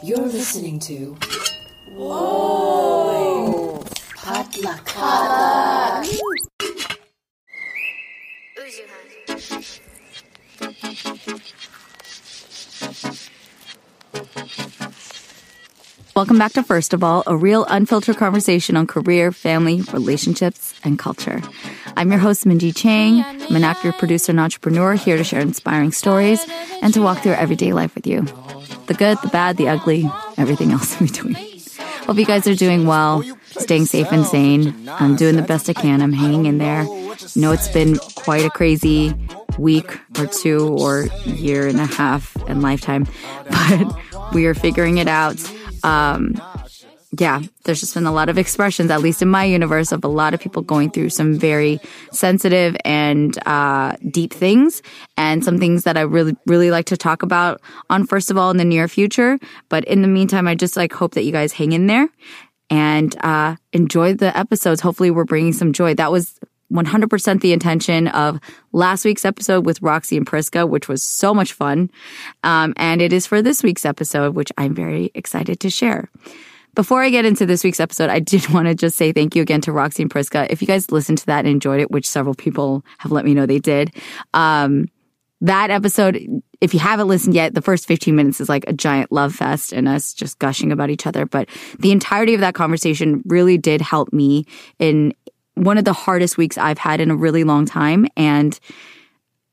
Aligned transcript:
You're 0.00 0.18
listening 0.18 0.78
to. 0.80 1.16
Whoa! 1.90 3.82
Potluck. 4.14 4.94
Welcome 16.14 16.38
back 16.38 16.52
to 16.52 16.62
First 16.62 16.94
of 16.94 17.02
All, 17.02 17.24
a 17.26 17.36
real 17.36 17.64
unfiltered 17.64 18.16
conversation 18.16 18.76
on 18.76 18.86
career, 18.86 19.32
family, 19.32 19.82
relationships, 19.92 20.74
and 20.84 20.96
culture. 20.96 21.42
I'm 21.96 22.10
your 22.10 22.20
host, 22.20 22.44
Minji 22.44 22.74
Chang. 22.74 23.24
I'm 23.24 23.56
an 23.56 23.64
actor, 23.64 23.92
producer, 23.92 24.30
and 24.30 24.38
entrepreneur 24.38 24.94
here 24.94 25.16
to 25.16 25.24
share 25.24 25.40
inspiring 25.40 25.90
stories 25.90 26.44
and 26.82 26.94
to 26.94 27.02
walk 27.02 27.18
through 27.24 27.32
everyday 27.32 27.72
life 27.72 27.96
with 27.96 28.06
you. 28.06 28.26
The 28.88 28.94
good, 28.94 29.18
the 29.22 29.28
bad, 29.28 29.56
the 29.56 29.68
ugly, 29.68 30.10
everything 30.36 30.72
else 30.72 31.00
in 31.00 31.06
between. 31.06 31.34
Hope 32.06 32.16
you 32.16 32.24
guys 32.24 32.46
are 32.46 32.54
doing 32.54 32.86
well, 32.86 33.22
staying 33.50 33.84
safe 33.84 34.10
and 34.10 34.24
sane. 34.26 34.88
I'm 34.88 35.14
doing 35.14 35.36
the 35.36 35.42
best 35.42 35.68
I 35.68 35.74
can. 35.74 36.00
I'm 36.00 36.12
hanging 36.12 36.46
in 36.46 36.58
there. 36.58 36.84
You 36.84 37.42
know, 37.42 37.52
it's 37.52 37.68
been 37.68 37.98
quite 38.14 38.46
a 38.46 38.50
crazy 38.50 39.14
week 39.58 39.90
or 40.18 40.26
two 40.26 40.76
or 40.80 41.08
year 41.26 41.66
and 41.66 41.78
a 41.78 41.86
half 41.86 42.34
and 42.48 42.62
lifetime, 42.62 43.06
but 43.50 44.32
we 44.32 44.46
are 44.46 44.54
figuring 44.54 44.98
it 44.98 45.08
out 45.08 45.38
um, 45.84 46.40
yeah, 47.16 47.40
there's 47.64 47.80
just 47.80 47.94
been 47.94 48.04
a 48.04 48.12
lot 48.12 48.28
of 48.28 48.36
expressions, 48.36 48.90
at 48.90 49.00
least 49.00 49.22
in 49.22 49.28
my 49.28 49.44
universe, 49.44 49.92
of 49.92 50.04
a 50.04 50.08
lot 50.08 50.34
of 50.34 50.40
people 50.40 50.60
going 50.60 50.90
through 50.90 51.08
some 51.08 51.38
very 51.38 51.80
sensitive 52.12 52.76
and 52.84 53.38
uh, 53.46 53.96
deep 54.10 54.32
things, 54.32 54.82
and 55.16 55.42
some 55.42 55.58
things 55.58 55.84
that 55.84 55.96
I 55.96 56.02
really, 56.02 56.36
really 56.46 56.70
like 56.70 56.84
to 56.86 56.98
talk 56.98 57.22
about 57.22 57.62
on 57.88 58.06
First 58.06 58.30
of 58.30 58.36
All 58.36 58.50
in 58.50 58.58
the 58.58 58.64
near 58.64 58.88
future. 58.88 59.38
But 59.70 59.84
in 59.84 60.02
the 60.02 60.08
meantime, 60.08 60.46
I 60.46 60.54
just 60.54 60.76
like 60.76 60.92
hope 60.92 61.14
that 61.14 61.24
you 61.24 61.32
guys 61.32 61.52
hang 61.52 61.72
in 61.72 61.86
there 61.86 62.08
and 62.68 63.16
uh, 63.24 63.56
enjoy 63.72 64.12
the 64.12 64.36
episodes. 64.36 64.82
Hopefully, 64.82 65.10
we're 65.10 65.24
bringing 65.24 65.54
some 65.54 65.72
joy. 65.72 65.94
That 65.94 66.12
was 66.12 66.38
100% 66.70 67.40
the 67.40 67.54
intention 67.54 68.08
of 68.08 68.38
last 68.72 69.06
week's 69.06 69.24
episode 69.24 69.64
with 69.64 69.80
Roxy 69.80 70.18
and 70.18 70.26
Priska, 70.26 70.68
which 70.68 70.88
was 70.88 71.02
so 71.02 71.32
much 71.32 71.54
fun. 71.54 71.90
Um, 72.44 72.74
and 72.76 73.00
it 73.00 73.14
is 73.14 73.26
for 73.26 73.40
this 73.40 73.62
week's 73.62 73.86
episode, 73.86 74.34
which 74.34 74.52
I'm 74.58 74.74
very 74.74 75.10
excited 75.14 75.60
to 75.60 75.70
share. 75.70 76.10
Before 76.74 77.02
I 77.02 77.10
get 77.10 77.24
into 77.24 77.46
this 77.46 77.64
week's 77.64 77.80
episode, 77.80 78.10
I 78.10 78.20
did 78.20 78.48
want 78.52 78.68
to 78.68 78.74
just 78.74 78.96
say 78.96 79.12
thank 79.12 79.34
you 79.34 79.42
again 79.42 79.60
to 79.62 79.72
Roxy 79.72 80.02
and 80.02 80.10
Priska. 80.10 80.46
If 80.50 80.60
you 80.60 80.66
guys 80.66 80.90
listened 80.90 81.18
to 81.18 81.26
that 81.26 81.40
and 81.40 81.48
enjoyed 81.48 81.80
it, 81.80 81.90
which 81.90 82.08
several 82.08 82.34
people 82.34 82.84
have 82.98 83.12
let 83.12 83.24
me 83.24 83.34
know 83.34 83.46
they 83.46 83.58
did, 83.58 83.94
um, 84.34 84.86
that 85.40 85.70
episode, 85.70 86.42
if 86.60 86.74
you 86.74 86.80
haven't 86.80 87.06
listened 87.06 87.34
yet, 87.34 87.54
the 87.54 87.62
first 87.62 87.86
15 87.86 88.14
minutes 88.14 88.40
is 88.40 88.48
like 88.48 88.64
a 88.66 88.72
giant 88.72 89.12
love 89.12 89.34
fest 89.34 89.72
and 89.72 89.88
us 89.88 90.12
just 90.12 90.38
gushing 90.40 90.72
about 90.72 90.90
each 90.90 91.06
other. 91.06 91.26
But 91.26 91.48
the 91.78 91.92
entirety 91.92 92.34
of 92.34 92.40
that 92.40 92.54
conversation 92.54 93.22
really 93.24 93.56
did 93.56 93.80
help 93.80 94.12
me 94.12 94.46
in 94.80 95.14
one 95.54 95.78
of 95.78 95.84
the 95.84 95.92
hardest 95.92 96.38
weeks 96.38 96.58
I've 96.58 96.78
had 96.78 97.00
in 97.00 97.10
a 97.10 97.16
really 97.16 97.44
long 97.44 97.66
time. 97.66 98.06
And 98.16 98.58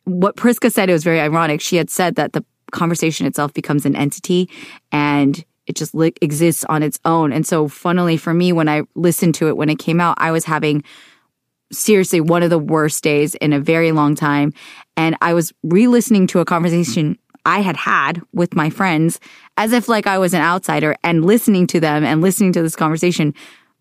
what 0.05 0.37
Priska 0.37 0.71
said, 0.71 0.89
it 0.89 0.93
was 0.93 1.03
very 1.03 1.19
ironic. 1.19 1.61
She 1.61 1.75
had 1.75 1.89
said 1.89 2.15
that 2.15 2.33
the 2.33 2.43
conversation 2.71 3.25
itself 3.25 3.53
becomes 3.53 3.85
an 3.85 3.95
entity 3.95 4.49
and 4.91 5.43
it 5.67 5.75
just 5.75 5.95
li- 5.95 6.13
exists 6.21 6.63
on 6.65 6.83
its 6.83 6.99
own. 7.05 7.31
And 7.31 7.45
so, 7.45 7.67
funnily 7.67 8.17
for 8.17 8.33
me, 8.33 8.51
when 8.51 8.69
I 8.69 8.83
listened 8.95 9.35
to 9.35 9.47
it 9.47 9.57
when 9.57 9.69
it 9.69 9.79
came 9.79 9.99
out, 9.99 10.15
I 10.19 10.31
was 10.31 10.45
having 10.45 10.83
seriously 11.71 12.21
one 12.21 12.43
of 12.43 12.49
the 12.49 12.59
worst 12.59 13.03
days 13.03 13.35
in 13.35 13.53
a 13.53 13.59
very 13.59 13.91
long 13.91 14.15
time. 14.15 14.53
And 14.95 15.17
I 15.21 15.33
was 15.33 15.53
re 15.63 15.87
listening 15.87 16.27
to 16.27 16.39
a 16.39 16.45
conversation 16.45 17.17
I 17.45 17.59
had 17.59 17.77
had 17.77 18.21
with 18.33 18.55
my 18.55 18.69
friends 18.69 19.19
as 19.57 19.71
if 19.71 19.87
like 19.87 20.07
I 20.07 20.17
was 20.17 20.33
an 20.33 20.41
outsider 20.41 20.95
and 21.03 21.25
listening 21.25 21.67
to 21.67 21.79
them 21.79 22.03
and 22.03 22.21
listening 22.21 22.53
to 22.53 22.61
this 22.61 22.75
conversation 22.75 23.33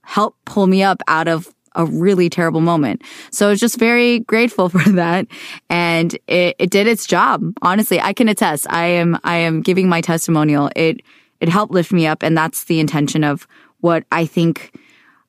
helped 0.02 0.44
pull 0.44 0.66
me 0.66 0.82
up 0.82 1.00
out 1.08 1.28
of 1.28 1.52
a 1.74 1.84
really 1.86 2.30
terrible 2.30 2.60
moment. 2.60 3.02
So 3.30 3.46
I 3.46 3.50
was 3.50 3.60
just 3.60 3.78
very 3.78 4.20
grateful 4.20 4.68
for 4.70 4.90
that. 4.92 5.26
And 5.68 6.14
it, 6.26 6.56
it 6.58 6.70
did 6.70 6.86
its 6.86 7.06
job. 7.06 7.42
Honestly, 7.62 8.00
I 8.00 8.12
can 8.12 8.28
attest. 8.28 8.66
I 8.70 8.86
am, 8.86 9.18
I 9.24 9.36
am 9.36 9.62
giving 9.62 9.88
my 9.88 10.00
testimonial. 10.00 10.70
It, 10.76 11.00
it 11.44 11.50
helped 11.50 11.74
lift 11.74 11.92
me 11.92 12.06
up. 12.06 12.22
And 12.22 12.34
that's 12.34 12.64
the 12.64 12.80
intention 12.80 13.22
of 13.22 13.46
what 13.80 14.04
I 14.10 14.24
think 14.24 14.74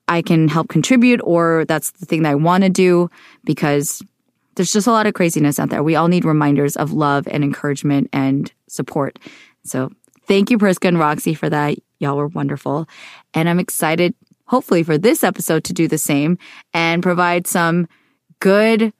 I 0.07 0.21
can 0.21 0.47
help 0.47 0.69
contribute 0.69 1.19
or 1.25 1.65
that's 1.67 1.91
the 1.91 2.05
thing 2.05 2.23
that 2.23 2.31
I 2.31 2.35
want 2.35 2.63
to 2.63 2.69
do 2.69 3.09
because 3.43 4.01
there's 4.55 4.71
just 4.71 4.87
a 4.87 4.91
lot 4.91 5.07
of 5.07 5.13
craziness 5.13 5.59
out 5.59 5.71
there. 5.71 5.83
We 5.83 5.97
all 5.97 6.07
need 6.07 6.23
reminders 6.23 6.77
of 6.77 6.93
love 6.93 7.27
and 7.27 7.43
encouragement 7.43 8.09
and 8.13 8.49
support. 8.69 9.19
So 9.65 9.91
thank 10.25 10.49
you, 10.49 10.57
Priska 10.57 10.87
and 10.87 10.97
Roxy, 10.97 11.33
for 11.33 11.49
that. 11.49 11.77
Y'all 11.99 12.15
were 12.15 12.27
wonderful. 12.27 12.87
And 13.33 13.49
I'm 13.49 13.59
excited 13.59 14.15
hopefully 14.45 14.83
for 14.83 14.97
this 14.97 15.21
episode 15.21 15.65
to 15.65 15.73
do 15.73 15.89
the 15.89 15.97
same 15.97 16.37
and 16.73 17.03
provide 17.03 17.45
some 17.45 17.89
good 18.39 18.93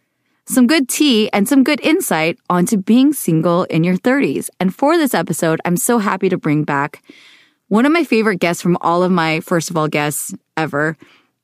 some 0.47 0.67
good 0.67 0.88
tea 0.88 1.29
and 1.31 1.47
some 1.47 1.63
good 1.63 1.81
insight 1.81 2.38
onto 2.50 2.78
being 2.78 3.13
single 3.13 3.63
in 3.66 3.83
your 3.83 3.97
30s. 3.97 4.50
And 4.59 4.73
for 4.73 4.97
this 4.97 5.13
episode, 5.13 5.59
I'm 5.66 5.78
so 5.78 5.97
happy 5.97 6.29
to 6.29 6.38
bring 6.38 6.63
back 6.63 7.01
one 7.67 7.85
of 7.85 7.91
my 7.91 8.03
favorite 8.03 8.39
guests 8.39 8.61
from 8.61 8.78
all 8.81 9.03
of 9.03 9.11
my 9.11 9.39
first 9.39 9.72
of 9.72 9.78
all 9.78 9.88
guests 9.88 10.35
ever, 10.56 10.95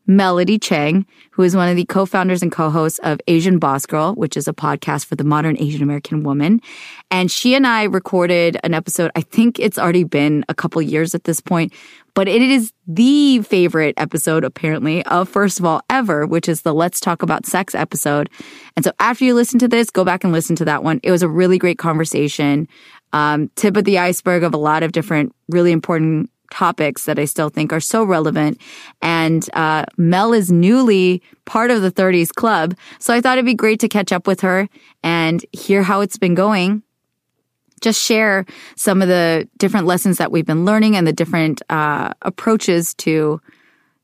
Melody 0.05 0.59
Chang, 0.59 1.05
who 1.31 1.43
is 1.43 1.55
one 1.55 1.69
of 1.69 1.75
the 1.75 1.85
co-founders 1.85 2.41
and 2.43 2.51
co-hosts 2.51 2.99
of 2.99 3.19
Asian 3.27 3.59
Boss 3.59 3.85
Girl, 3.85 4.13
which 4.13 4.37
is 4.37 4.47
a 4.47 4.53
podcast 4.53 5.05
for 5.05 5.15
the 5.15 5.23
modern 5.23 5.57
Asian 5.57 5.81
American 5.81 6.23
woman. 6.23 6.61
And 7.09 7.31
she 7.31 7.55
and 7.55 7.65
I 7.65 7.83
recorded 7.83 8.57
an 8.63 8.73
episode. 8.73 9.11
I 9.15 9.21
think 9.21 9.59
it's 9.59 9.79
already 9.79 10.03
been 10.03 10.45
a 10.49 10.53
couple 10.53 10.81
years 10.81 11.15
at 11.15 11.23
this 11.23 11.39
point, 11.39 11.73
but 12.13 12.27
it 12.27 12.41
is 12.41 12.73
the 12.87 13.41
favorite 13.41 13.93
episode 13.97 14.43
apparently 14.43 15.05
of 15.05 15.29
First 15.29 15.59
of 15.59 15.65
All 15.65 15.81
ever, 15.89 16.25
which 16.25 16.49
is 16.49 16.61
the 16.61 16.73
Let's 16.73 16.99
Talk 16.99 17.21
About 17.21 17.45
Sex 17.45 17.73
episode. 17.75 18.29
And 18.75 18.85
so 18.85 18.91
after 18.99 19.25
you 19.25 19.33
listen 19.33 19.59
to 19.59 19.67
this, 19.67 19.89
go 19.89 20.03
back 20.03 20.23
and 20.23 20.33
listen 20.33 20.55
to 20.57 20.65
that 20.65 20.83
one. 20.83 20.99
It 21.03 21.11
was 21.11 21.23
a 21.23 21.29
really 21.29 21.57
great 21.57 21.77
conversation. 21.77 22.67
Um, 23.13 23.49
tip 23.55 23.75
of 23.77 23.83
the 23.83 23.99
iceberg 23.99 24.43
of 24.43 24.53
a 24.53 24.57
lot 24.57 24.83
of 24.83 24.91
different 24.91 25.35
really 25.49 25.71
important 25.71 26.29
topics 26.51 27.05
that 27.05 27.17
I 27.17 27.25
still 27.25 27.49
think 27.49 27.73
are 27.73 27.79
so 27.79 28.03
relevant. 28.03 28.61
And 29.01 29.47
uh, 29.53 29.85
Mel 29.97 30.33
is 30.33 30.51
newly 30.51 31.23
part 31.45 31.71
of 31.71 31.81
the 31.81 31.91
30s 31.91 32.33
club. 32.33 32.75
So 32.99 33.13
I 33.13 33.21
thought 33.21 33.37
it'd 33.37 33.45
be 33.45 33.55
great 33.55 33.79
to 33.79 33.87
catch 33.87 34.11
up 34.11 34.27
with 34.27 34.41
her 34.41 34.69
and 35.01 35.43
hear 35.51 35.81
how 35.81 36.01
it's 36.01 36.17
been 36.17 36.35
going. 36.35 36.83
Just 37.81 38.01
share 38.01 38.45
some 38.75 39.01
of 39.01 39.07
the 39.07 39.47
different 39.57 39.87
lessons 39.87 40.17
that 40.17 40.31
we've 40.31 40.45
been 40.45 40.65
learning 40.65 40.95
and 40.95 41.05
the 41.05 41.13
different 41.13 41.61
uh, 41.69 42.13
approaches 42.21 42.93
to 42.95 43.41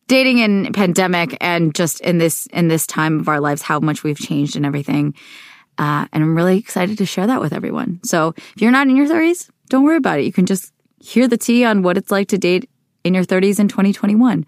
dating 0.07 0.39
in 0.39 0.71
pandemic 0.73 1.37
and 1.41 1.75
just 1.75 1.99
in 2.01 2.17
this 2.17 2.47
in 2.47 2.67
this 2.67 2.87
time 2.87 3.19
of 3.19 3.27
our 3.27 3.39
lives, 3.39 3.61
how 3.61 3.79
much 3.79 4.03
we've 4.03 4.19
changed 4.19 4.55
and 4.55 4.65
everything. 4.65 5.13
Uh, 5.77 6.07
and 6.11 6.23
I'm 6.23 6.35
really 6.35 6.57
excited 6.57 6.97
to 6.97 7.05
share 7.05 7.27
that 7.27 7.39
with 7.39 7.53
everyone. 7.53 7.99
So 8.03 8.33
if 8.55 8.61
you're 8.61 8.71
not 8.71 8.87
in 8.87 8.95
your 8.95 9.07
30s, 9.07 9.49
don't 9.69 9.83
worry 9.83 9.97
about 9.97 10.19
it. 10.19 10.25
You 10.25 10.33
can 10.33 10.45
just 10.47 10.73
hear 10.99 11.27
the 11.27 11.37
tea 11.37 11.65
on 11.65 11.83
what 11.83 11.97
it's 11.97 12.09
like 12.09 12.29
to 12.29 12.37
date 12.37 12.69
in 13.03 13.13
your 13.13 13.23
30s 13.23 13.59
in 13.59 13.67
2021. 13.67 14.45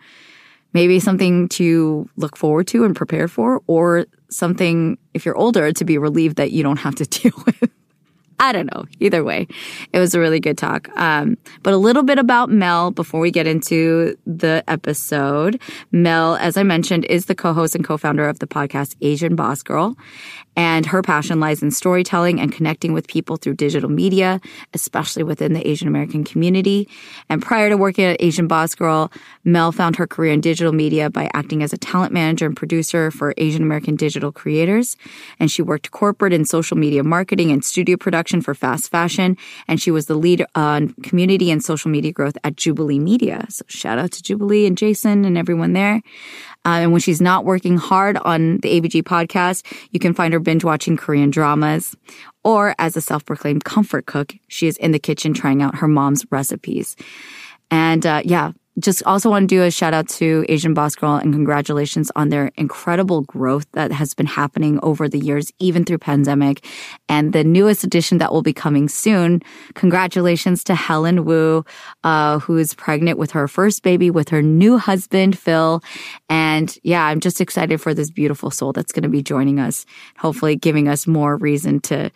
Maybe 0.73 0.99
something 0.99 1.47
to 1.49 2.09
look 2.15 2.35
forward 2.35 2.67
to 2.67 2.83
and 2.83 2.95
prepare 2.95 3.27
for, 3.27 3.61
or 3.67 4.05
something, 4.29 4.97
if 5.13 5.25
you're 5.25 5.37
older, 5.37 5.71
to 5.71 5.85
be 5.85 5.97
relieved 5.97 6.37
that 6.37 6.51
you 6.51 6.61
don't 6.61 6.77
have 6.77 6.95
to 6.95 7.05
deal 7.05 7.33
with. 7.45 7.71
I 8.39 8.53
don't 8.53 8.73
know. 8.73 8.85
Either 8.99 9.23
way, 9.23 9.47
it 9.91 9.99
was 9.99 10.15
a 10.15 10.19
really 10.19 10.39
good 10.39 10.57
talk. 10.57 10.87
Um, 10.97 11.37
but 11.61 11.73
a 11.73 11.77
little 11.77 12.03
bit 12.03 12.17
about 12.17 12.49
Mel 12.49 12.89
before 12.91 13.19
we 13.19 13.31
get 13.31 13.47
into 13.47 14.17
the 14.25 14.63
episode. 14.67 15.61
Mel, 15.91 16.35
as 16.37 16.55
I 16.55 16.63
mentioned, 16.63 17.05
is 17.05 17.25
the 17.25 17.35
co-host 17.35 17.75
and 17.75 17.83
co-founder 17.83 18.27
of 18.27 18.39
the 18.39 18.47
podcast 18.47 18.95
Asian 19.01 19.35
Boss 19.35 19.61
Girl. 19.61 19.97
And 20.55 20.85
her 20.85 21.01
passion 21.01 21.39
lies 21.39 21.61
in 21.61 21.71
storytelling 21.71 22.41
and 22.41 22.51
connecting 22.51 22.91
with 22.91 23.07
people 23.07 23.37
through 23.37 23.53
digital 23.53 23.89
media, 23.89 24.41
especially 24.73 25.23
within 25.23 25.53
the 25.53 25.65
Asian 25.65 25.87
American 25.87 26.23
community. 26.23 26.89
And 27.29 27.41
prior 27.41 27.69
to 27.69 27.77
working 27.77 28.05
at 28.05 28.21
Asian 28.21 28.47
Boss 28.47 28.75
Girl, 28.75 29.11
Mel 29.45 29.71
found 29.71 29.95
her 29.95 30.07
career 30.07 30.33
in 30.33 30.41
digital 30.41 30.73
media 30.73 31.09
by 31.09 31.29
acting 31.33 31.63
as 31.63 31.71
a 31.71 31.77
talent 31.77 32.11
manager 32.11 32.45
and 32.45 32.57
producer 32.57 33.09
for 33.09 33.33
Asian 33.37 33.63
American 33.63 33.95
digital 33.95 34.31
creators. 34.33 34.97
And 35.39 35.49
she 35.49 35.61
worked 35.61 35.91
corporate 35.91 36.33
and 36.33 36.47
social 36.47 36.77
media 36.77 37.03
marketing 37.03 37.51
and 37.51 37.63
studio 37.63 37.95
production 37.95 38.28
for 38.37 38.53
fast 38.53 38.89
fashion. 38.89 39.35
And 39.67 39.81
she 39.81 39.91
was 39.91 40.05
the 40.05 40.15
lead 40.15 40.45
on 40.55 40.93
community 41.03 41.51
and 41.51 41.63
social 41.63 41.91
media 41.91 42.11
growth 42.11 42.37
at 42.43 42.55
Jubilee 42.55 42.99
Media. 42.99 43.45
So 43.49 43.65
shout 43.67 43.97
out 43.97 44.11
to 44.11 44.23
Jubilee 44.23 44.65
and 44.65 44.77
Jason 44.77 45.25
and 45.25 45.37
everyone 45.37 45.73
there. 45.73 46.01
Uh, 46.65 46.79
and 46.83 46.91
when 46.91 47.01
she's 47.01 47.21
not 47.21 47.45
working 47.45 47.77
hard 47.77 48.17
on 48.17 48.57
the 48.57 48.79
ABG 48.79 49.03
podcast, 49.03 49.65
you 49.91 49.99
can 49.99 50.13
find 50.13 50.33
her 50.33 50.39
binge 50.39 50.63
watching 50.63 50.97
Korean 50.97 51.29
dramas. 51.29 51.95
Or 52.43 52.75
as 52.79 52.95
a 52.95 53.01
self 53.01 53.25
proclaimed 53.25 53.63
comfort 53.63 54.05
cook, 54.05 54.33
she 54.47 54.67
is 54.67 54.77
in 54.77 54.91
the 54.91 54.99
kitchen 54.99 55.33
trying 55.33 55.61
out 55.61 55.75
her 55.75 55.87
mom's 55.87 56.25
recipes. 56.31 56.95
And 57.71 58.05
uh, 58.05 58.21
yeah, 58.23 58.51
just 58.77 59.03
also 59.05 59.29
want 59.29 59.49
to 59.49 59.55
do 59.55 59.63
a 59.63 59.71
shout 59.71 59.93
out 59.93 60.07
to 60.07 60.45
Asian 60.47 60.73
Boss 60.73 60.95
Girl 60.95 61.15
and 61.15 61.33
congratulations 61.33 62.11
on 62.15 62.29
their 62.29 62.51
incredible 62.55 63.21
growth 63.21 63.65
that 63.73 63.91
has 63.91 64.13
been 64.13 64.25
happening 64.25 64.79
over 64.83 65.09
the 65.09 65.19
years, 65.19 65.51
even 65.59 65.83
through 65.83 65.97
pandemic. 65.97 66.65
And 67.07 67.33
the 67.33 67.43
newest 67.43 67.83
edition 67.83 68.19
that 68.19 68.31
will 68.31 68.41
be 68.41 68.53
coming 68.53 68.87
soon. 68.87 69.41
Congratulations 69.73 70.63
to 70.65 70.75
Helen 70.75 71.25
Wu, 71.25 71.65
uh, 72.03 72.39
who 72.39 72.57
is 72.57 72.73
pregnant 72.73 73.17
with 73.17 73.31
her 73.31 73.47
first 73.47 73.83
baby 73.83 74.09
with 74.09 74.29
her 74.29 74.41
new 74.41 74.77
husband, 74.77 75.37
Phil. 75.37 75.83
And 76.29 76.77
yeah, 76.83 77.05
I'm 77.05 77.19
just 77.19 77.41
excited 77.41 77.81
for 77.81 77.93
this 77.93 78.11
beautiful 78.11 78.51
soul 78.51 78.71
that's 78.71 78.91
going 78.91 79.03
to 79.03 79.09
be 79.09 79.23
joining 79.23 79.59
us, 79.59 79.85
hopefully 80.17 80.55
giving 80.55 80.87
us 80.87 81.07
more 81.07 81.37
reason 81.37 81.79
to 81.81 82.11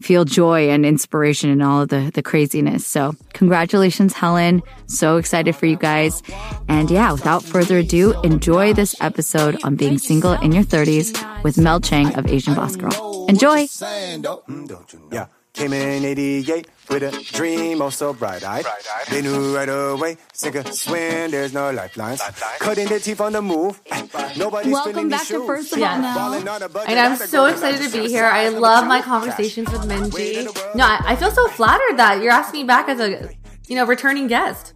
feel 0.00 0.24
joy 0.24 0.70
and 0.70 0.84
inspiration 0.84 1.50
in 1.50 1.62
all 1.62 1.82
of 1.82 1.88
the, 1.88 2.10
the 2.14 2.22
craziness. 2.22 2.86
So, 2.86 3.14
congratulations, 3.32 4.12
Helen. 4.12 4.62
So 4.86 5.16
excited 5.16 5.56
for 5.56 5.66
you 5.66 5.76
guys. 5.76 6.22
And 6.68 6.90
yeah, 6.90 7.12
without 7.12 7.42
further 7.42 7.78
ado, 7.78 8.20
enjoy 8.22 8.72
this 8.74 8.94
episode 9.00 9.62
on 9.64 9.76
being 9.76 9.98
single 9.98 10.32
in 10.32 10.52
your 10.52 10.64
30s 10.64 11.42
with 11.42 11.58
Mel 11.58 11.80
Chang 11.80 12.14
of 12.16 12.26
Asian 12.26 12.54
Boss 12.54 12.76
Girl. 12.76 13.26
Enjoy. 13.28 13.66
Yeah. 15.12 15.26
Came 15.54 15.72
in 15.72 16.04
88 16.04 16.66
with 16.90 17.02
a 17.04 17.12
dream 17.32 17.80
oh 17.80 17.88
so 17.88 18.12
bright 18.12 18.42
eyed. 18.42 18.64
They 19.08 19.22
knew 19.22 19.54
right 19.54 19.68
away, 19.68 20.16
sink 20.32 20.56
or 20.56 20.64
swim, 20.72 21.30
there's 21.30 21.52
no 21.54 21.70
lifelines. 21.70 22.20
Cutting 22.58 22.88
their 22.88 22.98
teeth 22.98 23.20
on 23.20 23.34
the 23.34 23.40
move. 23.40 23.80
Nobody's 24.36 24.72
Welcome 24.72 25.08
back 25.08 25.24
to. 25.28 25.46
First 25.46 25.72
of 25.72 25.80
All 25.80 25.98
Mel. 25.98 26.14
Balling 26.16 26.48
on 26.48 26.60
a 26.60 26.68
budget, 26.68 26.90
And 26.90 26.98
I'm 26.98 27.16
so 27.16 27.44
excited 27.46 27.80
to 27.88 28.02
be 28.02 28.08
here. 28.08 28.24
I 28.24 28.48
love 28.48 28.88
my 28.88 29.00
conversations 29.00 29.70
with 29.70 29.86
Way 29.86 29.96
Minji. 29.96 30.46
of 30.48 30.54
the 30.54 30.60
world. 30.60 30.76
No, 30.76 30.84
I, 30.84 31.00
I 31.12 31.16
feel 31.16 31.30
so 31.30 31.46
flattered 31.46 31.98
that 31.98 32.20
you're 32.20 32.32
asking 32.32 32.62
me 32.62 32.66
back 32.66 32.88
as 32.88 32.98
a, 32.98 33.30
you 33.68 33.76
know, 33.76 33.86
returning 33.86 34.26
guest. 34.26 34.74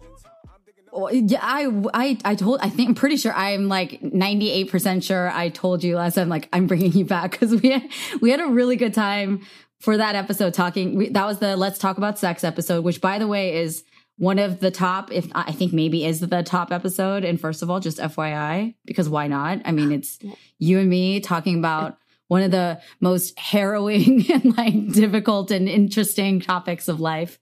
Well, 0.93 1.13
Yeah, 1.13 1.39
I, 1.41 1.67
I, 1.93 2.17
I 2.23 2.35
told, 2.35 2.61
I 2.61 2.69
think, 2.69 2.87
I'm 2.87 2.95
pretty 2.95 3.17
sure 3.17 3.33
I'm 3.33 3.67
like 3.67 3.99
98% 4.01 5.03
sure 5.03 5.29
I 5.29 5.49
told 5.49 5.83
you 5.83 5.97
last 5.97 6.15
time, 6.15 6.29
like, 6.29 6.47
I'm 6.53 6.67
bringing 6.67 6.93
you 6.93 7.03
back 7.03 7.31
because 7.31 7.53
we 7.61 7.71
had, 7.71 7.83
we 8.21 8.31
had 8.31 8.39
a 8.39 8.47
really 8.47 8.77
good 8.77 8.93
time 8.93 9.45
for 9.79 9.97
that 9.97 10.15
episode 10.15 10.53
talking. 10.53 10.95
We, 10.95 11.09
that 11.09 11.25
was 11.25 11.39
the 11.39 11.55
Let's 11.55 11.79
Talk 11.79 11.97
About 11.97 12.19
Sex 12.19 12.43
episode, 12.43 12.83
which 12.83 13.01
by 13.01 13.19
the 13.19 13.27
way 13.27 13.55
is 13.61 13.83
one 14.17 14.37
of 14.37 14.59
the 14.59 14.71
top, 14.71 15.11
if 15.11 15.29
I 15.33 15.53
think 15.53 15.71
maybe 15.71 16.05
is 16.05 16.19
the 16.19 16.43
top 16.43 16.71
episode. 16.71 17.23
And 17.23 17.39
first 17.39 17.61
of 17.61 17.69
all, 17.69 17.79
just 17.79 17.99
FYI, 17.99 18.75
because 18.85 19.07
why 19.07 19.27
not? 19.27 19.61
I 19.63 19.71
mean, 19.71 19.91
it's 19.93 20.19
you 20.57 20.79
and 20.79 20.89
me 20.89 21.21
talking 21.21 21.57
about 21.57 21.97
one 22.27 22.43
of 22.43 22.51
the 22.51 22.81
most 22.99 23.39
harrowing 23.39 24.25
and 24.31 24.57
like 24.57 24.91
difficult 24.91 25.51
and 25.51 25.69
interesting 25.69 26.41
topics 26.41 26.87
of 26.87 26.99
life. 26.99 27.39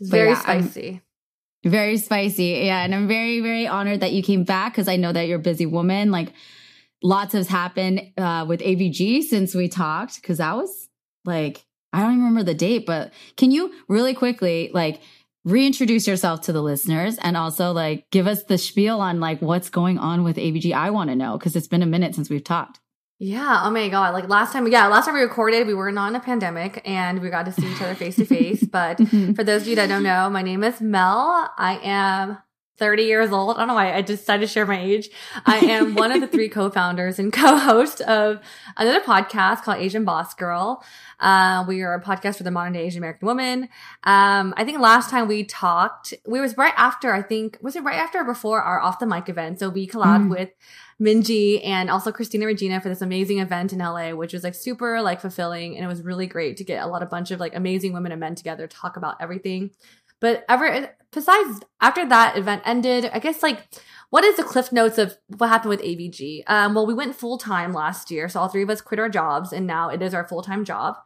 It's 0.00 0.10
very 0.10 0.30
yeah, 0.30 0.42
I'm- 0.46 0.62
spicy. 0.62 1.02
Very 1.64 1.96
spicy. 1.98 2.62
Yeah. 2.64 2.82
And 2.82 2.92
I'm 2.92 3.06
very, 3.06 3.40
very 3.40 3.68
honored 3.68 4.00
that 4.00 4.12
you 4.12 4.20
came 4.20 4.42
back 4.42 4.72
because 4.72 4.88
I 4.88 4.96
know 4.96 5.12
that 5.12 5.28
you're 5.28 5.38
a 5.38 5.42
busy 5.42 5.64
woman. 5.64 6.10
Like 6.10 6.32
lots 7.04 7.34
has 7.34 7.46
happened 7.46 8.12
uh, 8.16 8.44
with 8.48 8.58
ABG 8.60 9.22
since 9.22 9.54
we 9.54 9.68
talked 9.68 10.16
because 10.16 10.38
that 10.38 10.56
was 10.56 10.81
like, 11.24 11.64
I 11.92 12.00
don't 12.00 12.12
even 12.12 12.24
remember 12.24 12.44
the 12.44 12.54
date, 12.54 12.86
but 12.86 13.12
can 13.36 13.50
you 13.50 13.72
really 13.88 14.14
quickly 14.14 14.70
like 14.72 15.00
reintroduce 15.44 16.06
yourself 16.06 16.42
to 16.42 16.52
the 16.52 16.62
listeners 16.62 17.18
and 17.18 17.36
also 17.36 17.72
like 17.72 18.08
give 18.10 18.26
us 18.26 18.44
the 18.44 18.58
spiel 18.58 19.00
on 19.00 19.20
like 19.20 19.42
what's 19.42 19.70
going 19.70 19.98
on 19.98 20.24
with 20.24 20.36
ABG? 20.36 20.72
I 20.72 20.90
want 20.90 21.10
to 21.10 21.16
know 21.16 21.36
because 21.36 21.56
it's 21.56 21.68
been 21.68 21.82
a 21.82 21.86
minute 21.86 22.14
since 22.14 22.30
we've 22.30 22.44
talked. 22.44 22.80
Yeah. 23.18 23.62
Oh 23.64 23.70
my 23.70 23.88
God. 23.88 24.14
Like 24.14 24.28
last 24.28 24.52
time, 24.52 24.66
yeah, 24.66 24.88
last 24.88 25.04
time 25.04 25.14
we 25.14 25.20
recorded, 25.20 25.66
we 25.68 25.74
were 25.74 25.92
not 25.92 26.08
in 26.08 26.16
a 26.16 26.20
pandemic 26.20 26.82
and 26.84 27.20
we 27.20 27.30
got 27.30 27.46
to 27.46 27.52
see 27.52 27.70
each 27.70 27.80
other 27.80 27.94
face 27.94 28.16
to 28.16 28.24
face. 28.24 28.64
But 28.72 28.98
mm-hmm. 28.98 29.34
for 29.34 29.44
those 29.44 29.62
of 29.62 29.68
you 29.68 29.76
that 29.76 29.88
don't 29.88 30.02
know, 30.02 30.28
my 30.28 30.42
name 30.42 30.64
is 30.64 30.80
Mel. 30.80 31.52
I 31.56 31.78
am 31.84 32.38
30 32.78 33.02
years 33.04 33.30
old. 33.32 33.56
I 33.56 33.60
don't 33.60 33.68
know 33.68 33.74
why 33.74 33.92
I 33.94 34.00
decided 34.00 34.46
to 34.46 34.52
share 34.52 34.66
my 34.66 34.80
age. 34.80 35.08
I 35.46 35.58
am 35.58 35.94
one 35.94 36.10
of 36.10 36.20
the 36.20 36.26
three 36.26 36.48
co-founders 36.58 37.18
and 37.18 37.32
co-host 37.32 38.00
of 38.02 38.40
another 38.76 39.00
podcast 39.00 39.62
called 39.62 39.78
Asian 39.78 40.04
Boss 40.04 40.34
Girl. 40.34 40.82
Uh, 41.20 41.64
we 41.68 41.82
are 41.82 41.94
a 41.94 42.02
podcast 42.02 42.36
for 42.38 42.42
the 42.42 42.50
modern 42.50 42.72
day 42.72 42.84
Asian 42.84 42.98
American 42.98 43.26
woman. 43.26 43.68
Um, 44.04 44.54
I 44.56 44.64
think 44.64 44.80
last 44.80 45.10
time 45.10 45.28
we 45.28 45.44
talked, 45.44 46.14
we 46.26 46.40
was 46.40 46.56
right 46.56 46.74
after, 46.76 47.12
I 47.12 47.22
think, 47.22 47.58
was 47.62 47.76
it 47.76 47.84
right 47.84 47.98
after 47.98 48.18
or 48.20 48.24
before 48.24 48.60
our 48.62 48.80
off 48.80 48.98
the 48.98 49.06
mic 49.06 49.28
event? 49.28 49.58
So 49.60 49.68
we 49.68 49.86
collabed 49.86 50.26
Mm. 50.26 50.30
with 50.30 50.50
Minji 51.00 51.64
and 51.66 51.90
also 51.90 52.12
Christina 52.12 52.46
Regina 52.46 52.80
for 52.80 52.88
this 52.88 53.02
amazing 53.02 53.38
event 53.40 53.72
in 53.72 53.80
LA, 53.80 54.10
which 54.14 54.32
was 54.32 54.44
like 54.44 54.54
super 54.54 55.00
like 55.02 55.20
fulfilling. 55.20 55.74
And 55.76 55.84
it 55.84 55.88
was 55.88 56.02
really 56.02 56.26
great 56.26 56.56
to 56.58 56.64
get 56.64 56.82
a 56.82 56.86
lot 56.86 57.02
of 57.02 57.10
bunch 57.10 57.30
of 57.30 57.40
like 57.40 57.54
amazing 57.56 57.92
women 57.92 58.12
and 58.12 58.20
men 58.20 58.34
together 58.36 58.66
to 58.66 58.76
talk 58.76 58.96
about 58.96 59.16
everything. 59.20 59.70
But 60.22 60.44
ever 60.48 60.94
besides 61.10 61.60
after 61.80 62.08
that 62.08 62.38
event 62.38 62.62
ended, 62.64 63.10
I 63.12 63.18
guess 63.18 63.42
like 63.42 63.58
what 64.10 64.24
is 64.24 64.36
the 64.36 64.44
cliff 64.44 64.72
notes 64.72 64.98
of 64.98 65.18
what 65.26 65.48
happened 65.48 65.70
with 65.70 65.82
ABG? 65.82 66.44
Um, 66.46 66.74
well, 66.74 66.86
we 66.86 66.94
went 66.94 67.16
full 67.16 67.38
time 67.38 67.72
last 67.72 68.10
year, 68.10 68.28
so 68.28 68.40
all 68.40 68.48
three 68.48 68.62
of 68.62 68.70
us 68.70 68.80
quit 68.80 69.00
our 69.00 69.08
jobs, 69.08 69.52
and 69.52 69.66
now 69.66 69.88
it 69.88 70.00
is 70.00 70.14
our 70.14 70.24
full 70.26 70.42
time 70.42 70.64
job. 70.64 70.96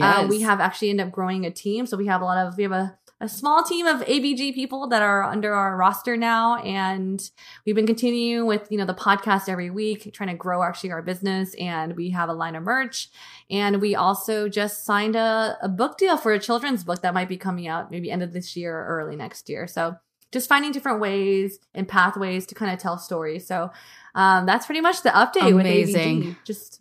Uh, 0.00 0.26
we 0.28 0.42
have 0.42 0.60
actually 0.60 0.90
ended 0.90 1.06
up 1.06 1.12
growing 1.12 1.44
a 1.44 1.50
team, 1.50 1.84
so 1.86 1.96
we 1.96 2.06
have 2.06 2.20
a 2.20 2.24
lot 2.24 2.38
of 2.38 2.56
we 2.56 2.62
have 2.62 2.72
a 2.72 2.96
a 3.20 3.28
small 3.28 3.62
team 3.62 3.86
of 3.86 4.00
ABG 4.00 4.54
people 4.54 4.86
that 4.88 5.02
are 5.02 5.22
under 5.22 5.52
our 5.52 5.76
roster 5.76 6.16
now, 6.16 6.56
and 6.56 7.30
we've 7.66 7.74
been 7.74 7.86
continuing 7.86 8.46
with 8.46 8.66
you 8.70 8.78
know 8.78 8.86
the 8.86 8.94
podcast 8.94 9.48
every 9.48 9.68
week, 9.70 10.12
trying 10.14 10.30
to 10.30 10.34
grow 10.34 10.62
actually 10.62 10.90
our 10.90 11.02
business, 11.02 11.54
and 11.58 11.96
we 11.96 12.10
have 12.10 12.30
a 12.30 12.32
line 12.32 12.56
of 12.56 12.62
merch, 12.62 13.10
and 13.50 13.80
we 13.80 13.94
also 13.94 14.48
just 14.48 14.84
signed 14.84 15.16
a, 15.16 15.58
a 15.62 15.68
book 15.68 15.98
deal 15.98 16.16
for 16.16 16.32
a 16.32 16.38
children's 16.38 16.82
book 16.82 17.02
that 17.02 17.12
might 17.12 17.28
be 17.28 17.36
coming 17.36 17.68
out 17.68 17.90
maybe 17.90 18.10
end 18.10 18.22
of 18.22 18.32
this 18.32 18.56
year 18.56 18.74
or 18.74 19.00
early 19.00 19.16
next 19.16 19.50
year. 19.50 19.66
So 19.66 19.96
just 20.32 20.48
finding 20.48 20.72
different 20.72 21.00
ways 21.00 21.58
and 21.74 21.86
pathways 21.86 22.46
to 22.46 22.54
kind 22.54 22.72
of 22.72 22.78
tell 22.78 22.96
stories. 22.98 23.46
So 23.46 23.70
um, 24.14 24.46
that's 24.46 24.64
pretty 24.64 24.80
much 24.80 25.02
the 25.02 25.10
update 25.10 25.52
Amazing. 25.52 26.18
with 26.20 26.26
ABG. 26.26 26.36
Just 26.44 26.80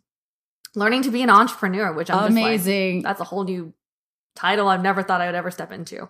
learning 0.75 1.01
to 1.03 1.11
be 1.11 1.21
an 1.21 1.29
entrepreneur, 1.29 1.91
which 1.91 2.09
I'm 2.09 2.27
just 2.27 2.35
like, 2.35 2.45
amazing. 2.45 3.01
that's 3.01 3.19
a 3.19 3.25
whole 3.25 3.43
new 3.43 3.73
title 4.35 4.67
I've 4.67 4.83
never 4.83 5.03
thought 5.03 5.19
I 5.19 5.25
would 5.25 5.35
ever 5.35 5.51
step 5.51 5.71
into. 5.71 6.07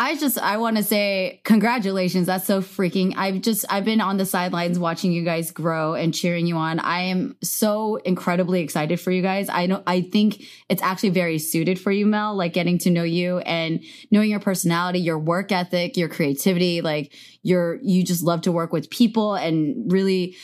I 0.00 0.16
just 0.16 0.38
I 0.38 0.56
want 0.56 0.78
to 0.78 0.82
say 0.82 1.42
congratulations. 1.44 2.26
That's 2.26 2.46
so 2.46 2.62
freaking. 2.62 3.12
I've 3.18 3.42
just 3.42 3.66
I've 3.68 3.84
been 3.84 4.00
on 4.00 4.16
the 4.16 4.24
sidelines 4.24 4.78
watching 4.78 5.12
you 5.12 5.22
guys 5.22 5.50
grow 5.50 5.92
and 5.92 6.14
cheering 6.14 6.46
you 6.46 6.56
on. 6.56 6.78
I 6.80 7.02
am 7.02 7.36
so 7.42 7.96
incredibly 7.96 8.62
excited 8.62 8.98
for 8.98 9.10
you 9.10 9.20
guys. 9.20 9.50
I 9.50 9.66
know 9.66 9.82
I 9.86 10.00
think 10.00 10.42
it's 10.70 10.80
actually 10.82 11.10
very 11.10 11.38
suited 11.38 11.78
for 11.78 11.92
you, 11.92 12.06
Mel, 12.06 12.34
like 12.34 12.54
getting 12.54 12.78
to 12.78 12.90
know 12.90 13.02
you 13.02 13.40
and 13.40 13.84
knowing 14.10 14.30
your 14.30 14.40
personality, 14.40 15.00
your 15.00 15.18
work 15.18 15.52
ethic, 15.52 15.98
your 15.98 16.08
creativity, 16.08 16.80
like 16.80 17.12
you're 17.42 17.78
you 17.82 18.02
just 18.02 18.22
love 18.22 18.40
to 18.42 18.52
work 18.52 18.72
with 18.72 18.88
people 18.88 19.34
and 19.34 19.92
really 19.92 20.34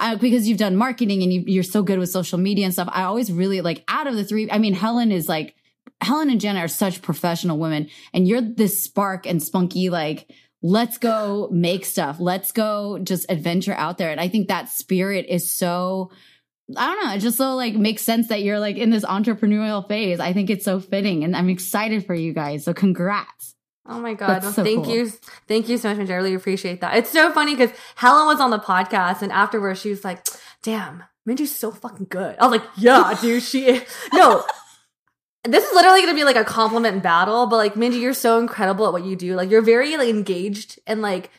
uh, 0.00 0.16
because 0.16 0.48
you've 0.48 0.58
done 0.58 0.74
marketing 0.74 1.22
and 1.22 1.32
you, 1.32 1.44
you're 1.46 1.62
so 1.62 1.84
good 1.84 2.00
with 2.00 2.10
social 2.10 2.36
media 2.36 2.64
and 2.64 2.74
stuff. 2.74 2.88
I 2.90 3.04
always 3.04 3.30
really 3.30 3.60
like 3.60 3.84
out 3.86 4.08
of 4.08 4.16
the 4.16 4.24
three. 4.24 4.50
I 4.50 4.58
mean, 4.58 4.74
Helen 4.74 5.12
is 5.12 5.28
like 5.28 5.54
Helen 6.00 6.30
and 6.30 6.40
Jenna 6.40 6.60
are 6.60 6.68
such 6.68 7.02
professional 7.02 7.58
women, 7.58 7.88
and 8.12 8.28
you're 8.28 8.40
this 8.40 8.82
spark 8.82 9.26
and 9.26 9.42
spunky, 9.42 9.90
like, 9.90 10.30
let's 10.62 10.98
go 10.98 11.48
make 11.52 11.84
stuff. 11.84 12.16
Let's 12.18 12.50
go 12.52 12.98
just 12.98 13.30
adventure 13.30 13.74
out 13.74 13.98
there. 13.98 14.10
And 14.10 14.20
I 14.20 14.28
think 14.28 14.48
that 14.48 14.68
spirit 14.68 15.26
is 15.28 15.54
so, 15.54 16.10
I 16.76 16.86
don't 16.86 17.04
know, 17.04 17.14
it 17.14 17.18
just 17.18 17.36
so 17.36 17.54
like 17.54 17.74
makes 17.74 18.02
sense 18.02 18.28
that 18.28 18.42
you're 18.42 18.58
like 18.58 18.76
in 18.76 18.90
this 18.90 19.04
entrepreneurial 19.04 19.86
phase. 19.86 20.20
I 20.20 20.32
think 20.32 20.50
it's 20.50 20.64
so 20.64 20.80
fitting, 20.80 21.22
and 21.22 21.36
I'm 21.36 21.48
excited 21.48 22.06
for 22.06 22.14
you 22.14 22.32
guys. 22.32 22.64
So 22.64 22.72
congrats. 22.72 23.54
Oh 23.86 24.00
my 24.00 24.14
god! 24.14 24.42
Well, 24.42 24.52
so 24.52 24.64
thank 24.64 24.84
cool. 24.84 24.94
you, 24.94 25.12
thank 25.46 25.68
you 25.68 25.76
so 25.76 25.94
much. 25.94 26.08
I 26.08 26.14
really 26.14 26.32
appreciate 26.32 26.80
that. 26.80 26.96
It's 26.96 27.10
so 27.10 27.30
funny 27.32 27.54
because 27.54 27.76
Helen 27.96 28.26
was 28.26 28.40
on 28.40 28.48
the 28.50 28.58
podcast, 28.58 29.20
and 29.20 29.30
afterwards 29.30 29.82
she 29.82 29.90
was 29.90 30.04
like, 30.04 30.26
"Damn, 30.62 31.04
Minji's 31.28 31.54
so 31.54 31.70
fucking 31.70 32.06
good." 32.08 32.36
I 32.38 32.46
was 32.46 32.60
like, 32.60 32.68
"Yeah, 32.78 33.14
dude, 33.20 33.42
she 33.42 33.66
is." 33.66 33.82
No, 34.14 34.42
this 35.44 35.64
is 35.64 35.74
literally 35.74 36.00
gonna 36.00 36.14
be 36.14 36.24
like 36.24 36.36
a 36.36 36.44
compliment 36.44 37.02
battle, 37.02 37.46
but 37.46 37.56
like 37.56 37.74
Minji, 37.74 38.00
you're 38.00 38.14
so 38.14 38.38
incredible 38.38 38.86
at 38.86 38.92
what 38.92 39.04
you 39.04 39.16
do. 39.16 39.34
Like 39.34 39.50
you're 39.50 39.62
very 39.62 39.96
like 39.96 40.08
engaged 40.08 40.78
and 40.86 41.02
like. 41.02 41.30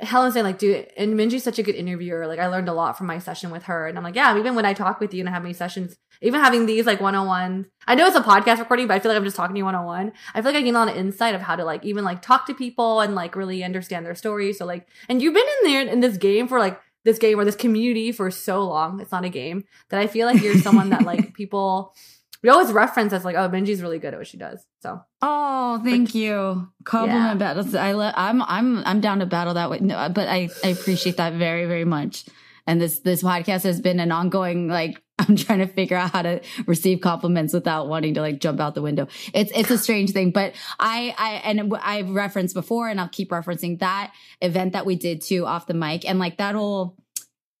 Helen's 0.00 0.32
saying 0.32 0.46
like, 0.46 0.56
dude, 0.56 0.90
and 0.96 1.20
Minji's 1.20 1.42
such 1.42 1.58
a 1.58 1.62
good 1.62 1.74
interviewer. 1.74 2.26
Like 2.26 2.38
I 2.38 2.46
learned 2.46 2.70
a 2.70 2.72
lot 2.72 2.96
from 2.96 3.06
my 3.08 3.18
session 3.18 3.50
with 3.50 3.64
her, 3.64 3.86
and 3.86 3.98
I'm 3.98 4.02
like, 4.02 4.14
yeah. 4.14 4.38
Even 4.38 4.54
when 4.54 4.64
I 4.64 4.72
talk 4.72 5.00
with 5.00 5.12
you 5.12 5.20
and 5.20 5.28
I 5.28 5.32
have 5.32 5.42
many 5.42 5.52
sessions, 5.52 5.98
even 6.22 6.40
having 6.40 6.64
these 6.64 6.86
like 6.86 6.98
one 7.02 7.14
on 7.14 7.26
one, 7.26 7.66
I 7.86 7.94
know 7.94 8.06
it's 8.06 8.16
a 8.16 8.22
podcast 8.22 8.58
recording, 8.58 8.86
but 8.86 8.94
I 8.94 9.00
feel 9.00 9.10
like 9.10 9.18
I'm 9.18 9.24
just 9.24 9.36
talking 9.36 9.54
to 9.54 9.58
you 9.58 9.66
one 9.66 9.74
on 9.74 9.84
one. 9.84 10.12
I 10.34 10.40
feel 10.40 10.52
like 10.52 10.60
I 10.60 10.62
gain 10.62 10.74
a 10.74 10.78
lot 10.78 10.88
of 10.88 10.96
insight 10.96 11.34
of 11.34 11.42
how 11.42 11.56
to 11.56 11.64
like 11.64 11.84
even 11.84 12.04
like 12.04 12.22
talk 12.22 12.46
to 12.46 12.54
people 12.54 13.00
and 13.00 13.14
like 13.14 13.36
really 13.36 13.62
understand 13.62 14.06
their 14.06 14.14
story. 14.14 14.54
So 14.54 14.64
like, 14.64 14.86
and 15.10 15.20
you've 15.20 15.34
been 15.34 15.46
in 15.62 15.70
there 15.70 15.82
in 15.88 16.00
this 16.00 16.16
game 16.16 16.48
for 16.48 16.58
like 16.58 16.80
this 17.04 17.18
game 17.18 17.38
or 17.38 17.44
this 17.44 17.56
community 17.56 18.12
for 18.12 18.30
so 18.30 18.64
long. 18.64 19.00
It's 19.00 19.12
not 19.12 19.24
a 19.24 19.28
game 19.28 19.64
that 19.90 20.00
I 20.00 20.06
feel 20.06 20.26
like 20.26 20.40
you're 20.40 20.56
someone 20.58 20.90
that 20.90 21.02
like 21.02 21.34
people 21.34 21.94
we 22.42 22.48
always 22.48 22.72
reference 22.72 23.12
as 23.12 23.24
like, 23.24 23.36
oh, 23.36 23.48
Minji's 23.48 23.82
really 23.82 23.98
good 23.98 24.14
at 24.14 24.18
what 24.18 24.26
she 24.26 24.36
does. 24.36 24.64
So 24.80 25.00
Oh, 25.20 25.80
thank 25.84 26.14
you. 26.14 26.68
Compliment 26.84 27.38
battles. 27.38 27.74
I 27.74 27.92
le- 27.92 28.14
I'm 28.16 28.42
I'm 28.42 28.78
I'm 28.84 29.00
down 29.00 29.20
to 29.20 29.26
battle 29.26 29.54
that 29.54 29.70
way. 29.70 29.78
No, 29.80 29.96
uh, 29.96 30.08
but 30.08 30.28
I 30.28 30.48
I 30.64 30.68
appreciate 30.68 31.16
that 31.18 31.34
very 31.34 31.66
very 31.66 31.84
much. 31.84 32.24
And 32.66 32.80
this 32.80 33.00
this 33.00 33.22
podcast 33.22 33.62
has 33.64 33.80
been 33.80 34.00
an 34.00 34.12
ongoing 34.12 34.68
like 34.68 35.00
I'm 35.18 35.36
trying 35.36 35.60
to 35.60 35.66
figure 35.66 35.96
out 35.96 36.10
how 36.12 36.22
to 36.22 36.40
receive 36.66 37.00
compliments 37.00 37.52
without 37.52 37.86
wanting 37.88 38.14
to 38.14 38.20
like 38.20 38.40
jump 38.40 38.60
out 38.60 38.74
the 38.74 38.82
window. 38.82 39.06
It's 39.34 39.52
it's 39.54 39.70
a 39.70 39.78
strange 39.78 40.10
thing, 40.12 40.30
but 40.32 40.54
I 40.80 41.14
I 41.18 41.30
and 41.44 41.74
I've 41.80 42.10
referenced 42.10 42.54
before, 42.54 42.88
and 42.88 43.00
I'll 43.00 43.08
keep 43.08 43.30
referencing 43.30 43.78
that 43.80 44.12
event 44.40 44.72
that 44.72 44.86
we 44.86 44.96
did 44.96 45.20
too 45.20 45.46
off 45.46 45.66
the 45.66 45.74
mic, 45.74 46.08
and 46.08 46.18
like 46.18 46.38
that 46.38 46.54
whole 46.54 46.96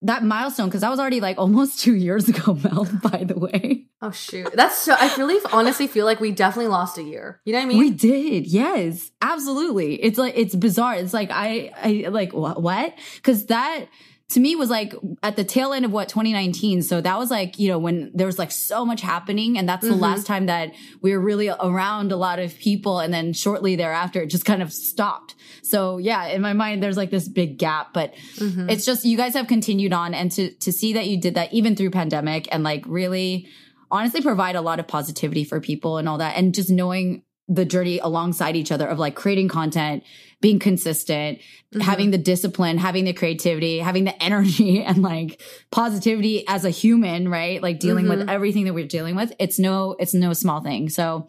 that 0.02 0.24
milestone 0.24 0.68
because 0.68 0.82
that 0.82 0.90
was 0.90 0.98
already 1.00 1.20
like 1.20 1.38
almost 1.38 1.80
two 1.84 1.94
years 1.94 2.28
ago, 2.28 2.58
Mel. 2.62 2.84
By 3.02 3.24
the 3.24 3.38
way. 3.38 3.86
Oh 4.00 4.10
shoot, 4.10 4.50
that's 4.54 4.78
so. 4.78 4.94
I 4.98 5.14
really 5.16 5.40
honestly 5.52 5.86
feel 5.86 6.04
like 6.04 6.20
we 6.20 6.32
definitely 6.32 6.68
lost 6.68 6.98
a 6.98 7.02
year. 7.02 7.40
You 7.44 7.52
know 7.52 7.60
what 7.60 7.64
I 7.64 7.68
mean? 7.68 7.78
We 7.78 7.90
did, 7.90 8.46
yes, 8.46 9.10
absolutely. 9.20 9.94
It's 10.02 10.18
like 10.18 10.34
it's 10.36 10.54
bizarre. 10.54 10.96
It's 10.96 11.14
like 11.14 11.30
I 11.30 11.70
I 11.76 12.08
like 12.08 12.32
what 12.32 12.62
what 12.62 12.94
because 13.16 13.46
that 13.46 13.86
to 14.32 14.40
me 14.40 14.54
was 14.56 14.70
like 14.70 14.94
at 15.22 15.36
the 15.36 15.44
tail 15.44 15.72
end 15.72 15.84
of 15.84 15.92
what 15.92 16.08
2019 16.08 16.82
so 16.82 17.00
that 17.00 17.18
was 17.18 17.30
like 17.30 17.58
you 17.58 17.68
know 17.68 17.78
when 17.78 18.10
there 18.14 18.26
was 18.26 18.38
like 18.38 18.50
so 18.50 18.84
much 18.84 19.00
happening 19.00 19.56
and 19.58 19.68
that's 19.68 19.86
the 19.86 19.92
Mhm. 19.94 20.00
last 20.00 20.26
time 20.26 20.46
that 20.46 20.72
we 21.00 21.12
were 21.12 21.20
really 21.20 21.48
around 21.48 22.12
a 22.12 22.16
lot 22.16 22.38
of 22.38 22.56
people 22.58 22.98
and 23.00 23.12
then 23.12 23.32
shortly 23.32 23.76
thereafter 23.76 24.22
it 24.22 24.28
just 24.28 24.44
kind 24.44 24.62
of 24.62 24.72
stopped 24.72 25.34
so 25.62 25.98
yeah 25.98 26.26
in 26.26 26.40
my 26.42 26.52
mind 26.52 26.82
there's 26.82 26.96
like 26.96 27.10
this 27.10 27.28
big 27.28 27.58
gap 27.58 27.92
but 27.92 28.14
Mhm. 28.38 28.70
it's 28.70 28.84
just 28.84 29.04
you 29.04 29.16
guys 29.16 29.34
have 29.34 29.46
continued 29.48 29.92
on 29.92 30.14
and 30.14 30.30
to 30.32 30.50
to 30.60 30.72
see 30.72 30.92
that 30.94 31.06
you 31.08 31.20
did 31.20 31.34
that 31.34 31.52
even 31.52 31.76
through 31.76 31.90
pandemic 31.90 32.48
and 32.52 32.62
like 32.64 32.84
really 32.86 33.46
honestly 33.90 34.22
provide 34.22 34.56
a 34.56 34.62
lot 34.62 34.80
of 34.80 34.86
positivity 34.88 35.44
for 35.44 35.60
people 35.60 35.98
and 35.98 36.08
all 36.08 36.18
that 36.18 36.36
and 36.36 36.54
just 36.54 36.70
knowing 36.70 37.22
the 37.48 37.64
journey 37.64 37.98
alongside 37.98 38.54
each 38.56 38.70
other 38.72 38.86
of 38.86 38.98
like 38.98 39.14
creating 39.14 39.48
content 39.48 40.02
being 40.40 40.58
consistent 40.58 41.38
Mhm. 41.74 41.82
having 41.82 42.10
the 42.10 42.18
discipline 42.18 42.78
having 42.78 43.04
the 43.04 43.12
creativity 43.12 43.78
having 43.78 44.04
the 44.04 44.22
energy 44.28 44.82
and 44.82 45.02
like 45.02 45.40
positivity 45.70 46.46
as 46.46 46.64
a 46.64 46.70
human 46.70 47.28
right 47.28 47.62
like 47.62 47.80
dealing 47.80 48.08
with 48.08 48.20
Mhm. 48.20 48.28
everything 48.30 48.64
that 48.66 48.74
we're 48.74 48.86
dealing 48.86 49.16
with 49.16 49.32
it's 49.38 49.58
no 49.58 49.96
it's 49.98 50.14
no 50.14 50.32
small 50.32 50.60
thing 50.60 50.88
so 50.88 51.28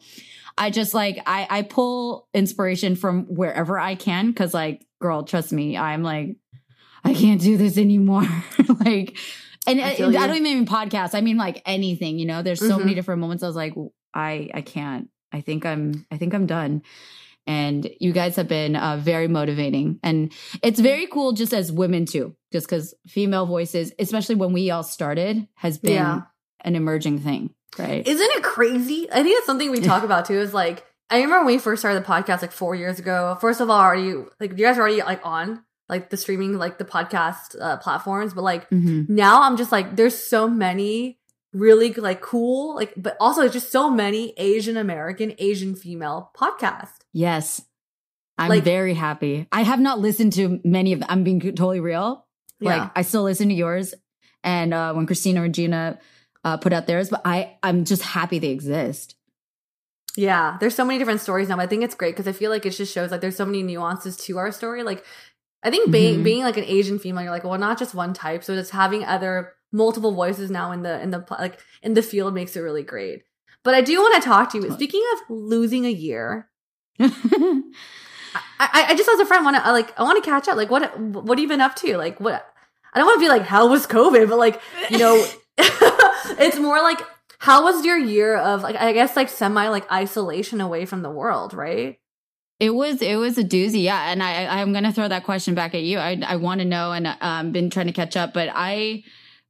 I 0.58 0.70
just 0.70 0.93
like 0.93 1.17
I 1.25 1.48
I 1.50 1.62
pull 1.63 2.27
inspiration 2.34 2.96
from 2.96 3.24
wherever 3.25 3.79
I 3.79 3.96
can 3.96 4.27
because 4.27 4.53
like 4.53 4.86
girl, 5.01 5.24
trust 5.24 5.51
me, 5.51 5.75
I'm 5.77 6.03
like 6.03 6.36
I 7.03 7.13
can't 7.15 7.41
do 7.41 7.58
this 7.58 7.77
anymore. 7.77 8.22
like, 8.86 9.17
and 9.67 9.82
I 9.82 9.89
I. 9.89 10.05
I 10.05 10.27
don't 10.27 10.36
even 10.38 10.43
mean 10.43 10.65
podcasts. 10.67 11.15
I 11.15 11.22
mean 11.22 11.38
like 11.38 11.62
anything. 11.65 12.20
You 12.20 12.27
know, 12.27 12.43
there's 12.43 12.60
so 12.60 12.77
Mhm. 12.77 12.79
many 12.82 12.93
different 12.93 13.20
moments. 13.20 13.43
I 13.43 13.48
was 13.48 13.55
like, 13.55 13.74
I 14.13 14.50
I 14.53 14.62
can't. 14.62 15.10
I 15.33 15.41
think 15.41 15.65
I'm 15.65 16.05
I 16.11 16.17
think 16.17 16.33
I'm 16.33 16.45
done. 16.45 16.83
And 17.45 17.89
you 17.99 18.13
guys 18.13 18.37
have 18.37 18.47
been 18.47 18.77
uh, 18.77 18.95
very 18.95 19.27
motivating, 19.27 19.99
and 20.01 20.31
it's 20.61 20.79
very 20.79 21.07
cool 21.07 21.33
just 21.33 21.53
as 21.53 21.73
women 21.73 22.05
too. 22.05 22.35
Just 22.53 22.67
because 22.67 22.93
female 23.05 23.45
voices, 23.45 23.91
especially 23.99 24.35
when 24.35 24.53
we 24.53 24.71
all 24.71 24.83
started, 24.83 25.45
has 25.55 25.77
been 25.77 25.93
Yeah. 25.95 26.21
an 26.63 26.77
emerging 26.77 27.19
thing, 27.19 27.53
right? 27.77 28.07
Isn't 28.07 28.31
it 28.37 28.43
crazy? 28.43 29.09
I 29.11 29.23
think 29.23 29.37
it's 29.37 29.45
something 29.45 29.71
we 29.71 29.81
talk 29.81 30.03
about 30.09 30.25
too. 30.25 30.39
Is 30.39 30.53
like 30.53 30.85
I 31.09 31.17
remember 31.17 31.39
when 31.39 31.47
we 31.47 31.57
first 31.57 31.81
started 31.81 32.01
the 32.01 32.07
podcast 32.07 32.41
like 32.41 32.53
four 32.53 32.75
years 32.75 32.97
ago. 32.97 33.37
First 33.41 33.59
of 33.59 33.69
all, 33.69 33.93
you 33.93 34.31
like 34.39 34.51
you 34.51 34.65
guys 34.65 34.77
are 34.77 34.81
already 34.81 35.01
like 35.03 35.19
on 35.25 35.63
like 35.89 36.11
the 36.11 36.17
streaming 36.17 36.57
like 36.57 36.77
the 36.77 36.85
podcast 36.85 37.57
uh, 37.59 37.75
platforms? 37.75 38.33
But 38.33 38.43
like 38.45 38.69
Mhm. 38.69 39.09
now, 39.09 39.41
I'm 39.41 39.57
just 39.57 39.71
like 39.73 39.97
there's 39.97 40.17
so 40.17 40.47
many 40.47 41.19
really 41.53 41.93
like 41.93 42.22
cool 42.22 42.75
like, 42.75 42.93
but 42.98 43.15
also 43.19 43.48
just 43.48 43.72
so 43.72 43.89
many 43.89 44.33
Asian 44.38 44.75
American 44.77 45.33
Asian 45.38 45.75
female 45.75 46.31
podcasts. 46.36 46.98
Yes. 47.13 47.62
I'm 48.38 48.50
Like- 48.50 48.63
very 48.63 48.95
happy. 48.95 49.48
I 49.51 49.62
have 49.62 49.79
not 49.79 50.00
listened 50.00 50.33
to 50.33 50.60
many 50.63 50.93
of 50.93 51.00
them. 51.00 51.07
I'm 51.10 51.24
being 51.24 51.39
totally 51.39 51.79
real. 51.79 52.25
Yeah. 52.60 52.77
Like 52.79 52.91
I 52.95 53.01
still 53.03 53.24
listen 53.24 53.50
to 53.50 53.53
yours 53.53 53.93
and 54.43 54.74
uh 54.74 54.93
when 54.93 55.05
Christina 55.05 55.41
and 55.41 55.50
Regina 55.50 56.00
uh 56.43 56.57
put 56.57 56.74
out 56.74 56.88
theirs, 56.88 57.10
but 57.10 57.22
I 57.25 57.57
I'm 57.62 57.86
just 57.86 58.01
happy 58.01 58.39
they 58.39 58.50
exist. 58.50 59.15
Yeah, 60.15 60.57
there's 60.60 60.75
so 60.75 60.86
many 60.86 61.00
different 61.00 61.22
stories 61.22 61.50
now. 61.50 61.55
But 61.57 61.63
I 61.63 61.67
think 61.67 61.83
it's 61.83 61.95
great 61.95 62.12
because 62.15 62.27
I 62.27 62.33
feel 62.33 62.51
like 62.51 62.65
it 62.65 62.72
just 62.72 62.93
shows 62.93 63.12
like 63.12 63.22
there's 63.22 63.36
so 63.36 63.45
many 63.45 63.63
nuances 63.63 64.15
to 64.17 64.38
our 64.38 64.51
story. 64.51 64.83
Like, 64.83 65.03
I 65.63 65.72
think 65.72 65.91
being 65.91 66.19
Mhm. 66.19 66.24
being 66.24 66.43
like 66.43 66.57
an 66.57 66.65
Asian 66.65 67.00
female, 67.00 67.24
you're 67.24 67.31
like, 67.31 67.43
well, 67.43 67.57
not 67.57 67.79
just 67.79 67.95
one 67.95 68.13
type. 68.13 68.43
So 68.43 68.55
just 68.55 68.72
having 68.72 69.03
other 69.05 69.53
multiple 69.74 70.13
voices 70.13 70.50
now 70.50 70.72
in 70.72 70.84
the 70.84 71.01
in 71.01 71.10
the 71.10 71.25
like 71.32 71.60
in 71.82 71.96
the 71.96 72.01
field 72.01 72.34
makes 72.34 72.56
it 72.56 72.62
really 72.62 72.84
great. 72.84 73.24
But 73.63 73.74
I 73.74 73.82
do 73.82 74.00
want 74.00 74.22
to 74.22 74.27
talk 74.27 74.51
to 74.51 74.60
you. 74.60 74.72
Speaking 74.72 75.03
of 75.13 75.30
losing 75.30 75.86
a 75.86 75.92
year, 75.92 76.50
I, 77.00 77.63
I, 78.60 78.86
I 78.89 78.96
just 78.96 79.10
as 79.10 79.20
a 79.20 79.25
friend 79.25 79.44
want 79.44 79.58
to 79.58 79.72
like 79.72 79.98
I 80.00 80.03
want 80.03 80.24
to 80.24 80.30
catch 80.30 80.48
up. 80.48 80.56
Like, 80.56 80.70
what 80.70 80.98
what 81.00 81.38
have 81.38 81.42
you 81.42 81.48
been 81.48 81.62
up 81.62 81.75
to? 81.77 81.98
Like, 81.98 82.20
what 82.20 82.46
I 82.94 83.00
don't 83.00 83.08
want 83.08 83.18
to 83.18 83.25
be 83.25 83.30
like 83.30 83.44
how 83.44 83.68
was 83.68 83.88
COVID, 83.88 84.30
but 84.30 84.38
like 84.38 84.62
you 84.89 85.00
know, 85.00 85.25
it's 85.58 86.60
more 86.60 86.82
like 86.82 87.00
how 87.39 87.63
was 87.63 87.86
your 87.86 87.98
year 87.98 88.38
of 88.38 88.62
like 88.63 88.75
I 88.75 88.94
guess 88.94 89.15
like 89.15 89.30
semi 89.30 89.68
like 89.70 89.92
isolation 89.92 90.62
away 90.62 90.86
from 90.86 91.01
the 91.01 91.12
world, 91.12 91.53
right? 91.53 92.00
It 92.60 92.70
was 92.70 93.01
it 93.01 93.15
was 93.15 93.38
a 93.38 93.44
doozy, 93.44 93.84
yeah. 93.84 94.12
And 94.12 94.22
I 94.22 94.62
I'm 94.62 94.74
gonna 94.74 94.94
throw 94.94 95.08
that 95.08 95.24
question 95.24 95.56
back 95.56 95.74
at 95.74 95.84
you. 95.84 95.98
I 95.98 96.22
I 96.25 96.36
want 96.36 96.60
to 96.60 96.65
know, 96.65 96.92
and 96.92 97.15
um, 97.22 97.51
been 97.51 97.70
trying 97.70 97.88
to 97.88 97.94
catch 97.94 98.15
up, 98.15 98.34
but 98.34 98.50
I 98.53 99.03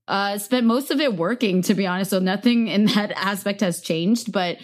uh 0.07 0.37
spent 0.37 0.65
most 0.65 0.91
of 0.91 0.99
it 0.99 1.15
working, 1.15 1.61
to 1.63 1.73
be 1.73 1.87
honest. 1.87 2.11
So 2.11 2.19
nothing 2.19 2.67
in 2.67 2.85
that 2.95 3.11
aspect 3.15 3.61
has 3.61 3.81
changed, 3.81 4.31
but 4.31 4.57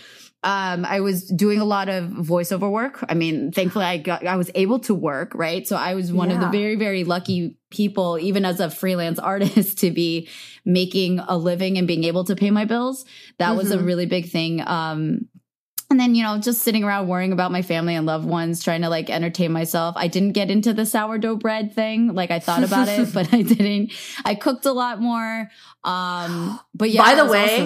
um 0.43 0.85
I 0.85 1.01
was 1.01 1.25
doing 1.27 1.59
a 1.59 1.65
lot 1.65 1.89
of 1.89 2.05
voiceover 2.09 2.71
work. 2.71 3.03
I 3.09 3.13
mean, 3.13 3.51
thankfully 3.51 3.85
I 3.85 3.97
got 3.97 4.25
I 4.25 4.37
was 4.37 4.49
able 4.55 4.79
to 4.79 4.95
work, 4.95 5.33
right? 5.35 5.67
So 5.67 5.75
I 5.75 5.95
was 5.95 6.13
one 6.13 6.31
of 6.31 6.39
the 6.39 6.47
very 6.47 6.75
very 6.75 7.03
lucky 7.03 7.55
people, 7.71 8.17
even 8.19 8.45
as 8.45 8.59
a 8.59 8.69
freelance 8.69 9.19
artist, 9.33 9.79
to 9.79 9.91
be 9.91 10.29
making 10.65 11.19
a 11.19 11.37
living 11.37 11.77
and 11.77 11.87
being 11.87 12.03
able 12.05 12.23
to 12.25 12.35
pay 12.35 12.51
my 12.51 12.65
bills. 12.65 13.05
That 13.37 13.55
was 13.55 13.71
a 13.71 13.77
Mhm. 13.77 13.85
really 13.85 14.05
big 14.05 14.29
thing. 14.29 14.61
Um 14.65 15.27
and 15.89 15.99
then, 15.99 16.13
you 16.15 16.23
know, 16.23 16.37
just 16.39 16.61
sitting 16.61 16.83
around 16.83 17.07
worrying 17.07 17.31
about 17.33 17.51
my 17.51 17.61
family 17.61 17.95
and 17.95 18.05
loved 18.05 18.25
ones, 18.25 18.63
trying 18.63 18.81
to 18.83 18.89
like 18.89 19.09
entertain 19.09 19.51
myself. 19.51 19.95
I 19.97 20.07
didn't 20.07 20.33
get 20.33 20.51
into 20.51 20.73
the 20.73 20.85
sourdough 20.85 21.37
bread 21.37 21.73
thing. 21.73 22.13
Like 22.13 22.31
I 22.31 22.39
thought 22.39 22.63
about 22.63 22.87
it, 22.87 23.13
but 23.13 23.33
I 23.33 23.41
didn't. 23.41 23.91
I 24.23 24.35
cooked 24.35 24.65
a 24.65 24.71
lot 24.71 25.01
more. 25.01 25.49
Um, 25.83 26.59
but 26.73 26.89
yeah, 26.91 27.01
By 27.03 27.15
the 27.15 27.25
way- 27.25 27.57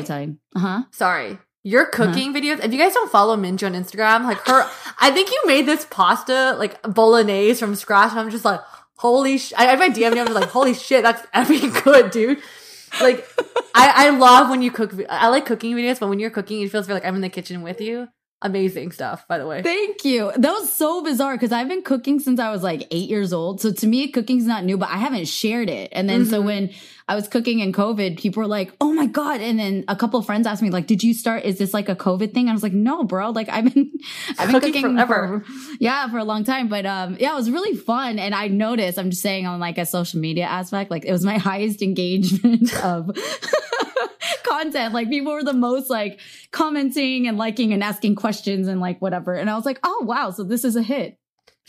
Uh-huh. 0.56 0.84
Sorry. 0.92 1.38
Your 1.66 1.86
cooking 1.86 2.34
videos, 2.34 2.62
if 2.64 2.74
you 2.74 2.78
guys 2.78 2.94
don't 2.94 3.10
follow 3.10 3.38
Minji 3.38 3.66
on 3.66 3.72
Instagram, 3.74 4.24
like 4.26 4.40
her, 4.48 4.70
I 5.00 5.12
think 5.12 5.30
you 5.32 5.42
made 5.46 5.66
this 5.66 5.88
pasta, 5.90 6.56
like 6.60 6.82
bolognese 6.84 7.58
from 7.60 7.76
scratch, 7.76 8.12
and 8.12 8.20
I'm 8.20 8.30
just 8.30 8.44
like, 8.44 8.60
holy 8.98 9.38
sh! 9.38 9.54
I, 9.58 9.68
I 9.70 9.76
my 9.78 9.88
DM 9.90 10.14
you, 10.14 10.20
I'm 10.20 10.28
just 10.28 10.34
like, 10.34 10.50
holy 10.50 10.74
shit, 10.74 11.04
that's 11.04 11.26
effing 11.34 11.82
good, 11.86 12.12
dude. 12.12 12.40
Like, 13.02 13.28
I, 13.76 14.08
I 14.08 14.10
love 14.12 14.50
when 14.50 14.62
you 14.62 14.72
cook. 14.72 14.94
I 15.10 15.28
like 15.30 15.46
cooking 15.46 15.76
videos, 15.76 16.00
but 16.00 16.10
when 16.10 16.20
you're 16.20 16.30
cooking, 16.30 16.62
it 16.62 16.72
feels 16.72 16.88
like 16.90 17.06
I'm 17.06 17.16
in 17.16 17.22
the 17.22 17.30
kitchen 17.30 17.62
with 17.62 17.82
you. 17.82 18.08
Amazing 18.42 18.92
stuff, 18.92 19.26
by 19.28 19.38
the 19.38 19.48
way. 19.48 19.62
Thank 19.64 20.04
you. 20.04 20.32
That 20.36 20.52
was 20.52 20.72
so 20.72 21.02
bizarre 21.02 21.36
because 21.36 21.54
I've 21.54 21.70
been 21.70 21.82
cooking 21.82 22.20
since 22.20 22.42
I 22.42 22.52
was 22.52 22.62
like 22.62 22.86
eight 22.92 23.10
years 23.10 23.32
old. 23.32 23.62
So 23.62 23.72
to 23.72 23.88
me, 23.88 24.10
cooking's 24.10 24.46
not 24.46 24.66
new, 24.66 24.78
but 24.78 24.90
I 24.90 24.98
haven't 24.98 25.30
shared 25.30 25.70
it. 25.70 25.90
And 25.94 26.10
then 26.10 26.26
so 26.26 26.42
Mhm. 26.42 26.46
when 26.46 26.70
I 27.08 27.16
was 27.16 27.28
cooking 27.28 27.60
in 27.60 27.74
COVID, 27.74 28.18
people 28.18 28.42
were 28.42 28.48
like, 28.48 28.72
"Oh 28.80 28.94
my 28.94 29.06
god!" 29.08 29.42
And 29.42 29.60
then 29.60 29.84
a 29.88 29.96
couple 29.96 30.20
of 30.20 30.26
friends 30.26 30.48
asked 30.48 30.62
me, 30.62 30.70
"Like, 30.70 30.88
did 30.88 31.04
you 31.04 31.14
start? 31.14 31.44
Is 31.44 31.58
this 31.58 31.74
like 31.74 31.90
a 31.90 31.96
COVID 31.96 32.34
thing?" 32.34 32.48
I 32.50 32.54
was 32.54 32.64
like, 32.64 32.74
"No, 32.74 33.04
bro. 33.04 33.32
Like, 33.32 33.50
I've 33.50 33.74
been, 33.74 33.92
I've 34.40 34.50
been 34.52 34.60
Cooking 34.62 34.74
cooking, 34.82 34.96
forever. 34.96 35.44
for, 35.46 35.76
yeah, 35.80 36.08
for 36.10 36.18
a 36.18 36.24
long 36.24 36.44
time." 36.44 36.70
But 36.70 36.86
um, 36.86 37.18
yeah, 37.20 37.34
it 37.34 37.36
was 37.36 37.52
really 37.52 37.76
fun. 37.76 38.20
And 38.20 38.34
I 38.34 38.48
noticed, 38.48 38.98
I'm 38.98 39.10
just 39.10 39.22
saying 39.22 39.46
on 39.46 39.60
like 39.60 39.78
a 39.78 39.86
social 39.86 40.20
media 40.20 40.46
aspect, 40.46 40.92
like 40.92 41.06
it 41.06 41.12
was 41.12 41.26
my 41.26 41.38
highest 41.50 41.82
engagement 41.82 42.74
of 42.84 43.12
content. 44.44 44.94
Like 44.94 45.10
people 45.10 45.34
were 45.34 45.44
the 45.44 45.54
most 45.54 45.90
like 45.90 46.20
commenting 46.52 47.28
and 47.28 47.38
liking 47.38 47.74
and 47.74 47.84
asking 47.84 48.16
questions 48.16 48.68
and 48.68 48.80
like 48.80 49.02
whatever. 49.02 49.34
And 49.34 49.50
I 49.50 49.56
was 49.56 49.66
like, 49.66 49.80
"Oh 49.84 50.04
wow, 50.06 50.32
so 50.32 50.44
this 50.44 50.64
is 50.64 50.76
a 50.76 50.84
hit." 50.84 51.18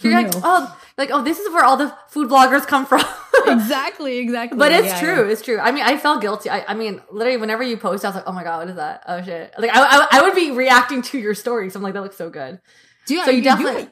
Who 0.01 0.09
You're 0.09 0.23
like, 0.23 0.35
knew? 0.35 0.41
oh, 0.43 0.81
like, 0.99 1.11
oh, 1.13 1.23
this 1.23 1.39
is 1.39 1.53
where 1.53 1.65
all 1.65 1.77
the 1.77 1.97
food 2.09 2.29
bloggers 2.29 2.67
come 2.67 2.85
from. 2.85 3.03
exactly, 3.47 4.19
exactly. 4.19 4.59
But 4.59 4.73
it's 4.73 4.87
Yeah, 4.89 5.01
true. 5.01 5.25
yeah. 5.27 5.33
It's 5.33 5.43
true. 5.43 5.59
I 5.59 5.71
mean, 5.71 5.85
I 5.85 5.97
felt 5.97 6.21
guilty. 6.21 6.51
I, 6.51 6.65
I 6.69 6.75
mean, 6.75 7.01
literally, 7.11 7.37
whenever 7.39 7.63
you 7.63 7.77
post, 7.77 8.05
I 8.05 8.09
was 8.09 8.17
like, 8.17 8.25
"Oh 8.27 8.33
my 8.33 8.43
god, 8.45 8.59
what 8.61 8.69
is 8.71 8.77
that? 8.77 9.05
Oh 9.07 9.23
shit!" 9.23 9.53
Like, 9.59 9.71
I, 9.75 9.81
I, 9.83 10.07
I 10.19 10.23
would 10.23 10.35
be 10.35 10.51
reacting 10.51 11.03
to 11.03 11.19
your 11.19 11.35
story. 11.35 11.71
So 11.71 11.79
I'm 11.79 11.83
like, 11.83 11.95
"That 11.95 12.03
looks 12.03 12.17
so 12.17 12.31
good." 12.31 12.61
Dude, 13.07 13.25
So 13.25 13.31
you 13.31 13.43
definitely- 13.43 13.89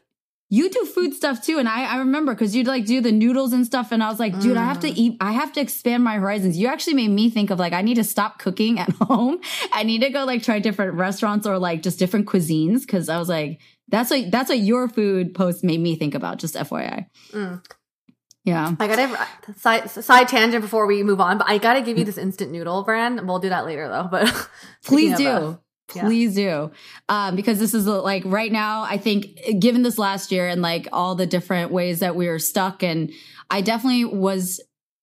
you 0.48 0.68
do 0.68 0.84
food 0.84 1.14
stuff 1.14 1.42
too, 1.42 1.58
and 1.58 1.66
I 1.68 1.84
I 1.94 1.98
remember 1.98 2.34
because 2.34 2.54
you'd 2.54 2.66
like 2.66 2.84
do 2.84 3.00
the 3.00 3.10
noodles 3.12 3.52
and 3.54 3.64
stuff, 3.64 3.90
and 3.90 4.02
I 4.02 4.10
was 4.10 4.18
like, 4.20 4.38
dude, 4.40 4.56
I 4.58 4.64
have 4.64 4.80
to 4.80 4.88
Mm. 4.88 4.96
eat. 4.96 5.16
I 5.20 5.32
have 5.32 5.50
to 5.54 5.60
expand 5.62 6.04
my 6.04 6.16
horizons. 6.16 6.58
You 6.58 6.66
actually 6.68 6.94
made 6.94 7.08
me 7.08 7.30
think 7.30 7.50
of 7.50 7.58
like 7.58 7.72
I 7.72 7.80
need 7.80 7.94
to 7.94 8.04
stop 8.04 8.38
cooking 8.38 8.78
at 8.78 8.90
home. 9.00 9.38
I 9.72 9.82
need 9.84 10.02
to 10.02 10.10
go 10.10 10.24
like 10.24 10.42
try 10.42 10.58
different 10.58 10.94
restaurants 10.94 11.46
or 11.46 11.58
like 11.58 11.82
just 11.82 11.98
different 11.98 12.26
cuisines 12.26 12.80
because 12.82 13.08
I 13.08 13.18
was 13.18 13.30
like, 13.30 13.60
that's 13.92 14.10
what 14.10 14.30
that's 14.30 14.48
what 14.48 14.58
your 14.58 14.88
food 14.88 15.34
post 15.34 15.62
made 15.62 15.78
me 15.78 15.94
think 15.94 16.14
about. 16.14 16.38
Just 16.38 16.56
FYI. 16.56 17.06
Mm. 17.30 17.62
Yeah. 18.44 18.74
I 18.80 18.88
gotta 18.88 19.28
side 19.56 19.88
side 19.90 20.28
tangent 20.28 20.62
before 20.62 20.86
we 20.86 21.02
move 21.04 21.20
on, 21.20 21.38
but 21.38 21.48
I 21.48 21.58
gotta 21.58 21.82
give 21.82 21.98
you 21.98 22.04
this 22.04 22.18
instant 22.18 22.50
noodle 22.50 22.82
brand. 22.82 23.20
We'll 23.28 23.38
do 23.38 23.50
that 23.50 23.66
later 23.66 23.86
though. 23.88 24.08
But 24.10 24.48
Please 24.84 25.16
do. 25.16 25.58
yeah. 25.94 26.04
Please 26.04 26.34
do. 26.34 26.70
Um, 27.10 27.36
because 27.36 27.58
this 27.58 27.74
is 27.74 27.86
like 27.86 28.22
right 28.24 28.50
now, 28.50 28.82
I 28.82 28.96
think 28.96 29.38
given 29.60 29.82
this 29.82 29.98
last 29.98 30.32
year 30.32 30.48
and 30.48 30.62
like 30.62 30.88
all 30.90 31.14
the 31.14 31.26
different 31.26 31.70
ways 31.70 32.00
that 32.00 32.16
we 32.16 32.28
were 32.28 32.38
stuck 32.38 32.82
and 32.82 33.12
I 33.50 33.60
definitely 33.60 34.06
was 34.06 34.58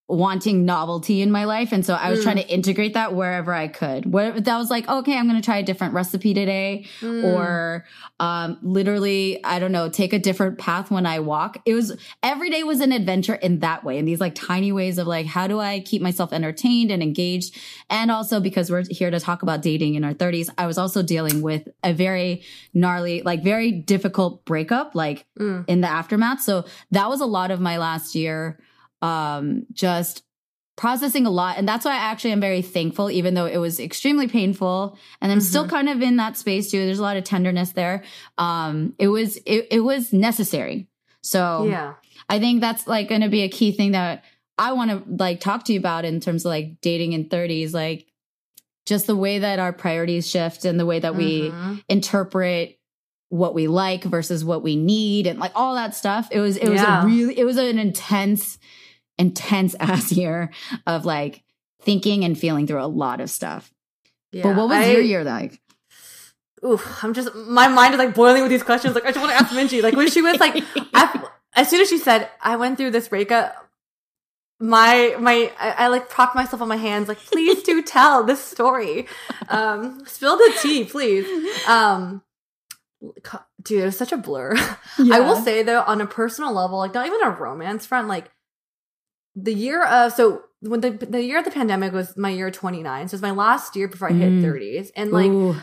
wanting 0.10 0.66
novelty 0.66 1.22
in 1.22 1.32
my 1.32 1.44
life. 1.46 1.72
And 1.72 1.86
so 1.86 1.94
I 1.94 2.10
was 2.10 2.20
Mm. 2.20 2.24
trying 2.24 2.36
to 2.38 2.48
integrate 2.50 2.96
that 2.96 3.14
wherever 3.14 3.54
I 3.54 3.68
could. 3.68 4.12
What 4.12 4.44
that 4.44 4.58
was 4.58 4.72
like, 4.72 4.90
okay, 4.90 5.16
I'm 5.16 5.28
going 5.30 5.40
to 5.40 5.46
try 5.46 5.58
a 5.58 5.64
different 5.64 5.94
recipe 5.94 6.34
today 6.34 6.88
Mm. 7.02 7.24
or 7.24 7.86
um 8.20 8.58
literally 8.64 9.40
I 9.44 9.60
don't 9.60 9.72
know, 9.72 9.88
take 9.88 10.12
a 10.12 10.20
different 10.20 10.58
path 10.58 10.90
when 10.90 11.06
I 11.06 11.20
walk. 11.20 11.62
It 11.66 11.76
was 11.76 11.96
every 12.24 12.50
day 12.50 12.64
was 12.64 12.82
an 12.82 12.92
adventure 12.92 13.36
in 13.36 13.60
that 13.60 13.84
way. 13.84 14.00
In 14.00 14.06
these 14.06 14.20
like 14.20 14.34
tiny 14.34 14.72
ways 14.72 14.98
of 14.98 15.06
like 15.06 15.28
how 15.28 15.46
do 15.48 15.60
I 15.60 15.80
keep 15.82 16.02
myself 16.02 16.34
entertained 16.34 16.90
and 16.90 17.04
engaged? 17.04 17.56
And 17.90 18.10
also 18.10 18.40
because 18.40 18.72
we're 18.72 18.84
here 18.90 19.12
to 19.12 19.20
talk 19.20 19.44
about 19.44 19.62
dating 19.62 19.94
in 19.94 20.04
our 20.04 20.14
30s, 20.16 20.50
I 20.58 20.66
was 20.66 20.80
also 20.80 21.04
dealing 21.04 21.42
with 21.44 21.68
a 21.84 21.94
very 21.94 22.42
gnarly, 22.74 23.22
like 23.22 23.44
very 23.44 23.72
difficult 23.72 24.44
breakup 24.46 24.96
like 24.96 25.26
Mm. 25.40 25.66
in 25.68 25.82
the 25.82 25.88
aftermath. 25.88 26.42
So 26.42 26.66
that 26.92 27.10
was 27.10 27.22
a 27.22 27.26
lot 27.28 27.52
of 27.52 27.60
my 27.62 27.78
last 27.78 28.16
year 28.16 28.60
um 29.02 29.66
just 29.72 30.24
processing 30.78 31.26
a 31.26 31.30
lot 31.30 31.58
and 31.58 31.68
that's 31.68 31.84
why 31.84 31.92
I 31.92 31.98
actually 31.98 32.32
am 32.32 32.40
very 32.40 32.62
thankful 32.62 33.12
even 33.12 33.34
though 33.34 33.46
it 33.46 33.58
was 33.58 33.80
extremely 33.82 34.28
painful 34.30 34.98
and 35.22 35.30
I'm 35.32 35.42
still 35.42 35.66
Mhm. 35.66 35.70
kind 35.70 35.90
of 35.90 36.02
in 36.02 36.16
that 36.18 36.38
space 36.38 36.72
too 36.72 36.86
there's 36.86 37.00
a 37.00 37.04
lot 37.04 37.18
of 37.18 37.26
tenderness 37.26 37.72
there 37.74 38.04
um 38.38 38.94
it 38.98 39.10
was 39.10 39.38
it, 39.46 39.68
it 39.72 39.80
was 39.82 40.14
necessary 40.14 40.88
so 41.22 41.66
yeah. 41.68 41.94
I 42.30 42.40
think 42.40 42.62
that's 42.62 42.88
like 42.88 43.10
going 43.10 43.22
to 43.22 43.30
be 43.30 43.42
a 43.42 43.50
key 43.50 43.72
thing 43.74 43.92
that 43.92 44.24
I 44.58 44.72
want 44.74 44.92
to 44.92 45.04
like 45.24 45.40
talk 45.42 45.66
to 45.66 45.74
you 45.74 45.80
about 45.80 46.06
in 46.06 46.20
terms 46.22 46.46
of 46.46 46.50
like 46.50 46.80
dating 46.82 47.12
in 47.14 47.28
30s 47.28 47.74
like 47.74 48.06
just 48.86 49.06
the 49.08 49.16
way 49.16 49.40
that 49.40 49.60
our 49.60 49.74
priorities 49.74 50.30
shift 50.30 50.64
and 50.66 50.80
the 50.80 50.86
way 50.86 51.00
that 51.00 51.16
we 51.16 51.50
Mhm. 51.52 51.84
interpret 51.90 52.80
what 53.30 53.54
we 53.54 53.68
like 53.68 54.04
versus 54.04 54.44
what 54.46 54.64
we 54.64 54.76
need 54.76 55.28
and 55.28 55.40
like 55.40 55.52
all 55.56 55.76
that 55.76 55.94
stuff. 55.96 56.30
It 56.32 56.40
was 56.40 56.56
it 56.58 56.70
was 56.70 56.82
Yeah. 56.82 57.04
a 57.04 57.06
really 57.06 57.38
it 57.38 57.44
was 57.46 57.58
an 57.58 57.78
intense 57.80 58.58
intense 59.20 59.76
ass 59.80 60.12
year 60.12 60.50
of 60.88 61.06
like 61.06 61.44
thinking 61.82 62.24
and 62.26 62.36
feeling 62.38 62.66
through 62.66 62.82
a 62.82 62.88
lot 62.88 63.22
of 63.22 63.30
stuff. 63.30 63.72
yeah. 64.32 64.44
but 64.44 64.56
what 64.56 64.70
was 64.70 64.78
I- 64.78 64.92
your 64.92 65.02
year 65.02 65.24
like? 65.24 65.62
Oof, 66.66 67.04
I'm 67.04 67.14
just 67.14 67.34
my 67.36 67.68
mind 67.70 67.94
is 67.94 68.00
like 68.00 68.14
boiling 68.14 68.42
with 68.42 68.52
these 68.52 68.64
questions. 68.64 68.94
Like 68.94 69.06
I 69.06 69.12
just 69.12 69.20
want 69.24 69.32
to 69.32 69.38
ask 69.42 69.54
Minji. 69.56 69.82
Like 69.82 69.96
when 69.96 70.10
she 70.10 70.22
was 70.22 70.40
like, 70.42 70.56
af- 70.94 71.24
as 71.54 71.70
soon 71.70 71.80
as 71.80 71.88
she 71.88 71.98
said, 71.98 72.28
"I 72.42 72.58
went 72.58 72.78
through 72.78 72.92
this 72.92 73.08
breakup," 73.08 73.56
my 74.60 75.16
my 75.20 75.54
I, 75.58 75.86
I 75.86 75.88
like 75.88 76.10
propped 76.10 76.36
myself 76.36 76.62
on 76.62 76.68
my 76.68 76.76
hands. 76.76 77.08
Like, 77.08 77.20
please 77.20 77.64
do 77.64 77.82
tell 77.96 78.26
this 78.26 78.44
story. 78.44 79.08
Um, 79.48 80.04
spill 80.06 80.36
the 80.36 80.54
tea, 80.62 80.84
please. 80.84 81.26
Um, 81.66 82.24
dude, 83.64 83.82
it 83.84 83.86
was 83.86 83.98
such 83.98 84.12
a 84.12 84.18
blur. 84.18 84.54
I 84.98 85.22
will 85.22 85.38
say 85.38 85.64
though, 85.64 85.84
on 85.84 86.02
a 86.02 86.06
personal 86.06 86.52
level, 86.52 86.78
like 86.80 86.94
not 86.94 87.08
even 87.08 87.24
a 87.24 87.30
romance 87.30 87.86
front, 87.86 88.10
like 88.10 88.30
the 89.44 89.54
year 89.54 89.84
of 89.86 90.14
so 90.14 90.44
when 90.62 90.82
the 90.82 90.92
the 90.92 91.24
year 91.24 91.40
of 91.40 91.46
the 91.46 91.52
pandemic 91.52 91.94
was 91.94 92.16
my 92.18 92.30
year 92.30 92.52
29 92.52 93.08
so 93.08 93.16
it's 93.16 93.22
my 93.22 93.32
last 93.32 93.76
year 93.76 93.88
before 93.88 94.10
i 94.10 94.14
hit 94.14 94.30
Mm. 94.30 94.44
30s 94.44 94.92
and 94.96 95.12
like 95.12 95.32
Ooh, 95.32 95.56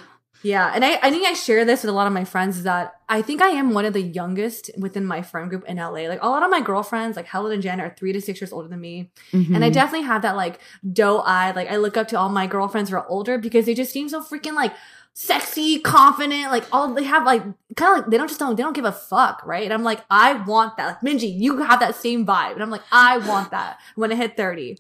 yeah, 0.43 0.71
and 0.75 0.85
I, 0.85 0.99
I 1.03 1.11
think 1.11 1.27
I 1.27 1.33
share 1.33 1.65
this 1.65 1.83
with 1.83 1.89
a 1.91 1.93
lot 1.93 2.07
of 2.07 2.13
my 2.13 2.25
friends 2.25 2.59
is 2.59 2.63
that 2.65 3.01
I 3.09 3.21
think 3.23 3.41
I 3.43 3.49
am 3.49 3.73
one 3.73 3.85
of 3.87 3.95
the 3.95 4.03
youngest 4.03 4.71
within 4.79 5.05
my 5.05 5.23
friend 5.23 5.49
group 5.51 5.65
in 5.67 5.79
LA. 5.79 6.07
Like 6.13 6.23
a 6.23 6.29
lot 6.29 6.43
of 6.45 6.51
my 6.51 6.61
girlfriends, 6.61 7.17
like 7.17 7.27
Helen 7.27 7.53
and 7.53 7.63
Jen, 7.63 7.81
are 7.81 7.93
three 7.99 8.13
to 8.13 8.21
six 8.21 8.41
years 8.41 8.53
older 8.53 8.69
than 8.69 8.81
me. 8.81 9.11
And 9.33 9.65
I 9.65 9.71
definitely 9.71 10.07
have 10.07 10.23
that 10.23 10.37
like 10.37 10.61
doe 10.93 11.21
eyed, 11.21 11.57
like 11.57 11.69
I 11.71 11.77
look 11.79 11.97
up 11.97 12.07
to 12.09 12.19
all 12.19 12.29
my 12.29 12.47
girlfriends 12.47 12.91
who 12.91 12.97
are 12.97 13.09
older 13.09 13.39
because 13.39 13.65
they 13.67 13.75
just 13.75 13.93
seem 13.93 14.09
so 14.09 14.21
freaking 14.23 14.53
like 14.55 14.73
sexy, 15.19 15.81
confident, 15.81 16.53
like 16.53 16.65
all 16.73 16.93
they 16.93 17.03
have 17.05 17.25
like 17.25 17.43
kind 17.75 17.93
of 17.93 18.03
like 18.03 18.11
they 18.11 18.19
don't 18.19 18.29
just 18.29 18.39
don't 18.39 18.55
they 18.55 18.63
don't 18.63 18.75
give 18.75 18.85
a 18.85 18.93
fuck, 18.93 19.41
right? 19.47 19.65
And 19.65 19.73
I'm 19.73 19.83
like, 19.83 20.05
I 20.11 20.35
want 20.35 20.77
that. 20.77 20.87
Like 20.87 21.01
Minji, 21.01 21.35
you 21.35 21.57
have 21.63 21.81
that 21.81 21.97
same 21.97 22.27
vibe. 22.27 22.53
And 22.53 22.63
I'm 22.63 22.69
like, 22.71 22.83
I 22.93 23.17
want 23.17 23.51
that 23.51 23.81
when 23.95 24.13
I 24.13 24.15
hit 24.15 24.37
30. 24.37 24.77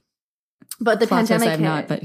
But 0.78 1.00
the 1.00 1.07
pandemic 1.07 1.49
I'm 1.49 1.59
hit 1.59 1.64
not, 1.64 1.88
but 1.88 2.02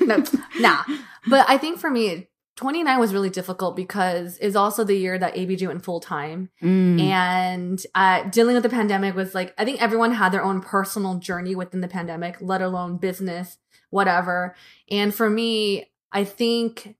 no, 0.00 0.24
nah. 0.58 0.82
But 1.28 1.48
I 1.48 1.58
think 1.58 1.78
for 1.78 1.90
me, 1.90 2.26
29 2.56 2.98
was 2.98 3.14
really 3.14 3.30
difficult 3.30 3.76
because 3.76 4.36
it's 4.38 4.56
also 4.56 4.82
the 4.82 4.96
year 4.96 5.16
that 5.16 5.36
ABG 5.36 5.64
went 5.68 5.84
full 5.84 6.00
time. 6.00 6.50
Mm. 6.60 7.00
And 7.00 7.86
uh, 7.94 8.24
dealing 8.24 8.54
with 8.54 8.64
the 8.64 8.68
pandemic 8.68 9.14
was 9.14 9.32
like, 9.32 9.54
I 9.56 9.64
think 9.64 9.80
everyone 9.80 10.12
had 10.12 10.32
their 10.32 10.42
own 10.42 10.60
personal 10.60 11.20
journey 11.20 11.54
within 11.54 11.82
the 11.82 11.88
pandemic, 11.88 12.38
let 12.40 12.62
alone 12.62 12.96
business, 12.96 13.58
whatever. 13.90 14.56
And 14.90 15.14
for 15.14 15.30
me, 15.30 15.86
I 16.10 16.24
think 16.24 16.96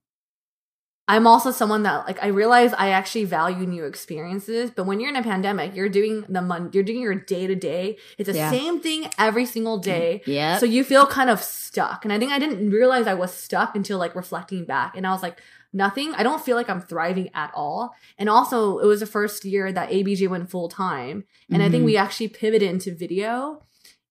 I'm 1.10 1.26
also 1.26 1.50
someone 1.50 1.82
that 1.82 2.06
like 2.06 2.22
I 2.22 2.28
realize 2.28 2.72
I 2.72 2.90
actually 2.90 3.24
value 3.24 3.66
new 3.66 3.84
experiences, 3.84 4.70
but 4.70 4.84
when 4.86 5.00
you're 5.00 5.10
in 5.10 5.16
a 5.16 5.24
pandemic, 5.24 5.74
you're 5.74 5.88
doing 5.88 6.24
the 6.28 6.40
mon- 6.40 6.70
you're 6.72 6.84
doing 6.84 7.00
your 7.00 7.16
day 7.16 7.48
to 7.48 7.56
day. 7.56 7.98
It's 8.16 8.28
the 8.28 8.36
Yeah. 8.36 8.50
same 8.50 8.78
thing 8.80 9.10
every 9.18 9.44
single 9.44 9.78
day. 9.78 10.22
Yep. 10.24 10.60
So 10.60 10.66
you 10.66 10.84
feel 10.84 11.06
kind 11.06 11.28
of 11.28 11.42
stuck. 11.42 12.04
And 12.04 12.12
I 12.12 12.18
think 12.20 12.30
I 12.30 12.38
didn't 12.38 12.70
realize 12.70 13.08
I 13.08 13.14
was 13.14 13.34
stuck 13.34 13.74
until 13.74 13.98
like 13.98 14.14
reflecting 14.14 14.64
back. 14.64 14.96
And 14.96 15.04
I 15.04 15.10
was 15.10 15.20
like, 15.20 15.38
nothing. 15.72 16.14
I 16.14 16.22
don't 16.22 16.44
feel 16.44 16.56
like 16.56 16.70
I'm 16.70 16.80
thriving 16.80 17.28
at 17.34 17.50
all. 17.54 17.94
And 18.16 18.28
also, 18.28 18.78
it 18.78 18.86
was 18.86 19.00
the 19.00 19.06
first 19.06 19.44
year 19.44 19.72
that 19.72 19.90
ABG 19.90 20.28
went 20.28 20.48
full 20.48 20.68
time. 20.68 21.24
And 21.50 21.60
I 21.60 21.68
think 21.68 21.84
we 21.84 21.94
mm-hmm. 21.94 22.04
actually 22.04 22.28
pivoted 22.28 22.70
into 22.70 22.94
video. 22.94 23.64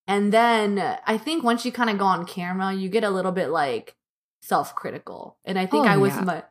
And 0.06 0.34
then 0.34 0.97
I 1.06 1.17
think 1.17 1.45
once 1.45 1.65
you 1.65 1.71
kind 1.71 1.89
of 1.89 1.97
go 1.97 2.06
on 2.06 2.26
camera, 2.26 2.73
you 2.73 2.89
get 2.89 3.04
a 3.06 3.10
little 3.10 3.32
bit 3.32 3.50
like 3.50 3.95
self 4.41 4.76
critical. 4.76 5.38
And 5.45 5.58
I 5.58 5.65
think 5.65 5.86
Oh, 5.86 5.89
I 5.89 5.97
was 5.97 6.13
yeah. 6.15 6.21
my, 6.21 6.43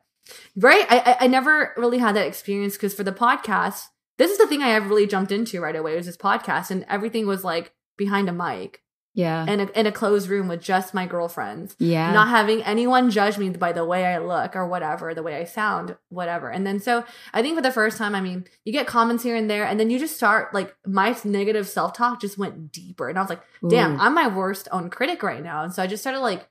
right. 0.55 0.85
I, 0.89 1.17
I, 1.21 1.27
never 1.27 1.73
really 1.77 1.97
had 1.97 2.15
that 2.15 2.27
experience 2.27 2.75
because 2.75 2.93
for 2.93 3.03
the 3.03 3.11
podcast, 3.11 3.85
this 4.17 4.31
is 4.31 4.37
the 4.37 4.47
thing 4.47 4.61
I 4.61 4.71
ever 4.71 4.87
really 4.87 5.07
jumped 5.07 5.31
into 5.31 5.61
right 5.61 5.75
away 5.75 5.95
was 5.95 6.05
this 6.05 6.17
podcast. 6.17 6.71
And 6.71 6.85
everything 6.89 7.27
was 7.27 7.43
like 7.43 7.71
behind 7.97 8.29
a 8.29 8.33
mic 8.33 8.81
yeah. 9.13 9.45
in 9.47 9.59
a, 9.59 9.65
in 9.71 9.85
a 9.85 9.91
closed 9.91 10.29
room 10.29 10.47
with 10.47 10.61
just 10.61 10.93
my 10.93 11.05
girlfriends 11.05 11.75
yeah. 11.79 12.11
not 12.11 12.29
having 12.29 12.63
anyone 12.63 13.09
judge 13.09 13.37
me 13.37 13.49
by 13.49 13.71
the 13.71 13.83
way 13.83 14.05
I 14.05 14.19
look 14.19 14.55
or 14.55 14.67
whatever, 14.67 15.13
the 15.13 15.23
way 15.23 15.35
I 15.35 15.43
sound, 15.43 15.97
whatever. 16.09 16.49
And 16.49 16.65
then 16.65 16.79
so 16.79 17.03
I 17.33 17.41
think 17.41 17.55
for 17.55 17.61
the 17.61 17.71
first 17.71 17.97
time, 17.97 18.15
I 18.15 18.21
mean, 18.21 18.45
you 18.65 18.71
get 18.71 18.87
comments 18.87 19.23
here 19.23 19.35
and 19.35 19.49
there, 19.49 19.65
and 19.65 19.79
then 19.79 19.89
you 19.89 19.99
just 19.99 20.15
start 20.15 20.53
like 20.53 20.75
my 20.85 21.17
negative 21.23 21.67
self 21.67 21.93
talk 21.93 22.21
just 22.21 22.37
went 22.37 22.71
deeper. 22.71 23.09
And 23.09 23.17
I 23.17 23.21
was 23.21 23.29
like, 23.29 23.41
damn, 23.67 23.95
Ooh. 23.95 23.99
I'm 23.99 24.13
my 24.13 24.27
worst 24.27 24.67
own 24.71 24.89
critic 24.89 25.21
right 25.23 25.43
now. 25.43 25.63
And 25.63 25.73
so 25.73 25.83
I 25.83 25.87
just 25.87 26.03
started 26.03 26.19
like, 26.19 26.47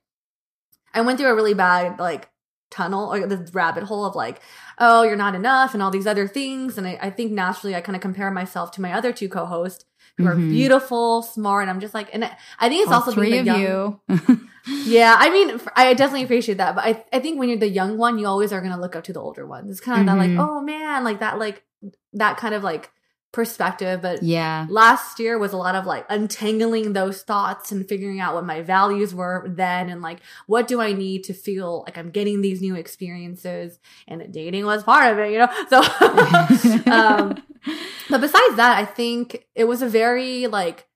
I 0.93 1.01
went 1.01 1.19
through 1.19 1.31
a 1.31 1.35
really 1.35 1.55
bad 1.55 1.99
like 1.99 2.29
tunnel 2.71 3.13
or 3.13 3.27
the 3.27 3.49
rabbit 3.53 3.85
hole 3.85 4.05
of 4.05 4.15
like, 4.15 4.41
oh, 4.79 5.03
you're 5.03 5.17
not 5.17 5.35
enough 5.35 5.75
and 5.75 5.83
all 5.83 5.91
these 5.91 6.07
other 6.07 6.29
things. 6.29 6.79
And 6.79 6.87
I, 6.87 6.99
I 7.01 7.11
think 7.11 7.33
naturally 7.33 7.75
I 7.75 7.81
kind 7.81 7.97
of 7.97 8.03
compare 8.03 8.31
myself 8.31 8.71
to 8.73 8.81
my 8.81 8.93
other 8.93 9.13
two 9.13 9.29
co 9.29 9.47
hosts 9.47 9.85
who 10.17 10.27
are 10.27 10.37
Mhm. 10.37 10.49
beautiful, 10.51 11.23
smart. 11.23 11.63
And 11.63 11.71
I'm 11.71 11.81
just 11.81 11.95
like, 11.95 12.09
and 12.13 12.25
I 12.25 12.37
I 12.59 12.69
think 12.69 12.83
it's 12.83 12.93
All 12.93 12.99
also 13.01 13.13
three 13.13 13.39
of 13.39 13.47
young, 13.47 13.61
you. 13.61 14.01
yeah, 14.87 15.15
I 15.19 15.31
mean, 15.31 15.61
I 15.77 15.95
definitely 15.95 16.25
appreciate 16.29 16.59
that, 16.59 16.75
but 16.75 16.85
I, 16.85 17.05
I 17.13 17.21
think 17.21 17.39
when 17.39 17.49
you're 17.49 17.59
the 17.59 17.69
young 17.69 17.99
one, 17.99 18.19
you 18.19 18.27
always 18.27 18.53
are 18.53 18.61
gonna 18.61 18.81
look 18.81 18.97
up 18.97 19.05
to 19.05 19.13
the 19.13 19.21
older 19.21 19.47
ones. 19.47 19.71
It's 19.71 19.81
kind 19.81 20.01
of 20.01 20.07
that 20.07 20.15
Mhm. 20.17 20.19
like, 20.19 20.33
oh 20.39 20.61
man, 20.61 21.05
like 21.05 21.21
that, 21.21 21.39
like 21.39 21.63
that 22.15 22.37
kind 22.37 22.55
of 22.55 22.63
like 22.65 22.91
perspective. 23.33 24.01
But 24.03 24.23
yeah. 24.23 24.67
last 24.69 25.19
year 25.19 25.39
was 25.39 25.53
a 25.53 25.57
lot 25.57 25.75
of 25.75 25.87
like 25.87 26.07
untangling 26.09 26.93
those 26.93 27.23
thoughts 27.23 27.71
and 27.73 27.89
figuring 27.89 28.21
out 28.21 28.35
what 28.35 28.45
my 28.45 28.63
values 28.63 29.15
were 29.15 29.45
then, 29.49 29.89
and 29.89 30.03
like 30.03 30.21
what 30.47 30.69
do 30.69 30.81
I 30.81 30.93
need 30.93 31.25
to 31.25 31.35
feel 31.35 31.83
like 31.87 31.99
I'm 31.99 32.11
getting 32.11 32.41
these 32.41 32.61
new 32.61 32.75
experiences. 32.75 33.79
And 34.07 34.33
dating 34.33 34.65
was 34.65 34.83
part 34.83 35.13
of 35.13 35.19
it, 35.19 35.33
you 35.33 35.39
know. 35.39 35.49
So, 35.69 35.81
um, 36.91 37.43
but 38.11 38.21
besides 38.21 38.57
that, 38.57 38.79
I 38.79 38.85
think 38.85 39.47
it 39.55 39.65
was 39.65 39.83
a 39.83 39.89
very 39.89 40.47
like 40.47 40.87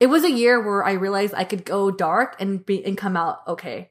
it 0.00 0.06
was 0.06 0.24
a 0.24 0.30
year 0.30 0.60
where 0.60 0.84
I 0.84 0.92
realized 0.92 1.34
I 1.34 1.44
could 1.44 1.64
go 1.64 1.90
dark 1.90 2.36
and 2.40 2.64
be 2.64 2.84
and 2.84 2.96
come 2.96 3.16
out 3.16 3.40
okay 3.46 3.90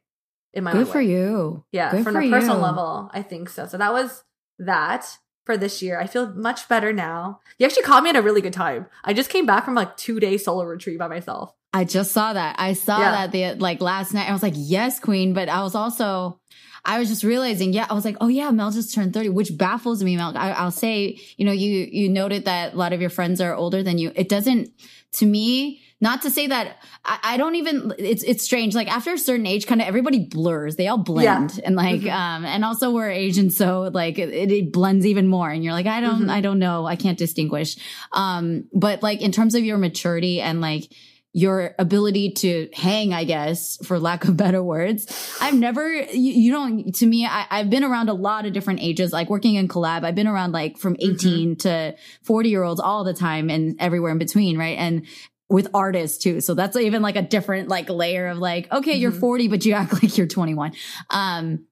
in 0.53 0.63
my 0.63 0.71
Good 0.71 0.87
for 0.87 0.99
way. 0.99 1.07
you. 1.07 1.65
Yeah, 1.71 1.91
Good 1.91 2.03
from 2.03 2.13
for 2.13 2.21
a 2.21 2.29
personal 2.29 2.57
you. 2.57 2.63
level, 2.63 3.09
I 3.13 3.21
think 3.21 3.49
so. 3.49 3.65
So 3.65 3.77
that 3.77 3.93
was 3.93 4.23
that 4.59 5.17
for 5.45 5.57
this 5.57 5.81
year. 5.81 5.99
I 5.99 6.07
feel 6.07 6.33
much 6.33 6.67
better 6.69 6.93
now. 6.93 7.39
You 7.57 7.65
actually 7.65 7.83
caught 7.83 8.03
me 8.03 8.09
at 8.09 8.15
a 8.15 8.21
really 8.21 8.41
good 8.41 8.53
time. 8.53 8.87
I 9.03 9.13
just 9.13 9.29
came 9.29 9.45
back 9.45 9.65
from 9.65 9.75
like 9.75 9.97
two 9.97 10.19
day 10.19 10.37
solo 10.37 10.63
retreat 10.65 10.99
by 10.99 11.07
myself. 11.07 11.53
I 11.73 11.85
just 11.85 12.11
saw 12.11 12.33
that. 12.33 12.55
I 12.59 12.73
saw 12.73 12.99
Yeah. 12.99 13.11
that 13.11 13.31
the 13.31 13.53
like 13.61 13.81
last 13.81 14.13
night. 14.13 14.29
I 14.29 14.33
was 14.33 14.43
like, 14.43 14.53
yes, 14.55 14.99
queen. 14.99 15.33
But 15.33 15.49
I 15.49 15.63
was 15.63 15.73
also, 15.75 16.39
I 16.85 16.99
was 16.99 17.09
just 17.09 17.23
realizing, 17.23 17.73
yeah, 17.73 17.87
I 17.89 17.93
was 17.93 18.05
like, 18.05 18.17
oh 18.21 18.27
yeah, 18.27 18.51
Mel 18.51 18.71
just 18.71 18.93
turned 18.93 19.13
30, 19.13 19.29
which 19.29 19.57
baffles 19.57 20.03
me, 20.03 20.15
Mel. 20.15 20.37
I, 20.37 20.51
I'll 20.51 20.71
say, 20.71 21.19
you 21.37 21.45
know, 21.45 21.51
you, 21.51 21.87
you 21.91 22.09
noted 22.09 22.45
that 22.45 22.73
a 22.73 22.77
lot 22.77 22.93
of 22.93 23.01
your 23.01 23.09
friends 23.09 23.41
are 23.41 23.55
older 23.55 23.81
than 23.83 23.97
you. 23.97 24.11
It 24.15 24.29
doesn't, 24.29 24.69
to 25.13 25.25
me, 25.25 25.81
not 26.03 26.21
to 26.23 26.29
say 26.29 26.47
that 26.47 26.77
I, 27.05 27.19
I 27.23 27.37
don't 27.37 27.55
even, 27.55 27.93
it's, 27.97 28.23
it's 28.23 28.43
strange. 28.43 28.75
Like 28.75 28.87
after 28.93 29.13
a 29.13 29.17
certain 29.17 29.47
age, 29.47 29.65
kind 29.65 29.81
of 29.81 29.87
everybody 29.87 30.19
blurs. 30.19 30.75
They 30.75 30.87
all 30.87 30.97
blend. 30.97 31.59
And 31.65 31.75
like, 31.75 32.01
Mhm. 32.01 32.11
um, 32.13 32.45
and 32.45 32.63
also 32.65 32.91
we're 32.91 33.09
Asian. 33.09 33.49
So 33.49 33.89
like 33.93 34.19
it, 34.19 34.51
it 34.51 34.71
blends 34.71 35.05
even 35.05 35.27
more. 35.27 35.49
And 35.49 35.63
you're 35.63 35.73
like, 35.73 35.87
I 35.87 36.01
don't, 36.01 36.23
Mhm. 36.25 36.29
I 36.29 36.41
don't 36.41 36.59
know. 36.59 36.85
I 36.85 36.97
can't 36.97 37.17
distinguish. 37.17 37.77
Um, 38.11 38.65
but 38.73 39.01
like 39.01 39.21
in 39.21 39.31
terms 39.31 39.55
of 39.55 39.63
your 39.63 39.77
maturity 39.77 40.41
and 40.41 40.61
like, 40.61 40.91
your 41.35 41.73
ability 41.79 42.29
to 42.29 42.69
hang, 42.73 43.11
I 43.11 43.23
guess, 43.23 43.79
for 43.87 43.97
lack 43.99 44.25
of 44.25 44.37
better 44.37 44.61
words. 44.61 45.07
I've 45.41 45.55
never, 45.57 45.91
you, 45.91 46.31
you 46.31 46.51
don't, 46.51 46.93
to 46.93 47.07
me, 47.07 47.25
I, 47.25 47.47
I've 47.49 47.71
been 47.71 47.83
around 47.83 48.09
a 48.09 48.13
lot 48.13 48.45
of 48.45 48.53
different 48.53 48.81
ages, 48.81 49.11
like 49.11 49.31
working 49.31 49.55
in 49.55 49.67
collab. 49.67 50.03
I've 50.05 50.13
been 50.13 50.27
around 50.27 50.51
like 50.51 50.77
from 50.77 50.95
18 50.99 51.55
to 51.65 51.95
40 52.21 52.49
year 52.49 52.61
olds 52.61 52.79
all 52.79 53.03
the 53.03 53.15
time 53.15 53.49
and 53.49 53.75
everywhere 53.79 54.11
in 54.11 54.19
between, 54.19 54.59
right? 54.59 54.77
And 54.77 55.07
with 55.53 55.67
artists 55.73 56.17
too. 56.17 56.41
So 56.41 56.55
that's 56.55 56.75
even 56.75 57.03
like 57.03 57.15
a 57.15 57.21
different 57.21 57.69
like 57.69 57.87
layer 57.87 58.25
of 58.27 58.39
like, 58.39 58.71
okay, 58.71 58.95
you're 58.95 59.11
Mhm. 59.11 59.19
40, 59.19 59.47
but 59.49 59.65
you 59.65 59.73
act 59.73 59.93
like 60.03 60.17
you're 60.17 60.25
21. 60.27 60.73
Um, 61.11 61.65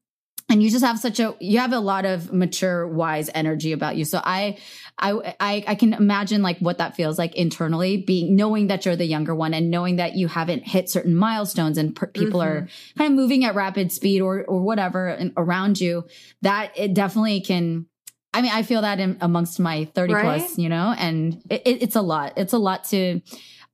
and 0.50 0.62
you 0.62 0.70
just 0.70 0.86
have 0.86 1.00
such 1.00 1.20
a 1.20 1.36
you 1.40 1.60
have 1.60 1.74
a 1.74 1.80
lot 1.80 2.06
of 2.06 2.32
mature 2.32 2.88
wise 2.88 3.30
energy 3.34 3.72
about 3.72 3.96
you 3.96 4.04
so 4.04 4.20
I, 4.22 4.58
I 5.00 5.34
i 5.40 5.64
i 5.68 5.76
can 5.76 5.94
imagine 5.94 6.42
like 6.42 6.58
what 6.60 6.78
that 6.80 6.96
feels 6.96 7.18
like 7.18 7.34
internally 7.36 7.96
being 7.98 8.36
knowing 8.36 8.68
that 8.68 8.86
you're 8.86 8.98
the 8.98 9.06
younger 9.06 9.34
one 9.34 9.54
and 9.54 9.72
knowing 9.72 9.96
that 9.96 10.16
you 10.16 10.28
haven't 10.28 10.68
hit 10.68 10.90
certain 10.90 11.16
milestones 11.16 11.78
and 11.78 11.96
per- 11.96 12.08
people 12.08 12.42
are 12.42 12.68
kind 12.98 13.14
of 13.14 13.16
moving 13.16 13.46
at 13.46 13.56
rapid 13.56 13.94
speed 13.94 14.20
or 14.22 14.44
or 14.44 14.62
whatever 14.62 15.18
around 15.38 15.80
you 15.80 16.04
that 16.42 16.74
it 16.76 16.94
definitely 16.94 17.40
can 17.40 17.86
i 18.34 18.42
mean 18.42 18.52
i 18.54 18.62
feel 18.64 18.82
that 18.82 19.00
in, 19.00 19.18
amongst 19.22 19.58
my 19.58 19.86
30 19.96 20.14
Right? 20.14 20.24
plus 20.24 20.58
you 20.58 20.68
know 20.68 20.94
and 20.98 21.42
it, 21.50 21.62
it, 21.66 21.82
it's 21.84 21.96
a 21.96 22.02
lot 22.02 22.34
it's 22.36 22.52
a 22.54 22.60
lot 22.60 22.84
to 22.90 23.22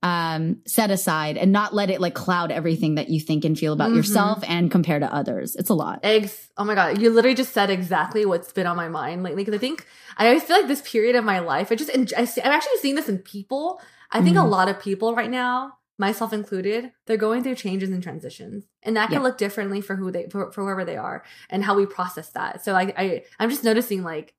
um 0.02 0.58
set 0.64 0.90
aside 0.92 1.36
and 1.36 1.50
not 1.50 1.74
let 1.74 1.90
it 1.90 2.00
like 2.00 2.14
cloud 2.14 2.52
everything 2.52 2.94
that 2.94 3.08
you 3.08 3.18
think 3.18 3.44
and 3.44 3.58
feel 3.58 3.72
about 3.72 3.90
Mhm. 3.90 3.96
yourself 3.96 4.44
and 4.46 4.70
compare 4.70 5.00
to 5.00 5.12
others 5.12 5.56
it's 5.56 5.70
a 5.70 5.74
lot 5.74 5.98
Eggs. 6.04 6.50
Oh 6.56 6.64
my 6.64 6.74
god, 6.76 7.00
you 7.00 7.10
literally 7.10 7.34
just 7.34 7.52
said 7.52 7.68
exactly 7.70 8.24
what's 8.24 8.52
been 8.52 8.66
on 8.66 8.76
my 8.76 8.88
mind 8.88 9.22
lately. 9.24 9.42
Because 9.44 9.54
I 9.54 9.58
think 9.58 9.86
I 10.16 10.26
always 10.28 10.42
feel 10.44 10.56
like 10.56 10.68
this 10.68 10.82
period 10.82 11.16
of 11.16 11.24
my 11.24 11.40
life, 11.40 11.72
I 11.72 11.74
just 11.74 11.90
I 12.16 12.24
see, 12.24 12.40
I'm 12.42 12.52
actually 12.52 12.78
seeing 12.78 12.94
this 12.94 13.08
in 13.08 13.18
people. 13.18 13.80
I 14.12 14.20
think 14.22 14.36
a 14.36 14.40
Mhm. 14.40 14.50
lot 14.50 14.68
of 14.68 14.80
people 14.80 15.14
right 15.14 15.30
now, 15.30 15.74
myself 15.98 16.32
included, 16.32 16.92
they're 17.06 17.16
going 17.16 17.42
through 17.42 17.56
changes 17.56 17.90
and 17.90 18.02
transitions, 18.02 18.66
and 18.84 18.96
that 18.96 19.06
can 19.08 19.18
Yeah. 19.18 19.22
look 19.24 19.38
differently 19.38 19.80
for 19.80 19.96
who 19.96 20.10
they 20.12 20.26
for, 20.30 20.52
for 20.52 20.62
whoever 20.62 20.84
they 20.84 20.96
are 20.96 21.24
and 21.50 21.64
how 21.64 21.74
we 21.74 21.86
process 21.86 22.30
that. 22.30 22.64
So 22.64 22.74
I, 22.76 22.92
I 22.96 23.22
I'm 23.40 23.50
just 23.50 23.64
noticing 23.64 24.02
like 24.04 24.34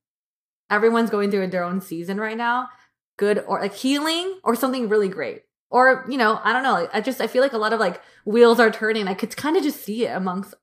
everyone's 0.69 1.09
going 1.09 1.31
through 1.31 1.47
their 1.47 1.63
own 1.63 1.81
season 1.81 2.17
right 2.19 2.37
now, 2.37 2.69
good 3.17 3.43
or 3.47 3.59
like 3.61 3.73
healing 3.73 4.39
or 4.43 4.55
something 4.55 4.89
really 4.89 5.09
great. 5.09 5.43
Or, 5.71 6.05
you 6.09 6.17
know, 6.17 6.39
I 6.43 6.51
don't 6.53 6.63
know. 6.63 6.87
I 6.93 7.01
just 7.01 7.21
I 7.21 7.27
feel 7.27 7.43
like 7.43 7.53
a 7.53 7.57
lot 7.57 7.73
of 7.73 7.79
like 7.79 8.01
wheels 8.25 8.59
are 8.59 8.71
turning. 8.71 9.07
I 9.07 9.13
could 9.13 9.35
kind 9.35 9.55
of 9.55 9.63
just 9.63 9.83
see 9.83 10.05
it 10.05 10.09
amongst 10.15 10.55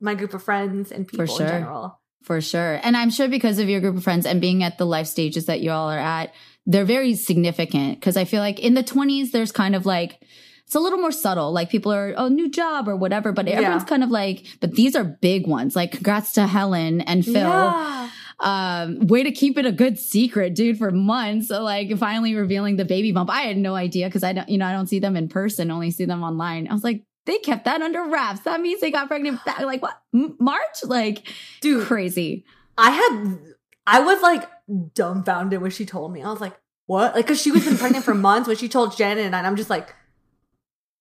my 0.00 0.14
group 0.14 0.34
of 0.34 0.42
friends 0.42 0.92
and 0.92 1.06
people 1.08 1.26
sure. 1.26 1.46
in 1.46 1.52
general. 1.52 2.00
For 2.22 2.40
sure. 2.40 2.78
And 2.82 2.96
I'm 2.96 3.10
sure 3.10 3.28
because 3.28 3.58
of 3.58 3.68
your 3.68 3.80
group 3.80 3.96
of 3.96 4.04
friends 4.04 4.26
and 4.26 4.40
being 4.40 4.62
at 4.62 4.76
the 4.76 4.84
life 4.84 5.06
stages 5.06 5.46
that 5.46 5.60
you 5.60 5.70
all 5.70 5.90
are 5.90 5.98
at, 5.98 6.34
they're 6.66 6.84
very 6.84 7.14
significant. 7.14 8.02
Cause 8.02 8.16
I 8.18 8.24
feel 8.26 8.40
like 8.40 8.58
in 8.58 8.74
the 8.74 8.84
20s, 8.84 9.30
there's 9.30 9.52
kind 9.52 9.74
of 9.74 9.86
like, 9.86 10.22
it's 10.66 10.74
a 10.74 10.80
little 10.80 10.98
more 10.98 11.12
subtle. 11.12 11.50
Like 11.52 11.70
people 11.70 11.92
are, 11.92 12.12
oh, 12.16 12.28
new 12.28 12.50
job 12.50 12.88
or 12.88 12.96
whatever, 12.96 13.32
but 13.32 13.48
everyone's 13.48 13.82
Yeah. 13.82 13.88
kind 13.88 14.04
of 14.04 14.10
like, 14.10 14.44
but 14.60 14.72
these 14.72 14.94
are 14.94 15.04
big 15.04 15.46
ones. 15.46 15.74
Like 15.74 15.92
congrats 15.92 16.32
to 16.34 16.46
Helen 16.46 17.00
and 17.00 17.24
Phil. 17.24 17.34
Yeah. 17.34 18.10
Um, 18.40 19.06
way 19.06 19.22
to 19.22 19.30
keep 19.30 19.58
it 19.58 19.66
a 19.66 19.72
good 19.72 19.98
secret, 19.98 20.54
dude, 20.54 20.78
for 20.78 20.90
months. 20.90 21.48
So 21.48 21.62
like 21.62 21.96
finally 21.98 22.34
revealing 22.34 22.76
the 22.76 22.86
baby 22.86 23.12
bump. 23.12 23.28
I 23.28 23.42
had 23.42 23.58
no 23.58 23.74
idea 23.74 24.06
because 24.06 24.24
I 24.24 24.32
don't, 24.32 24.48
you 24.48 24.56
know, 24.56 24.66
I 24.66 24.72
don't 24.72 24.86
see 24.86 24.98
them 24.98 25.14
in 25.14 25.28
person, 25.28 25.70
only 25.70 25.90
see 25.90 26.06
them 26.06 26.22
online. 26.22 26.66
I 26.68 26.72
was 26.72 26.82
like, 26.82 27.02
they 27.26 27.38
kept 27.38 27.66
that 27.66 27.82
under 27.82 28.02
wraps. 28.04 28.40
That 28.40 28.60
means 28.62 28.80
they 28.80 28.90
got 28.90 29.08
pregnant 29.08 29.44
back, 29.44 29.60
like 29.60 29.82
what? 29.82 30.00
M- 30.14 30.36
March? 30.40 30.84
Like 30.84 31.28
Dude, 31.60 31.86
crazy. 31.86 32.46
I 32.78 32.90
had 32.90 33.38
I 33.86 34.00
was 34.00 34.22
like 34.22 34.48
dumbfounded 34.94 35.60
when 35.60 35.70
she 35.70 35.84
told 35.84 36.12
me. 36.12 36.22
I 36.22 36.30
was 36.30 36.40
like, 36.40 36.56
what? 36.86 37.14
Like, 37.14 37.26
cause 37.26 37.40
she 37.40 37.50
was 37.50 37.64
been 37.66 37.76
pregnant 37.76 38.04
for 38.04 38.14
months 38.14 38.48
when 38.48 38.56
she 38.56 38.68
told 38.68 38.96
Janet 38.96 39.26
and 39.26 39.36
I, 39.36 39.38
and 39.38 39.46
I'm 39.46 39.56
just 39.56 39.70
like, 39.70 39.94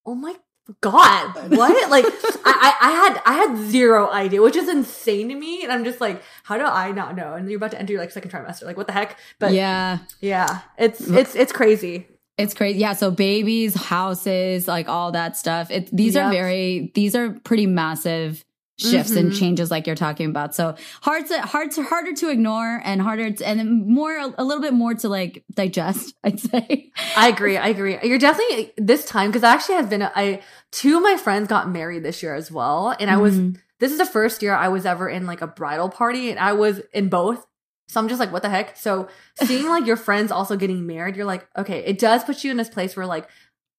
oh 0.06 0.14
my 0.14 0.36
god, 0.82 1.52
what? 1.52 1.90
like, 1.90 2.06
I, 2.46 2.46
I, 2.46 2.76
I 2.82 2.92
had, 2.92 3.22
I 3.26 3.34
had 3.34 3.70
zero 3.70 4.10
idea, 4.12 4.42
which 4.42 4.56
is 4.56 4.70
insane 4.70 5.30
to 5.30 5.36
me. 5.36 5.64
And 5.64 5.72
I'm 5.72 5.84
just 5.84 6.02
like, 6.02 6.22
how 6.44 6.58
do 6.58 6.66
I 6.66 6.92
not 6.92 7.16
know? 7.16 7.34
And 7.34 7.50
you're 7.50 7.58
about 7.58 7.72
to 7.72 7.80
enter 7.80 7.94
your 7.94 8.02
like 8.02 8.12
second 8.12 8.32
trimester. 8.32 8.64
Like, 8.64 8.78
what 8.78 8.88
the 8.88 8.94
heck? 8.94 9.18
But 9.40 9.54
yeah, 9.54 10.00
yeah. 10.22 10.62
it's, 10.78 11.02
it's, 11.02 11.36
it's 11.36 11.52
crazy. 11.52 12.08
It's 12.38 12.54
crazy. 12.54 12.80
Yeah. 12.80 12.94
So 12.94 13.12
babies, 13.12 13.76
houses, 13.76 14.68
like 14.68 14.88
all 14.88 15.12
that 15.12 15.36
stuff. 15.36 15.70
It, 15.72 15.90
these 15.96 16.16
are 16.16 16.32
very, 16.32 16.92
these 16.96 17.16
are 17.16 17.32
pretty 17.44 17.66
massive 17.66 18.46
shifts 18.80 19.12
and 19.16 19.32
Mhm. 19.32 19.38
changes 19.40 19.70
like 19.70 19.86
you're 19.86 19.96
talking 19.96 20.30
about. 20.30 20.56
So 20.56 20.76
hard 21.02 21.28
to, 21.28 21.42
hard 21.42 21.72
to, 21.72 21.84
harder 21.84 22.14
to 22.14 22.30
ignore 22.30 22.82
and 22.84 23.02
harder 23.02 23.32
to, 23.32 23.48
and 23.48 23.86
more, 23.86 24.18
a 24.18 24.44
little 24.44 24.62
bit 24.62 24.74
more 24.74 24.94
to 24.96 25.10
like 25.10 25.44
digest, 25.54 26.16
I'd 26.24 26.40
say. 26.40 26.92
I 27.18 27.28
agree. 27.28 27.58
I 27.58 27.68
agree. 27.68 27.98
You're 28.04 28.18
definitely 28.20 28.72
this 28.78 29.06
time 29.06 29.30
because 29.30 29.44
I 29.44 29.54
actually 29.54 29.76
have 29.76 29.90
been 29.90 30.04
I 30.04 30.42
two 30.72 30.98
of 30.98 31.04
my 31.04 31.18
friends 31.18 31.48
got 31.48 31.70
married 31.70 32.04
this 32.04 32.24
year 32.24 32.36
as 32.36 32.52
well, 32.52 32.96
and 33.00 33.10
I 33.10 33.18
was 33.18 33.36
Mhm. 33.36 33.58
this 33.80 33.92
is 33.92 33.98
the 33.98 34.06
first 34.06 34.42
year 34.42 34.54
I 34.54 34.68
was 34.68 34.86
ever 34.86 35.08
in 35.10 35.26
like 35.26 35.42
a 35.42 35.48
bridal 35.48 35.90
party, 35.90 36.30
and 36.32 36.40
I 36.40 36.54
was 36.54 36.80
in 36.94 37.10
both. 37.10 37.46
So 37.88 38.00
I'm 38.00 38.08
just 38.08 38.20
like, 38.20 38.32
what 38.32 38.44
the 38.44 38.50
heck? 38.50 38.78
So 38.78 39.08
seeing 39.44 39.68
like 39.68 39.86
your 39.88 39.96
friends 39.98 40.32
also 40.32 40.56
getting 40.56 40.86
married, 40.86 41.16
you're 41.16 41.26
like, 41.26 41.48
okay, 41.58 41.80
it 41.86 41.98
does 41.98 42.24
put 42.24 42.44
you 42.44 42.52
in 42.52 42.58
this 42.58 42.70
place 42.70 42.96
where 42.96 43.06
like, 43.08 43.28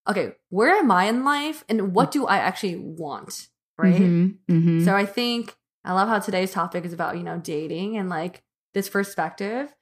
okay, 0.09 0.33
where 0.49 0.75
am 0.75 0.91
I 0.91 1.05
in 1.05 1.23
life, 1.23 1.63
and 1.69 1.93
what 1.95 2.11
do 2.11 2.25
I 2.25 2.37
actually 2.37 2.75
want, 2.75 3.47
right? 3.81 3.95
Mhm. 4.01 4.35
Mhm. 4.49 4.85
So 4.85 4.95
I 4.95 5.05
think 5.05 5.55
I 5.83 5.93
love 5.93 6.07
how 6.09 6.19
today's 6.19 6.51
topic 6.51 6.85
is 6.85 6.93
about, 6.93 7.17
you 7.17 7.23
know, 7.23 7.37
dating 7.37 7.97
and 7.97 8.09
like 8.09 8.43
this 8.73 8.89
perspective. 8.89 9.73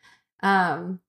Um 0.42 1.00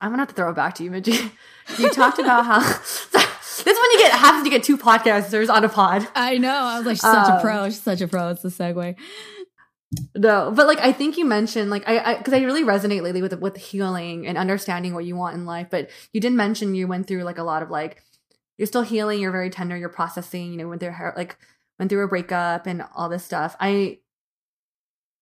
I'm 0.00 0.10
gonna 0.10 0.22
have 0.22 0.28
to 0.28 0.34
throw 0.34 0.50
it 0.50 0.54
back 0.56 0.74
to 0.76 0.84
you, 0.84 0.90
Minji. 0.90 1.30
You 1.78 1.88
talked 1.90 2.18
about 2.18 2.44
how 2.46 2.58
this 3.12 3.12
is 3.12 3.64
when 3.64 3.90
you 3.92 3.98
get 3.98 4.12
happens 4.12 4.42
to 4.44 4.50
get 4.50 4.64
two 4.64 4.76
podcasters 4.76 5.48
on 5.48 5.62
a 5.64 5.68
pod. 5.68 6.06
I 6.16 6.36
know. 6.38 6.52
I 6.52 6.78
was 6.78 6.86
like, 6.86 6.96
she's 6.96 7.02
such 7.02 7.28
a 7.28 7.34
Um, 7.36 7.40
pro. 7.40 7.64
She's 7.66 7.80
such 7.82 8.00
a 8.00 8.08
pro. 8.08 8.30
It's 8.30 8.42
the 8.42 8.48
segue. 8.48 8.96
No, 10.16 10.52
but 10.54 10.66
like 10.66 10.78
I 10.78 10.92
think 10.92 11.16
you 11.16 11.24
mentioned 11.24 11.70
like 11.70 11.82
I 11.88 12.16
because 12.16 12.32
I, 12.32 12.40
really 12.42 12.62
resonate 12.64 13.02
lately 13.02 13.22
with 13.22 13.34
with 13.40 13.56
healing 13.56 14.26
and 14.26 14.38
understanding 14.38 14.94
what 14.94 15.04
you 15.04 15.16
want 15.16 15.36
in 15.36 15.44
life. 15.46 15.66
But 15.70 15.90
you 16.12 16.20
did 16.20 16.32
mention 16.32 16.74
you 16.76 16.86
went 16.86 17.06
through 17.08 17.24
like 17.24 17.38
a 17.38 17.42
lot 17.42 17.62
of 17.62 17.70
like 17.70 18.02
you're 18.56 18.66
still 18.66 18.82
healing. 18.82 19.20
You're 19.20 19.32
very 19.32 19.50
tender. 19.50 19.76
You're 19.76 19.88
processing. 19.88 20.52
You 20.52 20.58
know, 20.58 20.68
went 20.68 20.80
through 20.80 20.94
like 21.16 21.36
went 21.80 21.88
through 21.90 22.04
a 22.04 22.08
breakup 22.08 22.66
and 22.66 22.84
all 22.94 23.08
this 23.08 23.24
stuff. 23.24 23.56
I 23.58 23.98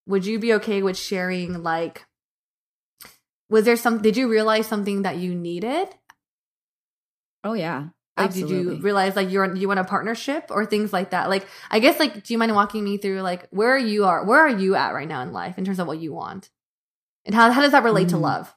would 0.06 0.26
you 0.26 0.38
be 0.38 0.54
okay 0.54 0.82
with 0.82 0.98
sharing 0.98 1.62
like 1.62 2.04
was 3.48 3.64
there 3.64 3.76
some 3.76 4.02
did 4.02 4.16
you 4.16 4.28
realize 4.28 4.66
something 4.66 5.02
that 5.02 5.16
you 5.16 5.34
needed 5.34 5.88
Oh, 7.44 7.52
yeah. 7.52 7.88
like 8.16 8.32
did 8.32 8.50
you 8.50 8.80
realize 8.82 9.14
like 9.16 9.30
you're 9.30 9.54
you 9.54 9.68
want 9.68 9.80
a 9.80 9.84
partnership 9.84 10.46
or 10.50 10.66
things 10.66 10.92
like 10.92 11.10
that 11.10 11.28
like 11.28 11.46
i 11.70 11.78
guess 11.78 11.98
like 12.00 12.24
do 12.24 12.32
you 12.34 12.38
mind 12.38 12.54
walking 12.54 12.82
me 12.82 12.96
through 12.98 13.20
like 13.20 13.46
where 13.50 13.78
you 13.78 14.06
are 14.06 14.24
where 14.24 14.40
are 14.40 14.48
you 14.48 14.74
at 14.74 14.92
right 14.92 15.08
now 15.08 15.22
in 15.22 15.32
life 15.32 15.56
in 15.58 15.64
terms 15.64 15.78
of 15.78 15.86
what 15.86 15.98
you 15.98 16.12
want 16.12 16.50
and 17.24 17.34
how, 17.34 17.50
how 17.52 17.62
does 17.62 17.72
that 17.72 17.84
relate 17.84 18.08
to 18.08 18.16
Mm. 18.16 18.22
love 18.22 18.54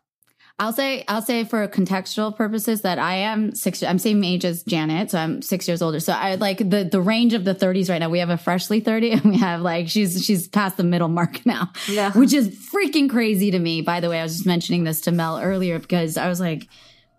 I'll 0.60 0.74
say 0.74 1.04
I'll 1.08 1.22
say 1.22 1.44
for 1.44 1.68
contextual 1.68 2.36
purposes 2.36 2.82
that 2.82 3.00
I 3.00 3.16
am 3.16 3.56
six. 3.56 3.82
I'm 3.82 3.98
same 3.98 4.24
age 4.24 4.46
as 4.46 4.64
Janet, 4.64 5.12
so 5.12 5.18
I'm 5.18 5.42
six 5.42 5.68
years 5.68 5.82
older. 5.82 6.00
So 6.00 6.14
I 6.14 6.36
like 6.36 6.58
the 6.58 6.84
the 6.84 7.02
range 7.02 7.34
of 7.34 7.46
the 7.46 7.56
30s 7.56 7.90
right 7.90 7.98
now. 7.98 8.10
We 8.10 8.20
have 8.20 8.30
a 8.30 8.38
freshly 8.38 8.80
30, 8.80 9.12
and 9.12 9.24
we 9.24 9.38
have 9.38 9.62
like 9.62 9.90
she's 9.90 10.24
she's 10.24 10.48
past 10.48 10.78
the 10.78 10.84
middle 10.84 11.08
mark 11.08 11.46
now, 11.46 11.72
yeah 11.90 12.12
which 12.12 12.34
is 12.34 12.50
freaking 12.74 13.10
crazy 13.10 13.52
to 13.52 13.60
me. 13.60 13.82
By 13.82 14.00
the 14.00 14.10
way, 14.10 14.20
I 14.20 14.24
was 14.24 14.34
just 14.34 14.46
mentioning 14.46 14.84
this 14.84 15.02
to 15.02 15.12
Mel 15.12 15.40
earlier 15.40 15.80
because 15.80 16.18
I 16.18 16.28
was 16.28 16.40
like, 16.40 16.68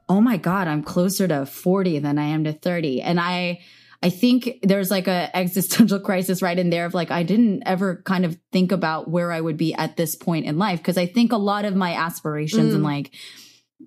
oh 0.09 0.21
my 0.21 0.37
god, 0.37 0.68
I'm 0.68 0.83
closer 0.83 1.27
to 1.27 1.47
40 1.47 1.99
than 1.99 2.18
I 2.18 2.27
am 2.27 2.45
to 2.45 2.53
30, 2.53 3.03
and 3.03 3.18
I. 3.21 3.61
I 4.03 4.11
think 4.11 4.59
there's 4.62 4.91
like 4.91 5.07
a 5.09 5.35
existential 5.37 6.01
crisis 6.09 6.43
right 6.43 6.59
in 6.59 6.71
there 6.71 6.87
of 6.87 6.95
like 6.95 7.11
I 7.11 7.23
didn't 7.23 7.62
ever 7.67 8.03
kind 8.05 8.25
of 8.25 8.38
think 8.51 8.73
about 8.73 9.09
where 9.09 9.31
I 9.31 9.41
would 9.41 9.57
be 9.57 9.75
at 9.75 9.97
this 9.97 10.17
point 10.17 10.47
in 10.47 10.59
life 10.59 10.79
because 10.81 10.99
I 10.99 11.07
think 11.07 11.33
a 11.33 11.37
lot 11.37 11.65
of 11.65 11.77
my 11.77 11.95
aspirations 11.95 12.75
and 12.75 12.83
Mm. 12.83 12.87
like 12.87 13.15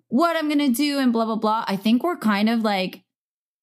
what 0.07 0.35
I'm 0.35 0.49
gonna 0.49 0.69
do 0.69 0.99
and 0.99 1.11
blah 1.13 1.25
blah 1.25 1.35
blah. 1.35 1.65
I 1.67 1.75
think 1.75 2.03
we're 2.03 2.17
kind 2.17 2.49
of 2.49 2.61
like 2.61 3.01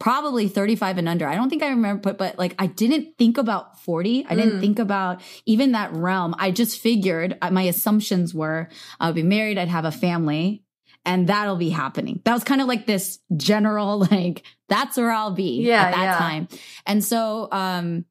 probably 0.01 0.49
35 0.49 0.99
and 0.99 1.09
under. 1.09 1.27
I 1.29 1.37
don't 1.37 1.49
think 1.49 1.63
I 1.63 1.69
remember, 1.69 2.01
but 2.03 2.19
but 2.19 2.39
like 2.39 2.55
I 2.59 2.67
didn't 2.67 3.17
think 3.19 3.39
about 3.39 3.81
40. 3.83 4.27
I 4.29 4.35
didn't 4.35 4.59
Mm. 4.59 4.61
think 4.61 4.79
about 4.79 5.21
even 5.47 5.73
that 5.73 5.93
realm. 5.93 6.35
I 6.39 6.51
just 6.51 6.81
figured 6.81 7.39
uh, 7.41 7.51
my 7.51 7.63
assumptions 7.63 8.35
were 8.35 8.69
I 8.99 9.07
would 9.07 9.15
be 9.15 9.23
married, 9.23 9.59
I'd 9.59 9.69
have 9.69 9.85
a 9.85 9.93
family, 9.93 10.65
and 11.05 11.29
that'll 11.29 11.57
be 11.57 11.71
happening. 11.71 12.21
That 12.25 12.33
was 12.33 12.45
kind 12.45 12.61
of 12.61 12.69
like 12.69 12.87
this 12.87 13.19
general 13.37 13.99
like 14.11 14.45
that's 14.69 14.97
where 14.97 15.11
I'll 15.11 15.33
be 15.33 15.63
Yeah, 15.63 15.83
at 15.87 15.91
that 15.93 16.03
yeah. 16.03 16.19
time. 16.19 16.49
And 16.87 17.05
so 17.05 17.49
um 17.53 18.05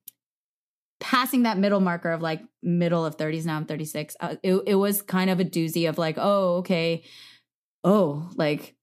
passing 0.99 1.43
that 1.43 1.57
middle 1.57 1.79
marker 1.79 2.11
of 2.11 2.21
like 2.21 2.41
middle 2.61 3.03
of 3.05 3.17
30s 3.17 3.45
now 3.45 3.57
I'm 3.57 3.65
36. 3.65 4.15
Uh, 4.19 4.35
it 4.43 4.61
it 4.67 4.75
was 4.75 5.01
kind 5.01 5.29
of 5.29 5.39
a 5.39 5.45
doozy 5.45 5.89
of 5.89 5.97
like, 5.97 6.15
oh, 6.19 6.57
okay. 6.57 7.03
Oh, 7.83 8.29
like 8.35 8.75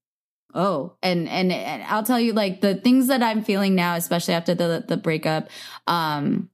oh 0.55 0.95
and, 1.03 1.29
and 1.29 1.51
and 1.51 1.83
i'll 1.83 2.01
tell 2.01 2.19
you 2.19 2.33
like 2.33 2.59
the 2.59 2.73
things 2.73 3.05
that 3.05 3.21
i'm 3.21 3.43
feeling 3.43 3.75
now 3.75 3.93
especially 3.93 4.33
after 4.33 4.55
the 4.55 4.83
the 4.87 4.97
breakup 4.97 5.47
um 5.85 6.49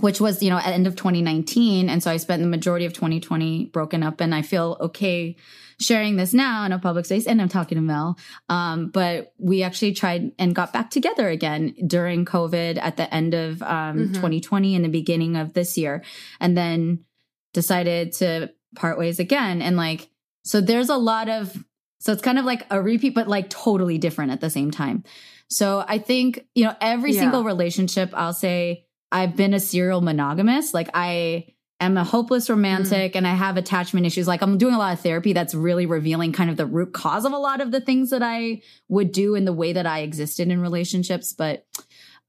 which 0.00 0.20
was 0.20 0.44
you 0.44 0.48
know 0.48 0.58
at 0.58 0.66
the 0.66 0.72
end 0.72 0.86
of 0.86 0.94
2019 0.94 1.88
and 1.88 2.00
so 2.04 2.08
i 2.08 2.16
spent 2.16 2.40
the 2.40 2.48
majority 2.48 2.84
of 2.84 2.92
2020 2.92 3.66
broken 3.66 4.04
up 4.04 4.20
and 4.20 4.32
i 4.32 4.42
feel 4.42 4.76
okay 4.80 5.34
sharing 5.82 6.16
this 6.16 6.32
now 6.32 6.64
in 6.64 6.72
a 6.72 6.78
public 6.78 7.04
space 7.04 7.26
and 7.26 7.40
i'm 7.42 7.48
talking 7.48 7.76
to 7.76 7.82
mel 7.82 8.16
um 8.48 8.88
but 8.88 9.32
we 9.38 9.62
actually 9.62 9.92
tried 9.92 10.30
and 10.38 10.54
got 10.54 10.72
back 10.72 10.90
together 10.90 11.28
again 11.28 11.74
during 11.86 12.24
covid 12.24 12.78
at 12.80 12.96
the 12.96 13.12
end 13.14 13.34
of 13.34 13.60
um 13.62 14.08
Mhm. 14.08 14.14
2020 14.14 14.76
and 14.76 14.84
the 14.84 14.88
beginning 14.88 15.36
of 15.36 15.52
this 15.54 15.76
year 15.76 16.02
and 16.40 16.56
then 16.56 17.04
decided 17.52 18.12
to 18.12 18.50
part 18.76 18.98
ways 18.98 19.18
again 19.18 19.60
and 19.60 19.76
like 19.76 20.08
so 20.44 20.60
there's 20.60 20.88
a 20.88 20.96
lot 20.96 21.28
of 21.28 21.52
So 22.00 22.12
it's 22.12 22.22
kind 22.22 22.36
of 22.40 22.44
like 22.44 22.66
a 22.68 22.82
repeat, 22.82 23.14
but 23.14 23.28
like 23.28 23.48
totally 23.48 23.96
different 23.96 24.32
at 24.32 24.40
the 24.40 24.50
same 24.50 24.72
time. 24.72 25.04
So 25.48 25.84
I 25.86 25.98
think, 25.98 26.44
you 26.52 26.64
know, 26.64 26.74
every 26.80 27.12
Yeah. 27.14 27.20
single 27.20 27.44
relationship, 27.44 28.10
I'll 28.12 28.32
say 28.32 28.86
I've 29.12 29.36
been 29.36 29.54
a 29.54 29.60
serial 29.60 30.00
monogamous. 30.00 30.74
Like 30.74 30.90
I 30.94 31.51
am 31.84 31.96
a 31.96 32.04
hopeless 32.04 32.48
romantic 32.50 33.14
and 33.16 33.26
I 33.26 33.34
have 33.34 33.56
attachment 33.56 34.06
issues. 34.06 34.26
Like 34.26 34.42
I'm 34.42 34.58
doing 34.58 34.74
a 34.74 34.78
lot 34.78 34.92
of 34.94 35.00
therapy 35.00 35.32
that's 35.32 35.54
really 35.54 35.86
revealing 35.86 36.32
kind 36.32 36.50
of 36.50 36.56
the 36.56 36.66
root 36.66 36.92
cause 36.92 37.24
of 37.24 37.32
a 37.32 37.38
lot 37.38 37.60
of 37.60 37.70
the 37.70 37.80
things 37.80 38.10
that 38.10 38.22
I 38.22 38.62
would 38.88 39.12
do 39.12 39.34
in 39.34 39.44
the 39.44 39.52
way 39.52 39.72
that 39.74 39.86
I 39.86 40.00
existed 40.00 40.48
in 40.48 40.60
relationships. 40.60 41.32
But 41.32 41.66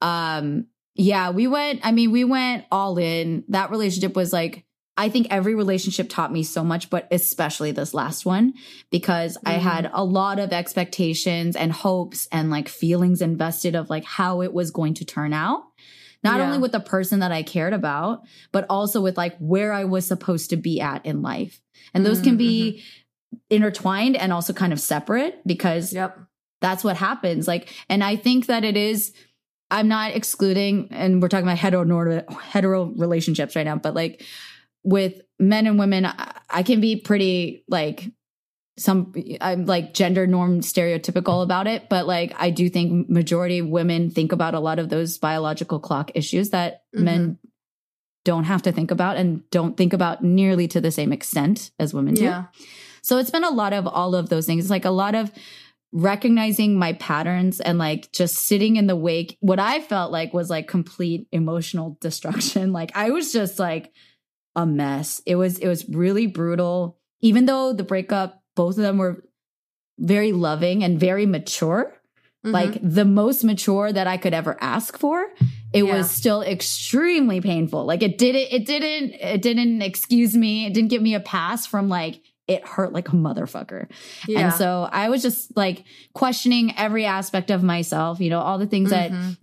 um 0.02 0.68
yeah, 0.96 1.32
we 1.32 1.48
went, 1.48 1.80
I 1.84 1.92
mean, 1.92 2.12
we 2.12 2.24
went 2.24 2.66
all 2.72 3.00
in. 3.00 3.46
That 3.48 3.72
relationship 3.72 4.16
was 4.16 4.32
like, 4.32 4.64
I 4.96 5.10
think 5.10 5.26
every 5.32 5.56
relationship 5.56 6.08
taught 6.08 6.32
me 6.32 6.44
so 6.44 6.64
much, 6.64 6.92
but 6.92 7.08
especially 7.10 7.72
this 7.72 7.96
last 7.96 8.28
one, 8.28 8.54
because 8.92 9.36
I 9.44 9.56
Mhm. 9.56 9.62
had 9.62 9.92
a 9.92 10.04
lot 10.04 10.38
of 10.38 10.54
expectations 10.54 11.56
and 11.56 11.72
hopes 11.72 12.28
and 12.32 12.52
like 12.52 12.70
feelings 12.70 13.24
invested 13.24 13.74
of 13.74 13.90
like 13.90 14.04
how 14.04 14.42
it 14.44 14.54
was 14.54 14.70
going 14.70 14.94
to 14.96 15.06
turn 15.06 15.34
out. 15.34 15.64
Not 16.24 16.40
Yeah. 16.40 16.46
only 16.46 16.58
with 16.58 16.72
the 16.72 16.80
person 16.80 17.20
that 17.20 17.32
I 17.32 17.44
cared 17.44 17.74
about, 17.74 18.24
but 18.52 18.66
also 18.70 19.02
with 19.02 19.18
like 19.18 19.38
where 19.40 19.74
I 19.74 19.84
was 19.84 20.08
supposed 20.08 20.50
to 20.52 20.58
be 20.58 20.80
at 20.80 21.06
in 21.06 21.22
life. 21.22 21.62
And 21.94 22.06
those 22.06 22.22
can 22.22 22.36
mm, 22.36 22.40
be 22.40 22.72
mm-hmm. 22.72 23.38
intertwined 23.50 24.16
and 24.16 24.32
also 24.32 24.54
kind 24.54 24.74
of 24.74 24.80
separate 24.80 25.42
because 25.46 25.94
Yep. 25.94 26.18
that's 26.62 26.84
what 26.84 26.96
happens. 26.98 27.48
Like, 27.48 27.74
and 27.90 28.04
I 28.04 28.16
think 28.16 28.46
that 28.48 28.64
it 28.64 28.78
is, 28.78 29.14
I'm 29.70 29.88
not 29.88 30.16
excluding, 30.16 30.88
and 30.92 31.22
we're 31.22 31.30
talking 31.30 31.46
about 31.48 31.58
hetero, 31.58 32.24
hetero 32.42 32.86
relationships 32.86 33.56
right 33.56 33.66
now, 33.66 33.76
but 33.76 33.94
like 33.94 34.24
with 34.84 35.22
men 35.40 35.68
and 35.68 35.78
women, 35.80 36.06
I, 36.06 36.34
I 36.50 36.64
can 36.64 36.80
be 36.80 36.96
pretty 36.96 37.64
like, 37.68 38.12
some 38.78 39.14
I'm 39.40 39.66
like 39.66 39.94
gender 39.94 40.26
norm 40.26 40.62
stereotypical 40.62 41.44
about 41.44 41.68
it, 41.68 41.90
but 41.90 42.08
like 42.08 42.34
I 42.38 42.50
do 42.50 42.70
think 42.70 43.10
majority 43.10 43.60
of 43.60 43.68
women 43.68 44.10
think 44.10 44.32
about 44.32 44.56
a 44.56 44.60
lot 44.60 44.80
of 44.80 44.90
those 44.90 45.18
biological 45.18 45.80
clock 45.80 46.12
issues 46.16 46.50
that 46.50 46.82
mm-hmm. 46.96 47.06
men 47.06 47.40
don't 48.26 48.46
have 48.46 48.64
to 48.64 48.72
think 48.72 48.92
about 48.92 49.18
and 49.18 49.48
don't 49.52 49.78
think 49.78 49.94
about 49.94 50.24
nearly 50.24 50.68
to 50.70 50.82
the 50.82 50.92
same 50.92 51.12
extent 51.12 51.72
as 51.78 51.94
women 51.94 52.16
do. 52.16 52.24
Yeah. 52.24 52.46
So 53.02 53.18
it's 53.18 53.32
been 53.32 53.44
a 53.44 53.50
lot 53.50 53.74
of 53.74 53.86
all 53.86 54.16
of 54.16 54.30
those 54.30 54.46
things. 54.46 54.64
It's 54.64 54.72
like 54.72 54.86
a 54.86 54.92
lot 54.92 55.14
of 55.14 55.32
recognizing 55.92 56.80
my 56.80 56.94
patterns 56.94 57.60
and 57.62 57.78
like 57.78 58.12
just 58.12 58.36
sitting 58.36 58.78
in 58.78 58.88
the 58.88 58.96
wake. 58.96 59.38
What 59.42 59.60
I 59.60 59.82
felt 59.82 60.12
like 60.12 60.34
was 60.34 60.50
like 60.50 60.68
complete 60.68 61.28
emotional 61.32 61.98
destruction. 62.02 62.74
Like 62.74 62.92
I 62.96 63.12
was 63.12 63.32
just 63.32 63.60
like 63.60 63.94
a 64.56 64.66
mess. 64.66 65.22
It 65.26 65.36
was 65.36 65.60
it 65.60 65.68
was 65.68 65.88
really 65.88 66.26
brutal. 66.26 66.98
Even 67.22 67.46
though 67.46 67.72
the 67.72 67.84
breakup, 67.84 68.43
both 68.56 68.78
of 68.78 68.84
them 68.84 68.98
were 68.98 69.24
very 70.00 70.32
loving 70.32 70.84
and 70.84 71.00
very 71.00 71.26
mature. 71.26 71.94
Mhm. 72.46 72.52
Like 72.52 72.78
the 72.82 73.06
most 73.06 73.44
mature 73.44 73.92
that 73.92 74.08
I 74.08 74.18
could 74.18 74.34
ever 74.34 74.58
ask 74.60 74.98
for. 74.98 75.28
It 75.72 75.86
Yeah. 75.86 75.98
was 75.98 76.12
still 76.12 76.42
extremely 76.42 77.40
painful. 77.42 77.86
Like 77.86 78.04
it 78.04 78.18
didn't, 78.18 78.48
it 78.52 78.66
didn't, 78.66 79.14
it 79.14 79.42
didn't 79.42 79.82
excuse 79.82 80.36
me. 80.36 80.66
It 80.66 80.74
didn't 80.74 80.90
give 80.90 81.02
me 81.02 81.14
a 81.16 81.20
pass 81.20 81.66
from 81.66 81.90
like, 81.90 82.22
it 82.48 82.68
hurt 82.68 82.92
like 82.92 83.08
a 83.10 83.14
motherfucker. 83.14 83.88
yeah. 84.28 84.40
And 84.40 84.54
so 84.54 84.90
I 84.92 85.10
was 85.10 85.22
just 85.22 85.56
like 85.56 85.86
questioning 86.14 86.74
every 86.78 87.06
aspect 87.06 87.50
of 87.50 87.64
myself, 87.64 88.20
you 88.20 88.30
know, 88.30 88.40
all 88.42 88.58
the 88.58 88.68
things 88.68 88.90
that 88.90 89.12
Mhm. 89.12 89.38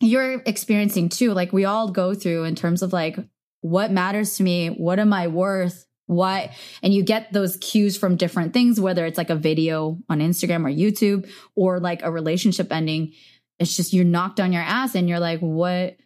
you're 0.00 0.40
experiencing 0.46 1.08
too. 1.10 1.32
Like 1.34 1.52
we 1.52 1.66
all 1.66 1.90
go 1.90 2.14
through 2.14 2.44
in 2.44 2.54
terms 2.54 2.80
of 2.82 2.92
like, 2.92 3.18
what 3.60 3.90
matters 3.90 4.36
to 4.36 4.42
me? 4.42 4.68
What 4.68 4.98
am 4.98 5.12
I 5.12 5.26
worth? 5.28 5.85
What? 6.06 6.50
And 6.82 6.94
you 6.94 7.02
get 7.02 7.32
those 7.32 7.56
cues 7.58 7.96
from 7.96 8.16
different 8.16 8.52
things, 8.52 8.80
whether 8.80 9.04
it's 9.06 9.18
like 9.18 9.30
a 9.30 9.34
video 9.36 9.98
on 10.08 10.20
Instagram 10.20 10.64
or 10.64 10.70
YouTube 10.74 11.28
or 11.54 11.80
like 11.80 12.02
a 12.02 12.10
relationship 12.10 12.72
ending. 12.72 13.12
It's 13.58 13.74
just 13.76 13.92
you're 13.92 14.04
knocked 14.04 14.38
on 14.40 14.52
your 14.52 14.62
ass 14.62 14.94
and 14.94 15.08
you're 15.08 15.20
like, 15.20 15.40
what? 15.40 15.96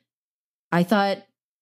I 0.72 0.82
thought, 0.84 1.18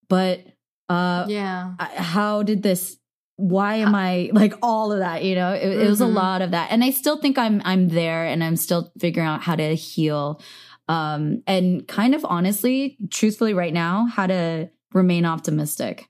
but, 0.08 0.40
uh, 0.88 1.26
yeah. 1.28 1.74
How 1.78 2.42
did 2.42 2.62
this 2.62 2.96
why 3.40 3.76
am 3.76 3.94
i 3.94 4.30
like 4.32 4.52
all 4.64 4.90
of 4.90 4.98
that 4.98 5.22
you 5.22 5.36
know 5.36 5.52
it, 5.52 5.62
it 5.78 5.88
was 5.88 6.00
a 6.00 6.04
Mhm. 6.04 6.14
lot 6.14 6.42
of 6.42 6.50
that 6.50 6.72
and 6.72 6.82
i 6.82 6.90
still 6.90 7.18
think 7.18 7.38
i'm 7.38 7.62
i'm 7.64 7.86
there 7.86 8.24
and 8.24 8.42
i'm 8.42 8.56
still 8.56 8.90
figuring 8.98 9.28
out 9.28 9.42
how 9.42 9.54
to 9.54 9.76
heal 9.76 10.42
um 10.88 11.40
and 11.46 11.86
kind 11.86 12.16
of 12.16 12.24
honestly 12.28 12.98
truthfully 13.10 13.54
right 13.54 13.72
now 13.72 14.06
how 14.06 14.26
to 14.26 14.68
remain 14.92 15.24
optimistic 15.24 16.08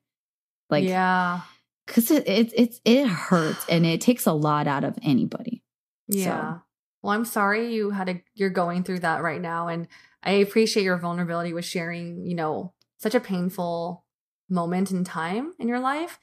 like 0.70 0.84
yeah. 0.84 1.40
Because 1.88 2.10
it, 2.10 2.28
it 2.28 2.52
it's 2.54 2.80
it 2.84 3.08
hurts 3.08 3.64
and 3.68 3.84
it 3.84 4.00
takes 4.00 4.26
a 4.26 4.32
lot 4.32 4.68
out 4.68 4.84
of 4.84 4.96
anybody 5.02 5.62
Yeah. 6.06 6.58
Well, 7.02 7.12
I'm 7.12 7.24
sorry 7.24 7.74
you 7.74 7.90
had 7.90 8.08
a 8.08 8.22
you're 8.34 8.50
going 8.50 8.84
through 8.84 9.00
that 9.00 9.22
right 9.22 9.40
now 9.40 9.68
and 9.68 9.88
I 10.22 10.32
appreciate 10.32 10.82
your 10.82 10.98
vulnerability 10.98 11.52
with 11.52 11.64
sharing, 11.64 12.24
you 12.26 12.34
know, 12.34 12.74
such 12.98 13.14
a 13.14 13.20
painful 13.20 14.04
moment 14.48 14.90
in 14.90 15.04
time 15.04 15.54
in 15.58 15.68
your 15.68 15.80
life. 15.80 16.20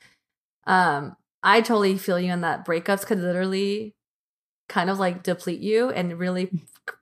Um 0.66 1.16
I 1.44 1.62
totally 1.62 1.98
feel 1.98 2.20
you 2.20 2.32
in 2.32 2.42
that 2.42 2.66
breakups 2.66 3.06
could 3.06 3.20
literally 3.20 3.96
kind 4.68 4.90
of 4.90 5.00
like 5.00 5.24
deplete 5.24 5.62
you 5.62 5.90
and 5.90 6.18
really 6.18 6.52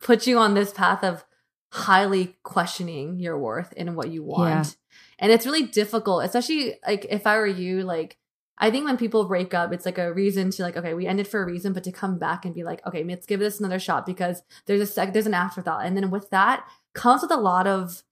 put 0.02 0.28
you 0.28 0.38
on 0.38 0.54
this 0.54 0.72
path 0.74 1.04
of 1.04 1.24
highly 1.72 2.38
questioning 2.44 3.20
your 3.20 3.38
worth 3.38 3.74
and 3.76 3.96
what 3.96 4.10
you 4.10 4.24
want. 4.24 4.68
Yeah. 4.68 4.72
And 5.20 5.32
it's 5.32 5.46
really 5.46 5.64
difficult, 5.64 6.24
especially 6.24 6.76
like 6.86 7.08
if 7.10 7.26
I 7.26 7.38
were 7.38 7.48
you, 7.48 7.84
like 7.84 8.18
I 8.58 8.70
think 8.72 8.86
when 8.86 8.98
people 8.98 9.26
break 9.26 9.54
up, 9.54 9.74
it's 9.74 9.86
like 9.86 9.98
a 9.98 10.14
reason 10.14 10.52
to 10.52 10.64
like, 10.64 10.78
okay, 10.78 10.94
we 10.94 11.08
ended 11.08 11.28
for 11.28 11.42
a 11.42 11.46
reason, 11.46 11.74
but 11.74 11.84
to 11.86 11.92
come 11.92 12.20
back 12.20 12.46
and 12.46 12.54
be 12.54 12.64
like, 12.64 12.86
okay, 12.86 13.04
let's 13.04 13.26
give 13.26 13.40
this 13.40 13.60
another 13.60 13.80
shot 13.80 14.06
because 14.06 14.44
there's 14.68 14.82
a 14.82 14.86
sec, 14.86 15.12
there's 15.14 15.26
an 15.26 15.34
afterthought, 15.34 15.86
and 15.86 15.98
then 15.98 16.12
with 16.12 16.30
that 16.30 16.66
comes 16.94 17.22
with 17.24 17.32
a 17.32 17.38
lot 17.38 17.66
of, 17.68 18.04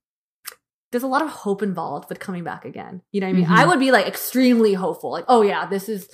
there's 0.92 1.04
a 1.04 1.08
lot 1.08 1.22
of 1.22 1.30
hope 1.30 1.62
involved 1.62 2.10
with 2.10 2.20
coming 2.20 2.44
back 2.44 2.66
again. 2.66 3.02
You 3.12 3.22
know 3.22 3.28
what 3.28 3.34
I 3.36 3.40
mean? 3.40 3.46
Mhm. 3.46 3.56
I 3.56 3.66
would 3.66 3.80
be 3.80 3.92
like 3.92 4.08
extremely 4.08 4.74
hopeful, 4.74 5.12
like, 5.12 5.26
oh 5.28 5.42
yeah, 5.42 5.66
this 5.68 5.88
is, 5.88 6.10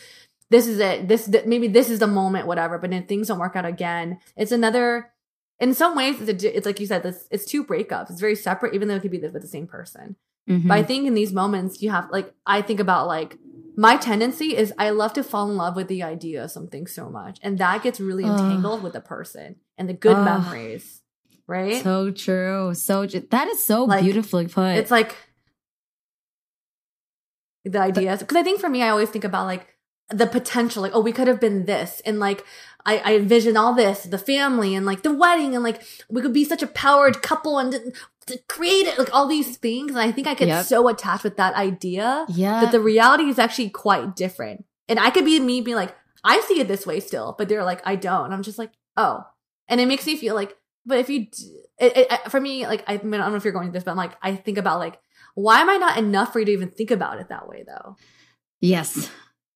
this 0.49 0.67
is 0.67 0.79
it. 0.79 1.07
This 1.07 1.25
th- 1.29 1.45
maybe 1.45 1.67
this 1.67 1.89
is 1.89 1.99
the 1.99 2.07
moment, 2.07 2.47
whatever. 2.47 2.77
But 2.77 2.91
then 2.91 3.05
things 3.05 3.27
don't 3.27 3.39
work 3.39 3.55
out 3.55 3.65
again. 3.65 4.19
It's 4.37 4.51
another. 4.53 5.11
In 5.59 5.73
some 5.73 5.93
ways, 5.95 6.21
it's, 6.21 6.43
a, 6.43 6.55
it's 6.55 6.65
like 6.65 6.79
you 6.79 6.85
said, 6.85 7.03
this 7.03 7.27
it's 7.31 7.43
two 7.43 7.65
breakups. 7.65 8.11
It's 8.11 8.21
very 8.21 8.35
separate, 8.35 8.73
even 8.73 8.87
though 8.87 8.95
it 8.95 9.01
could 9.01 9.11
be 9.11 9.19
with 9.19 9.33
the 9.41 9.47
same 9.47 9.67
person. 9.67 10.15
Mhm. 10.49 10.67
But 10.69 10.75
I 10.75 10.83
think 10.83 11.05
in 11.05 11.15
these 11.15 11.33
moments, 11.33 11.81
you 11.81 11.89
have 11.89 12.09
like 12.11 12.33
I 12.45 12.61
think 12.61 12.79
about 12.79 13.07
like 13.07 13.37
my 13.77 13.95
tendency 13.95 14.57
is 14.57 14.73
I 14.77 14.89
love 14.89 15.13
to 15.13 15.23
fall 15.23 15.49
in 15.49 15.55
love 15.55 15.75
with 15.75 15.87
the 15.87 16.01
idea 16.01 16.43
of 16.43 16.51
something 16.51 16.87
so 16.87 17.09
much, 17.09 17.37
and 17.43 17.59
that 17.59 17.83
gets 17.83 17.99
really 17.99 18.25
entangled 18.25 18.81
with 18.81 18.93
the 18.93 19.01
person 19.01 19.57
and 19.77 19.87
the 19.87 19.93
good 19.93 20.17
Ugh. 20.17 20.25
memories, 20.25 21.03
right? 21.45 21.81
so 21.83 22.11
true 22.11 22.73
so 22.73 23.05
that 23.05 23.47
is 23.47 23.63
so 23.63 23.85
Like, 23.85 24.03
beautifully 24.03 24.47
put 24.47 24.77
it's 24.77 24.91
like 24.91 25.15
the 27.63 27.79
ideas 27.79 28.19
because 28.19 28.37
I 28.37 28.43
think 28.43 28.59
for 28.59 28.69
me, 28.69 28.81
I 28.81 28.89
always 28.89 29.09
think 29.09 29.23
about 29.23 29.45
like 29.45 29.67
the 30.09 30.25
potential, 30.25 30.81
like 30.81 30.95
oh, 30.95 31.01
we 31.01 31.11
could 31.11 31.27
have 31.27 31.39
been 31.39 31.65
this, 31.65 32.01
and 32.03 32.19
like 32.19 32.43
I, 32.85 32.97
I 32.99 33.15
envision 33.15 33.57
all 33.57 33.73
this, 33.73 34.03
the 34.03 34.17
family, 34.17 34.73
and 34.73 34.85
like 34.85 35.03
the 35.03 35.13
wedding, 35.13 35.53
and 35.53 35.63
like 35.63 35.83
we 36.09 36.21
could 36.21 36.33
be 36.33 36.45
such 36.45 36.63
a 36.63 36.67
powered 36.67 37.21
couple 37.21 37.59
and 37.59 37.93
create 38.47 38.87
it, 38.87 38.97
like 38.99 39.13
all 39.13 39.27
these 39.27 39.57
things, 39.57 39.91
and 39.91 39.99
I 39.99 40.11
think 40.11 40.27
I 40.27 40.33
get 40.33 40.47
Yep. 40.47 40.65
so 40.65 40.87
attached 40.87 41.23
with 41.23 41.37
that 41.37 41.53
idea 41.55 42.25
yeah 42.29 42.61
that 42.61 42.71
the 42.71 42.79
reality 42.79 43.25
is 43.25 43.39
actually 43.39 43.69
quite 43.69 44.15
different. 44.15 44.65
And 44.89 44.99
I 44.99 45.09
could 45.09 45.25
be 45.25 45.39
me 45.39 45.61
being 45.61 45.75
like, 45.77 45.95
I 46.23 46.39
see 46.41 46.59
it 46.59 46.67
this 46.67 46.85
way 46.85 46.99
still, 46.99 47.35
but 47.37 47.47
they're 47.49 47.63
like, 47.63 47.81
I 47.85 47.95
don't. 47.95 48.31
I'm 48.33 48.43
just 48.43 48.57
like, 48.57 48.71
oh. 48.95 49.23
And 49.67 49.79
it 49.81 49.87
makes 49.87 50.05
me 50.05 50.15
feel 50.17 50.33
like, 50.35 50.55
but 50.85 50.97
if 50.97 51.09
you, 51.09 51.25
d- 51.27 51.61
it, 51.79 51.97
it, 51.97 52.07
I- 52.11 52.29
for 52.29 52.39
me, 52.39 52.65
like, 52.65 52.83
I, 52.87 52.97
mean, 52.97 53.15
I 53.15 53.17
don't 53.25 53.31
know 53.31 53.37
if 53.37 53.43
you're 53.43 53.53
going 53.53 53.67
to 53.67 53.71
this, 53.73 53.83
but 53.83 53.91
I'm 53.91 53.97
like, 53.97 54.13
I 54.21 54.35
think 54.35 54.57
about 54.57 54.79
like, 54.79 54.99
why 55.35 55.59
am 55.61 55.69
I 55.69 55.77
not 55.77 55.97
enough 55.97 56.31
for 56.33 56.39
you 56.39 56.45
to 56.45 56.51
even 56.51 56.69
think 56.69 56.91
about 56.91 57.19
it 57.19 57.29
that 57.29 57.47
way 57.47 57.63
though? 57.67 57.95
Yes. 58.61 59.09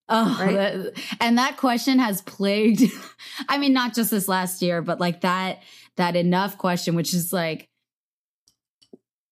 Oh, 0.09 0.37
Right? 0.39 0.55
that- 0.55 0.93
and 1.21 1.37
that 1.37 1.55
question 1.57 1.99
has 1.99 2.21
plagued, 2.21 2.83
I 3.49 3.57
mean, 3.57 3.71
not 3.73 3.93
just 3.95 4.11
this 4.11 4.27
last 4.27 4.61
year, 4.61 4.81
but 4.81 4.99
like 4.99 5.21
that, 5.21 5.63
that 5.95 6.15
enough 6.17 6.57
question, 6.57 6.95
which 6.95 7.13
is 7.13 7.31
like, 7.31 7.69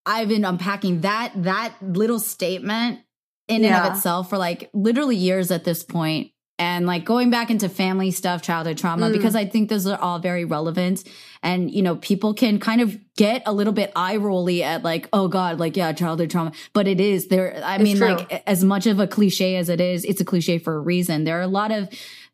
I've 0.09 0.27
been 0.27 0.43
unpacking 0.43 1.01
that, 1.01 1.31
that 1.43 1.73
little 1.81 2.19
statement 2.19 2.99
in 3.47 3.63
and 3.63 3.75
of 3.75 3.93
itself 3.95 4.29
for 4.29 4.37
like 4.37 4.69
literally 4.73 5.15
years 5.15 5.51
at 5.51 5.63
this 5.63 5.83
point 5.83 6.31
and 6.57 6.85
like 6.85 7.05
going 7.05 7.29
back 7.29 7.49
into 7.49 7.69
family 7.69 8.11
stuff, 8.11 8.41
childhood 8.41 8.77
trauma, 8.77 9.09
Mm. 9.09 9.13
because 9.13 9.35
I 9.35 9.45
think 9.45 9.69
those 9.69 9.87
are 9.87 9.97
all 9.99 10.19
very 10.19 10.45
relevant. 10.45 11.03
And, 11.41 11.71
you 11.71 11.81
know, 11.81 11.95
people 11.95 12.33
can 12.33 12.59
kind 12.59 12.81
of 12.81 12.97
get 13.15 13.43
a 13.45 13.53
little 13.53 13.71
bit 13.71 13.91
eye 13.95 14.17
rolly 14.17 14.61
at 14.61 14.83
like, 14.83 15.07
oh 15.13 15.27
God, 15.29 15.57
like, 15.59 15.77
yeah, 15.77 15.93
childhood 15.93 16.29
trauma. 16.31 16.51
But 16.73 16.87
it 16.87 16.99
is 16.99 17.27
there. 17.27 17.61
I 17.63 17.75
It's 17.75 17.83
mean, 17.83 17.97
true. 17.97 18.07
like, 18.15 18.43
as 18.45 18.63
much 18.63 18.87
of 18.87 18.99
a 18.99 19.07
cliche 19.07 19.55
as 19.55 19.69
it 19.69 19.79
is, 19.79 20.03
it's 20.03 20.19
a 20.19 20.25
cliche 20.25 20.57
for 20.57 20.75
a 20.75 20.79
reason. 20.79 21.23
There 21.23 21.37
are 21.39 21.43
a 21.43 21.47
lot 21.47 21.71
of 21.71 21.87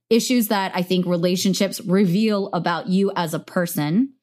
issues 0.10 0.48
that 0.48 0.72
I 0.74 0.82
think 0.82 1.06
relationships 1.06 1.80
reveal 1.82 2.50
about 2.52 2.88
you 2.90 3.12
as 3.16 3.34
a 3.36 3.40
person 3.40 4.15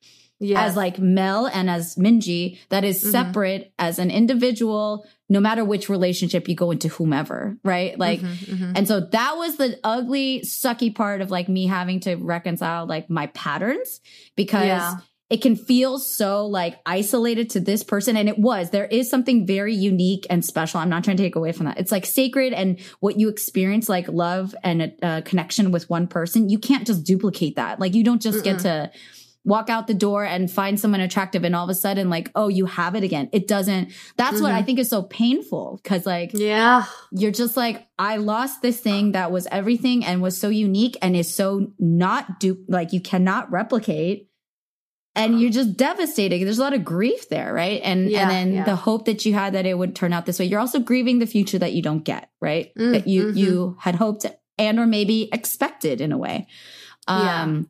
Yes. 0.42 0.70
as 0.70 0.76
like 0.76 0.98
Mel 0.98 1.46
and 1.46 1.70
as 1.70 1.94
Minji 1.94 2.58
that 2.68 2.84
is 2.84 3.02
Mhm. 3.02 3.10
separate 3.12 3.72
as 3.78 3.98
an 3.98 4.10
individual, 4.10 5.06
no 5.28 5.40
matter 5.40 5.64
which 5.64 5.88
relationship 5.88 6.48
you 6.48 6.54
go 6.54 6.70
into, 6.72 6.88
whomever, 6.88 7.56
right? 7.64 7.98
Like, 7.98 8.20
Mhm, 8.20 8.56
mhm. 8.58 8.72
and 8.76 8.88
so 8.88 9.00
that 9.00 9.36
was 9.38 9.56
the 9.56 9.78
ugly, 9.84 10.40
sucky 10.44 10.94
part 10.94 11.20
of 11.20 11.30
like 11.30 11.48
me 11.48 11.66
having 11.66 12.00
to 12.00 12.16
reconcile 12.16 12.86
like 12.86 13.08
my 13.08 13.28
patterns 13.28 14.00
because 14.36 14.66
Yeah. 14.66 14.96
it 15.30 15.40
can 15.40 15.56
feel 15.56 15.98
so 15.98 16.44
like 16.46 16.76
isolated 16.84 17.48
to 17.50 17.60
this 17.60 17.82
person. 17.82 18.18
And 18.18 18.28
it 18.28 18.38
was, 18.38 18.68
there 18.68 18.84
is 18.84 19.08
something 19.08 19.46
very 19.46 19.74
unique 19.74 20.26
and 20.28 20.44
special. 20.44 20.80
I'm 20.80 20.90
not 20.90 21.04
trying 21.04 21.16
to 21.16 21.22
take 21.22 21.36
away 21.36 21.52
from 21.52 21.64
that. 21.66 21.78
It's 21.78 21.90
like 21.92 22.04
sacred 22.04 22.52
and 22.52 22.78
what 23.00 23.18
you 23.18 23.30
experience, 23.30 23.88
like 23.88 24.08
love 24.08 24.54
and 24.62 24.82
a, 24.82 24.92
a 25.02 25.22
connection 25.22 25.70
with 25.70 25.88
one 25.88 26.06
person, 26.06 26.50
you 26.50 26.58
can't 26.58 26.86
just 26.86 27.04
duplicate 27.04 27.56
that. 27.56 27.80
Like 27.80 27.94
you 27.94 28.04
don't 28.04 28.20
just 28.20 28.44
get 28.44 28.58
to 28.60 28.90
walk 29.44 29.68
out 29.68 29.86
the 29.88 29.94
door 29.94 30.24
and 30.24 30.50
find 30.50 30.78
someone 30.78 31.00
attractive 31.00 31.42
and 31.42 31.56
all 31.56 31.64
of 31.64 31.70
a 31.70 31.74
sudden 31.74 32.08
like, 32.08 32.30
oh, 32.36 32.46
you 32.48 32.66
have 32.66 32.94
it 32.94 33.02
again. 33.02 33.28
It 33.32 33.48
doesn't, 33.48 33.90
that's 34.16 34.40
what 34.40 34.52
Mhm. 34.52 34.56
I 34.56 34.62
think 34.62 34.78
is 34.78 34.88
so 34.88 35.02
painful. 35.02 35.80
Cause 35.82 36.06
like, 36.06 36.30
yeah. 36.32 36.84
you're 37.10 37.32
just 37.32 37.56
like 37.56 37.86
i 37.98 38.16
lost 38.16 38.62
this 38.62 38.80
thing 38.80 39.12
that 39.12 39.30
was 39.32 39.46
everything 39.50 40.04
and 40.04 40.22
was 40.22 40.36
so 40.40 40.48
unique 40.48 40.96
and 41.02 41.14
is 41.16 41.32
so 41.34 41.72
not 41.78 42.40
du- 42.40 42.64
like 42.68 42.92
you 42.92 43.00
cannot 43.00 43.50
replicate 43.52 44.28
and 45.14 45.40
you're 45.40 45.50
just 45.50 45.76
devastated 45.76 46.44
there's 46.44 46.58
a 46.58 46.62
lot 46.62 46.72
of 46.72 46.84
grief 46.84 47.28
there 47.28 47.52
right 47.52 47.80
and 47.84 48.10
Yeah, 48.10 48.22
and 48.22 48.30
then 48.30 48.52
yeah. 48.54 48.64
the 48.64 48.76
hope 48.76 49.04
that 49.06 49.24
you 49.26 49.34
had 49.34 49.52
that 49.54 49.66
it 49.66 49.76
would 49.76 49.94
turn 49.94 50.12
out 50.12 50.24
this 50.26 50.38
way 50.38 50.46
you're 50.46 50.58
also 50.60 50.78
grieving 50.80 51.18
the 51.18 51.26
future 51.26 51.58
that 51.58 51.72
you 51.74 51.82
don't 51.82 52.02
get 52.04 52.30
right 52.40 52.72
Mm, 52.76 52.92
that 52.92 53.06
you 53.06 53.24
mhm. 53.26 53.36
you 53.36 53.76
had 53.78 53.94
hoped 53.96 54.24
and 54.58 54.78
or 54.78 54.86
maybe 54.86 55.28
expected 55.32 56.00
in 56.00 56.12
a 56.12 56.18
way 56.18 56.46
Yeah. 57.08 57.62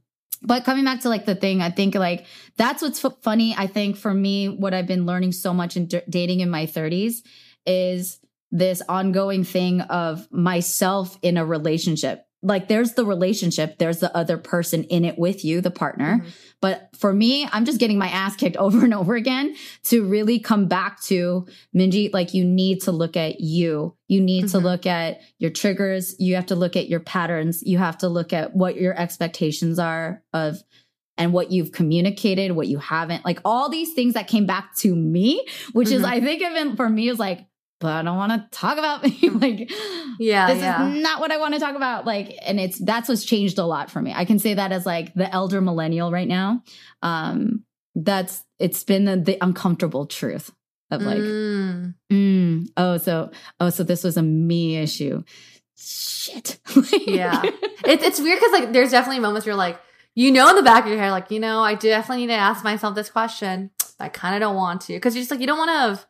But 0.43 0.65
coming 0.65 0.85
back 0.85 1.01
to 1.01 1.09
like 1.09 1.25
the 1.25 1.35
thing 1.35 1.61
i 1.63 1.71
think 1.71 1.95
like 1.95 2.27
that's 2.57 2.83
what's 2.83 3.05
f- 3.05 3.13
funny 3.23 3.55
i 3.57 3.67
think 3.67 3.97
for 3.97 4.13
me 4.13 4.49
what 4.49 4.75
i've 4.75 4.87
been 4.87 5.07
learning 5.07 5.33
so 5.33 5.53
much 5.55 5.77
in 5.77 5.87
d- 5.87 6.01
dating 6.09 6.41
in 6.41 6.51
my 6.51 6.67
30s 6.67 7.23
is 7.67 8.19
this 8.51 8.83
ongoing 8.89 9.45
thing 9.45 9.81
of 9.83 10.31
myself 10.31 11.19
in 11.23 11.37
a 11.37 11.45
relationship 11.45 12.27
like 12.45 12.67
there's 12.69 12.95
the 12.95 13.05
relationship 13.05 13.79
there's 13.79 14.01
the 14.01 14.15
other 14.17 14.37
person 14.37 14.85
in 14.85 15.05
it 15.05 15.19
with 15.19 15.45
you 15.45 15.61
the 15.61 15.71
partner 15.71 16.19
Mhm. 16.19 16.31
but 16.61 16.89
for 16.97 17.13
me 17.13 17.47
i'm 17.53 17.65
just 17.65 17.79
getting 17.79 17.99
my 17.99 18.09
ass 18.09 18.35
kicked 18.37 18.57
over 18.67 18.83
and 18.85 18.93
over 18.95 19.15
again 19.15 19.55
to 19.85 20.05
really 20.05 20.39
come 20.41 20.67
back 20.67 21.01
to 21.03 21.47
minji 21.75 22.13
like 22.13 22.35
you 22.35 22.45
need 22.45 22.81
to 22.83 22.93
look 22.93 23.17
at 23.17 23.41
you 23.41 23.95
you 24.09 24.21
need 24.21 24.49
to 24.49 24.59
Mhm. 24.59 24.63
look 24.65 24.87
at 24.87 25.21
your 25.39 25.51
triggers 25.51 26.17
you 26.19 26.35
have 26.35 26.47
to 26.47 26.57
look 26.57 26.75
at 26.77 26.89
your 26.89 27.01
patterns 27.01 27.63
you 27.63 27.79
have 27.79 27.99
to 27.99 28.09
look 28.09 28.33
at 28.33 28.57
what 28.57 28.77
your 28.77 28.99
expectations 28.99 29.79
are 29.79 30.23
of 30.33 30.63
and 31.19 31.33
what 31.33 31.53
you've 31.53 31.73
communicated 31.73 32.53
what 32.53 32.67
you 32.69 32.79
haven't 32.79 33.25
like 33.25 33.39
all 33.45 33.69
these 33.69 33.93
things 33.93 34.15
that 34.15 34.27
came 34.27 34.47
back 34.47 34.75
to 34.77 34.97
me 34.97 35.47
which 35.75 35.91
is 35.91 36.03
Mhm. 36.03 36.07
i 36.07 36.21
think 36.21 36.43
even 36.43 36.75
for 36.75 36.89
me 36.89 37.09
is 37.09 37.19
like 37.19 37.47
but 37.83 37.93
I 37.93 38.03
don't 38.03 38.17
want 38.17 38.33
to 38.33 38.59
talk 38.59 38.79
about 38.79 39.03
me. 39.05 39.19
like, 39.29 39.71
Yeah, 40.19 40.47
this 40.55 40.63
yeah. 40.63 40.89
is 40.89 41.03
not 41.03 41.21
what 41.21 41.31
I 41.31 41.37
want 41.37 41.53
to 41.55 41.61
talk 41.61 41.77
about. 41.77 42.07
Like, 42.07 42.35
and 42.43 42.59
it's 42.59 42.79
that's 42.79 43.09
what's 43.11 43.25
changed 43.25 43.59
a 43.59 43.65
lot 43.67 43.91
for 43.91 44.01
me. 44.01 44.13
I 44.15 44.25
can 44.25 44.39
say 44.39 44.55
that 44.55 44.73
as 44.73 44.87
like 44.87 45.13
the 45.15 45.31
elder 45.31 45.61
millennial 45.61 46.11
right 46.11 46.29
now. 46.29 46.63
Um, 47.03 47.65
that's 47.95 48.43
it's 48.59 48.85
been 48.85 49.05
the, 49.05 49.17
the 49.17 49.37
uncomfortable 49.45 50.07
truth 50.07 50.51
of 50.91 51.03
like, 51.03 51.19
Mm. 51.19 51.95
mm, 52.11 52.69
oh, 52.79 52.97
so 52.99 53.31
oh, 53.61 53.69
so 53.71 53.83
this 53.83 54.05
was 54.05 54.17
a 54.17 54.23
me 54.23 54.77
issue. 54.79 55.23
Shit. 55.77 56.59
Yeah. 57.07 57.43
It's 57.85 58.05
it's 58.05 58.21
weird 58.21 58.39
because 58.39 58.53
like 58.53 58.73
there's 58.73 58.93
definitely 58.93 59.21
moments 59.21 59.45
where 59.45 59.53
you're 59.53 59.59
like, 59.59 59.79
you 60.15 60.31
know, 60.31 60.49
in 60.51 60.57
the 60.57 60.63
back 60.63 60.85
of 60.85 60.91
your 60.91 60.99
head, 61.01 61.11
like, 61.11 61.31
you 61.31 61.41
know, 61.41 61.63
I 61.63 61.75
definitely 61.75 62.27
need 62.27 62.33
to 62.33 62.39
ask 62.39 62.63
myself 62.63 62.95
this 62.95 63.11
question. 63.11 63.71
I 63.99 64.09
kind 64.09 64.35
of 64.35 64.41
don't 64.41 64.57
want 64.57 64.83
to 64.83 64.93
because 64.95 65.15
you're 65.15 65.23
just 65.23 65.31
like 65.31 65.41
you 65.41 65.47
don't 65.47 65.59
want 65.59 65.69
to 65.71 65.79
have. 65.79 66.07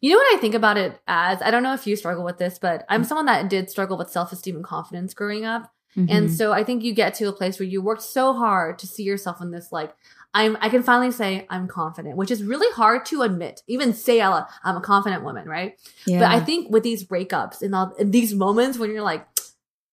You 0.00 0.10
know 0.10 0.16
what 0.18 0.36
I 0.36 0.40
think 0.40 0.54
about 0.54 0.76
it 0.76 1.00
as? 1.06 1.40
I 1.42 1.50
don't 1.50 1.62
know 1.62 1.74
if 1.74 1.86
you 1.86 1.96
struggle 1.96 2.24
with 2.24 2.38
this, 2.38 2.58
but 2.58 2.84
I'm 2.88 3.04
someone 3.04 3.26
that 3.26 3.48
did 3.50 3.70
struggle 3.70 3.96
with 3.98 4.10
self 4.10 4.32
esteem 4.32 4.56
and 4.56 4.64
confidence 4.64 5.14
growing 5.14 5.44
up. 5.44 5.72
And 6.08 6.28
Mhm. 6.28 6.30
so 6.30 6.52
I 6.52 6.62
think 6.62 6.84
you 6.84 6.94
get 6.94 7.14
to 7.14 7.28
a 7.28 7.32
place 7.32 7.58
where 7.58 7.68
you 7.68 7.82
worked 7.82 8.02
so 8.02 8.32
hard 8.32 8.78
to 8.78 8.86
see 8.86 9.02
yourself 9.02 9.40
in 9.40 9.50
this 9.50 9.72
like 9.72 9.92
I'm 10.32 10.56
I 10.60 10.68
can 10.68 10.84
finally 10.84 11.10
say 11.10 11.46
I'm 11.50 11.66
confident, 11.66 12.16
which 12.16 12.30
is 12.30 12.44
really 12.44 12.72
hard 12.74 13.04
to 13.06 13.22
admit. 13.22 13.62
Even 13.66 13.92
say 13.92 14.18
loud, 14.26 14.46
I'm 14.62 14.76
a 14.76 14.80
confident 14.80 15.24
woman, 15.24 15.48
right? 15.48 15.74
yeah. 16.06 16.20
But 16.20 16.30
I 16.30 16.38
think 16.38 16.70
with 16.70 16.84
these 16.84 17.04
breakups 17.04 17.60
and 17.62 17.74
all 17.74 17.92
in 17.98 18.12
these 18.12 18.34
moments 18.34 18.78
when 18.78 18.90
you're 18.92 19.02
like 19.02 19.26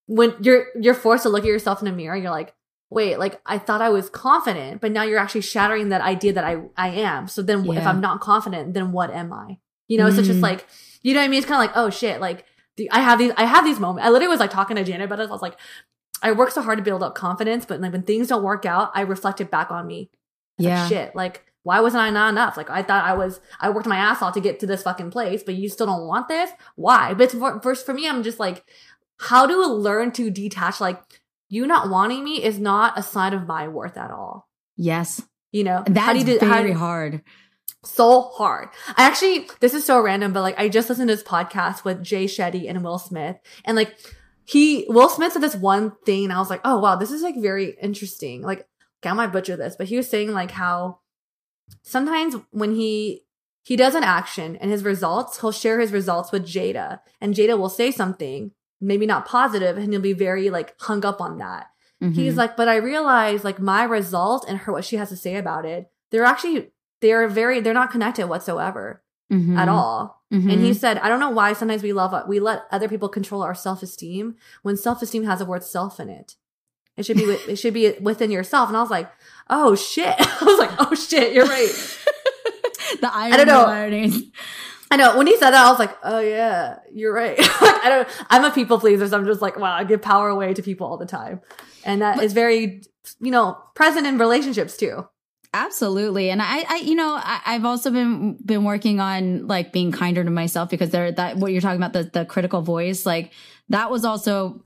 when 0.06 0.36
you're 0.40 0.68
you're 0.80 0.94
forced 0.94 1.24
to 1.24 1.30
look 1.30 1.44
at 1.44 1.48
yourself 1.50 1.82
in 1.82 1.88
a 1.88 1.92
mirror, 1.92 2.16
you're 2.16 2.32
like, 2.32 2.54
wait, 2.90 3.18
like 3.18 3.42
I 3.46 3.58
thought 3.58 3.82
I 3.82 3.90
was 3.90 4.10
confident, 4.10 4.80
but 4.82 4.92
now 4.92 5.04
you're 5.04 5.20
actually 5.20 5.42
shattering 5.42 5.90
that 5.90 6.02
idea 6.02 6.34
that 6.34 6.44
I 6.44 6.58
I 6.78 6.90
am. 6.90 7.28
So 7.28 7.42
then 7.42 7.66
if 7.66 7.86
I'm 7.88 8.02
not 8.02 8.22
confident, 8.22 8.74
then 8.76 8.92
what 8.92 9.10
am 9.12 9.34
I? 9.34 9.58
You 9.88 9.98
know, 9.98 10.10
so 10.10 10.20
it's 10.20 10.28
just 10.28 10.40
Mm. 10.40 10.44
like 10.44 10.68
you 11.04 11.14
know 11.14 11.20
what 11.22 11.26
I 11.26 11.28
mean? 11.30 11.38
It's 11.38 11.48
kind 11.48 11.62
of 11.64 11.68
like, 11.68 11.78
oh 11.78 11.90
shit, 11.90 12.20
like 12.20 12.44
the, 12.76 12.90
I 12.92 13.00
have 13.00 13.20
these 13.20 13.32
I 13.38 13.46
have 13.46 13.64
these 13.64 13.80
moments. 13.80 14.06
I 14.06 14.10
literally 14.10 14.28
was 14.32 14.40
like 14.40 14.52
talking 14.52 14.76
to 14.78 14.84
Janet 14.84 15.06
about 15.06 15.20
it. 15.20 15.30
I 15.30 15.32
was 15.32 15.42
like, 15.42 15.58
I 16.22 16.32
work 16.32 16.52
so 16.52 16.62
hard 16.62 16.78
to 16.78 16.84
build 16.84 17.04
up 17.04 17.16
confidence, 17.16 17.66
but 17.66 17.80
like 17.80 17.92
when 17.94 18.02
things 18.04 18.28
don't 18.28 18.44
work 18.44 18.66
out, 18.66 18.92
I 18.96 19.02
reflect 19.02 19.40
it 19.42 19.50
back 19.52 19.72
on 19.72 19.88
me. 19.88 20.10
It's 20.58 20.66
like, 20.66 20.72
yeah. 20.72 20.88
shit. 20.88 21.16
Like, 21.16 21.46
why 21.64 21.80
wasn't 21.82 22.02
I 22.02 22.10
not 22.10 22.30
enough? 22.30 22.58
Like, 22.58 22.70
I 22.70 22.82
thought 22.82 23.06
I 23.06 23.14
was, 23.14 23.40
I 23.60 23.70
worked 23.70 23.88
my 23.88 23.98
ass 23.98 24.22
off 24.22 24.34
to 24.34 24.42
get 24.42 24.60
to 24.62 24.66
this 24.66 24.82
fucking 24.84 25.12
place, 25.12 25.44
but 25.44 25.54
you 25.56 25.70
still 25.70 25.86
don't 25.86 26.08
want 26.08 26.28
this? 26.28 26.50
Why? 26.76 27.14
But 27.14 27.32
for, 27.32 27.60
first, 27.62 27.86
for 27.86 27.94
me, 27.94 28.08
I'm 28.10 28.24
just 28.24 28.40
like, 28.40 28.64
how 29.20 29.46
do 29.46 29.62
I 29.62 29.68
learn 29.68 30.12
to 30.14 30.32
detach? 30.32 30.82
Like, 30.82 31.00
you 31.50 31.68
not 31.68 31.90
wanting 31.90 32.24
me 32.24 32.44
is 32.44 32.58
not 32.58 32.98
a 32.98 33.04
sign 33.04 33.34
of 33.34 33.46
my 33.46 33.68
worth 33.68 33.98
at 33.98 34.10
all. 34.12 34.48
Yes. 34.78 35.22
You 35.52 35.64
know? 35.64 35.84
And 35.86 35.96
How 35.98 36.14
do 36.14 36.20
that's 36.20 36.30
you 36.32 36.40
do- 36.40 36.46
how- 36.46 36.54
very 36.58 36.72
hard. 36.74 37.22
So 37.88 38.24
hard. 38.36 38.70
I 38.96 39.04
actually, 39.04 39.50
this 39.60 39.74
is 39.74 39.86
so 39.86 40.00
random, 40.02 40.34
but 40.34 40.42
like, 40.42 40.58
I 40.60 40.70
just 40.70 40.90
listened 40.90 41.10
to 41.10 41.16
this 41.16 41.24
podcast 41.24 41.84
with 41.84 42.04
Jay 42.04 42.26
Shetty 42.26 42.70
and 42.70 42.84
Will 42.84 43.00
Smith, 43.00 43.38
and 43.66 43.76
like, 43.76 43.96
he, 44.46 44.86
Will 44.88 45.10
Smith 45.10 45.34
said 45.34 45.42
this 45.44 45.56
one 45.56 45.94
thing, 46.06 46.24
and 46.24 46.34
I 46.34 46.40
was 46.40 46.50
like, 46.50 46.62
oh 46.64 46.80
wow, 46.80 46.96
this 46.96 47.12
is 47.12 47.22
like 47.22 47.36
very 47.38 47.76
interesting. 47.82 48.42
Like, 48.42 48.60
okay, 49.02 49.10
I 49.10 49.14
might 49.14 49.34
butcher 49.34 49.58
this, 49.58 49.76
but 49.78 49.88
he 49.88 49.98
was 49.98 50.10
saying 50.10 50.32
like 50.32 50.52
how 50.52 51.00
sometimes 51.84 52.36
when 52.52 52.76
he, 52.76 53.24
he 53.64 53.76
does 53.76 53.96
an 53.96 54.04
action 54.04 54.56
and 54.58 54.72
his 54.72 54.84
results, 54.84 55.42
he'll 55.42 55.52
share 55.52 55.80
his 55.80 55.92
results 55.92 56.32
with 56.32 56.46
Jada, 56.48 57.00
and 57.20 57.34
Jada 57.36 57.58
will 57.58 57.70
say 57.70 57.92
something, 57.92 58.52
maybe 58.80 59.06
not 59.06 59.26
positive, 59.28 59.78
and 59.78 59.92
he'll 59.92 60.02
be 60.02 60.14
very 60.14 60.50
like 60.50 60.74
hung 60.80 61.04
up 61.06 61.20
on 61.22 61.38
that. 61.40 61.68
He's 62.00 62.36
Mhm. 62.36 62.38
like, 62.38 62.56
but 62.56 62.68
I 62.70 62.76
realize 62.76 63.44
like 63.44 63.60
my 63.60 63.84
result 63.84 64.46
and 64.48 64.60
her 64.60 64.72
what 64.72 64.86
she 64.86 64.98
has 64.98 65.10
to 65.10 65.18
say 65.18 65.36
about 65.36 65.66
it, 65.66 65.88
they're 66.12 66.24
actually 66.26 66.72
they're 67.02 67.28
very 67.28 67.60
they're 67.60 67.74
not 67.74 67.92
connected 67.92 68.28
whatsoever 68.28 69.02
Mhm. 69.32 69.58
at 69.58 69.68
all. 69.70 70.24
Mhm. 70.34 70.52
And 70.54 70.62
he 70.64 70.74
said, 70.74 70.98
I 71.00 71.10
don't 71.10 71.20
know 71.20 71.30
why 71.30 71.54
sometimes 71.54 71.84
we 71.84 71.94
love 71.94 72.14
we 72.28 72.40
let 72.40 72.64
other 72.72 72.88
people 72.88 73.10
control 73.10 73.42
our 73.44 73.56
self 73.56 73.84
esteem 73.84 74.36
when 74.64 74.78
self 74.78 75.02
esteem 75.02 75.24
has 75.26 75.40
the 75.40 75.46
word 75.46 75.64
self 75.64 76.00
in 76.00 76.10
it. 76.10 76.36
It 76.96 77.06
should 77.06 77.18
be 77.18 77.24
it 77.24 77.58
should 77.58 77.74
be 77.74 77.94
within 78.02 78.32
yourself. 78.32 78.70
And 78.70 78.78
I 78.78 78.82
was 78.82 78.90
like, 78.90 79.10
oh 79.50 79.76
shit. 79.76 80.16
I 80.20 80.44
was 80.46 80.58
like, 80.60 80.72
oh 80.80 80.96
shit, 80.96 81.34
you're 81.34 81.46
right. 81.46 81.70
the 83.02 83.14
irony. 83.14 83.34
i 83.34 83.38
don't 83.38 83.48
know. 83.48 83.66
ironies. 83.66 84.24
I 84.90 84.96
know 84.96 85.18
when 85.18 85.28
he 85.28 85.36
said 85.38 85.52
that, 85.52 85.66
I 85.66 85.70
was 85.70 85.80
like, 85.80 85.96
oh 86.04 86.20
yeah, 86.20 86.78
you're 86.94 87.14
right. 87.14 87.36
I 87.40 87.86
don't. 87.90 88.08
I'm 88.30 88.46
a 88.46 88.52
people 88.52 88.80
pleaser, 88.80 89.06
so 89.08 89.18
I'm 89.18 89.26
just 89.26 89.42
like, 89.42 89.60
wow, 89.60 89.74
I 89.74 89.84
give 89.84 90.02
power 90.02 90.30
away 90.30 90.54
to 90.54 90.62
people 90.64 90.88
all 90.88 90.96
the 90.98 91.06
time, 91.06 91.42
and 91.84 92.02
that 92.02 92.24
is 92.24 92.32
very, 92.32 92.84
you 93.20 93.32
know, 93.32 93.58
present 93.76 94.08
in 94.08 94.18
relationships 94.18 94.78
too. 94.78 95.06
Absolutely. 95.54 96.30
And 96.30 96.42
I, 96.42 96.64
I 96.68 96.78
you 96.78 96.96
know, 96.96 97.16
I, 97.16 97.42
I've 97.46 97.66
also 97.66 97.90
been 97.90 98.34
been 98.46 98.64
working 98.64 99.00
on 99.00 99.48
like 99.48 99.72
being 99.72 99.92
kinder 99.92 100.24
to 100.24 100.30
myself 100.30 100.70
because 100.70 100.90
there 100.92 101.12
that 101.12 101.38
what 101.38 101.52
you're 101.52 101.62
talking 101.62 101.82
about, 101.82 101.94
the 101.94 102.04
the 102.04 102.26
critical 102.26 102.62
voice, 102.62 103.06
like 103.06 103.32
that 103.70 103.90
was 103.90 104.06
also 104.06 104.64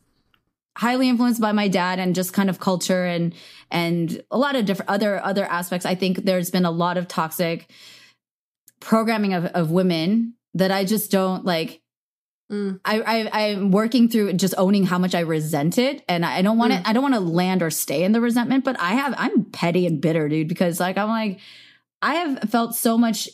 highly 0.78 1.10
influenced 1.10 1.42
by 1.42 1.52
my 1.52 1.68
dad 1.68 2.00
and 2.00 2.16
just 2.16 2.34
kind 2.34 2.50
of 2.50 2.60
culture 2.60 3.06
and 3.06 3.34
and 3.70 4.24
a 4.32 4.38
lot 4.38 4.56
of 4.56 4.66
different 4.66 4.90
other 4.90 5.24
other 5.24 5.46
aspects. 5.46 5.86
I 5.86 5.96
think 5.96 6.26
there's 6.26 6.50
been 6.50 6.66
a 6.66 6.72
lot 6.72 6.98
of 6.98 7.08
toxic 7.08 7.70
programming 8.80 9.34
of, 9.34 9.46
of 9.46 9.72
women 9.72 10.34
that 10.56 10.72
I 10.72 10.84
just 10.86 11.12
don't 11.12 11.46
like 11.46 11.82
Mm. 12.52 12.80
I, 12.84 13.02
I 13.02 13.30
I'm 13.46 13.72
working 13.72 14.10
through 14.10 14.34
just 14.34 14.54
owning 14.58 14.86
how 14.86 14.98
much 14.98 15.16
I 15.16 15.22
resent 15.22 15.78
it, 15.78 16.04
and 16.10 16.26
I 16.26 16.42
don't 16.42 16.58
want 16.58 16.74
Mm. 16.74 16.84
to. 16.84 16.90
I 16.90 16.94
don't 16.94 17.04
want 17.04 17.16
to 17.16 17.22
land 17.22 17.64
or 17.64 17.70
stay 17.70 18.04
in 18.04 18.12
the 18.12 18.20
resentment, 18.22 18.66
but 18.66 18.80
I 18.80 18.92
have. 18.96 19.14
I'm 19.18 19.46
petty 19.46 19.88
and 19.88 20.02
bitter, 20.02 20.28
dude, 20.28 20.48
because 20.50 20.80
like 20.80 20.98
I'm 20.98 21.08
like 21.10 21.40
I 22.02 22.16
have 22.16 22.50
felt 22.50 22.76
so 22.76 22.98
much 22.98 23.30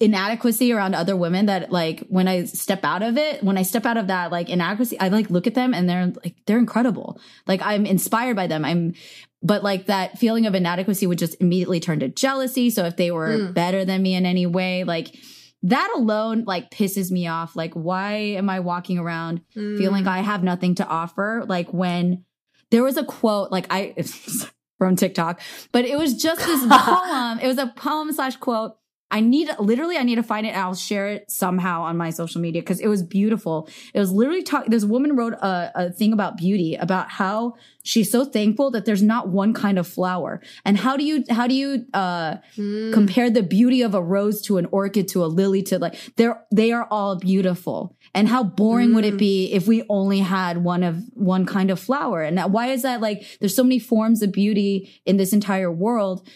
inadequacy 0.00 0.72
around 0.72 0.94
other 0.94 1.16
women 1.16 1.46
that 1.46 1.72
like 1.72 2.00
when 2.08 2.28
I 2.28 2.44
step 2.44 2.84
out 2.84 3.02
of 3.02 3.16
it, 3.18 3.42
when 3.42 3.58
I 3.58 3.62
step 3.62 3.84
out 3.84 3.96
of 3.96 4.06
that 4.06 4.30
like 4.30 4.48
inadequacy, 4.48 4.98
I 5.00 5.08
like 5.08 5.28
look 5.30 5.46
at 5.48 5.54
them 5.54 5.74
and 5.74 5.88
they're 5.88 6.12
like 6.24 6.36
they're 6.46 6.58
incredible. 6.58 7.20
Like 7.46 7.60
I'm 7.62 7.84
inspired 7.84 8.36
by 8.36 8.46
them. 8.46 8.64
I'm 8.64 8.94
but 9.42 9.64
like 9.64 9.86
that 9.86 10.18
feeling 10.18 10.46
of 10.46 10.54
inadequacy 10.54 11.06
would 11.06 11.18
just 11.18 11.36
immediately 11.40 11.80
turn 11.80 11.98
to 12.00 12.08
jealousy. 12.08 12.70
So 12.70 12.84
if 12.84 12.96
they 12.96 13.10
were 13.10 13.28
Mm. 13.38 13.54
better 13.54 13.84
than 13.84 14.02
me 14.02 14.14
in 14.14 14.24
any 14.26 14.46
way, 14.46 14.84
like 14.84 15.16
that 15.64 15.90
alone 15.94 16.44
like 16.46 16.70
pisses 16.70 17.10
me 17.10 17.26
off. 17.26 17.56
Like 17.56 17.74
why 17.74 18.12
am 18.14 18.48
I 18.48 18.60
walking 18.60 18.98
around 18.98 19.42
Mm. 19.56 19.76
feeling 19.78 20.06
I 20.06 20.18
have 20.20 20.42
nothing 20.42 20.74
to 20.76 20.86
offer? 20.86 21.44
Like 21.46 21.72
when 21.72 22.24
there 22.70 22.82
was 22.84 22.96
a 22.96 23.04
quote, 23.04 23.50
like 23.50 23.66
I 23.70 23.94
from 24.78 24.94
TikTok, 24.96 25.40
but 25.72 25.84
it 25.84 25.98
was 25.98 26.14
just 26.14 26.40
this 26.46 26.64
poem. 26.70 27.38
It 27.40 27.46
was 27.48 27.58
a 27.58 27.66
poem 27.76 28.12
slash 28.12 28.36
quote. 28.36 28.76
I 29.10 29.20
need 29.20 29.48
literally, 29.58 29.96
I 29.96 30.02
need 30.02 30.16
to 30.16 30.22
find 30.22 30.46
it. 30.46 30.50
and 30.50 30.58
I'll 30.58 30.74
share 30.74 31.08
it 31.08 31.30
somehow 31.30 31.82
on 31.82 31.96
my 31.96 32.10
social 32.10 32.40
media 32.40 32.60
because 32.60 32.78
it 32.80 32.88
was 32.88 33.02
beautiful. 33.02 33.68
It 33.94 34.00
was 34.00 34.12
literally 34.12 34.42
talk. 34.42 34.66
This 34.66 34.84
woman 34.84 35.16
wrote 35.16 35.32
a, 35.34 35.72
a 35.74 35.90
thing 35.90 36.12
about 36.12 36.36
beauty, 36.36 36.74
about 36.74 37.08
how 37.10 37.54
she's 37.82 38.10
so 38.12 38.24
thankful 38.26 38.70
that 38.72 38.84
there's 38.84 39.02
not 39.02 39.28
one 39.28 39.54
kind 39.54 39.78
of 39.78 39.86
flower, 39.86 40.42
and 40.64 40.76
how 40.76 40.96
do 40.98 41.04
you 41.04 41.24
how 41.30 41.46
do 41.46 41.54
you 41.54 41.86
uh, 41.94 42.36
Mm. 42.58 42.92
compare 42.92 43.30
the 43.30 43.42
beauty 43.42 43.80
of 43.82 43.94
a 43.94 44.02
rose 44.02 44.42
to 44.42 44.58
an 44.58 44.66
orchid 44.70 45.08
to 45.08 45.24
a 45.24 45.26
lily 45.26 45.62
to 45.62 45.78
like 45.78 45.94
they're 46.16 46.42
they 46.52 46.72
are 46.72 46.86
all 46.90 47.16
beautiful 47.16 47.96
and 48.14 48.28
how 48.28 48.42
boring 48.42 48.92
would 48.94 49.04
it 49.04 49.14
Mm. 49.14 49.18
be 49.18 49.52
if 49.52 49.66
we 49.66 49.84
only 49.88 50.18
had 50.20 50.58
one 50.64 50.82
of 50.82 51.02
one 51.14 51.46
kind 51.46 51.70
of 51.70 51.80
flower 51.80 52.22
and 52.22 52.36
that, 52.36 52.50
why 52.50 52.66
is 52.68 52.82
that 52.82 53.00
like 53.00 53.24
there's 53.40 53.54
so 53.56 53.62
many 53.62 53.78
forms 53.78 54.20
of 54.22 54.32
beauty 54.32 54.90
in 55.06 55.16
this 55.16 55.32
entire 55.32 55.70
world 55.72 56.26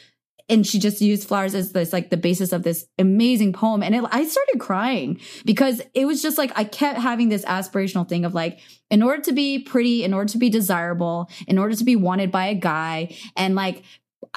and 0.48 0.66
she 0.66 0.78
just 0.78 1.00
used 1.00 1.26
flowers 1.28 1.54
as 1.54 1.72
this 1.72 1.92
like 1.92 2.10
the 2.10 2.16
basis 2.16 2.52
of 2.52 2.62
this 2.62 2.86
amazing 2.98 3.52
poem 3.52 3.82
and 3.82 3.94
it, 3.94 4.04
i 4.10 4.24
started 4.24 4.58
crying 4.58 5.20
because 5.44 5.80
it 5.94 6.04
was 6.04 6.20
just 6.22 6.38
like 6.38 6.52
i 6.56 6.64
kept 6.64 6.98
having 6.98 7.28
this 7.28 7.44
aspirational 7.44 8.08
thing 8.08 8.24
of 8.24 8.34
like 8.34 8.58
in 8.90 9.02
order 9.02 9.22
to 9.22 9.32
be 9.32 9.58
pretty 9.58 10.04
in 10.04 10.12
order 10.14 10.28
to 10.30 10.38
be 10.38 10.50
desirable 10.50 11.28
in 11.46 11.58
order 11.58 11.74
to 11.74 11.84
be 11.84 11.96
wanted 11.96 12.30
by 12.30 12.46
a 12.46 12.54
guy 12.54 13.14
and 13.36 13.54
like 13.54 13.82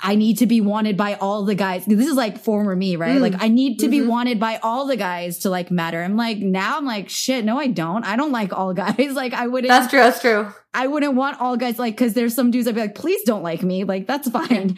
I 0.01 0.15
need 0.15 0.39
to 0.39 0.45
be 0.47 0.59
wanted 0.61 0.97
by 0.97 1.13
all 1.13 1.45
the 1.45 1.53
guys. 1.55 1.85
This 1.85 2.07
is 2.07 2.15
like 2.15 2.39
former 2.39 2.75
me, 2.75 2.95
right? 2.95 3.17
Mm. 3.17 3.21
Like 3.21 3.35
I 3.41 3.47
need 3.49 3.79
to 3.79 3.87
be 3.87 3.99
Mhm. 3.99 4.07
wanted 4.07 4.39
by 4.39 4.57
all 4.61 4.87
the 4.87 4.97
guys 4.97 5.39
to 5.39 5.49
like 5.51 5.69
matter. 5.71 6.03
I'm 6.03 6.17
like 6.17 6.39
now 6.39 6.77
I'm 6.77 6.85
like 6.85 7.07
shit. 7.07 7.45
No, 7.45 7.57
I 7.59 7.67
don't. 7.67 8.03
I 8.03 8.15
don't 8.17 8.31
like 8.31 8.51
all 8.51 8.73
guys. 8.83 9.11
Like 9.13 9.33
I 9.33 9.47
wouldn't. 9.47 9.69
That's 9.69 9.87
true. 9.89 9.99
That's 9.99 10.19
true. 10.19 10.51
I 10.73 10.87
wouldn't 10.87 11.13
want 11.13 11.39
all 11.39 11.55
guys 11.55 11.77
like 11.79 11.93
because 11.95 12.13
there's 12.13 12.33
some 12.33 12.49
dudes 12.51 12.67
I'd 12.67 12.75
be 12.75 12.81
like, 12.81 12.95
please 12.95 13.21
don't 13.23 13.43
like 13.43 13.61
me. 13.61 13.83
Like 13.85 14.05
that's 14.07 14.27
fine. 14.39 14.75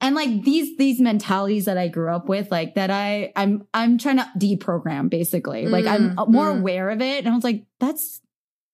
And 0.00 0.14
like 0.14 0.42
these 0.44 0.76
these 0.78 1.00
mentalities 1.00 1.66
that 1.66 1.76
I 1.76 1.88
grew 1.88 2.10
up 2.10 2.28
with, 2.28 2.50
like 2.50 2.74
that 2.76 2.90
I 2.90 3.32
I'm 3.36 3.66
I'm 3.74 3.98
trying 3.98 4.16
to 4.16 4.30
deprogram 4.38 5.10
basically. 5.10 5.66
like 5.66 5.86
I'm 5.86 6.16
Mm, 6.16 6.28
more 6.28 6.46
mm. 6.46 6.58
aware 6.58 6.90
of 6.90 7.00
it, 7.02 7.24
and 7.24 7.28
I 7.28 7.34
was 7.34 7.44
like, 7.44 7.64
that's 7.78 8.20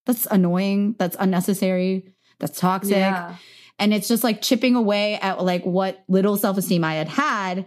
that's 0.06 0.26
annoying. 0.26 0.94
That's 0.98 1.16
unnecessary. 1.18 2.14
That's 2.38 2.60
toxic 2.60 2.96
Yeah. 2.96 3.36
and 3.78 3.92
it's 3.94 4.08
just 4.08 4.22
like 4.22 4.40
chipping 4.42 4.74
away 4.76 5.14
at 5.16 5.42
like 5.42 5.64
what 5.64 6.04
little 6.06 6.36
self-esteem 6.36 6.84
i 6.84 6.94
had 6.94 7.08
had 7.08 7.64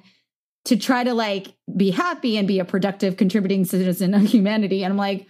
to 0.65 0.77
try 0.77 1.03
to 1.03 1.13
like 1.15 1.55
be 1.75 1.89
happy 1.89 2.37
and 2.37 2.47
be 2.47 2.59
a 2.59 2.65
productive 2.65 3.17
contributing 3.17 3.65
citizen 3.65 4.13
of 4.13 4.21
humanity 4.21 4.83
and 4.83 4.93
i'm 4.93 4.97
like 4.97 5.25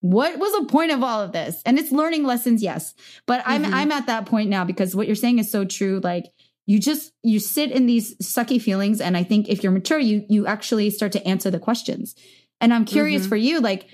what 0.00 0.38
was 0.38 0.52
the 0.58 0.64
point 0.72 0.90
of 0.90 1.02
all 1.02 1.20
of 1.20 1.32
this 1.32 1.60
and 1.66 1.78
it's 1.78 1.92
learning 1.92 2.24
lessons 2.24 2.62
yes 2.62 2.94
but 3.26 3.42
i'm 3.44 3.62
Mhm. 3.64 3.72
i'm 3.74 3.92
at 3.92 4.06
that 4.06 4.24
point 4.24 4.48
now 4.48 4.64
because 4.64 4.96
what 4.96 5.06
you're 5.06 5.16
saying 5.16 5.38
is 5.38 5.50
so 5.50 5.66
true 5.66 6.00
like 6.02 6.24
you 6.68 6.78
just 6.78 7.12
you 7.22 7.38
sit 7.40 7.70
in 7.72 7.86
these 7.86 8.14
sucky 8.18 8.60
feelings 8.60 9.00
and 9.00 9.16
i 9.16 9.22
think 9.24 9.48
if 9.48 9.62
you're 9.62 9.72
mature 9.72 9.98
you 9.98 10.24
you 10.28 10.46
actually 10.46 10.90
start 10.90 11.12
to 11.12 11.26
answer 11.26 11.50
the 11.50 11.58
questions 11.68 12.14
and 12.60 12.72
i'm 12.74 12.84
curious 12.84 13.24
Mhm. 13.24 13.28
for 13.30 13.36
you 13.36 13.60
like 13.60 13.88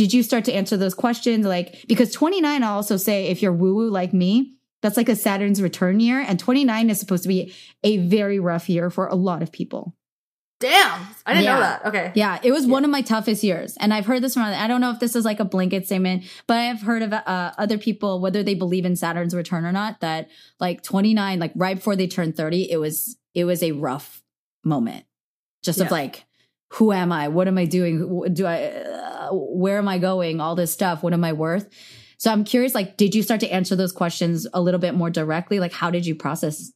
did 0.00 0.12
you 0.12 0.22
start 0.22 0.44
to 0.44 0.52
answer 0.52 0.76
those 0.76 0.94
questions 0.94 1.46
like 1.46 1.84
because 1.88 2.12
29 2.12 2.62
i'll 2.62 2.74
also 2.74 2.96
say 2.96 3.26
if 3.28 3.42
you're 3.42 3.52
woo 3.60 3.74
woo 3.74 3.90
like 3.90 4.12
me 4.12 4.54
that's 4.80 4.96
like 4.96 5.08
a 5.08 5.16
Saturn's 5.16 5.60
return 5.60 5.98
year. 5.98 6.20
And 6.20 6.38
29 6.38 6.88
is 6.90 7.00
supposed 7.00 7.24
to 7.24 7.28
be 7.28 7.52
a 7.82 7.96
very 7.96 8.38
rough 8.38 8.68
year 8.68 8.90
for 8.90 9.08
a 9.08 9.16
lot 9.16 9.42
of 9.42 9.50
people. 9.50 9.96
Damn. 10.60 11.06
I 11.24 11.34
didn't 11.34 11.44
Yeah. 11.44 11.54
know 11.54 11.60
that. 11.60 11.86
Okay. 11.86 12.12
Yeah, 12.16 12.38
it 12.42 12.50
was 12.50 12.66
one 12.66 12.84
of 12.84 12.90
my 12.90 13.00
toughest 13.00 13.44
years. 13.44 13.76
And 13.78 13.94
I've 13.94 14.06
heard 14.06 14.22
this 14.22 14.34
from, 14.34 14.42
I 14.42 14.66
don't 14.66 14.80
know 14.80 14.90
if 14.90 14.98
this 14.98 15.14
is 15.14 15.24
like 15.24 15.38
a 15.38 15.44
blanket 15.44 15.86
statement, 15.86 16.24
but 16.48 16.56
I've 16.56 16.80
heard 16.80 17.02
of 17.02 17.12
uh, 17.12 17.52
other 17.56 17.78
people, 17.78 18.20
whether 18.20 18.42
they 18.42 18.54
believe 18.54 18.84
in 18.84 18.96
Saturn's 18.96 19.34
return 19.34 19.64
or 19.64 19.70
not, 19.72 20.00
that 20.00 20.28
like 20.58 20.82
29, 20.82 21.38
like 21.38 21.52
right 21.54 21.76
before 21.76 21.94
they 21.94 22.08
turned 22.08 22.36
30, 22.36 22.70
it 22.70 22.78
was, 22.78 23.16
it 23.34 23.44
was 23.44 23.62
a 23.62 23.72
rough 23.72 24.22
moment 24.64 25.04
just 25.62 25.80
of 25.80 25.90
like, 25.92 26.24
who 26.72 26.92
am 26.92 27.12
I? 27.12 27.28
What 27.28 27.46
am 27.46 27.56
I 27.56 27.64
doing? 27.64 28.24
Do 28.34 28.44
I, 28.44 28.64
uh, 28.64 29.28
where 29.32 29.78
am 29.78 29.86
I 29.88 29.98
going? 29.98 30.40
All 30.40 30.56
this 30.56 30.72
stuff. 30.72 31.02
What 31.04 31.12
am 31.12 31.22
I 31.24 31.32
worth? 31.34 31.68
So 32.18 32.32
I'm 32.32 32.42
curious, 32.42 32.74
like, 32.74 32.96
did 32.96 33.14
you 33.14 33.22
start 33.22 33.40
to 33.40 33.48
answer 33.48 33.76
those 33.76 33.92
questions 33.92 34.44
a 34.52 34.60
little 34.60 34.80
bit 34.80 34.94
more 34.94 35.08
directly? 35.08 35.60
Like, 35.60 35.72
how 35.72 35.90
did 35.90 36.04
you 36.04 36.16
process 36.16 36.72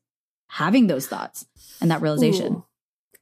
having 0.49 0.87
those 0.87 1.09
thoughts 1.09 1.47
and 1.80 1.91
that 1.91 2.01
realization? 2.01 2.53
Ooh. 2.55 2.64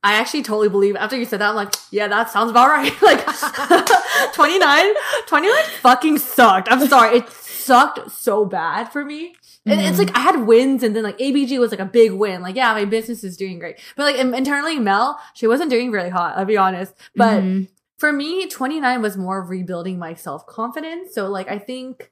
I 0.02 0.14
actually 0.14 0.42
totally 0.42 0.68
believe 0.70 0.96
after 0.96 1.16
you 1.16 1.24
said 1.26 1.40
that, 1.40 1.50
I'm 1.50 1.56
like, 1.56 1.74
yeah, 1.90 2.08
that 2.08 2.30
sounds 2.30 2.50
about 2.50 2.68
right. 2.68 2.92
like 3.02 3.24
29, 4.34 4.94
29 5.26 5.54
fucking 5.80 6.18
sucked. 6.18 6.68
I'm 6.70 6.86
sorry. 6.88 7.18
It 7.18 7.30
sucked 7.30 8.10
so 8.10 8.44
bad 8.44 8.84
for 8.92 9.04
me. 9.04 9.34
And 9.66 9.78
It's 9.80 9.98
like 9.98 10.16
I 10.16 10.20
had 10.20 10.46
wins 10.46 10.82
and 10.82 10.96
then 10.96 11.04
like 11.04 11.18
ABG 11.18 11.58
was 11.60 11.70
like 11.70 11.80
a 11.80 11.84
big 11.84 12.12
win. 12.12 12.40
Like, 12.40 12.56
yeah, 12.56 12.72
my 12.72 12.86
business 12.86 13.22
is 13.22 13.36
doing 13.36 13.58
great. 13.58 13.78
But 13.96 14.04
like 14.04 14.16
internally, 14.16 14.78
Mel, 14.78 15.20
she 15.34 15.46
wasn't 15.46 15.70
doing 15.70 15.90
really 15.90 16.08
hot, 16.08 16.36
I'll 16.38 16.46
be 16.46 16.56
honest. 16.56 16.94
But 17.14 17.42
Mhm. 17.42 17.68
for 17.98 18.10
me, 18.12 18.46
29 18.48 19.02
was 19.02 19.18
more 19.18 19.42
rebuilding 19.42 19.98
my 19.98 20.14
self 20.14 20.46
confidence. 20.46 21.14
So, 21.14 21.28
like, 21.28 21.48
I 21.48 21.58
think 21.58 22.10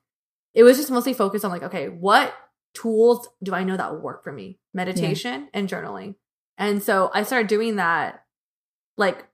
it 0.53 0.63
was 0.63 0.77
just 0.77 0.91
mostly 0.91 1.15
focused 1.15 1.45
on, 1.45 1.51
like, 1.51 1.63
okay, 1.63 1.89
what 1.89 2.35
tools 2.75 3.27
do 3.43 3.55
I 3.55 3.65
know 3.65 3.77
that 3.79 4.01
work 4.03 4.23
for 4.23 4.33
me? 4.33 4.59
Meditation 4.75 5.49
and 5.55 5.69
journaling. 5.69 6.17
And 6.59 6.83
so 6.83 7.11
I 7.15 7.23
started 7.23 7.49
doing 7.49 7.77
that. 7.77 8.25
Like, 8.97 9.27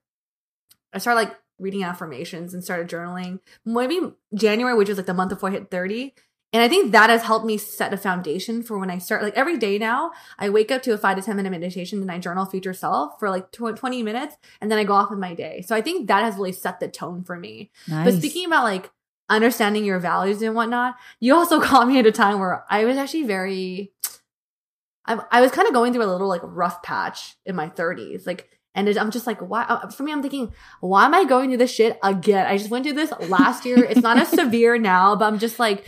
I 0.93 0.99
started 0.99 1.19
like 1.19 1.35
reading 1.59 1.83
affirmations 1.83 2.53
and 2.53 2.63
started 2.63 2.87
journaling. 2.87 3.39
Maybe 3.65 3.99
January, 4.33 4.77
which 4.77 4.89
was 4.89 4.97
like 4.97 5.07
the 5.07 5.13
month 5.13 5.29
before 5.29 5.49
I 5.49 5.53
hit 5.53 5.71
30. 5.71 6.13
And 6.53 6.63
I 6.63 6.69
think 6.69 6.93
that 6.93 7.09
has 7.09 7.23
helped 7.23 7.45
me 7.45 7.57
set 7.57 7.93
a 7.93 7.97
foundation 7.97 8.63
for 8.63 8.77
when 8.77 8.89
I 8.89 8.97
start. 8.97 9.23
Like 9.23 9.35
every 9.35 9.57
day 9.57 9.77
now, 9.77 10.11
I 10.39 10.49
wake 10.49 10.71
up 10.71 10.83
to 10.83 10.93
a 10.93 10.97
five 10.97 11.17
to 11.17 11.21
10 11.21 11.35
minute 11.35 11.49
meditation 11.49 12.01
and 12.01 12.09
I 12.09 12.17
journal 12.17 12.45
future 12.45 12.73
self 12.73 13.19
for 13.19 13.29
like 13.29 13.51
tw- 13.51 13.75
20 13.75 14.03
minutes 14.03 14.37
and 14.61 14.71
then 14.71 14.79
I 14.79 14.85
go 14.85 14.93
off 14.93 15.09
with 15.09 15.19
my 15.19 15.33
day. 15.33 15.65
So 15.67 15.75
I 15.75 15.81
think 15.81 16.07
that 16.07 16.23
has 16.23 16.35
really 16.35 16.53
set 16.53 16.79
the 16.79 16.87
tone 16.87 17.25
for 17.25 17.35
me. 17.35 17.71
Nice. 17.89 18.05
But 18.05 18.13
speaking 18.19 18.45
about 18.45 18.63
like 18.63 18.89
understanding 19.27 19.83
your 19.83 19.99
values 19.99 20.41
and 20.41 20.55
whatnot, 20.55 20.95
you 21.19 21.35
also 21.35 21.59
caught 21.61 21.89
me 21.89 21.99
at 21.99 22.05
a 22.05 22.11
time 22.11 22.39
where 22.39 22.63
I 22.69 22.85
was 22.85 22.95
actually 22.95 23.23
very, 23.23 23.91
I, 25.07 25.19
I 25.31 25.41
was 25.41 25.51
kind 25.51 25.67
of 25.67 25.73
going 25.73 25.93
through 25.93 26.03
a 26.03 26.11
little 26.11 26.27
like 26.27 26.41
rough 26.43 26.81
patch 26.83 27.35
in 27.45 27.55
my 27.55 27.69
30s. 27.69 28.25
Like, 28.25 28.49
and 28.73 28.89
I'm 28.97 29.11
just 29.11 29.25
like, 29.25 29.39
why? 29.39 29.63
uh, 29.63 29.89
For 29.89 30.03
me, 30.03 30.11
I'm 30.11 30.21
thinking, 30.21 30.53
why 30.81 31.05
am 31.05 31.13
I 31.13 31.23
going 31.25 31.49
through 31.49 31.57
this 31.57 31.73
shit 31.73 31.97
again? 32.03 32.45
I 32.45 32.57
just 32.57 32.69
went 32.69 32.85
through 32.85 32.95
this 32.95 33.13
last 33.29 33.65
year. 33.65 33.83
It's 33.83 34.01
not 34.01 34.17
as 34.17 34.27
severe 34.29 34.77
now, 34.77 35.15
but 35.15 35.25
I'm 35.25 35.39
just 35.39 35.59
like, 35.59 35.85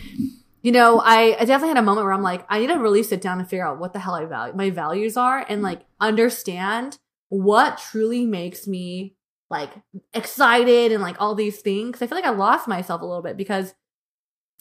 you 0.61 0.71
know, 0.71 1.01
I, 1.03 1.35
I 1.39 1.45
definitely 1.45 1.69
had 1.69 1.77
a 1.77 1.81
moment 1.81 2.05
where 2.05 2.13
I'm 2.13 2.21
like, 2.23 2.45
I 2.49 2.59
need 2.59 2.67
to 2.67 2.75
really 2.75 3.03
sit 3.03 3.21
down 3.21 3.39
and 3.39 3.49
figure 3.49 3.67
out 3.67 3.79
what 3.79 3.93
the 3.93 3.99
hell 3.99 4.15
I 4.15 4.25
value, 4.25 4.53
my 4.55 4.69
values 4.69 5.17
are 5.17 5.45
and 5.47 5.61
like 5.61 5.81
understand 5.99 6.97
what 7.29 7.77
truly 7.77 8.25
makes 8.25 8.67
me 8.67 9.15
like 9.49 9.69
excited 10.13 10.91
and 10.91 11.01
like 11.01 11.15
all 11.19 11.35
these 11.35 11.59
things. 11.61 12.01
I 12.01 12.07
feel 12.07 12.17
like 12.17 12.25
I 12.25 12.31
lost 12.31 12.67
myself 12.67 13.01
a 13.01 13.05
little 13.05 13.21
bit 13.21 13.37
because 13.37 13.73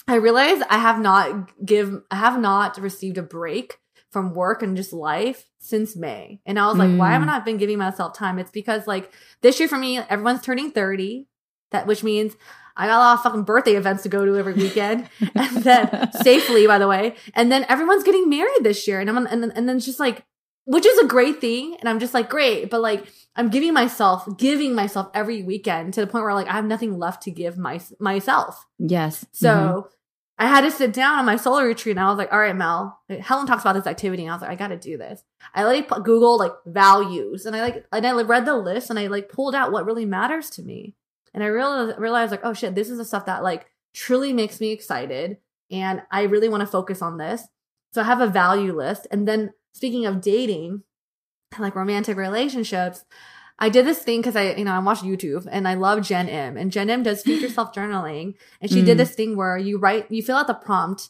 I 0.08 0.16
realized 0.16 0.62
I 0.70 0.78
have 0.78 1.00
not 1.00 1.50
give 1.64 2.02
I 2.10 2.16
have 2.16 2.40
not 2.40 2.78
received 2.78 3.18
a 3.18 3.22
break 3.22 3.78
from 4.16 4.32
work 4.34 4.62
and 4.62 4.78
just 4.78 4.94
life 4.94 5.44
since 5.58 5.94
May. 5.94 6.40
And 6.46 6.58
I 6.58 6.68
was 6.68 6.78
like, 6.78 6.96
why 6.96 7.10
have 7.12 7.20
I 7.20 7.24
Mm. 7.24 7.28
not 7.28 7.44
been 7.44 7.58
giving 7.58 7.76
myself 7.76 8.16
time? 8.16 8.38
It's 8.38 8.50
because 8.50 8.86
like 8.86 9.12
this 9.42 9.60
year 9.60 9.68
for 9.68 9.76
me, 9.76 9.98
everyone's 9.98 10.40
turning 10.40 10.70
30. 10.70 11.26
That 11.72 11.86
which 11.86 12.02
means 12.02 12.34
I 12.78 12.86
got 12.86 12.96
a 12.96 13.04
lot 13.04 13.14
of 13.18 13.22
fucking 13.22 13.42
birthday 13.42 13.74
events 13.76 14.02
to 14.04 14.08
go 14.08 14.24
to 14.24 14.38
every 14.38 14.54
weekend. 14.54 15.10
and 15.34 15.56
then 15.64 16.10
safely, 16.22 16.66
by 16.66 16.78
the 16.78 16.88
way. 16.88 17.14
And 17.34 17.52
then 17.52 17.66
everyone's 17.68 18.04
getting 18.04 18.30
married 18.30 18.62
this 18.62 18.88
year. 18.88 19.00
And 19.00 19.10
I'm 19.10 19.18
and 19.26 19.42
then 19.42 19.50
and 19.54 19.68
then 19.68 19.76
it's 19.76 19.84
just 19.86 20.00
like 20.00 20.24
which 20.64 20.86
is 20.86 20.98
a 20.98 21.06
great 21.06 21.40
thing. 21.42 21.76
And 21.80 21.88
I'm 21.90 22.00
just 22.00 22.14
like, 22.14 22.30
great. 22.30 22.70
But 22.70 22.80
like 22.80 23.06
I'm 23.36 23.50
giving 23.50 23.74
myself, 23.74 24.26
giving 24.38 24.74
myself 24.74 25.10
every 25.12 25.42
weekend 25.42 25.92
to 25.94 26.00
the 26.00 26.06
point 26.06 26.24
where 26.24 26.32
like 26.34 26.48
I 26.48 26.52
have 26.54 26.64
nothing 26.64 26.98
left 26.98 27.22
to 27.24 27.30
give 27.30 27.58
my 27.58 27.80
myself. 28.00 28.64
yes. 28.78 29.26
So 29.32 29.48
Mhm. 29.50 29.90
I 30.38 30.46
had 30.48 30.62
to 30.62 30.70
sit 30.70 30.92
down 30.92 31.18
on 31.18 31.24
my 31.24 31.36
solar 31.36 31.66
retreat 31.66 31.96
and 31.96 32.04
I 32.04 32.10
was 32.10 32.18
like, 32.18 32.30
all 32.32 32.38
right, 32.38 32.54
Mel, 32.54 33.00
Helen 33.20 33.46
talks 33.46 33.62
about 33.62 33.74
this 33.74 33.86
activity. 33.86 34.24
And 34.24 34.30
I 34.30 34.34
was 34.34 34.42
like, 34.42 34.50
I 34.50 34.54
got 34.54 34.68
to 34.68 34.76
do 34.76 34.98
this. 34.98 35.22
I 35.54 35.64
like 35.64 35.88
Google 35.88 36.38
like 36.38 36.52
values 36.66 37.46
and 37.46 37.56
I 37.56 37.62
like, 37.62 37.86
and 37.90 38.06
I 38.06 38.12
read 38.22 38.44
the 38.44 38.56
list 38.56 38.90
and 38.90 38.98
I 38.98 39.06
like 39.06 39.30
pulled 39.30 39.54
out 39.54 39.72
what 39.72 39.86
really 39.86 40.04
matters 40.04 40.50
to 40.50 40.62
me. 40.62 40.94
And 41.32 41.42
I 41.42 41.46
realized, 41.46 41.98
realized 41.98 42.30
like, 42.32 42.44
oh 42.44 42.52
shit, 42.52 42.74
this 42.74 42.90
is 42.90 42.98
the 42.98 43.04
stuff 43.04 43.26
that 43.26 43.42
like 43.42 43.66
truly 43.94 44.34
makes 44.34 44.60
me 44.60 44.72
excited. 44.72 45.38
And 45.70 46.02
I 46.10 46.24
really 46.24 46.50
want 46.50 46.60
to 46.60 46.66
focus 46.66 47.00
on 47.00 47.16
this. 47.16 47.44
So 47.94 48.02
I 48.02 48.04
have 48.04 48.20
a 48.20 48.26
value 48.26 48.76
list. 48.76 49.06
And 49.10 49.26
then 49.26 49.54
speaking 49.72 50.04
of 50.04 50.20
dating, 50.20 50.82
and 51.52 51.62
like 51.62 51.76
romantic 51.76 52.16
relationships, 52.16 53.04
I 53.58 53.68
did 53.70 53.86
this 53.86 54.00
thing 54.00 54.20
because 54.20 54.36
I, 54.36 54.52
you 54.54 54.64
know, 54.64 54.72
I 54.72 54.78
watched 54.80 55.02
YouTube 55.04 55.46
and 55.50 55.66
I 55.66 55.74
love 55.74 56.02
Jenn 56.02 56.28
Im. 56.28 56.56
And 56.56 56.70
Jenn 56.70 56.90
Im 56.90 57.02
does 57.02 57.22
future 57.22 57.48
self 57.58 57.72
journaling, 57.74 58.34
and 58.60 58.70
she 58.70 58.82
did 58.82 58.96
Mm. 58.96 58.98
this 58.98 59.14
thing 59.14 59.36
where 59.36 59.56
you 59.56 59.78
write, 59.78 60.10
you 60.10 60.22
fill 60.22 60.36
out 60.36 60.46
the 60.46 60.54
prompt, 60.54 61.08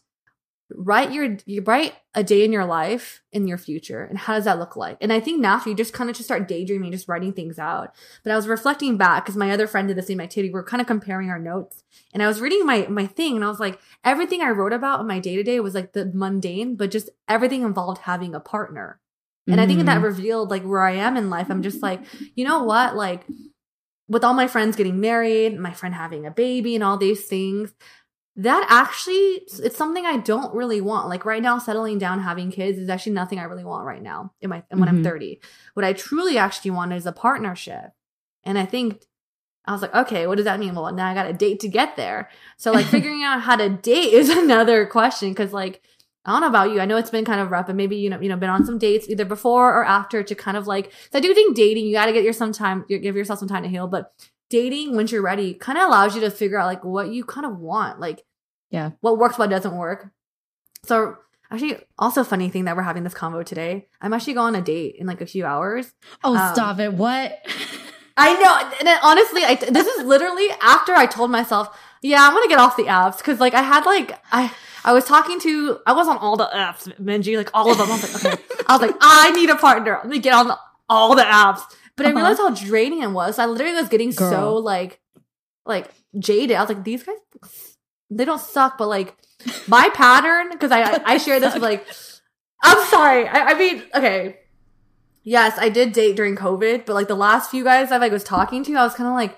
write 0.70 1.12
your, 1.12 1.36
you 1.46 1.62
write 1.62 1.94
a 2.14 2.24
day 2.24 2.44
in 2.44 2.50
your 2.52 2.64
life 2.64 3.20
in 3.32 3.46
your 3.46 3.58
future, 3.58 4.02
and 4.02 4.18
how 4.18 4.34
does 4.34 4.44
that 4.44 4.58
look 4.58 4.74
like? 4.76 4.96
And 5.00 5.12
I 5.12 5.20
think 5.20 5.40
naturally 5.40 5.72
you 5.72 5.76
just 5.76 5.92
kind 5.92 6.08
of 6.10 6.16
just 6.16 6.26
start 6.28 6.48
daydreaming, 6.48 6.90
just 6.92 7.08
writing 7.08 7.32
things 7.32 7.58
out. 7.58 7.94
But 8.24 8.32
I 8.32 8.36
was 8.36 8.48
reflecting 8.48 8.96
back 8.96 9.24
because 9.24 9.36
my 9.36 9.50
other 9.50 9.66
friend 9.66 9.86
did 9.88 9.96
the 9.96 10.02
same 10.02 10.20
activity. 10.20 10.52
We 10.52 10.58
are 10.58 10.64
kind 10.64 10.80
of 10.80 10.86
comparing 10.86 11.30
our 11.30 11.38
notes, 11.38 11.82
and 12.12 12.22
I 12.22 12.26
was 12.28 12.40
reading 12.40 12.64
my 12.66 12.86
my 12.88 13.06
thing, 13.06 13.36
and 13.36 13.44
I 13.44 13.48
was 13.48 13.60
like, 13.60 13.80
everything 14.04 14.40
I 14.42 14.50
wrote 14.50 14.72
about 14.72 15.00
in 15.00 15.06
my 15.06 15.18
day 15.20 15.36
to 15.36 15.42
day 15.42 15.58
was 15.60 15.74
like 15.74 15.92
the 15.94 16.10
mundane, 16.14 16.74
but 16.76 16.90
just 16.90 17.10
everything 17.28 17.62
involved 17.62 18.02
having 18.02 18.34
a 18.34 18.40
partner. 18.40 18.98
And 19.48 19.60
I 19.60 19.66
think 19.66 19.84
that 19.84 19.98
Mhm. 20.00 20.04
revealed 20.04 20.50
like 20.50 20.64
where 20.64 20.82
I 20.82 20.92
am 20.92 21.16
in 21.16 21.30
life. 21.30 21.48
I'm 21.50 21.62
just 21.62 21.82
like, 21.82 22.00
you 22.34 22.44
know 22.44 22.64
what? 22.64 22.96
Like 22.96 23.26
with 24.08 24.24
all 24.24 24.34
my 24.34 24.46
friends 24.48 24.76
getting 24.76 25.00
married, 25.00 25.58
my 25.58 25.72
friend 25.72 25.94
having 25.94 26.26
a 26.26 26.30
baby 26.30 26.74
and 26.74 26.82
all 26.84 26.96
these 26.96 27.26
things, 27.26 27.74
that 28.36 28.66
actually 28.68 29.14
it's 29.48 29.76
something 29.76 30.04
I 30.04 30.18
don't 30.18 30.54
really 30.54 30.80
want. 30.80 31.08
Like 31.08 31.24
right 31.24 31.42
now, 31.42 31.58
settling 31.58 31.98
down, 31.98 32.20
having 32.20 32.50
kids 32.50 32.78
is 32.78 32.88
actually 32.90 33.12
nothing 33.12 33.38
I 33.38 33.44
really 33.44 33.64
want 33.64 33.86
right 33.86 34.02
now 34.02 34.32
in 34.40 34.50
my 34.50 34.62
when 34.70 34.88
I'm 34.88 34.98
Mhm. 34.98 35.04
30. 35.04 35.40
What 35.74 35.84
I 35.84 35.92
truly 35.92 36.36
actually 36.38 36.72
want 36.72 36.92
is 36.92 37.06
a 37.06 37.12
partnership. 37.12 37.92
And 38.44 38.58
I 38.58 38.66
think 38.66 39.02
I 39.64 39.72
was 39.72 39.82
like, 39.82 39.94
okay, 39.94 40.26
what 40.26 40.36
does 40.36 40.44
that 40.44 40.60
mean? 40.60 40.74
Well, 40.74 40.92
now 40.92 41.08
I 41.08 41.14
got 41.14 41.26
a 41.28 41.32
date 41.32 41.60
to 41.60 41.68
get 41.68 41.96
there. 41.96 42.28
So 42.56 42.72
like 42.72 42.86
figuring 42.96 43.22
out 43.24 43.40
how 43.42 43.56
to 43.56 43.68
date 43.70 44.12
is 44.12 44.28
another 44.44 44.86
question 44.86 45.30
because 45.30 45.52
like 45.52 45.82
I 46.26 46.32
don't 46.32 46.40
know 46.42 46.48
about 46.48 46.70
you. 46.72 46.80
I 46.80 46.86
know 46.86 46.96
it's 46.96 47.10
been 47.10 47.24
kind 47.24 47.40
of 47.40 47.50
rough, 47.50 47.66
but 47.68 47.76
maybe 47.76 47.96
you 47.96 48.10
know, 48.10 48.20
you 48.20 48.28
know, 48.28 48.36
been 48.36 48.50
on 48.50 48.66
some 48.66 48.78
dates 48.78 49.08
either 49.08 49.24
before 49.24 49.72
or 49.72 49.84
after 49.84 50.22
to 50.22 50.34
kind 50.34 50.56
of 50.56 50.66
like. 50.66 50.92
So 51.12 51.18
I 51.18 51.20
do 51.20 51.32
think 51.32 51.56
dating, 51.56 51.86
you 51.86 51.92
got 51.92 52.06
to 52.06 52.12
get 52.12 52.24
your 52.24 52.32
some 52.32 52.52
time, 52.52 52.84
give 52.88 53.16
yourself 53.16 53.38
some 53.38 53.48
time 53.48 53.62
to 53.62 53.68
heal. 53.68 53.86
But 53.86 54.12
dating, 54.50 54.94
once 54.96 55.12
you're 55.12 55.22
ready, 55.22 55.54
kind 55.54 55.78
of 55.78 55.84
allows 55.84 56.14
you 56.14 56.20
to 56.22 56.30
figure 56.30 56.58
out 56.58 56.66
like 56.66 56.84
what 56.84 57.08
you 57.10 57.24
kind 57.24 57.46
of 57.46 57.58
want, 57.58 58.00
like 58.00 58.24
Yeah. 58.70 58.90
what 59.00 59.18
works, 59.18 59.38
what 59.38 59.50
doesn't 59.50 59.76
work. 59.76 60.10
So 60.84 61.16
actually, 61.50 61.78
also 61.98 62.24
funny 62.24 62.48
thing 62.48 62.64
that 62.64 62.76
we're 62.76 62.82
having 62.82 63.04
this 63.04 63.14
convo 63.14 63.44
today. 63.44 63.86
I'm 64.00 64.12
actually 64.12 64.34
going 64.34 64.54
on 64.54 64.60
a 64.60 64.62
date 64.64 64.96
in 64.98 65.06
like 65.06 65.20
a 65.20 65.26
few 65.26 65.44
hours. 65.44 65.94
Oh, 66.24 66.36
Um, 66.36 66.54
stop 66.54 66.78
it. 66.80 66.92
What? 66.92 67.38
I 68.16 68.34
know. 68.40 68.76
And 68.80 68.98
honestly, 69.02 69.44
I, 69.44 69.56
this 69.56 69.86
is 69.86 70.04
literally 70.06 70.48
after 70.60 70.92
I 70.94 71.06
told 71.06 71.30
myself, 71.30 71.76
yeah, 72.02 72.22
I'm 72.26 72.32
gonna 72.34 72.48
get 72.48 72.58
off 72.58 72.76
the 72.76 72.84
apps 72.84 73.18
because 73.18 73.40
like 73.40 73.54
I 73.54 73.62
had 73.62 73.84
like 73.86 74.18
I 74.32 74.52
I 74.84 74.92
was 74.92 75.04
talking 75.04 75.40
to 75.40 75.78
I 75.86 75.92
was 75.92 76.08
on 76.08 76.18
all 76.18 76.36
the 76.36 76.48
apps, 76.52 76.92
Minji, 77.00 77.36
like 77.36 77.50
all 77.54 77.70
of 77.70 77.78
them. 77.78 77.88
I 77.90 77.94
was 77.94 78.02
like, 78.24 78.24
okay, 78.34 78.42
I 78.66 78.72
was 78.76 78.82
like, 78.82 78.96
I 79.00 79.30
need 79.32 79.50
a 79.50 79.56
partner. 79.56 79.98
Let 80.02 80.08
me 80.08 80.18
get 80.18 80.34
on 80.34 80.48
the, 80.48 80.58
all 80.88 81.14
the 81.14 81.22
apps. 81.22 81.60
But 81.96 82.06
I 82.06 82.10
Uh-huh. 82.10 82.16
realized 82.18 82.38
how 82.38 82.50
draining 82.50 83.02
it 83.02 83.10
was. 83.10 83.38
I 83.38 83.46
literally 83.46 83.74
was 83.74 83.88
getting 83.88 84.12
so 84.12 84.54
like 84.56 85.00
like 85.64 85.90
jaded. 86.18 86.56
I 86.56 86.60
was 86.60 86.68
like, 86.68 86.84
these 86.84 87.02
guys, 87.02 87.16
they 88.10 88.24
don't 88.24 88.40
suck, 88.40 88.78
but 88.78 88.88
like 88.88 89.16
my 89.66 89.88
pattern 89.94 90.50
because 90.52 90.70
I 90.72 90.82
I, 90.82 91.02
I 91.14 91.16
share 91.18 91.40
this 91.40 91.54
with 91.54 91.62
like. 91.62 91.86
I'm 92.62 92.86
sorry. 92.88 93.28
I, 93.28 93.50
I 93.50 93.54
mean, 93.58 93.82
okay. 93.94 94.38
Yes, 95.22 95.58
I 95.58 95.68
did 95.68 95.92
date 95.92 96.16
during 96.16 96.36
COVID, 96.36 96.86
but 96.86 96.94
like 96.94 97.08
the 97.08 97.16
last 97.16 97.50
few 97.50 97.64
guys 97.64 97.90
I 97.90 97.96
like 97.98 98.12
was 98.12 98.24
talking 98.24 98.62
to, 98.64 98.74
I 98.74 98.84
was 98.84 98.94
kind 98.94 99.08
of 99.08 99.14
like, 99.14 99.36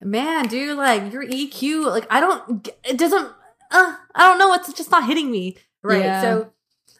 man, 0.00 0.46
dude, 0.48 0.76
like 0.76 1.12
your 1.12 1.24
EQ, 1.24 1.86
like 1.86 2.06
I 2.10 2.20
don't, 2.20 2.68
it 2.84 2.98
doesn't, 2.98 3.26
uh, 3.70 3.96
I 4.14 4.28
don't 4.28 4.38
know, 4.38 4.52
it's 4.54 4.72
just 4.72 4.90
not 4.90 5.06
hitting 5.06 5.30
me 5.30 5.56
right. 5.82 6.00
Yeah. 6.02 6.22
So 6.22 6.52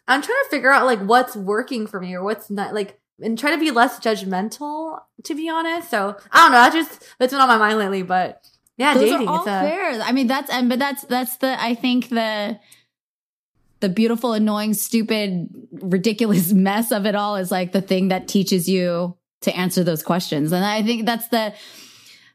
I'm 0.07 0.21
trying 0.21 0.43
to 0.43 0.49
figure 0.49 0.71
out 0.71 0.85
like 0.85 0.99
what's 0.99 1.35
working 1.35 1.87
for 1.87 1.99
me 1.99 2.13
or 2.13 2.23
what's 2.23 2.49
not, 2.49 2.73
like, 2.73 2.99
and 3.21 3.37
try 3.37 3.51
to 3.51 3.57
be 3.57 3.71
less 3.71 3.99
judgmental, 3.99 4.99
to 5.23 5.35
be 5.35 5.47
honest. 5.47 5.89
So 5.91 6.17
I 6.31 6.43
don't 6.43 6.51
know. 6.51 6.57
I 6.57 6.69
just 6.71 7.05
that's 7.19 7.31
been 7.31 7.41
on 7.41 7.47
my 7.47 7.57
mind 7.57 7.77
lately, 7.77 8.01
but 8.03 8.47
yeah, 8.77 8.95
Those 8.95 9.03
dating. 9.03 9.27
are 9.27 9.31
all 9.31 9.37
it's 9.39 9.47
a 9.47 9.61
fair. 9.61 10.01
I 10.01 10.11
mean, 10.11 10.25
that's 10.27 10.49
and 10.49 10.69
but 10.69 10.79
that's 10.79 11.03
that's 11.03 11.37
the 11.37 11.61
I 11.61 11.75
think 11.75 12.09
the 12.09 12.59
the 13.79 13.89
beautiful, 13.89 14.33
annoying, 14.33 14.73
stupid, 14.73 15.49
ridiculous 15.71 16.53
mess 16.53 16.91
of 16.91 17.05
it 17.05 17.15
all 17.15 17.35
is 17.35 17.51
like 17.51 17.73
the 17.73 17.81
thing 17.81 18.07
that 18.07 18.27
teaches 18.27 18.69
you 18.69 19.17
to 19.41 19.55
answer 19.55 19.83
those 19.83 20.03
questions. 20.03 20.51
And 20.51 20.63
I 20.63 20.81
think 20.83 21.05
that's 21.05 21.27
the 21.27 21.53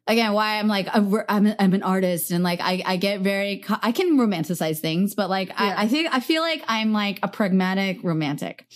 again 0.06 0.32
why 0.32 0.58
I'm 0.58 0.68
like 0.68 0.88
I'm 0.92 1.12
I'm, 1.28 1.54
I'm 1.58 1.74
an 1.74 1.82
artist 1.82 2.30
and 2.30 2.42
like 2.44 2.60
I 2.60 2.82
I 2.84 2.96
get 2.96 3.20
very 3.20 3.64
I 3.82 3.92
can 3.92 4.16
romanticize 4.18 4.78
things, 4.78 5.14
but 5.14 5.28
like 5.30 5.48
Yeah. 5.48 5.54
I, 5.58 5.82
I 5.82 5.88
think 5.88 6.08
I 6.12 6.20
feel 6.20 6.42
like 6.42 6.62
I'm 6.68 6.92
like 6.92 7.18
a 7.22 7.28
pragmatic 7.28 8.02
romantic 8.02 8.66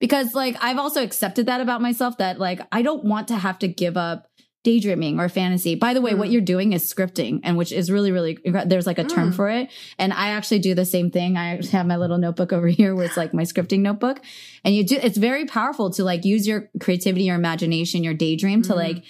because 0.00 0.34
like 0.34 0.56
I've 0.60 0.78
also 0.78 1.02
accepted 1.02 1.46
that 1.46 1.60
about 1.60 1.80
myself 1.80 2.18
that 2.18 2.38
like 2.38 2.60
I 2.72 2.82
don't 2.82 3.04
want 3.04 3.28
to 3.28 3.36
have 3.36 3.58
to 3.60 3.68
give 3.68 3.96
up 3.96 4.26
daydreaming 4.62 5.18
or 5.18 5.30
fantasy. 5.30 5.74
By 5.74 5.94
the 5.94 6.02
way, 6.02 6.12
what 6.12 6.28
Mm. 6.28 6.32
you're 6.32 6.40
doing 6.42 6.72
is 6.74 6.92
scripting 6.92 7.40
and 7.44 7.56
which 7.56 7.72
is 7.72 7.90
really 7.90 8.12
really 8.12 8.36
there's 8.66 8.86
like 8.86 8.98
a 8.98 9.04
term 9.04 9.30
Mm. 9.32 9.34
for 9.34 9.48
it 9.48 9.70
and 9.98 10.12
I 10.12 10.30
actually 10.30 10.58
do 10.58 10.74
the 10.74 10.84
same 10.84 11.10
thing. 11.10 11.38
I 11.38 11.60
have 11.72 11.86
my 11.86 11.96
little 11.96 12.18
notebook 12.18 12.52
over 12.52 12.66
here 12.68 12.94
where 12.94 13.06
it's 13.06 13.16
like 13.16 13.32
my 13.32 13.44
scripting 13.44 13.80
notebook 13.80 14.20
and 14.64 14.74
you 14.74 14.84
do 14.84 14.98
it's 15.02 15.16
very 15.16 15.46
powerful 15.46 15.88
to 15.92 16.04
like 16.04 16.24
use 16.26 16.46
your 16.46 16.68
creativity, 16.78 17.24
your 17.24 17.36
imagination, 17.36 18.04
your 18.04 18.12
daydream 18.14 18.60
to 18.62 18.72
Mhm. 18.72 18.76
like 18.76 19.02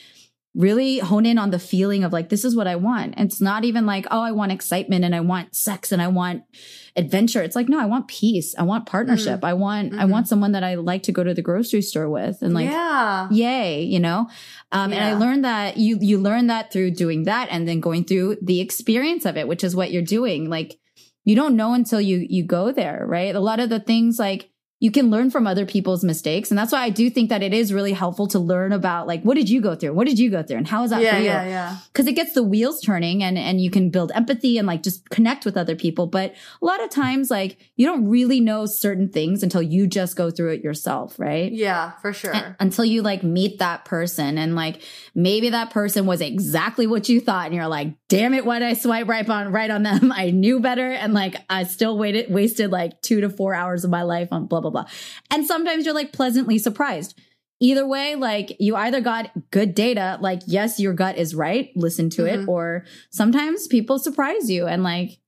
really 0.54 0.98
hone 0.98 1.24
in 1.26 1.38
on 1.38 1.50
the 1.50 1.58
feeling 1.60 2.02
of 2.02 2.12
like 2.12 2.28
this 2.28 2.44
is 2.44 2.56
what 2.56 2.66
I 2.66 2.74
want. 2.74 3.14
It's 3.16 3.40
not 3.40 3.64
even 3.64 3.86
like, 3.86 4.06
oh, 4.10 4.20
I 4.20 4.32
want 4.32 4.50
excitement 4.50 5.04
and 5.04 5.14
I 5.14 5.20
want 5.20 5.54
sex 5.54 5.92
and 5.92 6.02
I 6.02 6.08
want 6.08 6.42
adventure. 6.96 7.40
It's 7.40 7.54
like, 7.54 7.68
no, 7.68 7.78
I 7.78 7.84
want 7.86 8.08
peace. 8.08 8.54
I 8.58 8.64
want 8.64 8.84
partnership. 8.86 9.44
I 9.44 9.52
want 9.54 9.94
I 9.94 10.04
Mhm. 10.04 10.10
want 10.10 10.26
someone 10.28 10.52
that 10.52 10.64
I 10.64 10.74
like 10.74 11.04
to 11.04 11.12
go 11.12 11.22
to 11.22 11.34
the 11.34 11.42
grocery 11.42 11.82
store 11.82 12.10
with 12.10 12.42
and 12.42 12.52
like 12.52 12.68
yeah. 12.68 13.28
yay, 13.30 13.82
you 13.84 14.00
know? 14.00 14.28
Um, 14.72 14.92
and 14.92 15.04
I 15.04 15.14
learned 15.14 15.44
that 15.44 15.76
you, 15.76 15.98
you 16.00 16.18
learn 16.18 16.48
that 16.48 16.72
through 16.72 16.92
doing 16.92 17.24
that 17.24 17.46
and 17.52 17.68
then 17.68 17.78
going 17.78 18.02
through 18.04 18.38
the 18.42 18.60
experience 18.60 19.24
of 19.26 19.36
it, 19.36 19.46
which 19.46 19.62
is 19.62 19.76
what 19.76 19.92
you're 19.92 20.02
doing. 20.02 20.50
Like 20.50 20.78
you 21.24 21.36
don't 21.36 21.54
know 21.54 21.74
until 21.74 22.00
you, 22.00 22.26
you 22.28 22.44
go 22.44 22.72
there, 22.72 23.04
right? 23.06 23.36
A 23.36 23.40
lot 23.40 23.60
of 23.60 23.68
the 23.68 23.78
things 23.78 24.18
like 24.18 24.50
you 24.80 24.90
can 24.90 25.10
learn 25.10 25.30
from 25.30 25.46
other 25.46 25.66
people's 25.66 26.02
mistakes. 26.02 26.50
And 26.50 26.58
that's 26.58 26.72
why 26.72 26.80
I 26.82 26.90
do 26.90 27.08
think 27.10 27.28
that 27.28 27.42
it 27.42 27.52
is 27.54 27.72
really 27.72 27.92
helpful 27.92 28.26
to 28.28 28.38
learn 28.38 28.72
about 28.72 29.06
like, 29.06 29.22
what 29.22 29.34
did 29.36 29.48
you 29.50 29.60
go 29.60 29.74
through? 29.74 29.92
What 29.92 30.06
did 30.06 30.18
you 30.18 30.30
go 30.30 30.42
through? 30.42 30.56
And 30.56 30.66
how 30.66 30.82
is 30.84 30.90
that 30.90 31.02
Yeah, 31.02 31.12
for 31.14 31.18
you? 31.20 31.24
yeah, 31.26 31.44
yeah. 31.46 31.76
because 31.92 32.06
it 32.06 32.14
gets 32.14 32.32
the 32.32 32.42
wheels 32.42 32.80
turning 32.80 33.22
and 33.22 33.36
and 33.38 33.60
you 33.60 33.70
can 33.70 33.90
build 33.90 34.10
empathy 34.14 34.56
and 34.58 34.66
like 34.66 34.82
just 34.82 35.08
connect 35.10 35.44
with 35.44 35.56
other 35.56 35.76
people 35.76 36.06
but 36.06 36.34
a 36.62 36.64
lot 36.64 36.82
of 36.82 36.88
times 36.90 37.30
like 37.30 37.58
you 37.76 37.84
don't 37.86 38.08
really 38.08 38.40
know 38.40 38.64
certain 38.66 39.08
things 39.10 39.42
until 39.42 39.60
you 39.62 39.86
just 39.86 40.16
go 40.16 40.30
through 40.30 40.50
it 40.52 40.64
yourself 40.64 41.18
right 41.18 41.52
Yeah, 41.52 41.92
for 42.00 42.12
sure. 42.12 42.34
Un- 42.34 42.56
until 42.58 42.84
you 42.86 43.02
like 43.02 43.22
meet 43.22 43.58
that 43.58 43.84
person 43.84 44.38
and 44.38 44.54
like 44.54 44.80
maybe 45.14 45.50
that 45.50 45.70
person 45.70 46.06
was 46.06 46.20
exactly 46.22 46.86
what 46.86 47.08
you 47.08 47.20
thought 47.20 47.46
and 47.46 47.54
you're 47.54 47.68
like 47.68 47.94
damn 48.08 48.32
it 48.34 48.46
why 48.46 48.58
did 48.58 48.68
i 48.68 48.72
swipe 48.74 49.08
right 49.08 49.28
on 49.28 49.52
right 49.52 49.70
on 49.70 49.82
them 49.82 50.10
i 50.16 50.30
knew 50.30 50.58
better 50.60 50.90
and 50.90 51.12
like 51.12 51.36
i 51.50 51.64
still 51.64 51.98
waited 51.98 52.32
wasted 52.32 52.70
like 52.70 53.00
two 53.02 53.20
to 53.20 53.28
four 53.28 53.52
hours 53.54 53.84
of 53.84 53.90
my 53.90 54.02
life 54.02 54.28
on 54.32 54.46
blah 54.46 54.60
blah 54.60 54.69
blah 54.70 54.86
and 55.30 55.46
sometimes 55.46 55.84
you're 55.84 55.94
like 55.94 56.12
pleasantly 56.12 56.58
surprised. 56.58 57.18
Either 57.62 57.86
way 57.86 58.14
like 58.14 58.56
you 58.58 58.74
either 58.74 59.00
got 59.02 59.30
good 59.50 59.74
data 59.74 60.16
like 60.22 60.40
yes 60.46 60.80
your 60.80 60.94
gut 60.94 61.18
is 61.18 61.34
right 61.34 61.70
listen 61.76 62.08
to 62.10 62.24
it 62.24 62.40
Mhm. 62.40 62.48
or 62.48 62.86
sometimes 63.10 63.66
people 63.66 63.98
surprise 63.98 64.50
you 64.50 64.66
and 64.66 64.82
like 64.82 65.18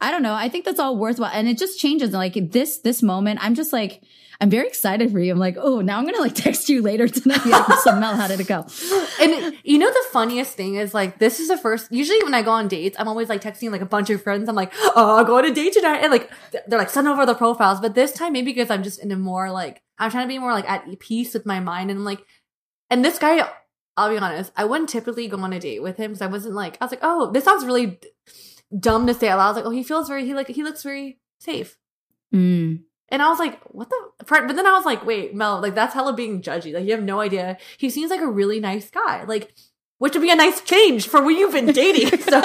i 0.00 0.10
don't 0.10 0.22
know. 0.22 0.34
I 0.34 0.48
think 0.50 0.64
that's 0.66 0.78
all 0.78 0.96
worthwhile. 0.98 1.30
And 1.32 1.48
it 1.48 1.56
just 1.58 1.80
changes 1.80 2.12
like 2.12 2.34
this 2.52 2.78
this 2.80 3.02
moment 3.02 3.40
i'm 3.42 3.54
just 3.54 3.72
like 3.72 4.02
i'm 4.40 4.50
very 4.50 4.66
excited 4.68 5.10
for 5.10 5.18
you. 5.18 5.32
I'm 5.32 5.38
like 5.38 5.56
oh 5.58 5.80
now 5.80 5.98
i'm 5.98 6.04
gonna 6.04 6.20
like 6.20 6.34
text 6.34 6.68
you 6.68 6.82
later 6.82 7.08
tonight. 7.08 7.40
So 7.82 7.94
mel 7.98 8.16
how 8.16 8.28
did 8.28 8.40
it 8.40 8.46
go. 8.46 8.66
And 9.20 9.56
you 9.64 9.78
know 9.78 9.90
the 9.90 10.04
funniest 10.12 10.54
thing 10.54 10.76
is 10.76 10.94
like 10.94 11.18
this 11.18 11.40
is 11.40 11.48
the 11.48 11.58
first 11.58 11.90
usually 11.92 12.22
when 12.22 12.34
i 12.34 12.42
go 12.42 12.50
on 12.50 12.68
dates 12.68 12.96
i'm 12.98 13.08
always 13.08 13.28
like 13.28 13.40
texting 13.40 13.70
like 13.70 13.80
a 13.80 13.86
bunch 13.86 14.10
of 14.10 14.22
friends. 14.22 14.48
I'm 14.48 14.54
like 14.54 14.72
oh 14.96 15.16
i'll 15.16 15.24
go 15.24 15.38
on 15.38 15.44
a 15.44 15.52
date 15.52 15.72
tonight. 15.72 15.98
And 16.02 16.10
like 16.12 16.30
they're 16.66 16.78
like 16.78 16.90
send 16.90 17.08
over 17.08 17.26
the 17.26 17.34
profiles. 17.34 17.80
But 17.80 17.94
this 17.94 18.12
time 18.12 18.32
maybe 18.32 18.52
because 18.52 18.70
i'm 18.70 18.82
just 18.82 19.02
in 19.02 19.10
a 19.10 19.16
more 19.16 19.50
like 19.50 19.82
i'm 19.98 20.10
trying 20.10 20.24
to 20.24 20.28
be 20.28 20.38
more 20.38 20.52
like 20.52 20.68
at 20.68 20.98
peace 20.98 21.34
with 21.34 21.46
my 21.46 21.60
mind. 21.60 21.90
And 21.90 22.04
like 22.04 22.24
and 22.90 23.04
this 23.04 23.18
guy 23.18 23.48
i'll 23.96 24.10
be 24.10 24.18
honest 24.18 24.52
i 24.56 24.64
wouldn't 24.64 24.88
typically 24.88 25.26
go 25.26 25.38
on 25.38 25.52
a 25.52 25.58
date 25.58 25.82
with 25.82 25.96
him 25.96 26.12
because 26.12 26.22
i 26.22 26.26
wasn't 26.26 26.54
like 26.54 26.78
i 26.80 26.84
was 26.84 26.92
like 26.92 27.00
oh 27.02 27.32
this 27.32 27.44
sounds 27.44 27.64
really 27.64 27.98
dumb 28.78 29.06
to 29.06 29.14
say 29.14 29.28
out 29.28 29.38
loud. 29.38 29.46
I 29.46 29.48
was 29.48 29.56
like 29.56 29.66
oh 29.66 29.70
he 29.70 29.82
feels 29.82 30.08
very 30.08 30.24
he 30.24 30.34
like 30.34 30.48
he 30.48 30.62
looks 30.62 30.82
very 30.82 31.18
safe. 31.40 31.76
Mm. 32.34 32.82
And 33.10 33.22
I 33.22 33.28
was 33.28 33.38
like, 33.38 33.58
what 33.64 33.88
the? 33.88 33.96
But 34.26 34.54
then 34.54 34.66
I 34.66 34.72
was 34.72 34.84
like, 34.84 35.04
wait, 35.06 35.34
Mel, 35.34 35.60
like 35.60 35.74
that's 35.74 35.94
hella 35.94 36.12
being 36.12 36.42
judgy. 36.42 36.74
Like 36.74 36.84
you 36.84 36.92
have 36.92 37.02
no 37.02 37.20
idea. 37.20 37.56
He 37.78 37.90
seems 37.90 38.10
like 38.10 38.20
a 38.20 38.26
really 38.30 38.60
nice 38.60 38.90
guy. 38.90 39.24
Like, 39.24 39.54
which 39.98 40.14
would 40.14 40.22
be 40.22 40.30
a 40.30 40.36
nice 40.36 40.60
change 40.60 41.08
for 41.08 41.22
what 41.22 41.30
you've 41.30 41.52
been 41.52 41.66
dating. 41.72 42.20
So, 42.20 42.42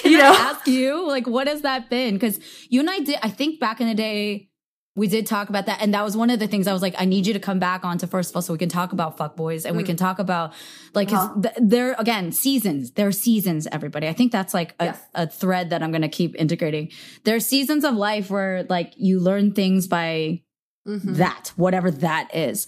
Can 0.00 0.12
you 0.12 0.18
I 0.18 0.22
know, 0.22 0.34
ask 0.34 0.66
you, 0.66 1.06
like, 1.08 1.26
what 1.26 1.48
has 1.48 1.62
that 1.62 1.88
been? 1.88 2.14
Because 2.14 2.38
you 2.68 2.80
and 2.80 2.90
I 2.90 3.00
did, 3.00 3.18
I 3.22 3.30
think 3.30 3.58
back 3.58 3.80
in 3.80 3.88
the 3.88 3.94
day, 3.94 4.48
we 4.94 5.08
did 5.08 5.26
talk 5.26 5.48
about 5.48 5.66
that. 5.66 5.80
And 5.80 5.94
that 5.94 6.04
was 6.04 6.16
one 6.16 6.28
of 6.28 6.38
the 6.38 6.46
things 6.46 6.66
I 6.66 6.72
was 6.74 6.82
like, 6.82 6.94
I 6.98 7.06
need 7.06 7.26
you 7.26 7.32
to 7.32 7.40
come 7.40 7.58
back 7.58 7.82
onto 7.84 8.06
First 8.06 8.30
of 8.30 8.36
All 8.36 8.42
so 8.42 8.52
we 8.52 8.58
can 8.58 8.68
talk 8.68 8.92
about 8.92 9.16
fuckboys 9.16 9.64
and 9.64 9.74
we 9.76 9.82
Mm. 9.82 9.86
can 9.86 9.96
talk 9.96 10.18
about, 10.18 10.52
like, 10.94 11.10
Uh-huh. 11.10 11.40
th- 11.40 11.54
there, 11.58 11.94
again, 11.98 12.30
seasons. 12.30 12.90
There 12.92 13.06
are 13.08 13.12
seasons, 13.12 13.66
everybody. 13.72 14.06
I 14.06 14.12
think 14.12 14.32
that's 14.32 14.52
like 14.52 14.74
a, 14.78 14.84
Yes. 14.86 14.98
a 15.14 15.26
thread 15.26 15.70
that 15.70 15.82
I'm 15.82 15.92
going 15.92 16.02
to 16.02 16.08
keep 16.08 16.34
integrating. 16.36 16.90
There 17.24 17.34
are 17.36 17.40
seasons 17.40 17.84
of 17.84 17.94
life 17.94 18.28
where, 18.30 18.64
like, 18.68 18.92
you 18.96 19.18
learn 19.18 19.52
things 19.52 19.86
by 19.86 20.42
Mhm. 20.86 21.16
that, 21.16 21.52
whatever 21.56 21.90
that 21.90 22.28
is. 22.34 22.66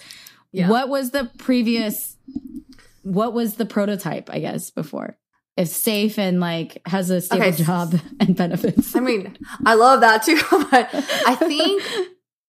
Yeah. 0.51 0.71
What 0.71 0.89
was 0.89 1.11
the 1.11 1.31
previous, 1.37 2.17
what 3.03 3.35
was 3.35 3.57
the 3.57 3.67
prototype, 3.67 4.31
I 4.31 4.39
guess, 4.39 4.71
before? 4.71 5.19
If 5.57 5.69
safe 5.69 6.19
and 6.19 6.41
like 6.41 6.81
has 6.87 7.11
a 7.11 7.21
stable 7.21 7.45
Okay. 7.47 7.63
job 7.63 8.01
and 8.21 8.35
benefits. 8.35 8.97
I 8.97 9.01
mean, 9.01 9.37
I 9.65 9.75
love 9.75 10.01
that 10.01 10.25
too. 10.25 10.41
But 10.71 10.89
I 10.93 11.35
think 11.39 11.83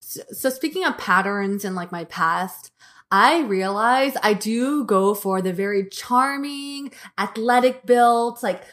so, 0.06 0.22
so. 0.32 0.50
Speaking 0.50 0.86
of 0.86 0.98
patterns 0.98 1.66
in 1.66 1.76
like 1.76 1.92
my 1.92 2.06
past, 2.06 2.72
I 3.12 3.42
realize 3.42 4.14
I 4.24 4.34
do 4.34 4.84
go 4.86 5.14
for 5.14 5.42
the 5.42 5.54
very 5.54 5.88
charming, 5.90 6.92
athletic 7.18 7.86
built, 7.86 8.42
like 8.44 8.64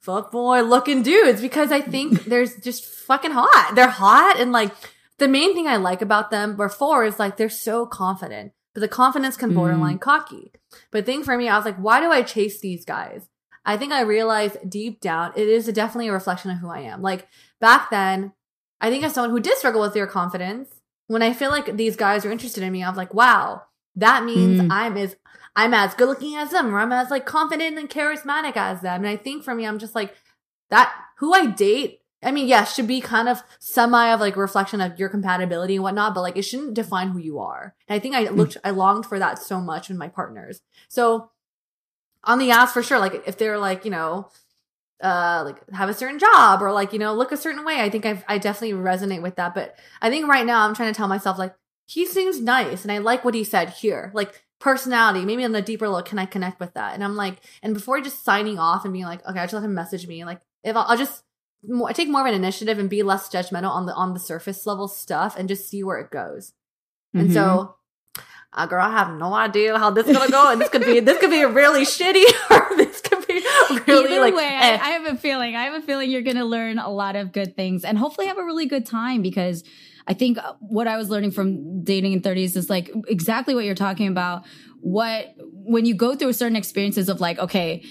fuck 0.00 0.32
boy 0.32 0.62
looking 0.62 1.02
dudes 1.02 1.40
because 1.42 1.70
I 1.70 1.80
think 1.80 2.24
there's 2.24 2.56
just 2.56 2.84
fucking 2.84 3.32
hot. 3.32 3.72
They're 3.74 3.88
hot 3.88 4.36
and 4.38 4.52
like 4.52 4.72
the 5.18 5.28
main 5.28 5.54
thing 5.54 5.66
I 5.66 5.76
like 5.76 6.00
about 6.02 6.30
them 6.30 6.56
before 6.56 7.04
is 7.04 7.18
like 7.18 7.36
they're 7.36 7.50
so 7.50 7.84
confident, 7.86 8.52
but 8.74 8.80
the 8.80 8.88
confidence 8.88 9.36
can 9.36 9.52
borderline 9.54 9.98
Mm. 9.98 10.00
cocky. 10.00 10.52
But 10.90 11.04
thing 11.04 11.22
for 11.24 11.36
me, 11.36 11.48
I 11.48 11.56
was 11.56 11.66
like, 11.66 11.76
why 11.76 12.00
do 12.00 12.10
I 12.10 12.22
chase 12.22 12.60
these 12.60 12.84
guys? 12.84 13.28
I 13.66 13.76
think 13.76 13.92
I 13.92 14.00
realized 14.00 14.56
deep 14.70 15.00
down 15.02 15.32
it 15.36 15.46
is 15.48 15.66
definitely 15.66 16.08
a 16.08 16.12
reflection 16.12 16.50
of 16.50 16.58
who 16.58 16.70
I 16.70 16.80
am. 16.80 17.02
Like 17.02 17.28
back 17.60 17.90
then, 17.90 18.32
I 18.80 18.90
think 18.90 19.04
as 19.04 19.14
someone 19.14 19.30
who 19.30 19.40
did 19.40 19.58
struggle 19.58 19.80
with 19.80 19.94
their 19.94 20.06
confidence, 20.06 20.80
when 21.06 21.22
I 21.22 21.32
feel 21.32 21.50
like 21.50 21.76
these 21.76 21.96
guys 21.96 22.24
are 22.24 22.30
interested 22.30 22.62
in 22.62 22.72
me, 22.72 22.84
I'm 22.84 22.96
like, 22.96 23.12
wow, 23.12 23.62
that 23.96 24.24
means 24.24 24.60
Mm. 24.60 24.68
I'm 24.70 24.96
as 24.96 25.16
I'm 25.56 25.74
as 25.74 25.94
good 25.94 26.08
looking 26.08 26.36
as 26.36 26.50
them, 26.50 26.74
or 26.74 26.78
I'm 26.78 26.92
as 26.92 27.10
like 27.10 27.26
confident 27.26 27.76
and 27.76 27.90
charismatic 27.90 28.56
as 28.56 28.80
them. 28.80 29.00
And 29.00 29.08
I 29.08 29.16
think 29.16 29.42
for 29.42 29.54
me, 29.54 29.66
I'm 29.66 29.78
just 29.78 29.94
like 29.94 30.14
that 30.70 30.92
who 31.18 31.34
I 31.34 31.46
date. 31.46 32.00
I 32.22 32.30
mean, 32.30 32.46
yes, 32.46 32.74
should 32.74 32.86
be 32.86 33.00
kind 33.00 33.28
of 33.28 33.42
semi 33.58 34.12
of 34.12 34.20
like 34.20 34.36
reflection 34.36 34.80
of 34.80 34.98
your 34.98 35.08
compatibility 35.08 35.74
and 35.76 35.82
whatnot, 35.82 36.14
but 36.14 36.20
like 36.20 36.36
it 36.36 36.42
shouldn't 36.42 36.74
define 36.74 37.08
who 37.08 37.18
you 37.18 37.38
are. 37.38 37.74
And 37.88 37.96
I 37.96 37.98
think 37.98 38.14
I 38.14 38.28
looked, 38.28 38.58
I 38.62 38.70
longed 38.70 39.06
for 39.06 39.18
that 39.18 39.38
so 39.38 39.60
much 39.60 39.90
in 39.90 39.96
my 39.98 40.08
partners. 40.08 40.60
So 40.88 41.30
on 42.24 42.38
the 42.38 42.50
ass 42.50 42.72
for 42.72 42.82
sure, 42.82 42.98
like 42.98 43.26
if 43.26 43.38
they're 43.38 43.58
like, 43.58 43.84
you 43.84 43.90
know, 43.90 44.28
uh, 45.02 45.42
like 45.46 45.68
have 45.72 45.88
a 45.88 45.94
certain 45.94 46.18
job 46.18 46.62
or 46.62 46.72
like, 46.72 46.92
you 46.92 46.98
know, 46.98 47.14
look 47.14 47.32
a 47.32 47.36
certain 47.36 47.64
way, 47.64 47.80
I 47.80 47.90
think 47.90 48.04
I 48.06 48.22
I 48.28 48.38
definitely 48.38 48.76
resonate 48.76 49.22
with 49.22 49.36
that. 49.36 49.54
But 49.54 49.76
I 50.02 50.10
think 50.10 50.26
right 50.28 50.46
now 50.46 50.66
I'm 50.66 50.74
trying 50.74 50.92
to 50.92 50.96
tell 50.96 51.08
myself 51.08 51.38
like, 51.38 51.54
he 51.86 52.06
seems 52.06 52.40
nice 52.40 52.82
and 52.82 52.92
I 52.92 52.98
like 52.98 53.24
what 53.24 53.34
he 53.34 53.44
said 53.44 53.70
here. 53.70 54.10
Like 54.14 54.42
personality, 54.60 55.24
maybe 55.24 55.44
on 55.44 55.54
a 55.54 55.62
deeper 55.62 55.88
level, 55.88 56.02
can 56.02 56.18
I 56.18 56.26
connect 56.26 56.60
with 56.60 56.74
that? 56.74 56.94
And 56.94 57.02
I'm 57.02 57.16
like, 57.16 57.38
and 57.62 57.74
before 57.74 58.00
just 58.00 58.24
signing 58.24 58.58
off 58.58 58.84
and 58.84 58.92
being 58.92 59.06
like, 59.06 59.26
okay, 59.26 59.38
I 59.40 59.44
just 59.44 59.54
let 59.54 59.64
him 59.64 59.74
message 59.74 60.06
me. 60.06 60.24
Like 60.24 60.40
if 60.62 60.76
I'll, 60.76 60.84
I'll 60.88 60.96
just 60.98 61.24
more, 61.66 61.92
take 61.92 62.08
more 62.08 62.20
of 62.22 62.26
an 62.26 62.34
initiative 62.34 62.78
and 62.78 62.88
be 62.88 63.02
less 63.02 63.28
judgmental 63.28 63.70
on 63.70 63.86
the 63.86 63.94
on 63.94 64.14
the 64.14 64.20
surface 64.20 64.66
level 64.66 64.88
stuff 64.88 65.34
and 65.38 65.48
just 65.48 65.68
see 65.68 65.82
where 65.82 65.98
it 65.98 66.10
goes. 66.10 66.52
And 67.14 67.28
Mhm. 67.28 67.32
so, 67.32 67.76
uh, 68.52 68.66
girl, 68.66 68.82
I 68.84 68.90
have 68.90 69.12
no 69.12 69.34
idea 69.34 69.76
how 69.78 69.90
this 69.90 70.06
is 70.06 70.16
gonna 70.16 70.30
go, 70.30 70.50
and 70.50 70.60
this 70.60 70.68
could 70.68 70.84
be 70.84 71.00
this 71.00 71.18
could 71.18 71.30
be 71.30 71.42
a 71.42 71.48
really 71.48 71.82
shitty, 71.82 72.24
or 72.50 72.76
this 72.76 72.76
could 72.76 72.88
be 72.88 72.89
really 73.86 74.12
Either 74.12 74.20
like. 74.20 74.34
way, 74.34 74.44
eh. 74.44 74.76
I, 74.76 74.88
I 74.88 74.90
have 74.90 75.06
a 75.06 75.16
feeling. 75.16 75.56
I 75.56 75.64
have 75.64 75.74
a 75.74 75.86
feeling 75.86 76.10
you're 76.10 76.22
going 76.22 76.36
to 76.36 76.44
learn 76.44 76.78
a 76.78 76.90
lot 76.90 77.16
of 77.16 77.32
good 77.32 77.56
things 77.56 77.84
and 77.84 77.98
hopefully 77.98 78.26
have 78.26 78.38
a 78.38 78.44
really 78.44 78.66
good 78.66 78.86
time 78.86 79.22
because 79.22 79.64
I 80.06 80.14
think 80.14 80.38
uh, 80.38 80.54
what 80.60 80.88
I 80.88 80.96
was 80.96 81.10
learning 81.10 81.30
from 81.32 81.84
dating 81.84 82.12
in 82.12 82.20
30s 82.22 82.56
is 82.56 82.68
like 82.70 82.90
exactly 83.08 83.54
what 83.54 83.64
you're 83.64 83.74
talking 83.74 84.08
about. 84.08 84.44
What, 84.80 85.34
when 85.38 85.84
you 85.84 85.94
go 85.94 86.14
through 86.16 86.32
certain 86.32 86.56
experiences 86.56 87.08
of 87.08 87.20
like, 87.20 87.38
okay, 87.38 87.84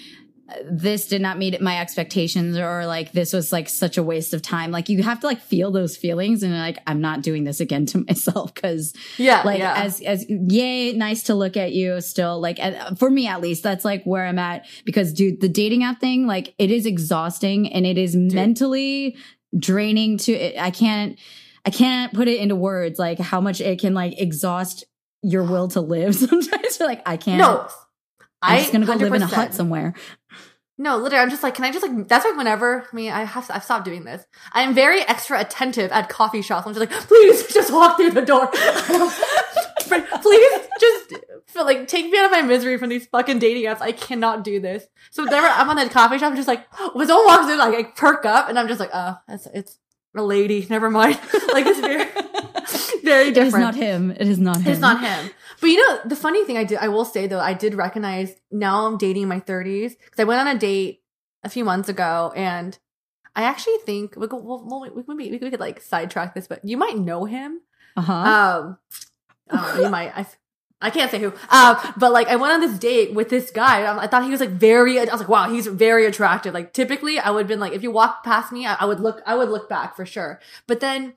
this 0.66 1.08
did 1.08 1.22
not 1.22 1.38
meet 1.38 1.60
my 1.62 1.80
expectations 1.80 2.58
or 2.58 2.86
like 2.86 3.12
this 3.12 3.34
was 3.34 3.52
like 3.52 3.70
such 3.70 3.98
a 3.98 4.04
waste 4.04 4.34
of 4.34 4.42
time. 4.42 4.72
Like 4.72 4.90
you 4.90 5.04
have 5.04 5.20
to 5.22 5.28
like 5.28 5.42
feel 5.42 5.72
those 5.72 5.98
feelings 5.98 6.44
and 6.44 6.54
like, 6.54 6.80
I'm 6.88 7.02
not 7.02 7.22
doing 7.22 7.44
this 7.44 7.60
again 7.60 7.86
to 7.88 8.00
myself 8.08 8.54
because 8.54 8.94
yeah, 9.18 9.44
like 9.44 9.60
yeah. 9.60 9.74
as 9.76 10.02
as 10.02 10.26
yay 10.30 10.94
nice 10.94 11.24
to 11.24 11.36
look 11.36 11.58
at 11.58 11.74
you 11.74 12.02
still. 12.02 12.40
Like 12.40 12.60
and 12.60 12.76
uh, 12.76 12.96
for 12.96 13.10
me 13.10 13.28
at 13.28 13.42
least 13.42 13.64
that's 13.64 13.86
like 13.86 14.04
where 14.04 14.26
i'm 14.26 14.40
at 14.40 14.66
because 14.86 15.14
dude 15.14 15.42
the 15.42 15.50
dating 15.50 15.84
app 15.84 16.00
thing 16.00 16.28
like 16.28 16.54
it 16.58 16.72
is 16.72 16.86
exhausting 16.86 17.72
and 17.72 17.86
it 17.86 17.98
is 17.98 18.16
mentally 18.16 19.18
draining 19.58 20.18
to 20.18 20.32
it. 20.34 20.60
I 20.60 20.72
can't 20.72 21.20
i 21.66 21.70
can't 21.70 22.14
put 22.14 22.28
it 22.28 22.40
into 22.40 22.56
words 22.56 23.00
like 23.00 23.20
how 23.20 23.42
much 23.42 23.62
it 23.62 23.80
can 23.80 23.94
like 23.94 24.20
exhaust 24.20 24.86
your 25.22 25.44
will 25.44 25.68
to 25.70 25.82
live 25.82 26.16
sometimes. 26.16 26.80
You're 26.80 26.88
like 26.88 27.02
i 27.08 27.18
can't. 27.18 27.40
no, 27.40 27.68
i'm 28.42 28.60
just 28.60 28.72
gonna 28.72 28.86
go 28.86 28.94
live 28.94 29.14
in 29.14 29.22
a 29.22 29.28
hut 29.28 29.54
somewhere 29.54 29.94
No, 30.82 30.96
literally, 30.96 31.22
I'm 31.22 31.30
just 31.30 31.44
like, 31.44 31.56
can 31.56 31.66
I 31.66 31.72
just 31.74 31.86
like? 31.86 32.08
That's 32.08 32.24
like 32.24 32.38
whenever. 32.38 32.86
I 32.90 32.96
mean, 32.96 33.12
I 33.12 33.26
have 33.26 33.52
I've 33.52 33.66
stopped 33.66 33.84
doing 33.84 34.06
this. 34.06 34.24
I 34.54 34.62
am 34.62 34.74
very 34.74 35.02
extra 35.02 35.38
attentive 35.38 35.92
at 35.92 36.08
coffee 36.08 36.42
shops. 36.42 36.66
I'm 36.66 36.74
just 36.74 36.80
like, 36.80 36.98
please, 37.06 37.54
just 37.58 37.70
walk 37.74 37.98
through 37.98 38.12
the 38.12 38.22
door. 38.22 38.48
please, 40.22 40.68
just 40.80 41.14
feel 41.48 41.66
like 41.66 41.90
take 41.90 42.10
me 42.10 42.18
out 42.18 42.26
of 42.28 42.32
my 42.32 42.44
misery 42.44 42.78
from 42.78 42.88
these 42.88 43.08
fucking 43.08 43.40
dating 43.40 43.64
apps. 43.64 43.82
I 43.82 43.92
cannot 43.92 44.46
do 44.46 44.62
this. 44.62 44.86
So 45.12 45.26
whenever 45.26 45.48
I'm 45.48 45.70
on 45.70 45.76
the 45.76 45.90
coffee 45.90 46.18
shop, 46.18 46.32
I'm 46.32 46.38
just 46.38 46.48
like, 46.48 46.66
when 46.96 47.08
someone 47.08 47.26
walks 47.26 47.52
in, 47.52 47.58
like 47.58 47.76
I 47.76 47.84
perk 47.84 48.26
up, 48.26 48.48
and 48.48 48.58
I'm 48.58 48.70
just 48.70 48.80
like, 48.80 48.92
oh, 48.94 49.18
it's 49.28 49.48
it's 49.54 49.78
a 50.16 50.24
lady. 50.24 50.66
Never 50.70 50.90
mind. 50.90 51.16
like 51.52 51.66
it's 51.66 51.82
very 51.82 52.06
very 53.10 53.32
different. 53.32 53.56
is 53.56 53.60
not 53.70 53.76
him 53.76 54.12
it 54.12 54.28
is 54.28 54.40
not 54.40 54.62
him 54.62 54.72
It's 54.72 54.82
not 54.82 55.02
him. 55.02 55.32
But 55.62 55.68
you 55.68 55.78
know, 55.88 56.00
the 56.06 56.16
funny 56.16 56.46
thing 56.46 56.58
I 56.58 56.64
did, 56.64 56.78
I 56.78 56.88
will 56.88 57.06
say 57.06 57.28
though, 57.28 57.40
I 57.40 57.54
did 57.54 57.74
recognize 57.76 58.36
now 58.52 58.86
I'm 58.86 58.98
dating 58.98 59.24
in 59.24 59.30
my 59.30 59.40
30s 59.40 59.98
because 59.98 60.20
I 60.20 60.24
went 60.24 60.40
on 60.40 60.56
a 60.56 60.58
date 60.60 61.02
a 61.44 61.50
few 61.50 61.66
months 61.66 61.90
ago 61.90 62.32
and 62.36 62.78
I 63.36 63.44
actually 63.44 63.78
think 63.86 64.16
we 64.16 64.28
could, 64.28 64.42
well, 64.44 64.82
we, 64.82 64.90
we, 64.90 65.16
we, 65.16 65.32
we 65.32 65.40
could 65.40 65.60
like 65.60 65.82
sidetrack 65.82 66.34
this, 66.34 66.48
but 66.48 66.64
you 66.64 66.78
might 66.78 66.98
know 66.98 67.26
him. 67.26 67.62
uh-huh 67.98 68.14
Um, 68.14 68.78
I 69.50 69.82
you 69.82 69.90
might. 69.90 70.16
I, 70.18 70.26
I 70.82 70.90
can't 70.92 71.12
say 71.12 71.20
who. 71.20 71.34
Um, 71.50 71.78
but 71.98 72.12
like 72.12 72.28
I 72.28 72.36
went 72.38 72.54
on 72.54 72.62
this 72.62 72.78
date 72.80 73.14
with 73.14 73.30
this 73.30 73.52
guy. 73.52 73.84
I, 73.84 74.04
I 74.04 74.08
thought 74.08 74.24
he 74.24 74.30
was 74.30 74.40
like 74.40 74.52
very. 74.52 75.00
I 75.00 75.04
was 75.04 75.20
like, 75.20 75.30
wow, 75.30 75.50
he's 75.50 75.68
very 75.68 76.06
attractive. 76.06 76.54
Like 76.54 76.74
typically, 76.74 77.20
I 77.20 77.32
would 77.32 77.42
have 77.42 77.48
been 77.48 77.60
like, 77.60 77.74
if 77.74 77.84
you 77.84 77.92
walk 77.92 78.24
past 78.24 78.52
me, 78.52 78.66
I, 78.66 78.76
I 78.80 78.86
would 78.86 79.00
look. 79.00 79.22
I 79.26 79.36
would 79.36 79.50
look 79.50 79.68
back 79.68 79.96
for 79.96 80.06
sure. 80.06 80.40
But 80.68 80.80
then, 80.80 81.16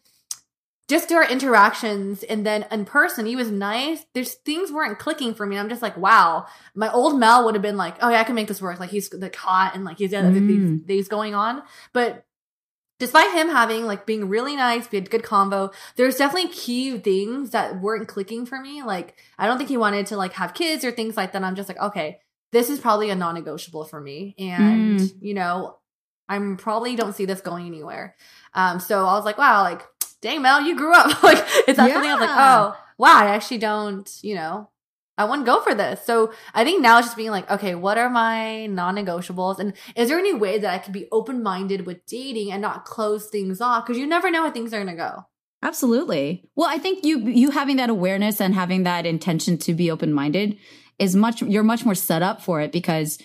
just 0.93 1.09
through 1.09 1.17
our 1.19 1.31
interactions, 1.31 2.23
and 2.23 2.45
then 2.45 2.67
in 2.71 2.85
person, 2.85 3.25
he 3.25 3.35
was 3.35 3.51
nice. 3.51 4.05
There's 4.13 4.35
things 4.35 4.71
weren't 4.71 4.99
clicking 4.99 5.33
for 5.35 5.47
me. 5.47 5.57
I'm 5.59 5.69
just 5.71 5.81
like, 5.83 5.97
wow. 5.97 6.47
My 6.75 6.93
old 6.93 7.19
Mel 7.19 7.45
would 7.45 7.55
have 7.55 7.63
been 7.63 7.79
like, 7.79 7.97
oh 8.03 8.11
yeah, 8.11 8.21
I 8.21 8.25
can 8.25 8.35
make 8.35 8.49
this 8.49 8.61
work. 8.61 8.79
Like 8.79 8.91
he's 8.91 9.13
like 9.15 9.35
hot 9.35 9.75
and 9.75 9.85
like 9.85 9.99
he's 9.99 10.11
got 10.13 10.25
Mm. 10.25 10.47
these 10.47 10.87
things 10.87 11.09
going 11.09 11.35
on. 11.35 11.63
But 11.95 12.27
despite 12.99 13.33
him 13.33 13.49
having 13.49 13.85
like 13.87 14.05
being 14.07 14.29
really 14.29 14.55
nice, 14.55 14.91
we 14.91 14.97
had 14.99 15.11
good 15.11 15.23
convo. 15.23 15.73
There's 15.97 16.17
definitely 16.17 16.51
key 16.51 16.99
things 16.99 17.51
that 17.51 17.81
weren't 17.81 18.07
clicking 18.07 18.45
for 18.47 18.61
me. 18.61 18.83
Like 18.83 19.17
I 19.39 19.47
don't 19.47 19.57
think 19.59 19.71
he 19.71 19.77
wanted 19.79 20.07
to 20.09 20.17
like 20.17 20.35
have 20.35 20.55
kids 20.55 20.85
or 20.85 20.93
things 20.93 21.17
like 21.17 21.33
that. 21.33 21.43
I'm 21.43 21.57
just 21.57 21.69
like, 21.71 21.81
okay, 21.81 22.21
this 22.53 22.69
is 22.69 22.79
probably 22.81 23.09
a 23.11 23.17
non-negotiable 23.17 23.85
for 23.87 24.01
me, 24.01 24.35
and 24.39 24.99
Mm. 24.99 25.15
you 25.21 25.35
know, 25.35 25.79
I'm 26.29 26.57
probably 26.57 26.97
don't 26.97 27.15
see 27.17 27.25
this 27.25 27.41
going 27.41 27.67
anywhere. 27.67 28.15
Um, 28.55 28.79
so 28.79 29.05
I 29.07 29.15
was 29.15 29.25
like, 29.25 29.39
wow, 29.39 29.63
like 29.63 29.83
dang 30.23 30.41
Mel, 30.41 30.63
you 30.63 30.75
grew 30.75 30.95
up. 30.95 31.23
like 31.23 31.45
it's 31.69 31.77
not 31.77 31.91
something 31.91 32.11
I 32.11 32.15
was 32.15 32.21
like, 32.21 32.31
oh 32.33 32.77
wow, 32.97 33.19
I 33.19 33.35
actually 33.35 33.59
don't, 33.59 34.11
you 34.23 34.35
know. 34.35 34.69
I 35.19 35.25
wouldn't 35.25 35.45
go 35.45 35.61
for 35.61 35.75
this. 35.75 36.05
So 36.07 36.33
I 36.55 36.65
think 36.65 36.81
now 36.81 36.99
it's 36.99 37.09
just 37.09 37.19
being 37.19 37.31
like, 37.31 37.49
okay, 37.51 37.75
what 37.75 37.99
are 37.99 38.09
my 38.09 38.67
non-negotiables? 38.67 39.59
And 39.59 39.75
is 39.95 40.09
there 40.09 40.19
any 40.19 40.33
way 40.33 40.59
that 40.59 40.73
I 40.73 40.79
could 40.79 40.95
be 40.95 41.07
open-minded 41.13 41.85
with 41.85 42.07
dating 42.07 42.51
and 42.51 42.63
not 42.63 42.87
close 42.87 43.29
things 43.29 43.61
off? 43.61 43.85
Because 43.85 43.99
you 43.99 44.07
never 44.07 44.31
know 44.31 44.45
how 44.45 44.51
things 44.51 44.73
are 44.73 44.79
gonna 44.79 44.97
go. 44.97 45.27
Absolutely. 45.63 46.49
Well, 46.57 46.69
I 46.69 46.79
think 46.79 47.05
you 47.05 47.19
you 47.21 47.51
having 47.51 47.77
that 47.77 47.91
awareness 47.91 48.41
and 48.41 48.55
having 48.55 48.85
that 48.85 49.05
intention 49.05 49.59
to 49.59 49.75
be 49.75 49.91
open-minded 49.91 50.57
is 50.99 51.15
much 51.15 51.43
you're 51.43 51.63
much 51.63 51.85
more 51.85 51.95
set 51.95 52.23
up 52.23 52.41
for 52.41 52.61
it 52.61 52.73
because 52.73 53.19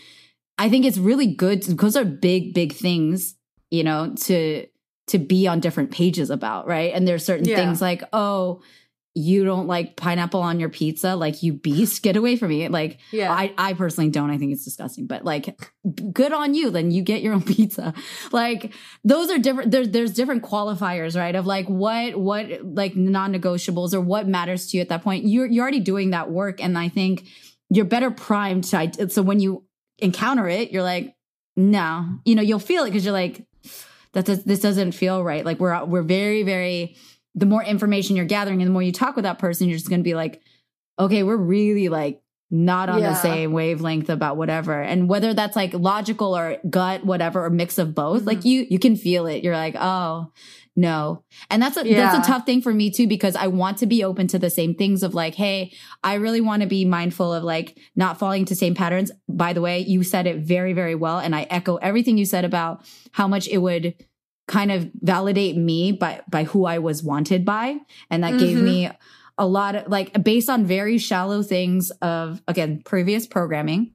I 0.58 0.70
think 0.70 0.86
it's 0.86 0.98
really 0.98 1.28
good 1.28 1.64
those 1.64 1.96
are 1.96 2.06
big 2.06 2.54
big 2.54 2.74
things, 2.74 3.36
you 3.72 3.84
know, 3.84 4.14
to 4.26 4.68
to 5.08 5.18
be 5.18 5.48
on 5.48 5.60
different 5.60 5.92
pages 5.92 6.30
about, 6.30 6.68
right? 6.68 6.94
And 6.94 7.08
there's 7.08 7.24
certain 7.26 7.48
Yeah. 7.48 7.56
things 7.56 7.82
like, 7.82 8.04
"Oh, 8.14 8.62
you 9.20 9.44
don't 9.44 9.66
like 9.66 9.96
pineapple 9.96 10.42
on 10.42 10.60
your 10.60 10.70
pizza, 10.70 11.16
like 11.16 11.42
you 11.42 11.52
beast, 11.54 12.04
get 12.04 12.16
away 12.16 12.36
from 12.36 12.50
me." 12.50 12.68
Like 12.68 13.00
Yeah. 13.12 13.32
I, 13.34 13.52
I 13.58 13.74
personally 13.74 14.12
don't. 14.12 14.30
I 14.30 14.38
think 14.38 14.52
it's 14.52 14.64
disgusting, 14.64 15.08
but 15.08 15.26
like, 15.26 15.58
good 16.14 16.32
on 16.34 16.54
you. 16.54 16.70
Then 16.70 16.92
you 16.92 17.02
get 17.02 17.22
your 17.24 17.34
own 17.34 17.42
pizza. 17.56 17.96
Like 18.32 18.74
those 19.04 19.32
are 19.32 19.40
different. 19.40 19.72
There's 19.72 19.90
there's 19.90 20.12
different 20.12 20.44
qualifiers, 20.44 21.18
right? 21.18 21.34
Of 21.36 21.48
like 21.48 21.68
what 21.68 22.16
what 22.16 22.46
like 22.64 22.96
non-negotiables 22.96 23.94
or 23.94 24.02
what 24.02 24.28
matters 24.28 24.68
to 24.68 24.78
you 24.78 24.82
at 24.82 24.90
that 24.90 25.04
point. 25.04 25.26
You're 25.26 25.48
you're 25.48 25.64
already 25.64 25.80
doing 25.80 26.12
that 26.12 26.30
work, 26.30 26.62
and 26.62 26.78
I 26.78 26.90
think 26.90 27.26
you're 27.70 27.86
better 27.86 28.12
primed 28.12 28.66
to. 28.66 29.10
So 29.10 29.22
when 29.24 29.40
you 29.40 29.64
encounter 30.00 30.48
it, 30.48 30.72
you're 30.72 30.84
like, 30.84 31.16
no, 31.56 32.06
you 32.24 32.36
know, 32.36 32.44
you'll 32.44 32.60
feel 32.60 32.84
it 32.84 32.90
because 32.90 33.04
you're 33.04 33.14
like, 33.14 33.47
that 34.18 34.26
does, 34.26 34.44
this 34.44 34.60
doesn't 34.62 34.94
feel 34.94 35.24
right. 35.24 35.46
Like 35.46 35.60
we're 35.60 35.86
we're 35.86 36.02
very 36.02 36.42
very. 36.42 36.96
The 37.36 37.46
more 37.46 37.64
information 37.64 38.16
you're 38.16 38.26
gathering, 38.26 38.64
and 38.64 38.68
the 38.70 38.74
more 38.74 38.82
you 38.82 38.92
talk 38.92 39.16
with 39.16 39.22
that 39.24 39.38
person, 39.38 39.70
you're 39.70 39.78
just 39.78 39.90
going 39.90 40.00
to 40.00 40.04
be 40.04 40.16
like, 40.16 40.42
okay, 40.98 41.22
we're 41.22 41.38
really 41.38 41.88
like 41.88 42.20
not 42.50 42.90
on 42.90 43.00
Yeah. 43.00 43.10
the 43.10 43.16
same 43.16 43.52
wavelength 43.52 44.10
about 44.10 44.38
whatever. 44.38 44.82
And 44.82 45.08
whether 45.08 45.36
that's 45.36 45.56
like 45.56 45.72
logical 45.76 46.36
or 46.36 46.58
gut, 46.68 47.06
whatever, 47.06 47.46
or 47.46 47.52
mix 47.52 47.78
of 47.78 47.94
both, 47.94 48.24
like 48.24 48.40
Mm-hmm. 48.40 48.48
you, 48.48 48.68
you 48.72 48.80
can 48.80 48.96
feel 48.96 49.28
it. 49.28 49.44
You're 49.44 49.56
like, 49.56 49.76
oh, 49.78 50.32
no. 50.78 51.24
And 51.50 51.62
that's 51.62 51.76
a, 51.76 51.86
Yeah. 51.86 51.98
that's 52.14 52.26
a 52.26 52.32
tough 52.32 52.46
thing 52.46 52.62
for 52.62 52.74
me 52.74 52.90
too, 52.92 53.08
because 53.08 53.36
I 53.36 53.48
want 53.48 53.80
to 53.80 53.86
be 53.88 54.04
open 54.04 54.28
to 54.28 54.40
the 54.40 54.50
same 54.50 54.76
things 54.76 55.04
of 55.04 55.14
like, 55.16 55.36
Hey, 55.36 55.74
I 56.04 56.14
really 56.14 56.40
want 56.40 56.62
to 56.62 56.68
be 56.68 56.86
mindful 56.86 57.34
of 57.34 57.44
like 57.44 57.78
not 57.96 58.20
falling 58.20 58.42
into 58.42 58.56
same 58.56 58.76
patterns. 58.76 59.12
By 59.28 59.52
the 59.54 59.62
way, 59.62 59.80
you 59.80 60.04
said 60.04 60.28
it 60.28 60.38
very, 60.38 60.74
very 60.74 60.96
well. 60.96 61.18
And 61.20 61.36
I 61.36 61.48
echo 61.50 61.76
everything 61.78 62.18
you 62.18 62.26
said 62.26 62.46
about 62.46 62.86
how 63.12 63.28
much 63.28 63.48
it 63.48 63.58
would 63.58 63.96
kind 64.48 64.72
of 64.72 64.90
validate 65.02 65.58
me 65.58 65.92
by, 65.92 66.22
by 66.30 66.44
who 66.46 66.66
I 66.66 66.78
was 66.78 67.04
wanted 67.04 67.44
by. 67.44 67.80
And 68.10 68.24
that 68.24 68.38
gave 68.38 68.58
Mhm. 68.58 68.64
me 68.64 68.90
a 69.40 69.46
lot 69.48 69.76
of 69.76 69.88
like 69.92 70.24
based 70.24 70.50
on 70.50 70.66
very 70.66 70.98
shallow 70.98 71.44
things 71.44 71.92
of 72.02 72.42
again 72.48 72.82
previous 72.84 73.28
programming 73.28 73.92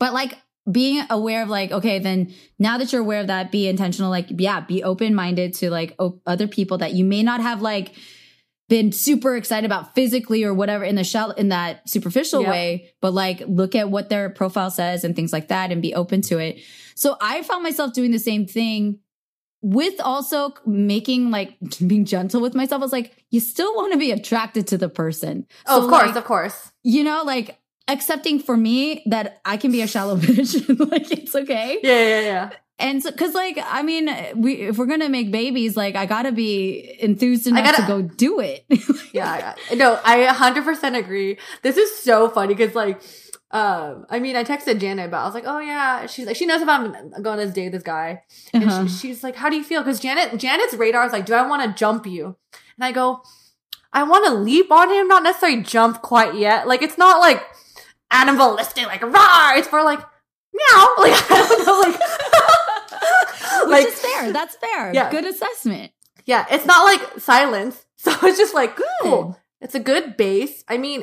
but 0.00 0.12
like 0.12 0.36
being 0.70 1.02
aware 1.10 1.42
of 1.42 1.48
like, 1.48 1.70
okay, 1.72 1.98
then 1.98 2.32
now 2.58 2.78
that 2.78 2.92
you're 2.92 3.00
aware 3.00 3.20
of 3.20 3.28
that, 3.28 3.50
be 3.50 3.66
intentional. 3.68 4.10
Like, 4.10 4.26
yeah, 4.30 4.60
be 4.60 4.82
open 4.82 5.14
minded 5.14 5.54
to 5.54 5.70
like 5.70 5.96
other 6.26 6.46
people 6.48 6.78
that 6.78 6.92
you 6.92 7.04
may 7.04 7.22
not 7.22 7.40
have 7.40 7.62
like 7.62 7.94
been 8.68 8.92
super 8.92 9.34
excited 9.36 9.64
about 9.64 9.94
physically 9.94 10.44
or 10.44 10.52
whatever 10.52 10.84
in 10.84 10.94
the 10.94 11.04
shell 11.04 11.30
in 11.30 11.48
that 11.48 11.88
superficial 11.88 12.42
Yep. 12.42 12.50
way, 12.50 12.90
but 13.00 13.14
like 13.14 13.42
look 13.46 13.74
at 13.74 13.88
what 13.90 14.10
their 14.10 14.28
profile 14.28 14.70
says 14.70 15.04
and 15.04 15.16
things 15.16 15.32
like 15.32 15.48
that 15.48 15.72
and 15.72 15.80
be 15.80 15.94
open 15.94 16.20
to 16.22 16.38
it. 16.38 16.58
So 16.94 17.16
I 17.20 17.42
found 17.42 17.62
myself 17.62 17.94
doing 17.94 18.10
the 18.10 18.18
same 18.18 18.46
thing 18.46 18.98
with 19.62 19.98
also 20.00 20.52
making 20.66 21.30
like 21.30 21.56
being 21.86 22.04
gentle 22.04 22.42
with 22.42 22.54
myself. 22.54 22.82
I 22.82 22.84
was 22.84 22.92
like, 22.92 23.14
you 23.30 23.40
still 23.40 23.74
want 23.74 23.92
to 23.94 23.98
be 23.98 24.12
attracted 24.12 24.66
to 24.68 24.76
the 24.78 24.90
person. 24.90 25.46
Oh, 25.66 25.78
So, 25.80 25.84
of 25.84 25.90
course, 25.90 26.06
like, 26.08 26.16
of 26.16 26.24
course. 26.24 26.72
you 26.82 27.04
know, 27.04 27.22
like 27.24 27.58
accepting 27.88 28.38
for 28.38 28.56
me 28.56 29.02
that 29.06 29.40
I 29.44 29.56
can 29.56 29.72
be 29.72 29.82
a 29.82 29.86
shallow 29.86 30.16
bitch. 30.18 30.54
like 30.90 31.10
it's 31.10 31.34
okay. 31.34 31.78
Yeah, 31.82 32.08
yeah, 32.08 32.20
yeah. 32.20 32.50
And 32.80 33.02
so, 33.02 33.10
cause 33.10 33.34
like, 33.34 33.58
I 33.60 33.82
mean, 33.82 34.08
we, 34.36 34.52
if 34.54 34.78
we're 34.78 34.86
going 34.86 35.00
to 35.00 35.08
make 35.08 35.32
babies, 35.32 35.76
like 35.76 35.96
I 35.96 36.06
gotta 36.06 36.30
be 36.30 36.96
enthused 37.00 37.48
enough 37.48 37.64
gotta- 37.64 37.82
to 37.82 37.88
go 37.88 38.02
do 38.02 38.38
it. 38.38 38.64
yeah, 39.12 39.54
I- 39.68 39.74
no, 39.74 39.98
I 40.04 40.26
100% 40.26 40.96
agree. 40.96 41.38
This 41.62 41.76
is 41.76 41.98
so 41.98 42.28
funny 42.28 42.54
because, 42.54 42.76
like, 42.76 43.00
um, 43.50 44.06
I 44.10 44.20
mean, 44.20 44.36
I 44.36 44.44
texted 44.44 44.78
Janet 44.78 45.06
about. 45.06 45.22
I 45.22 45.24
was 45.24 45.34
like, 45.34 45.44
"Oh 45.46 45.58
yeah," 45.58 46.04
she's 46.06 46.26
like, 46.26 46.36
she 46.36 46.44
knows 46.44 46.60
if 46.60 46.68
I'm 46.68 46.92
going 47.22 47.38
to 47.38 47.50
date 47.50 47.70
this 47.70 47.82
guy, 47.82 48.22
and 48.52 48.64
Uh-huh. 48.64 48.86
she, 48.86 49.08
she's 49.08 49.24
like, 49.24 49.36
"How 49.36 49.48
do 49.48 49.56
you 49.56 49.64
feel?" 49.64 49.80
Because 49.82 50.00
Janet, 50.00 50.38
Janet's 50.38 50.74
radar 50.74 51.06
is 51.06 51.12
like, 51.12 51.24
"Do 51.24 51.32
I 51.32 51.46
want 51.48 51.62
to 51.64 51.72
jump 51.76 52.06
you?" 52.06 52.36
And 52.76 52.84
I 52.84 52.92
go, 52.92 53.22
"I 53.90 54.02
want 54.02 54.26
to 54.26 54.34
leap 54.34 54.70
on 54.70 54.90
him, 54.90 55.08
not 55.08 55.22
necessarily 55.22 55.62
jump 55.62 56.02
quite 56.02 56.34
yet. 56.34 56.68
Like, 56.68 56.82
it's 56.82 56.98
not 56.98 57.20
like 57.20 57.42
animalistic, 58.10 58.86
like 58.86 59.02
rah. 59.02 59.52
It's 59.56 59.68
for 59.68 59.82
like 59.82 60.00
meow. 60.00 60.94
Like 60.98 61.30
I 61.30 61.46
don't 61.48 61.66
know, 61.66 61.80
like 61.80 62.00
Which 63.62 63.70
like 63.70 63.86
is 63.88 64.00
fair. 64.00 64.32
That's 64.32 64.56
fair. 64.56 64.94
Yeah. 64.94 65.10
Good 65.10 65.24
assessment. 65.26 65.92
yeah, 66.26 66.46
it's 66.50 66.64
not 66.66 66.84
like 66.84 67.20
silence. 67.20 67.84
So 68.00 68.12
it's 68.22 68.38
just 68.38 68.54
like 68.54 68.76
Good. 68.76 68.86
cool. 69.02 69.36
It's 69.60 69.74
a 69.74 69.80
good 69.80 70.16
base. 70.16 70.62
I 70.68 70.78
mean, 70.78 71.02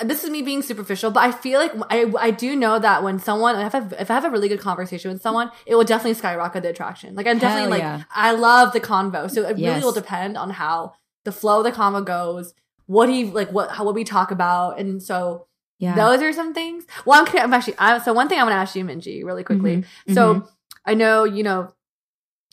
this 0.00 0.22
is 0.22 0.30
me 0.30 0.42
being 0.42 0.62
superficial, 0.62 1.10
but 1.10 1.24
I 1.24 1.32
feel 1.32 1.58
like 1.58 1.72
I 1.90 2.12
I 2.20 2.30
do 2.30 2.54
know 2.54 2.78
that 2.78 3.02
when 3.02 3.18
someone 3.18 3.58
if 3.58 3.74
I 3.74 3.80
have, 3.80 3.92
if 3.98 4.08
I 4.08 4.14
have 4.14 4.24
a 4.24 4.30
really 4.30 4.46
good 4.48 4.60
conversation 4.60 5.10
with 5.10 5.20
someone, 5.22 5.50
it 5.66 5.74
will 5.74 5.82
definitely 5.82 6.14
skyrocket 6.14 6.62
the 6.62 6.68
attraction. 6.70 7.16
Like 7.16 7.26
I'm 7.26 7.38
definitely 7.40 7.80
Hell 7.80 7.90
like 7.90 8.00
yeah. 8.00 8.04
I 8.14 8.30
love 8.30 8.72
the 8.72 8.80
convo, 8.80 9.28
so 9.28 9.42
it 9.42 9.54
really 9.54 9.62
Yes. 9.62 9.82
will 9.82 9.90
depend 9.92 10.36
on 10.36 10.50
how 10.50 10.92
the 11.24 11.32
flow 11.32 11.58
of 11.58 11.64
the 11.64 11.72
convo 11.72 12.04
goes, 12.04 12.54
what 12.86 13.08
he 13.08 13.24
like, 13.24 13.50
what 13.50 13.72
how 13.72 13.82
what 13.84 13.96
we 13.96 14.04
talk 14.04 14.30
about, 14.30 14.78
and 14.78 15.02
so 15.02 15.47
Yeah. 15.78 15.94
those 15.94 16.20
are 16.22 16.32
some 16.32 16.54
things. 16.54 16.84
Well, 17.06 17.24
I'm, 17.24 17.38
I'm 17.38 17.54
actually 17.54 17.76
I, 17.78 17.98
so 17.98 18.12
one 18.12 18.28
thing 18.28 18.38
I 18.38 18.42
want 18.42 18.52
to 18.52 18.56
ask 18.58 18.74
you, 18.74 18.84
Minji, 18.84 19.24
really 19.24 19.44
quickly. 19.44 19.84
Mhm. 20.08 20.14
So 20.14 20.48
I 20.84 20.94
know 20.94 21.24
you 21.24 21.42
know 21.44 21.72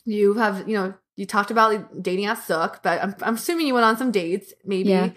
you 0.04 0.34
have 0.34 0.68
you 0.68 0.76
know 0.76 0.94
you 1.16 1.26
talked 1.26 1.50
about 1.50 2.02
dating 2.02 2.26
at 2.26 2.34
Sook, 2.44 2.80
but 2.82 3.02
I'm, 3.02 3.14
I'm 3.22 3.34
assuming 3.34 3.66
you 3.66 3.74
went 3.74 3.86
on 3.86 3.96
some 3.96 4.10
dates 4.12 4.52
maybe 4.64 4.90
Yeah. 4.90 5.10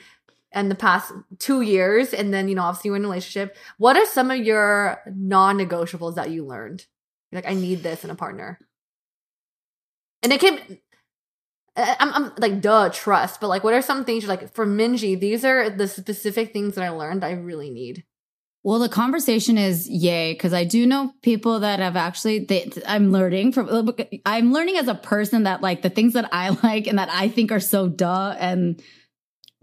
in 0.56 0.70
the 0.70 0.76
past 0.76 1.12
two 1.38 1.62
years, 1.62 2.14
and 2.14 2.34
then 2.34 2.48
you 2.48 2.56
know 2.56 2.64
obviously 2.64 2.88
you 2.88 2.92
were 2.94 2.98
in 2.98 3.04
a 3.06 3.08
relationship. 3.08 3.56
What 3.78 3.96
are 3.98 4.06
some 4.06 4.32
of 4.32 4.38
your 4.40 5.02
non-negotiables 5.14 6.16
that 6.16 6.32
you 6.32 6.46
learned? 6.46 6.86
You're 7.32 7.42
like 7.42 7.52
I 7.52 7.54
need 7.54 7.84
this 7.84 8.04
in 8.04 8.10
a 8.10 8.16
partner, 8.16 8.60
and 10.24 10.32
it 10.34 10.40
can. 10.42 10.80
I'm, 12.00 12.14
I'm 12.14 12.32
like 12.38 12.62
duh 12.62 12.90
trust, 12.90 13.40
but 13.42 13.48
like 13.48 13.64
what 13.64 13.74
are 13.74 13.82
some 13.82 14.06
things 14.06 14.24
you're 14.24 14.30
like 14.30 14.54
for 14.54 14.66
Minji? 14.66 15.20
These 15.20 15.44
are 15.46 15.70
the 15.70 15.88
specific 15.88 16.54
things 16.54 16.76
that 16.76 16.84
I 16.84 16.90
learned 16.90 17.24
I 17.24 17.32
really 17.32 17.70
need. 17.70 18.04
Well, 18.62 18.80
the 18.80 18.90
conversation 18.90 19.58
is 19.58 19.88
yay 19.88 20.34
because 20.34 20.54
I 20.54 20.66
do 20.66 20.86
know 20.86 21.14
people 21.22 21.62
that 21.62 21.80
have 21.80 21.96
actually. 21.96 22.40
They, 22.40 22.70
I'm 22.86 23.12
learning 23.12 23.54
from. 23.54 23.90
I'm 24.26 24.52
learning 24.52 24.78
as 24.78 24.88
a 24.90 24.96
person 24.96 25.44
that 25.44 25.62
like 25.62 25.82
the 25.82 25.90
things 25.90 26.14
that 26.14 26.30
I 26.34 26.50
like 26.64 26.86
and 26.88 27.00
that 27.00 27.10
I 27.10 27.30
think 27.30 27.52
are 27.52 27.62
so 27.62 27.88
duh 27.88 28.36
and 28.38 28.82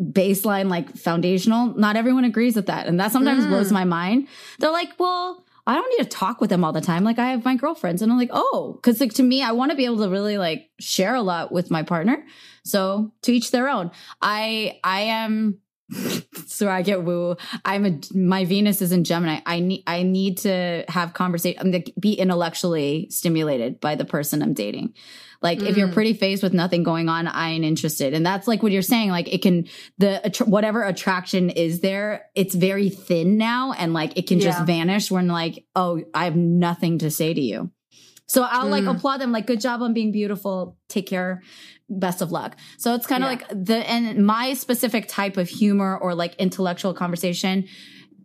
baseline, 0.00 0.68
like 0.70 0.96
foundational. 0.96 1.74
Not 1.74 1.96
everyone 1.96 2.24
agrees 2.24 2.56
with 2.56 2.66
that, 2.66 2.86
and 2.86 3.00
that 3.00 3.12
sometimes 3.12 3.44
Mm. 3.44 3.48
blows 3.48 3.72
my 3.72 3.84
mind. 3.84 4.28
They're 4.58 4.70
like, 4.70 4.90
"Well, 4.98 5.45
I 5.66 5.74
don't 5.74 5.98
need 5.98 6.04
to 6.04 6.16
talk 6.16 6.40
with 6.40 6.50
them 6.50 6.64
all 6.64 6.72
the 6.72 6.80
time. 6.80 7.04
Like 7.04 7.18
I 7.18 7.30
have 7.30 7.44
my 7.44 7.56
girlfriends," 7.56 8.02
and 8.02 8.12
I'm 8.12 8.18
like, 8.18 8.30
"Oh," 8.32 8.78
because 8.80 9.00
like 9.00 9.14
to 9.14 9.22
me, 9.22 9.42
I 9.42 9.52
want 9.52 9.70
to 9.70 9.76
be 9.76 9.84
able 9.84 9.98
to 9.98 10.08
really 10.08 10.38
like 10.38 10.70
share 10.78 11.14
a 11.14 11.22
lot 11.22 11.52
with 11.52 11.70
my 11.70 11.82
partner. 11.82 12.24
So 12.64 13.12
to 13.22 13.32
each 13.32 13.50
their 13.50 13.68
own. 13.68 13.90
I 14.22 14.80
I 14.84 15.00
am 15.02 15.58
so 16.46 16.68
I 16.68 16.82
get 16.82 17.04
woo. 17.04 17.36
I'm 17.64 17.86
a 17.86 18.00
my 18.14 18.44
Venus 18.44 18.82
is 18.82 18.92
in 18.92 19.04
Gemini. 19.04 19.40
I 19.46 19.60
need 19.60 19.82
I 19.86 20.02
need 20.02 20.38
to 20.38 20.84
have 20.88 21.14
conversation. 21.14 21.60
I'm 21.60 21.72
to 21.72 21.92
be 21.98 22.14
intellectually 22.14 23.08
stimulated 23.10 23.80
by 23.80 23.94
the 23.94 24.04
person 24.04 24.42
I'm 24.42 24.54
dating. 24.54 24.94
Like 25.42 25.62
if 25.62 25.76
you're 25.76 25.88
Mm. 25.88 25.92
pretty 25.94 26.12
faced 26.14 26.42
with 26.42 26.54
nothing 26.54 26.82
going 26.82 27.08
on, 27.08 27.26
I 27.26 27.50
ain't 27.50 27.64
interested. 27.64 28.14
And 28.14 28.24
that's 28.24 28.48
like 28.48 28.62
what 28.62 28.72
you're 28.72 28.82
saying. 28.82 29.10
Like 29.10 29.32
it 29.32 29.42
can 29.42 29.66
the 29.98 30.20
whatever 30.46 30.82
attraction 30.82 31.50
is 31.50 31.80
there, 31.80 32.26
it's 32.34 32.54
very 32.54 32.88
thin 32.88 33.36
now, 33.36 33.72
and 33.72 33.92
like 33.92 34.16
it 34.16 34.26
can 34.26 34.40
just 34.40 34.64
vanish 34.64 35.10
when 35.10 35.28
like 35.28 35.64
oh 35.74 36.02
I 36.14 36.24
have 36.24 36.36
nothing 36.36 36.98
to 36.98 37.10
say 37.10 37.34
to 37.34 37.40
you. 37.40 37.70
So 38.28 38.42
I'll 38.42 38.66
like 38.68 38.84
Mm. 38.84 38.96
applaud 38.96 39.18
them, 39.18 39.30
like 39.30 39.46
good 39.46 39.60
job 39.60 39.82
on 39.82 39.92
being 39.94 40.10
beautiful. 40.10 40.76
Take 40.88 41.06
care 41.06 41.42
best 41.88 42.20
of 42.22 42.32
luck. 42.32 42.56
So 42.78 42.94
it's 42.94 43.06
kind 43.06 43.22
of 43.22 43.30
Yeah. 43.30 43.36
like 43.36 43.64
the 43.66 43.88
and 43.88 44.26
my 44.26 44.54
specific 44.54 45.06
type 45.06 45.36
of 45.36 45.48
humor 45.48 45.96
or 45.96 46.14
like 46.16 46.34
intellectual 46.36 46.92
conversation 46.94 47.66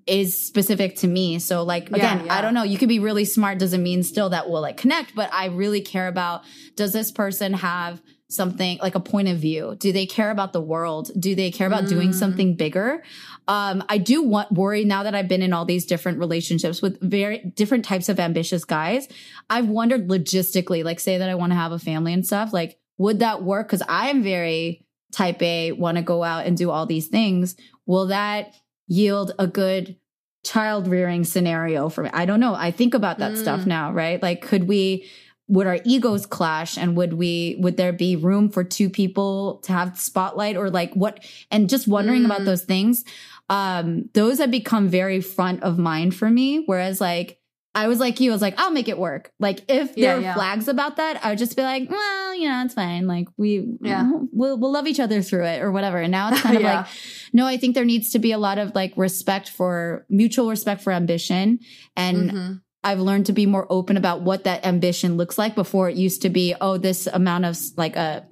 is 0.07 0.45
specific 0.45 0.95
to 0.97 1.07
me. 1.07 1.39
So 1.39 1.63
like 1.63 1.89
again, 1.91 2.25
yeah. 2.25 2.37
I 2.37 2.41
don't 2.41 2.53
know, 2.53 2.63
you 2.63 2.77
could 2.77 2.89
be 2.89 2.99
really 2.99 3.25
smart 3.25 3.59
doesn't 3.59 3.83
mean 3.83 4.03
still 4.03 4.29
that 4.29 4.49
we'll 4.49 4.61
like 4.61 4.77
connect, 4.77 5.15
but 5.15 5.31
I 5.33 5.45
really 5.47 5.81
care 5.81 6.07
about 6.07 6.41
does 6.75 6.93
this 6.93 7.11
person 7.11 7.53
have 7.53 8.01
something 8.29 8.79
like 8.81 8.95
a 8.95 8.99
point 8.99 9.27
of 9.27 9.37
view? 9.37 9.75
Do 9.77 9.91
they 9.91 10.05
care 10.05 10.31
about 10.31 10.53
the 10.53 10.61
world? 10.61 11.11
Do 11.19 11.35
they 11.35 11.51
care 11.51 11.67
about 11.67 11.87
doing 11.87 12.09
Mm. 12.11 12.13
something 12.15 12.55
bigger? 12.55 13.03
Um, 13.47 13.83
I 13.89 13.97
do 13.97 14.23
want 14.23 14.51
worry 14.53 14.85
now 14.85 15.03
that 15.03 15.13
I've 15.13 15.27
been 15.27 15.41
in 15.41 15.51
all 15.51 15.65
these 15.65 15.85
different 15.85 16.17
relationships 16.19 16.81
with 16.81 16.97
very 17.01 17.51
different 17.55 17.83
types 17.83 18.07
of 18.07 18.19
ambitious 18.19 18.63
guys. 18.63 19.09
I've 19.49 19.67
wondered 19.67 20.07
logistically, 20.07 20.83
like 20.85 21.01
say 21.01 21.17
that 21.17 21.29
I 21.29 21.35
want 21.35 21.51
to 21.51 21.57
have 21.57 21.73
a 21.73 21.79
family 21.79 22.13
and 22.13 22.25
stuff, 22.25 22.53
like 22.53 22.77
would 22.97 23.19
that 23.19 23.43
work? 23.43 23.67
Because 23.67 23.83
I'm 23.89 24.23
very 24.23 24.85
type 25.11 25.41
A, 25.41 25.73
want 25.73 25.97
to 25.97 26.01
go 26.03 26.23
out 26.23 26.45
and 26.45 26.55
do 26.55 26.71
all 26.71 26.85
these 26.85 27.07
things. 27.07 27.55
Will 27.85 28.07
that 28.07 28.53
yield 28.91 29.31
a 29.39 29.47
good 29.47 29.95
child 30.43 30.87
rearing 30.87 31.23
scenario 31.23 31.87
for 31.89 32.03
me? 32.03 32.09
I 32.13 32.25
don't 32.25 32.39
know. 32.39 32.53
I 32.53 32.71
think 32.71 32.93
about 32.93 33.19
that 33.19 33.33
Mm. 33.33 33.37
stuff 33.37 33.65
now, 33.65 33.91
right? 33.93 34.21
Like, 34.21 34.41
could 34.41 34.67
we, 34.67 35.05
would 35.47 35.67
our 35.67 35.79
egos 35.85 36.25
clash 36.25 36.77
and 36.77 36.95
would 36.97 37.13
we, 37.13 37.57
would 37.59 37.77
there 37.77 37.93
be 37.93 38.15
room 38.15 38.49
for 38.49 38.63
two 38.63 38.89
people 38.89 39.59
to 39.63 39.71
have 39.73 39.99
spotlight 39.99 40.55
or 40.57 40.69
like 40.69 40.93
what, 40.93 41.23
and 41.49 41.69
just 41.69 41.87
wondering 41.87 42.25
about 42.25 42.41
Mm. 42.41 42.45
those 42.45 42.63
things. 42.63 43.03
Um, 43.49 44.09
those 44.13 44.39
have 44.39 44.51
become 44.51 44.87
very 44.87 45.19
front 45.21 45.61
of 45.63 45.77
mind 45.77 46.15
for 46.15 46.29
me. 46.29 46.63
Whereas 46.65 47.01
like, 47.01 47.40
I 47.73 47.87
was 47.87 47.99
like 47.99 48.19
you, 48.19 48.31
I 48.31 48.33
was 48.33 48.41
like, 48.41 48.55
I'll 48.59 48.71
make 48.71 48.89
it 48.89 48.97
work. 48.97 49.31
Like 49.39 49.61
if 49.69 49.95
Yeah, 49.95 50.07
there 50.07 50.15
were 50.17 50.21
yeah. 50.23 50.33
flags 50.33 50.67
about 50.67 50.97
that, 50.97 51.23
I 51.23 51.29
would 51.29 51.37
just 51.39 51.55
be 51.55 51.61
like, 51.63 51.89
well, 51.89 52.35
you 52.35 52.49
know, 52.49 52.63
it's 52.65 52.73
fine. 52.73 53.07
Like 53.07 53.27
we, 53.37 53.77
Yeah. 53.81 54.11
we'll, 54.33 54.57
we'll 54.59 54.73
love 54.73 54.87
each 54.87 54.99
other 54.99 55.21
through 55.21 55.45
it 55.45 55.61
or 55.61 55.71
whatever. 55.71 55.97
And 55.99 56.11
now 56.11 56.31
it's 56.31 56.41
kind 56.41 56.57
of 56.57 56.61
Yeah. 56.69 56.77
like, 56.81 56.87
no, 57.31 57.45
I 57.45 57.55
think 57.57 57.75
there 57.75 57.85
needs 57.85 58.11
to 58.11 58.19
be 58.19 58.33
a 58.33 58.37
lot 58.37 58.57
of 58.57 58.75
like 58.75 58.91
respect 58.97 59.49
for 59.49 60.05
mutual 60.09 60.49
respect 60.49 60.81
for 60.81 60.91
ambition. 60.91 61.59
And 61.95 62.31
Mhm. 62.31 62.61
I've 62.83 62.99
learned 62.99 63.27
to 63.27 63.31
be 63.33 63.45
more 63.45 63.67
open 63.69 63.95
about 63.95 64.21
what 64.21 64.43
that 64.43 64.65
ambition 64.65 65.15
looks 65.15 65.37
like 65.37 65.55
before 65.55 65.87
it 65.89 65.95
used 65.95 66.23
to 66.23 66.29
be, 66.29 66.55
oh, 66.59 66.77
this 66.77 67.07
amount 67.07 67.45
of 67.45 67.57
like 67.77 67.95
a, 67.95 68.25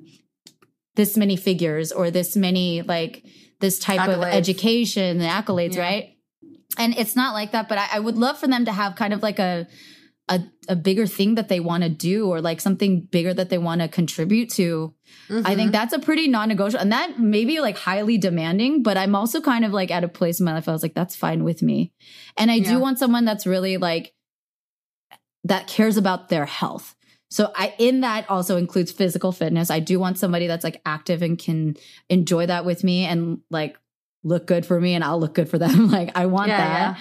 this 0.96 1.16
many 1.16 1.38
figures 1.38 1.92
or 1.94 2.12
this 2.12 2.36
many 2.36 2.82
like 2.82 3.24
this 3.62 3.80
type 3.80 4.06
of 4.10 4.22
education 4.24 5.22
and 5.22 5.30
accolades, 5.46 5.76
Yeah. 5.76 5.82
right? 5.82 6.10
And 6.78 6.98
it's 6.98 7.16
not 7.16 7.34
like 7.34 7.52
that, 7.52 7.68
but 7.68 7.78
I, 7.78 7.88
I 7.94 8.00
would 8.00 8.18
love 8.18 8.38
for 8.38 8.48
them 8.48 8.66
to 8.66 8.72
have 8.72 8.96
kind 8.96 9.14
of 9.14 9.22
like 9.24 9.40
a, 9.40 9.68
a, 10.30 10.42
a 10.68 10.76
bigger 10.76 11.08
thing 11.08 11.36
that 11.36 11.50
they 11.50 11.60
want 11.60 11.84
to 11.84 11.90
do 11.90 12.28
or 12.30 12.40
like 12.42 12.62
something 12.62 13.02
bigger 13.02 13.34
that 13.34 13.50
they 13.50 13.58
want 13.58 13.82
to 13.82 13.88
contribute 13.88 14.50
to. 14.52 14.94
I 15.30 15.34
Mhm. 15.34 15.56
think 15.56 15.72
that's 15.72 15.94
a 15.94 16.00
pretty 16.00 16.28
non-negotiable 16.28 16.82
and 16.84 16.92
that 16.92 17.20
may 17.20 17.46
be 17.46 17.60
like 17.60 17.78
highly 17.78 18.18
demanding, 18.18 18.84
but 18.84 18.96
I'm 18.98 19.16
also 19.16 19.42
kind 19.42 19.66
of 19.66 19.72
like 19.74 19.90
at 19.92 20.04
a 20.04 20.08
place 20.08 20.40
in 20.40 20.46
my 20.46 20.54
life 20.54 20.70
I 20.70 20.72
was 20.72 20.84
like, 20.84 20.94
that's 20.94 21.16
fine 21.16 21.44
with 21.44 21.62
me. 21.64 21.92
And 22.38 22.52
I 22.52 22.56
Yeah. 22.56 22.74
do 22.74 22.80
want 22.80 23.00
someone 23.00 23.26
that's 23.26 23.48
really 23.48 23.78
like 23.78 24.14
that 25.44 25.68
cares 25.68 25.98
about 25.98 26.30
their 26.30 26.46
health. 26.46 26.96
So 27.32 27.52
I 27.56 27.74
in 27.78 28.02
that 28.02 28.30
also 28.30 28.58
includes 28.58 28.92
physical 28.92 29.32
fitness. 29.32 29.70
I 29.70 29.80
do 29.80 30.00
want 30.00 30.18
somebody 30.18 30.48
that's 30.48 30.64
like 30.64 30.82
active 30.86 31.22
and 31.22 31.38
can 31.38 31.76
enjoy 32.10 32.46
that 32.48 32.66
with 32.66 32.84
me 32.84 33.06
and 33.06 33.40
like 33.50 33.78
look 34.24 34.46
good 34.48 34.66
for 34.66 34.80
me 34.80 34.94
and 34.96 35.04
I'll 35.04 35.20
look 35.20 35.34
good 35.34 35.50
for 35.50 35.58
them. 35.58 35.90
like 35.92 36.12
I 36.16 36.26
want 36.28 36.50
Yeah, 36.50 36.96
that. 36.96 36.98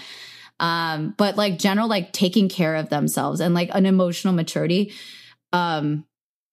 Um, 0.60 1.14
but 1.16 1.36
like 1.36 1.58
general 1.58 1.88
like 1.88 2.12
taking 2.12 2.48
care 2.48 2.76
of 2.76 2.88
themselves 2.88 3.40
and 3.40 3.54
like 3.54 3.70
an 3.72 3.86
emotional 3.86 4.34
maturity. 4.34 4.92
Um 5.52 6.04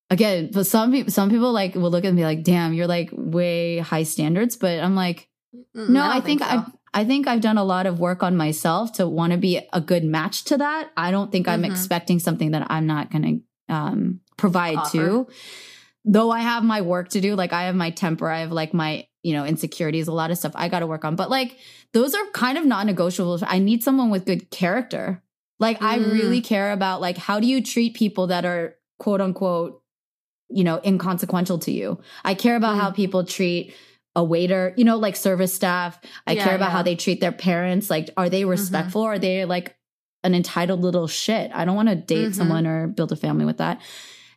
again, 0.10 0.50
but 0.54 0.66
some 0.68 0.92
people 0.92 1.12
some 1.12 1.30
people 1.30 1.52
like 1.52 1.76
will 1.76 1.92
look 1.92 2.06
at 2.06 2.14
me 2.14 2.24
like, 2.24 2.44
damn, 2.44 2.74
you're 2.74 2.88
like 2.88 3.10
way 3.14 3.80
high 3.80 4.04
standards. 4.04 4.56
But 4.56 4.80
I'm 4.80 4.96
like, 4.96 5.28
Mm, 5.74 5.90
no, 5.90 6.02
don't 6.02 6.12
I 6.12 6.20
think, 6.22 6.42
so. 6.42 6.48
I 6.48 6.66
I 6.94 7.06
think 7.06 7.28
I've 7.28 7.42
done 7.42 7.58
a 7.58 7.64
lot 7.64 7.86
of 7.86 8.00
work 8.00 8.24
on 8.24 8.36
myself 8.38 8.94
to 8.94 9.08
want 9.08 9.32
to 9.32 9.38
be 9.38 9.60
a 9.74 9.80
good 9.82 10.04
match 10.04 10.46
to 10.46 10.58
that. 10.58 10.92
I 10.98 11.12
don't 11.12 11.32
think 11.32 11.48
I'm 11.48 11.64
Mhm. 11.64 11.68
expecting 11.68 12.20
something 12.20 12.52
that 12.52 12.68
I'm 12.70 12.88
not 12.88 13.10
going 13.12 13.44
to 13.68 13.74
um, 13.74 14.20
provide 14.38 14.78
Offer. 14.80 14.90
to. 14.92 15.28
Though 16.06 16.30
I 16.30 16.40
have 16.42 16.64
my 16.64 16.82
work 16.82 17.10
to 17.10 17.22
do, 17.22 17.36
like 17.36 17.52
I 17.54 17.64
have 17.64 17.76
my 17.76 17.90
temper, 17.90 18.30
I 18.30 18.40
have 18.42 18.52
like 18.52 18.74
my, 18.74 19.08
you 19.26 19.34
know, 19.34 19.44
insecurities, 19.44 20.08
a 20.08 20.12
lot 20.22 20.30
of 20.30 20.38
stuff 20.38 20.52
I 20.54 20.70
got 20.70 20.80
to 20.82 20.88
work 20.88 21.04
on. 21.04 21.16
But 21.16 21.32
like 21.32 21.58
those 21.94 22.14
are 22.14 22.26
kind 22.34 22.58
of 22.60 22.64
non 22.66 22.88
negotiables. 22.88 23.44
I 23.46 23.58
need 23.60 23.82
someone 23.82 24.12
with 24.12 24.26
good 24.26 24.52
character. 24.52 25.24
Like 25.60 25.82
I 25.82 25.98
Mm. 25.98 26.12
really 26.14 26.42
care 26.42 26.72
about 26.72 27.02
like 27.02 27.18
how 27.18 27.40
do 27.40 27.48
you 27.48 27.60
treat 27.64 27.96
people 27.96 28.28
that 28.28 28.46
are 28.46 28.76
quote 29.00 29.22
unquote, 29.22 29.82
you 30.50 30.64
know, 30.64 30.80
inconsequential 30.86 31.58
to 31.66 31.72
you. 31.72 31.98
I 32.24 32.36
care 32.36 32.56
about 32.56 32.76
Mm. 32.76 32.82
how 32.82 32.92
people 32.92 33.24
treat 33.26 33.74
a 34.16 34.24
waiter, 34.24 34.74
you 34.78 34.86
know, 34.86 34.98
like 34.98 35.16
service 35.16 35.54
staff. 35.54 36.00
I 36.28 36.34
Yeah, 36.34 36.44
care 36.44 36.56
about 36.56 36.66
yeah. 36.66 36.68
Mm-hmm. 36.68 36.78
how 36.78 36.84
they 36.84 36.96
treat 36.96 37.20
their 37.20 37.32
parents. 37.32 37.90
Like, 37.90 38.12
are 38.16 38.30
they 38.30 38.46
respectful 38.46 39.02
or 39.02 39.14
are 39.14 39.20
they 39.20 39.44
like 39.46 39.76
an 40.24 40.36
entitled 40.36 40.82
little 40.82 41.08
shit? 41.08 41.50
I 41.54 41.66
don't 41.66 41.76
want 41.76 41.90
to 41.90 41.96
date 41.96 42.30
Mhm. 42.30 42.36
someone 42.36 42.68
or 42.68 42.88
build 42.88 43.12
a 43.12 43.16
family 43.16 43.46
with 43.46 43.58
that. 43.58 43.82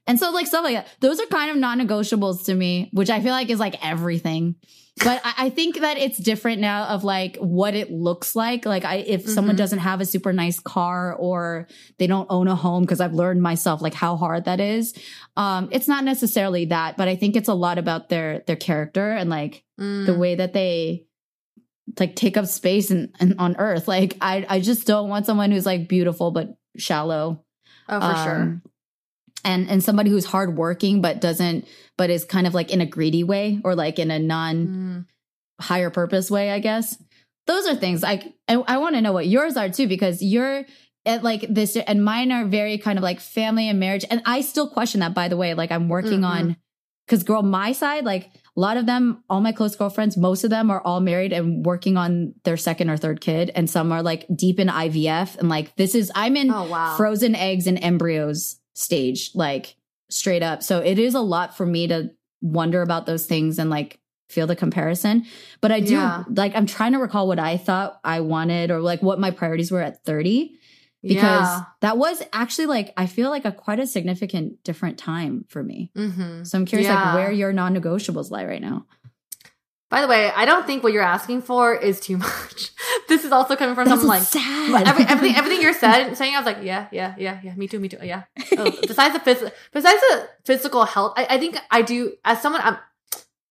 And 0.09 0.18
so, 0.18 0.30
like, 0.30 0.46
stuff 0.48 0.64
like 0.64 0.74
that. 0.74 0.88
Those 1.00 1.20
are 1.20 1.26
kind 1.26 1.50
of 1.50 1.56
non 1.59 1.78
negotiables 1.78 2.46
to 2.46 2.54
me, 2.54 2.88
which 2.92 3.11
I 3.11 3.20
feel 3.20 3.30
like 3.32 3.50
is 3.50 3.61
like 3.61 3.76
everything. 3.86 4.56
But 5.04 5.20
I, 5.24 5.34
I 5.46 5.50
think 5.50 5.78
that 5.80 5.96
it's 5.98 6.18
different 6.18 6.61
now 6.61 6.86
of 6.86 7.04
like 7.04 7.36
what 7.36 7.74
it 7.76 7.92
looks 7.92 8.34
like. 8.34 8.66
Like, 8.66 8.84
I, 8.84 8.96
if 8.96 9.28
someone 9.28 9.54
Mhm. 9.54 9.59
doesn't 9.59 9.78
have 9.78 10.00
a 10.00 10.04
super 10.06 10.32
nice 10.32 10.59
car 10.59 11.14
or 11.14 11.68
they 11.98 12.09
don't 12.09 12.26
own 12.30 12.48
a 12.48 12.56
home, 12.56 12.82
because 12.82 13.00
I've 13.00 13.12
learned 13.14 13.40
myself 13.42 13.80
like 13.80 13.94
how 13.94 14.16
hard 14.16 14.46
that 14.46 14.59
is. 14.59 14.94
Um, 15.36 15.68
it's 15.70 15.86
not 15.86 16.02
necessarily 16.04 16.64
that, 16.64 16.96
but 16.96 17.06
I 17.06 17.14
think 17.14 17.36
it's 17.36 17.48
a 17.48 17.54
lot 17.54 17.78
about 17.78 18.09
their 18.09 18.42
their 18.46 18.56
character 18.56 19.12
and 19.12 19.30
like 19.30 19.62
Mm. 19.78 20.06
the 20.06 20.14
way 20.18 20.34
that 20.34 20.52
they 20.54 21.04
like 22.00 22.16
take 22.16 22.36
up 22.36 22.46
space 22.46 22.90
and, 22.90 23.14
and 23.20 23.36
on 23.38 23.54
earth 23.59 23.86
like 23.88 24.16
i 24.20 24.44
i 24.48 24.61
just 24.61 24.86
don't 24.86 25.09
want 25.09 25.24
someone 25.24 25.50
who's 25.52 25.64
like 25.64 25.88
beautiful 25.88 26.30
but 26.32 26.48
shallow 26.76 27.44
oh, 27.88 28.00
for 28.00 28.16
sure. 28.24 28.62
And 29.45 29.70
and 29.70 29.82
somebody 29.82 30.11
who's 30.11 30.24
hardworking 30.26 31.01
but 31.01 31.20
doesn't 31.20 31.66
but 31.97 32.11
is 32.11 32.24
kind 32.24 32.47
of 32.47 32.55
like 32.55 32.70
in 32.70 32.80
a 32.80 32.86
greedy 32.86 33.24
way 33.24 33.61
or 33.64 33.74
like 33.74 33.99
in 33.99 34.11
a 34.11 34.18
non 34.18 34.66
Mm. 34.66 35.07
higher 35.61 35.91
purpose 35.91 36.30
way 36.30 36.51
i 36.51 36.59
guess 36.61 36.97
those 37.47 37.66
are 37.66 37.74
things 37.74 38.03
like 38.03 38.22
i, 38.49 38.55
I 38.55 38.78
want 38.78 38.95
to 38.95 39.01
know 39.01 39.12
what 39.12 39.26
yours 39.26 39.57
are 39.57 39.68
too 39.68 39.89
because 39.89 40.22
you're 40.22 40.64
at 41.07 41.22
like 41.24 41.45
this 41.49 41.76
and 41.76 42.05
mine 42.05 42.30
are 42.30 42.45
very 42.45 42.78
kind 42.78 42.99
of 42.99 43.03
like 43.03 43.20
family 43.20 43.68
and 43.68 43.80
marriage 43.80 44.05
and 44.11 44.22
i 44.26 44.41
still 44.43 44.68
question 44.68 45.01
that 45.01 45.14
by 45.14 45.28
the 45.28 45.36
way 45.36 45.55
like 45.55 45.72
i'm 45.72 45.89
working 45.89 46.20
Mhm. 46.20 46.28
on 46.30 46.57
because 47.07 47.22
girl 47.24 47.43
my 47.43 47.72
side 47.72 48.05
like 48.05 48.26
a 48.57 48.61
lot 48.61 48.76
of 48.76 48.86
them 48.86 49.24
all 49.30 49.41
my 49.41 49.53
close 49.53 49.74
girlfriends 49.74 50.16
most 50.16 50.45
of 50.45 50.51
them 50.51 50.70
are 50.70 50.80
all 50.82 51.01
married 51.01 51.32
and 51.32 51.64
working 51.66 51.97
on 51.97 52.34
their 52.45 52.57
second 52.57 52.91
or 52.91 52.97
third 52.97 53.20
kid 53.20 53.51
and 53.55 53.68
some 53.70 53.91
are 53.93 54.03
like 54.03 54.26
deep 54.34 54.61
in 54.61 54.68
ivf 54.68 55.36
and 55.39 55.49
like 55.49 55.74
this 55.76 55.95
is 55.97 56.12
i'm 56.14 56.36
in 56.36 56.51
Oh, 56.53 56.68
wow. 56.68 56.97
frozen 56.97 57.34
eggs 57.34 57.66
and 57.66 57.82
embryos 57.82 58.57
stage 58.78 59.30
like 59.34 59.76
straight 60.10 60.42
up 60.42 60.62
so 60.62 60.78
it 60.80 60.98
is 60.98 61.14
a 61.14 61.20
lot 61.20 61.56
for 61.56 61.66
me 61.66 61.86
to 61.88 62.10
wonder 62.40 62.80
about 62.82 63.04
those 63.06 63.26
things 63.26 63.58
and 63.58 63.68
like 63.70 63.98
feel 64.28 64.46
the 64.46 64.56
comparison 64.56 65.24
but 65.60 65.72
i 65.72 65.80
do 65.80 65.94
Yeah. 65.94 66.24
like 66.28 66.54
i'm 66.54 66.66
trying 66.66 66.92
to 66.92 66.98
recall 66.98 67.26
what 67.26 67.38
i 67.38 67.56
thought 67.56 67.98
i 68.04 68.20
wanted 68.20 68.70
or 68.70 68.80
like 68.80 69.02
what 69.02 69.18
my 69.18 69.30
priorities 69.30 69.70
were 69.72 69.80
at 69.82 70.04
30 70.04 70.54
because 71.02 71.22
yeah. 71.48 71.62
that 71.80 71.98
was 71.98 72.22
actually 72.32 72.66
like 72.66 72.92
i 72.96 73.06
feel 73.06 73.30
like 73.30 73.44
a 73.44 73.52
quite 73.52 73.80
a 73.80 73.86
significant 73.86 74.62
different 74.64 74.98
time 74.98 75.44
for 75.48 75.62
me 75.62 75.90
Mm-hmm. 75.96 76.44
so 76.44 76.58
i'm 76.58 76.64
curious 76.66 76.88
Yeah. 76.88 77.04
like 77.06 77.14
where 77.16 77.32
your 77.32 77.52
non-negotiables 77.52 78.30
lie 78.30 78.44
right 78.46 78.62
now 78.62 78.86
By 79.91 80.03
the 80.03 80.07
way, 80.09 80.30
I 80.34 80.45
don't 80.45 80.66
think 80.66 80.82
what 80.82 80.93
you're 80.93 81.03
asking 81.03 81.43
for 81.43 81.74
is 81.74 81.99
too 81.99 82.16
much. 82.28 82.70
this 83.09 83.24
is 83.24 83.32
also 83.32 83.57
coming 83.57 83.74
from 83.74 83.89
That's 83.89 84.01
someone 84.03 84.18
like 84.18 84.26
sad. 84.26 84.86
Every, 84.86 85.05
everything, 85.05 85.36
everything 85.41 85.62
you're 85.62 85.72
said, 85.72 86.14
saying, 86.14 86.34
I 86.34 86.39
was 86.39 86.47
like, 86.47 86.59
yeah, 86.62 86.89
yeah, 86.93 87.14
yeah, 87.18 87.41
yeah. 87.43 87.55
Me 87.55 87.68
too, 87.68 87.78
me 87.78 87.89
too. 87.89 87.99
Yeah. 88.03 88.24
Oh, 88.59 88.70
besides 88.86 89.14
the 89.14 89.20
phys- 89.20 89.51
besides 89.72 90.01
the 90.11 90.28
physical 90.45 90.84
health, 90.84 91.14
I, 91.16 91.26
I 91.30 91.39
think 91.39 91.59
I 91.70 91.82
do 91.82 92.12
as 92.24 92.43
someone. 92.43 92.61
I'm, 92.62 92.76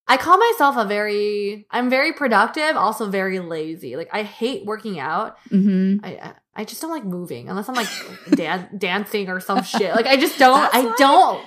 I 0.10 0.16
call 0.16 0.38
myself 0.38 0.78
a 0.78 0.86
very, 0.86 1.66
I'm 1.70 1.90
very 1.90 2.14
productive, 2.14 2.78
also 2.78 3.10
very 3.10 3.40
lazy. 3.40 3.98
Like 3.98 4.10
I 4.14 4.24
hate 4.24 4.66
working 4.66 5.00
out. 5.00 5.38
hmm 5.50 5.98
I, 6.04 6.34
I- 6.56 6.64
just 6.66 6.82
don't 6.82 6.92
like 6.92 7.04
moving 7.06 7.50
unless 7.50 7.68
I'm 7.70 7.76
like 7.76 7.88
dan- 8.32 8.70
dancing 8.78 9.28
or 9.30 9.40
some 9.40 9.64
shit. 9.64 9.94
Like 9.96 10.06
I 10.08 10.18
just 10.18 10.38
don't. 10.40 10.60
That's 10.60 10.76
I 10.76 10.82
why- 10.86 10.96
don't. 10.98 11.46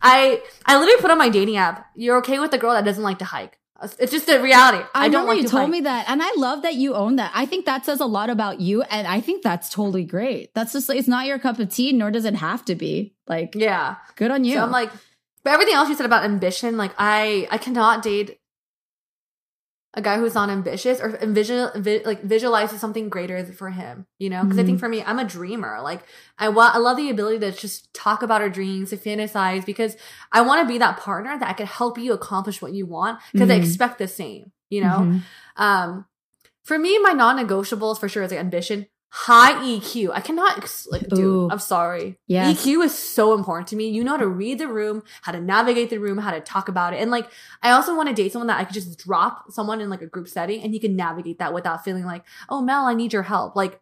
I 0.00 0.42
I 0.66 0.78
literally 0.78 1.00
put 1.00 1.10
on 1.10 1.18
my 1.18 1.28
dating 1.28 1.56
app. 1.58 1.86
You're 1.94 2.18
okay 2.18 2.38
with 2.38 2.50
the 2.50 2.58
girl 2.58 2.72
that 2.72 2.84
doesn't 2.84 3.02
like 3.04 3.18
to 3.20 3.24
hike. 3.24 3.58
It's 3.98 4.12
just 4.12 4.26
the 4.26 4.40
reality. 4.40 4.84
I, 4.94 5.06
I, 5.06 5.08
don't 5.08 5.26
like 5.26 5.38
you 5.38 5.42
to 5.44 5.48
told 5.48 5.70
me 5.70 5.80
that, 5.80 6.08
and 6.08 6.22
I 6.22 6.30
love 6.36 6.62
that 6.62 6.74
you 6.74 6.94
own 6.94 7.16
that. 7.16 7.32
I 7.34 7.46
think 7.46 7.66
that 7.66 7.84
says 7.84 8.00
a 8.00 8.06
lot 8.06 8.30
about 8.30 8.60
you, 8.60 8.82
and 8.82 9.06
I 9.06 9.20
think 9.20 9.42
that's 9.42 9.68
totally 9.68 10.04
great. 10.04 10.54
That's 10.54 10.72
just 10.72 10.88
it's 10.90 11.08
not 11.08 11.26
your 11.26 11.38
cup 11.38 11.58
of 11.58 11.68
tea, 11.68 11.92
nor 11.92 12.10
does 12.10 12.24
it 12.24 12.34
have 12.34 12.64
to 12.66 12.74
be. 12.74 13.14
Like, 13.26 13.54
Yeah. 13.54 13.96
good 14.16 14.30
on 14.30 14.44
you. 14.44 14.54
So 14.54 14.62
I'm 14.62 14.70
like, 14.70 14.90
but 15.44 15.52
everything 15.52 15.74
else 15.74 15.88
you 15.88 15.96
said 15.96 16.06
about 16.06 16.24
ambition, 16.24 16.76
like 16.76 16.92
I, 16.98 17.48
I 17.50 17.58
cannot 17.58 18.02
date 18.02 18.38
a 19.94 20.00
guy 20.00 20.16
who's 20.18 20.34
not 20.34 20.48
ambitious 20.48 21.00
or 21.00 21.16
envision, 21.16 21.70
vi- 21.76 22.02
like 22.04 22.22
visualizes 22.22 22.80
something 22.80 23.08
greater 23.10 23.44
for 23.44 23.70
him, 23.70 24.06
you 24.18 24.30
know? 24.30 24.42
Because 24.42 24.58
I 24.58 24.62
Mm-hmm. 24.62 24.66
think 24.66 24.80
for 24.80 24.88
me, 24.88 25.02
I'm 25.02 25.18
a 25.18 25.24
dreamer. 25.24 25.80
Like 25.82 26.02
I 26.38 26.48
want, 26.48 26.74
I 26.74 26.78
love 26.78 26.96
the 26.96 27.10
ability 27.10 27.40
to 27.40 27.52
just 27.52 27.92
talk 27.92 28.22
about 28.22 28.40
our 28.40 28.48
dreams, 28.48 28.90
to 28.90 28.96
fantasize, 28.96 29.66
because 29.66 29.96
I 30.32 30.40
want 30.40 30.62
to 30.66 30.72
be 30.72 30.78
that 30.78 30.96
partner 30.98 31.38
that 31.38 31.56
can 31.58 31.66
help 31.66 31.98
you 31.98 32.12
accomplish 32.14 32.62
what 32.62 32.72
you 32.72 32.86
want. 32.86 33.20
Because 33.32 33.50
I 33.50 33.54
Mhm. 33.54 33.58
expect 33.58 33.98
the 33.98 34.08
same, 34.08 34.52
you 34.70 34.80
know? 34.80 35.00
Mhm. 35.10 35.22
Um, 35.56 36.06
for 36.64 36.78
me, 36.78 36.98
my 37.00 37.12
non-negotiables 37.12 37.98
for 37.98 38.08
sure 38.08 38.22
is 38.22 38.30
like 38.30 38.40
ambition, 38.40 38.86
high 39.14 39.52
EQ. 39.62 40.10
I 40.14 40.20
cannot 40.20 40.66
like, 40.90 41.06
dude. 41.08 41.18
Ooh. 41.18 41.48
I'm 41.50 41.58
sorry. 41.58 42.18
Yes. 42.26 42.64
EQ 42.64 42.86
is 42.86 42.96
so 42.98 43.34
important 43.34 43.68
to 43.68 43.76
me. 43.76 43.88
You 43.90 44.02
know 44.02 44.12
how 44.12 44.16
to 44.16 44.26
read 44.26 44.58
the 44.58 44.68
room, 44.68 45.02
how 45.20 45.32
to 45.32 45.40
navigate 45.40 45.90
the 45.90 45.98
room, 45.98 46.16
how 46.16 46.30
to 46.30 46.40
talk 46.40 46.68
about 46.68 46.94
it, 46.94 47.00
and 47.02 47.10
like 47.10 47.28
I 47.62 47.72
also 47.72 47.94
want 47.94 48.08
to 48.08 48.14
date 48.14 48.32
someone 48.32 48.46
that 48.46 48.58
I 48.58 48.64
could 48.64 48.72
just 48.72 48.98
drop 48.98 49.52
someone 49.52 49.82
in 49.82 49.90
like 49.90 50.00
a 50.00 50.06
group 50.06 50.28
setting 50.28 50.62
and 50.62 50.72
he 50.72 50.80
can 50.80 50.96
navigate 50.96 51.38
that 51.40 51.52
without 51.52 51.84
feeling 51.84 52.06
like, 52.06 52.24
oh 52.48 52.62
Mel, 52.62 52.86
I 52.86 52.94
need 52.94 53.12
your 53.12 53.22
help. 53.22 53.54
Like 53.54 53.78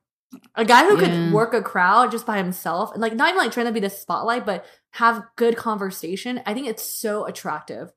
a 0.56 0.64
guy 0.64 0.84
who 0.84 1.00
Yeah. 1.00 1.08
could 1.08 1.32
work 1.32 1.54
a 1.54 1.62
crowd 1.62 2.10
just 2.10 2.26
by 2.26 2.36
himself 2.36 2.92
and 2.92 3.00
like 3.00 3.14
not 3.14 3.28
even 3.28 3.38
like 3.38 3.52
trying 3.52 3.66
to 3.66 3.72
be 3.72 3.80
the 3.80 3.90
spotlight, 3.90 4.44
but 4.44 4.64
have 4.94 5.24
good 5.36 5.56
conversation. 5.56 6.42
I 6.44 6.54
think 6.54 6.66
it's 6.66 6.82
so 6.82 7.24
attractive. 7.24 7.92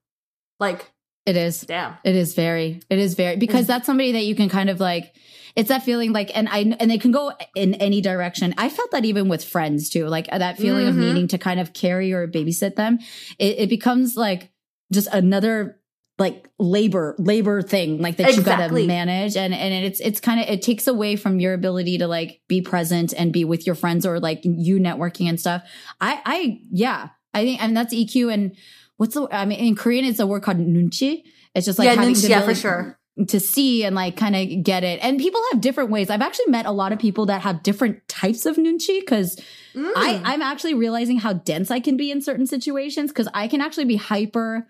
Like, 0.60 0.93
It 1.26 1.36
is. 1.38 1.66
Yeah. 1.70 1.96
It 2.04 2.16
is 2.16 2.34
very. 2.36 2.82
It 2.90 3.00
is 3.00 3.14
very 3.16 3.38
because 3.38 3.66
Mm. 3.66 3.68
that's 3.68 3.86
somebody 3.86 4.12
that 4.14 4.26
you 4.26 4.36
can 4.36 4.50
kind 4.50 4.70
of 4.70 4.80
like. 4.80 5.14
It's 5.56 5.70
that 5.70 5.84
feeling 5.84 6.14
like, 6.14 6.36
and 6.36 6.50
I 6.50 6.76
and 6.80 6.90
they 6.90 6.98
can 6.98 7.12
go 7.12 7.32
in 7.56 7.76
any 7.76 8.02
direction. 8.02 8.56
I 8.58 8.70
felt 8.70 8.90
that 8.92 9.06
even 9.06 9.30
with 9.30 9.44
friends 9.46 9.90
too, 9.90 10.08
like 10.08 10.28
that 10.32 10.58
feeling 10.58 10.88
of 10.88 10.96
Mhm. 10.96 11.00
needing 11.00 11.28
to 11.30 11.38
kind 11.38 11.60
of 11.60 11.74
carry 11.74 12.12
or 12.12 12.28
babysit 12.28 12.76
them. 12.76 12.98
It, 13.38 13.60
it 13.60 13.70
becomes 13.70 14.18
like 14.18 14.50
just 14.92 15.08
another 15.14 15.80
like 16.20 16.48
labor 16.60 17.16
labor 17.18 17.62
thing 17.64 18.00
like 18.00 18.18
that 18.18 18.36
you 18.36 18.44
got 18.44 18.68
to 18.68 18.86
manage 18.86 19.36
and 19.36 19.52
and 19.54 19.74
it's 19.86 20.00
it's 20.00 20.20
kind 20.20 20.40
of 20.40 20.48
it 20.48 20.62
takes 20.62 20.86
away 20.88 21.16
from 21.16 21.40
your 21.40 21.54
ability 21.56 21.98
to 21.98 22.08
like 22.08 22.40
be 22.48 22.62
present 22.62 23.14
and 23.18 23.34
be 23.34 23.44
with 23.44 23.66
your 23.66 23.74
friends 23.76 24.06
or 24.06 24.20
like 24.20 24.40
you 24.44 24.78
networking 24.78 25.28
and 25.28 25.40
stuff 25.40 25.64
i 26.00 26.22
i 26.24 26.60
yeah 26.72 27.10
i 27.34 27.44
think 27.44 27.60
and 27.64 27.76
that's 27.76 27.96
eq 27.96 28.32
and 28.32 28.56
what's 28.98 29.14
the 29.16 29.28
i 29.32 29.46
mean 29.46 29.60
in 29.60 29.76
korean 29.76 30.06
it's 30.06 30.20
a 30.20 30.28
word 30.28 30.44
called 30.44 30.58
nunchi 30.58 31.24
it's 31.56 31.66
just 31.66 31.78
like 31.80 31.86
Yeah, 31.88 31.96
having 31.96 32.14
nunchi, 32.16 32.30
yeah, 32.30 32.42
for 32.42 32.56
sure. 32.56 33.00
to 33.28 33.40
see 33.40 33.84
and 33.84 33.96
like 33.96 34.18
kind 34.18 34.36
of 34.36 34.64
get 34.64 34.84
it 34.84 35.00
and 35.04 35.20
people 35.20 35.40
have 35.52 35.62
different 35.62 35.90
ways 35.92 36.10
i've 36.10 36.22
actually 36.22 36.48
met 36.52 36.66
a 36.66 36.72
lot 36.72 36.92
of 36.92 37.00
people 37.00 37.26
that 37.28 37.42
have 37.42 37.62
different 37.64 38.08
types 38.08 38.46
of 38.46 38.56
nunchi 38.58 39.00
because 39.00 39.40
Mm. 39.76 39.92
I, 39.96 40.22
I'm 40.24 40.44
actually 40.44 40.76
realizing 40.76 41.18
how 41.18 41.34
dense 41.34 41.72
I 41.72 41.80
can 41.80 41.98
be 41.98 42.12
in 42.12 42.22
certain 42.22 42.46
situations 42.46 43.10
because 43.10 43.28
I 43.34 43.48
can 43.48 43.60
actually 43.60 43.86
be 43.86 43.96
hyper 43.96 44.68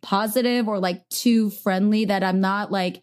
positive 0.00 0.66
or 0.66 0.78
like 0.78 1.06
too 1.10 1.50
friendly 1.50 2.06
that 2.06 2.24
I'm 2.24 2.40
not 2.40 2.72
like, 2.72 3.02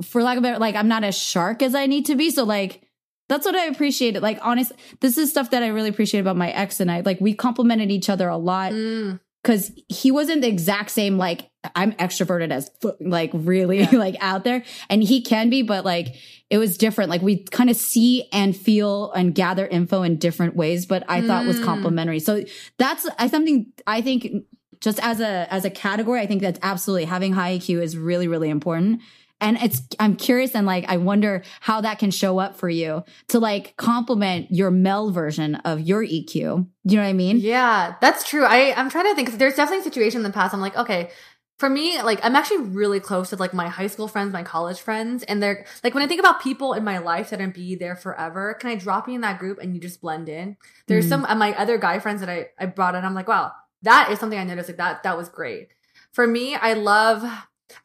for 0.00 0.22
lack 0.22 0.36
of 0.36 0.44
a 0.44 0.46
better, 0.46 0.58
like 0.60 0.76
I'm 0.76 0.86
not 0.86 1.02
as 1.02 1.18
shark 1.18 1.60
as 1.62 1.74
I 1.74 1.86
need 1.86 2.06
to 2.06 2.14
be. 2.14 2.30
So 2.30 2.44
like, 2.44 2.82
that's 3.28 3.44
what 3.46 3.56
I 3.56 3.64
appreciated. 3.66 4.22
Like, 4.22 4.38
honest, 4.42 4.70
this 5.00 5.18
is 5.18 5.30
stuff 5.30 5.50
that 5.50 5.64
I 5.64 5.68
really 5.68 5.88
appreciate 5.88 6.20
about 6.20 6.36
my 6.36 6.50
ex 6.52 6.78
and 6.78 6.88
I. 6.88 7.00
Like, 7.00 7.20
we 7.20 7.34
complimented 7.34 7.90
each 7.90 8.08
other 8.08 8.28
a 8.28 8.36
lot 8.36 8.72
Mm. 8.72 9.18
Because 9.42 9.72
he 9.88 10.10
wasn't 10.10 10.42
the 10.42 10.48
exact 10.48 10.90
same 10.90 11.16
like 11.18 11.50
i'm 11.74 11.92
extroverted 11.92 12.50
as 12.50 12.70
like 13.00 13.30
really 13.34 13.80
Yeah. 13.80 13.90
like 13.92 14.16
out 14.20 14.44
there 14.44 14.64
and 14.88 15.02
he 15.02 15.22
can 15.22 15.50
be 15.50 15.62
but 15.62 15.84
like 15.84 16.14
it 16.50 16.58
was 16.58 16.76
different 16.78 17.10
like 17.10 17.22
we 17.22 17.44
kind 17.44 17.70
of 17.70 17.76
see 17.76 18.28
and 18.32 18.56
feel 18.56 19.12
and 19.12 19.34
gather 19.34 19.66
info 19.66 20.02
in 20.02 20.16
different 20.16 20.56
ways 20.56 20.86
but 20.86 21.04
i 21.08 21.24
thought 21.26 21.46
was 21.46 21.58
Mm. 21.60 21.64
complimentary 21.64 22.20
so 22.20 22.44
that's 22.78 23.06
something 23.30 23.66
i 23.86 24.00
think 24.00 24.44
just 24.80 24.98
as 25.00 25.20
a 25.20 25.46
as 25.52 25.64
a 25.64 25.70
category 25.70 26.20
i 26.20 26.26
think 26.26 26.40
that's 26.42 26.58
absolutely 26.62 27.04
having 27.04 27.32
high 27.34 27.58
eq 27.58 27.80
is 27.82 27.96
really 27.96 28.28
really 28.28 28.48
important 28.50 29.00
and 29.40 29.56
it's 29.58 29.82
i'm 29.98 30.16
curious 30.16 30.54
and 30.54 30.66
like 30.66 30.84
i 30.88 30.96
wonder 30.96 31.42
how 31.60 31.80
that 31.80 31.98
can 31.98 32.10
show 32.10 32.38
up 32.38 32.56
for 32.56 32.68
you 32.68 33.02
to 33.28 33.38
like 33.38 33.74
complement 33.76 34.50
your 34.50 34.70
mel 34.70 35.10
version 35.10 35.54
of 35.56 35.80
your 35.80 36.04
eq 36.04 36.34
you 36.34 36.66
know 36.84 37.02
what 37.02 37.08
i 37.08 37.12
mean 37.12 37.38
Yeah, 37.38 37.94
that's 38.00 38.28
true. 38.28 38.44
I 38.44 38.74
I'm 38.76 38.90
trying 38.90 39.04
to 39.06 39.14
think. 39.14 39.38
There's 39.38 39.54
definitely 39.54 39.80
a 39.80 39.84
situation 39.90 40.18
in 40.20 40.24
the 40.24 40.32
past. 40.32 40.54
I'm 40.54 40.60
like, 40.60 40.76
okay, 40.76 41.10
for 41.58 41.68
me, 41.68 42.00
like 42.02 42.20
I'm 42.24 42.34
actually 42.36 42.62
really 42.62 43.00
close 43.00 43.30
with 43.30 43.40
like 43.40 43.52
my 43.52 43.68
high 43.68 43.86
school 43.88 44.08
friends, 44.08 44.32
my 44.32 44.42
college 44.42 44.80
friends, 44.80 45.22
and 45.24 45.42
they're 45.42 45.66
like 45.84 45.94
when 45.94 46.02
I 46.02 46.06
think 46.06 46.20
about 46.20 46.40
people 46.42 46.72
in 46.72 46.84
my 46.84 46.98
life 46.98 47.30
that 47.30 47.40
are 47.40 47.48
be 47.48 47.74
there 47.74 47.96
forever, 47.96 48.54
can 48.54 48.70
I 48.70 48.76
drop 48.76 49.08
you 49.08 49.14
in 49.14 49.20
that 49.20 49.38
group 49.38 49.58
and 49.60 49.74
you 49.74 49.80
just 49.80 50.00
blend 50.00 50.28
in? 50.28 50.56
There's 50.86 51.06
Mm. 51.06 51.08
some 51.10 51.24
of 51.26 51.36
my 51.38 51.52
other 51.54 51.76
guy 51.78 51.98
friends 51.98 52.20
that 52.20 52.30
I 52.30 52.48
I 52.58 52.66
brought 52.66 52.94
in. 52.94 53.04
I'm 53.04 53.14
like, 53.14 53.28
wow, 53.28 53.52
that 53.82 54.10
is 54.10 54.18
something 54.18 54.38
I 54.38 54.44
noticed. 54.44 54.68
Like 54.70 54.78
that 54.78 55.02
that 55.02 55.16
was 55.18 55.28
great. 55.28 55.68
For 56.12 56.26
me, 56.26 56.54
I 56.56 56.72
love. 56.74 57.22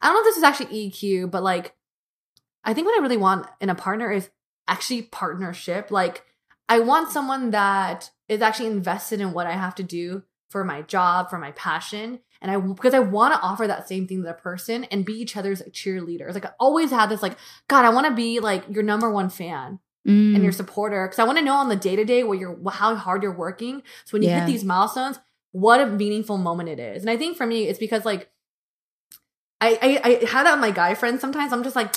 I 0.00 0.06
don't 0.06 0.14
know 0.14 0.20
if 0.20 0.24
this 0.26 0.36
is 0.36 0.42
actually 0.42 0.90
EQ, 0.90 1.30
but 1.30 1.42
like, 1.42 1.74
I 2.64 2.74
think 2.74 2.86
what 2.86 2.98
I 2.98 3.02
really 3.02 3.16
want 3.16 3.46
in 3.60 3.70
a 3.70 3.74
partner 3.74 4.10
is 4.10 4.30
actually 4.68 5.02
partnership. 5.02 5.90
Like, 5.90 6.24
I 6.68 6.80
want 6.80 7.10
someone 7.12 7.50
that 7.50 8.10
is 8.28 8.42
actually 8.42 8.66
invested 8.66 9.20
in 9.20 9.32
what 9.32 9.46
I 9.46 9.52
have 9.52 9.74
to 9.76 9.82
do 9.82 10.24
for 10.50 10.64
my 10.64 10.82
job, 10.82 11.30
for 11.30 11.38
my 11.38 11.52
passion. 11.52 12.20
And 12.40 12.50
I, 12.50 12.56
because 12.58 12.94
I 12.94 12.98
want 12.98 13.34
to 13.34 13.40
offer 13.40 13.66
that 13.66 13.88
same 13.88 14.06
thing 14.06 14.18
to 14.18 14.26
the 14.26 14.34
person 14.34 14.84
and 14.84 15.04
be 15.04 15.12
each 15.14 15.36
other's 15.36 15.62
cheerleaders. 15.70 16.34
Like, 16.34 16.44
I 16.44 16.50
always 16.58 16.90
had 16.90 17.08
this, 17.08 17.22
like, 17.22 17.36
God, 17.68 17.84
I 17.84 17.90
want 17.90 18.06
to 18.06 18.14
be 18.14 18.40
like 18.40 18.64
your 18.68 18.82
number 18.82 19.10
one 19.10 19.28
fan 19.28 19.80
Mm. 20.06 20.36
and 20.36 20.44
your 20.44 20.52
supporter. 20.52 21.04
Cause 21.08 21.18
I 21.18 21.24
want 21.24 21.36
to 21.38 21.44
know 21.44 21.54
on 21.54 21.68
the 21.68 21.74
day 21.74 21.96
to 21.96 22.04
day 22.04 22.22
where 22.22 22.38
you're, 22.38 22.56
how 22.70 22.94
hard 22.94 23.24
you're 23.24 23.36
working. 23.36 23.82
So 24.04 24.12
when 24.12 24.22
you 24.22 24.28
Yeah. 24.28 24.38
hit 24.38 24.46
these 24.46 24.62
milestones, 24.62 25.18
what 25.50 25.80
a 25.80 25.86
meaningful 25.86 26.38
moment 26.38 26.68
it 26.68 26.78
is. 26.78 27.02
And 27.02 27.10
I 27.10 27.16
think 27.16 27.36
for 27.36 27.44
me, 27.44 27.66
it's 27.66 27.80
because 27.80 28.04
like, 28.04 28.30
I, 29.60 29.78
I, 29.80 30.00
I 30.04 30.10
had 30.26 30.44
that 30.44 30.54
with 30.54 30.60
my 30.60 30.70
guy 30.70 30.94
friends 30.94 31.20
sometimes. 31.20 31.52
I'm 31.52 31.62
just 31.64 31.76
like, 31.76 31.94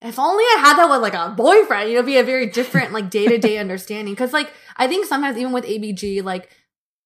if 0.00 0.18
only 0.18 0.44
I 0.44 0.56
had 0.60 0.78
that 0.78 0.90
with 0.90 1.02
like 1.02 1.14
a 1.14 1.34
boyfriend, 1.36 1.90
you 1.90 1.96
know, 1.96 2.02
be 2.02 2.16
a 2.16 2.24
very 2.24 2.46
different 2.46 2.92
like 2.92 3.10
day 3.10 3.26
to 3.26 3.38
day 3.38 3.58
understanding. 3.58 4.14
Cause 4.16 4.32
like, 4.32 4.52
I 4.76 4.88
think 4.88 5.06
sometimes 5.06 5.36
even 5.36 5.52
with 5.52 5.64
ABG, 5.64 6.24
like, 6.24 6.50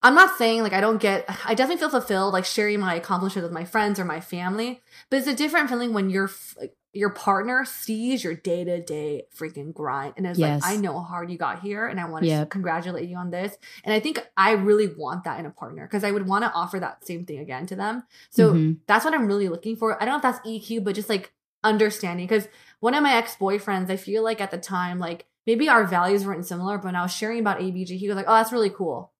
I'm 0.02 0.14
not 0.14 0.38
saying 0.38 0.62
like 0.62 0.72
I 0.72 0.80
don't 0.80 1.00
get, 1.00 1.24
I 1.44 1.54
definitely 1.54 1.80
feel 1.80 1.90
fulfilled 1.90 2.32
like 2.32 2.44
sharing 2.44 2.80
my 2.80 2.94
accomplishments 2.94 3.44
with 3.44 3.52
my 3.52 3.64
friends 3.64 3.98
or 3.98 4.04
my 4.04 4.20
family, 4.20 4.80
but 5.10 5.18
it's 5.18 5.26
a 5.26 5.34
different 5.34 5.68
feeling 5.68 5.92
when 5.92 6.10
your 6.10 6.30
like, 6.60 6.74
your 6.96 7.10
partner 7.10 7.64
sees 7.64 8.24
your 8.24 8.34
day 8.34 8.64
to 8.64 8.80
day 8.82 9.26
freaking 9.36 9.72
grind 9.74 10.14
and 10.16 10.26
is 10.26 10.38
Yes. 10.38 10.62
like, 10.62 10.72
I 10.72 10.76
know 10.80 10.94
how 10.94 11.04
hard 11.04 11.30
you 11.30 11.38
got 11.38 11.60
here, 11.60 11.86
and 11.86 12.00
I 12.00 12.08
want 12.08 12.24
to 12.24 12.28
Yep. 12.28 12.50
congratulate 12.50 13.08
you 13.08 13.16
on 13.16 13.30
this. 13.30 13.56
And 13.84 13.92
I 13.92 14.00
think 14.00 14.26
I 14.36 14.52
really 14.52 14.88
want 14.88 15.24
that 15.24 15.38
in 15.38 15.46
a 15.46 15.50
partner 15.50 15.86
because 15.86 16.04
I 16.04 16.10
would 16.10 16.26
want 16.26 16.44
to 16.44 16.52
offer 16.52 16.80
that 16.80 17.06
same 17.06 17.26
thing 17.26 17.38
again 17.38 17.66
to 17.66 17.76
them. 17.76 18.04
So 18.30 18.54
Mhm. 18.54 18.78
that's 18.86 19.04
what 19.04 19.14
I'm 19.14 19.26
really 19.26 19.48
looking 19.48 19.76
for. 19.76 20.00
I 20.02 20.04
don't 20.06 20.12
know 20.12 20.16
if 20.16 20.22
that's 20.22 20.46
EQ, 20.46 20.80
but 20.82 20.94
just 20.94 21.08
like 21.08 21.32
understanding. 21.62 22.26
Because 22.26 22.48
one 22.80 22.94
of 22.94 23.02
my 23.02 23.14
ex 23.14 23.36
boyfriends, 23.36 23.90
I 23.90 23.96
feel 23.96 24.22
like 24.22 24.40
at 24.40 24.50
the 24.50 24.58
time, 24.58 24.98
like 24.98 25.26
maybe 25.46 25.68
our 25.68 25.84
values 25.84 26.24
weren't 26.24 26.46
similar, 26.46 26.78
but 26.78 26.86
when 26.86 26.96
I 26.96 27.02
was 27.02 27.12
sharing 27.12 27.40
about 27.40 27.60
ABG, 27.60 27.96
he 27.98 28.08
was 28.08 28.16
like, 28.16 28.26
"Oh, 28.28 28.34
that's 28.34 28.52
really 28.52 28.70
cool." 28.70 29.12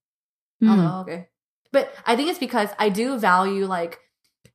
I 0.63 0.71
was 0.71 0.79
Mm. 0.81 0.85
like, 0.85 0.93
"Oh, 0.95 1.01
okay. 1.01 1.29
But 1.73 1.95
I 2.07 2.17
think 2.17 2.31
it's 2.31 2.39
because 2.39 2.71
I 2.79 2.89
do 2.89 3.19
value 3.19 3.67
like 3.67 4.01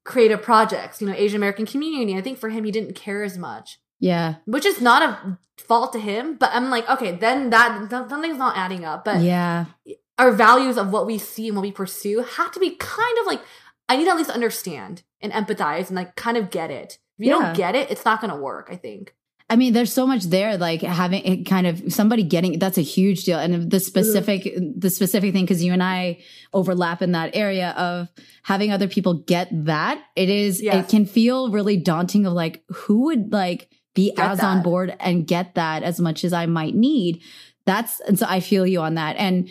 creative 0.04 0.42
projects, 0.42 1.02
you 1.02 1.08
know, 1.08 1.14
Asian 1.14 1.38
American 1.38 1.66
community. 1.66 2.18
I 2.18 2.22
think 2.22 2.38
for 2.40 2.50
him, 2.50 2.64
he 2.64 2.72
didn't 2.72 2.96
care 2.96 3.24
as 3.24 3.38
much, 3.38 3.80
Yeah. 4.00 4.36
which 4.46 4.66
is 4.66 4.82
not 4.82 5.02
a 5.04 5.38
fault 5.64 5.94
to 5.94 6.00
him. 6.00 6.36
But 6.38 6.50
I'm 6.54 6.70
like, 6.70 6.90
okay, 6.90 7.12
then 7.12 7.50
that 7.52 7.90
th- 7.90 8.10
something's 8.10 8.38
not 8.38 8.58
adding 8.58 8.84
up. 8.86 9.06
But 9.06 9.22
yeah. 9.22 9.66
our 10.18 10.32
values 10.32 10.78
of 10.78 10.92
what 10.92 11.06
we 11.06 11.18
see 11.18 11.48
and 11.48 11.56
what 11.58 11.64
we 11.64 11.72
pursue 11.72 12.20
have 12.22 12.52
to 12.52 12.60
be 12.60 12.72
kind 12.72 13.18
of 13.20 13.26
like 13.28 13.42
I 13.90 13.98
need 13.98 14.06
to 14.06 14.12
at 14.12 14.18
least 14.18 14.30
understand 14.30 15.04
and 15.20 15.34
empathize 15.34 15.88
and 15.88 15.96
like 15.96 16.16
kind 16.16 16.38
of 16.38 16.50
get 16.50 16.72
it. 16.72 16.98
If 17.20 17.26
you 17.28 17.32
Yeah. 17.34 17.40
don't 17.40 17.56
get 17.56 17.76
it, 17.76 17.92
it's 17.92 18.06
not 18.06 18.22
going 18.22 18.32
to 18.34 18.40
work. 18.40 18.70
I 18.72 18.76
think. 18.78 19.14
I 19.52 19.58
mean, 19.58 19.74
there's 19.74 19.92
so 19.92 20.08
much 20.08 20.24
there, 20.24 20.58
like 20.58 20.82
having 20.82 21.26
it 21.26 21.44
kind 21.44 21.68
of 21.68 21.92
somebody 21.92 22.24
getting 22.24 22.58
that's 22.58 22.78
a 22.78 22.82
huge 22.82 23.26
deal. 23.26 23.38
And 23.38 23.70
the 23.70 23.82
specific, 23.82 24.48
the 24.78 24.90
specific 24.90 25.34
thing, 25.34 25.44
because 25.44 25.62
you 25.62 25.74
and 25.74 25.84
I 25.84 26.20
overlap 26.54 27.02
in 27.02 27.12
that 27.12 27.36
area 27.36 27.72
of 27.72 28.08
having 28.44 28.72
other 28.72 28.88
people 28.88 29.16
get 29.16 29.50
that. 29.66 30.02
It 30.16 30.30
is, 30.30 30.62
Yes. 30.62 30.86
it 30.86 30.90
can 30.90 31.06
feel 31.06 31.52
really 31.52 31.76
daunting 31.76 32.26
of 32.26 32.32
like, 32.32 32.64
who 32.70 33.04
would 33.08 33.34
like 33.34 33.70
be 33.94 34.14
Get 34.16 34.26
as 34.26 34.40
on 34.40 34.64
board 34.64 34.96
and 35.02 35.28
get 35.28 35.56
that 35.56 35.84
as 35.84 36.00
much 36.00 36.24
as 36.24 36.32
I 36.32 36.46
might 36.46 36.74
need. 36.74 37.22
That's, 37.66 38.00
and 38.00 38.18
so 38.18 38.26
I 38.30 38.40
feel 38.40 38.66
you 38.66 38.80
on 38.80 38.96
that. 38.96 39.18
And 39.18 39.50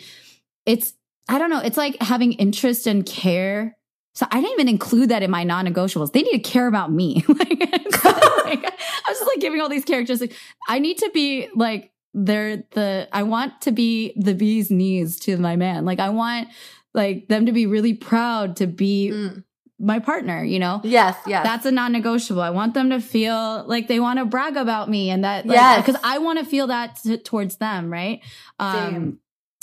it's, 0.65 0.93
I 1.29 1.37
don't 1.37 1.51
know, 1.51 1.61
it's 1.61 1.77
like 1.77 2.01
having 2.01 2.33
interest 2.33 2.87
and 2.87 3.05
care. 3.05 3.77
So 4.13 4.25
I 4.29 4.41
didn't 4.41 4.51
even 4.53 4.67
include 4.67 5.09
that 5.09 5.23
in 5.23 5.31
my 5.31 5.43
non-negotiables. 5.43 6.11
They 6.11 6.21
need 6.21 6.43
to 6.43 6.49
care 6.49 6.67
about 6.67 6.91
me. 6.91 7.23
like, 7.27 7.49
like, 7.59 8.03
I 8.03 9.05
was 9.07 9.17
just 9.19 9.27
like 9.27 9.39
giving 9.39 9.61
all 9.61 9.69
these 9.69 9.85
characteristics. 9.85 10.35
I 10.67 10.79
need 10.79 10.97
to 10.99 11.09
be 11.13 11.47
like 11.55 11.91
they're 12.13 12.57
the 12.71 13.07
I 13.13 13.23
want 13.23 13.61
to 13.61 13.71
be 13.71 14.13
the 14.17 14.33
bee's 14.33 14.69
knees 14.69 15.19
to 15.21 15.37
my 15.37 15.55
man. 15.55 15.85
Like 15.85 15.99
I 15.99 16.09
want 16.09 16.49
like 16.93 17.27
them 17.29 17.45
to 17.45 17.51
be 17.53 17.65
really 17.67 17.93
proud 17.93 18.57
to 18.57 18.67
be 18.67 19.11
Mm. 19.13 19.43
my 19.79 19.99
partner, 19.99 20.43
you 20.43 20.59
know? 20.59 20.81
Yes, 20.83 21.15
yes. 21.25 21.45
That's 21.45 21.65
a 21.65 21.71
non-negotiable. 21.71 22.41
I 22.41 22.49
want 22.49 22.73
them 22.73 22.89
to 22.89 22.99
feel 22.99 23.63
like 23.65 23.87
they 23.87 24.01
want 24.01 24.19
to 24.19 24.25
brag 24.25 24.57
about 24.57 24.89
me 24.89 25.09
and 25.09 25.23
that 25.23 25.45
like, 25.47 25.55
Yes. 25.55 25.85
cuz 25.85 25.95
I 26.03 26.17
want 26.17 26.37
to 26.39 26.45
feel 26.45 26.67
that 26.67 26.99
t- 27.01 27.17
towards 27.17 27.55
them, 27.57 27.89
right? 27.89 28.19
Um, 28.59 28.75
Same. 28.75 29.19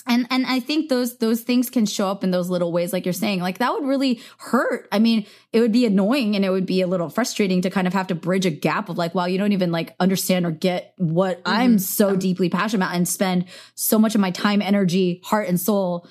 And 0.09 0.27
and 0.31 0.47
I 0.47 0.59
think 0.61 0.89
those 0.89 1.19
those 1.19 1.43
things 1.43 1.69
can 1.71 1.87
show 1.87 2.09
up 2.09 2.25
in 2.25 2.31
those 2.31 2.49
little 2.49 2.73
ways 2.73 2.93
like 2.93 3.05
you're 3.07 3.13
saying. 3.13 3.41
Like 3.41 3.59
that 3.59 3.73
would 3.75 3.85
really 3.85 4.21
hurt. 4.39 4.89
I 4.91 4.99
mean, 4.99 5.27
it 5.53 5.61
would 5.61 5.71
be 5.73 5.85
annoying 5.87 6.35
and 6.35 6.45
it 6.45 6.51
would 6.51 6.67
be 6.67 6.81
a 6.81 6.87
little 6.87 7.09
frustrating 7.11 7.61
to 7.63 7.71
kind 7.71 7.87
of 7.87 7.93
have 7.93 8.09
to 8.09 8.15
bridge 8.15 8.47
a 8.47 8.51
gap 8.51 8.89
of 8.89 8.97
like, 8.99 9.15
wow, 9.15 9.27
you 9.27 9.39
don't 9.39 9.53
even 9.53 9.71
like 9.71 9.95
understand 10.01 10.47
or 10.47 10.51
get 10.51 10.95
what 10.97 11.41
I'm 11.45 11.77
Mhm. 11.77 11.81
so 11.81 12.17
deeply 12.17 12.49
passionate 12.49 12.85
about 12.87 12.97
and 12.97 13.07
spend 13.07 13.45
so 13.75 13.99
much 13.99 14.15
of 14.15 14.21
my 14.21 14.31
time, 14.31 14.63
energy, 14.63 15.21
heart 15.25 15.47
and 15.49 15.61
soul 15.61 16.09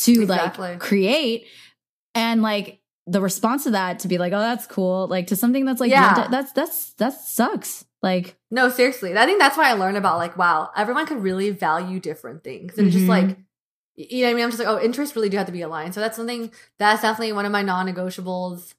to 0.00 0.22
Exactly. 0.22 0.68
like 0.68 0.78
create 0.78 1.46
and 2.14 2.42
like 2.42 2.80
the 3.06 3.20
response 3.22 3.64
to 3.64 3.70
that 3.70 4.00
to 4.00 4.08
be 4.08 4.18
like, 4.18 4.32
oh, 4.34 4.38
that's 4.38 4.66
cool. 4.66 5.06
Like 5.08 5.28
to 5.28 5.36
something 5.36 5.64
that's 5.64 5.80
like, 5.80 5.90
Yeah. 5.90 6.28
that's, 6.30 6.52
that's, 6.52 6.92
that 6.94 7.14
sucks. 7.14 7.84
Like, 8.02 8.36
no, 8.50 8.68
seriously. 8.68 9.16
I 9.16 9.26
think 9.26 9.40
that's 9.40 9.56
why 9.56 9.70
I 9.70 9.72
learned 9.72 9.96
about 9.96 10.18
like, 10.18 10.36
wow, 10.36 10.70
everyone 10.76 11.06
could 11.06 11.22
really 11.22 11.50
value 11.50 11.98
different 11.98 12.44
things. 12.44 12.78
And 12.78 12.86
it's 12.86 12.96
just 12.96 13.08
like, 13.08 13.36
you 13.96 14.22
know 14.22 14.28
what 14.28 14.30
I 14.30 14.34
mean? 14.34 14.44
I'm 14.44 14.50
just 14.50 14.60
like, 14.60 14.68
oh, 14.68 14.80
interests 14.80 15.16
really 15.16 15.28
do 15.28 15.36
have 15.36 15.46
to 15.46 15.52
be 15.52 15.62
aligned. 15.62 15.94
So 15.94 16.00
that's 16.00 16.16
something 16.16 16.52
that's 16.78 17.02
definitely 17.02 17.32
one 17.32 17.44
of 17.44 17.52
my 17.52 17.62
non-negotiables. 17.62 18.74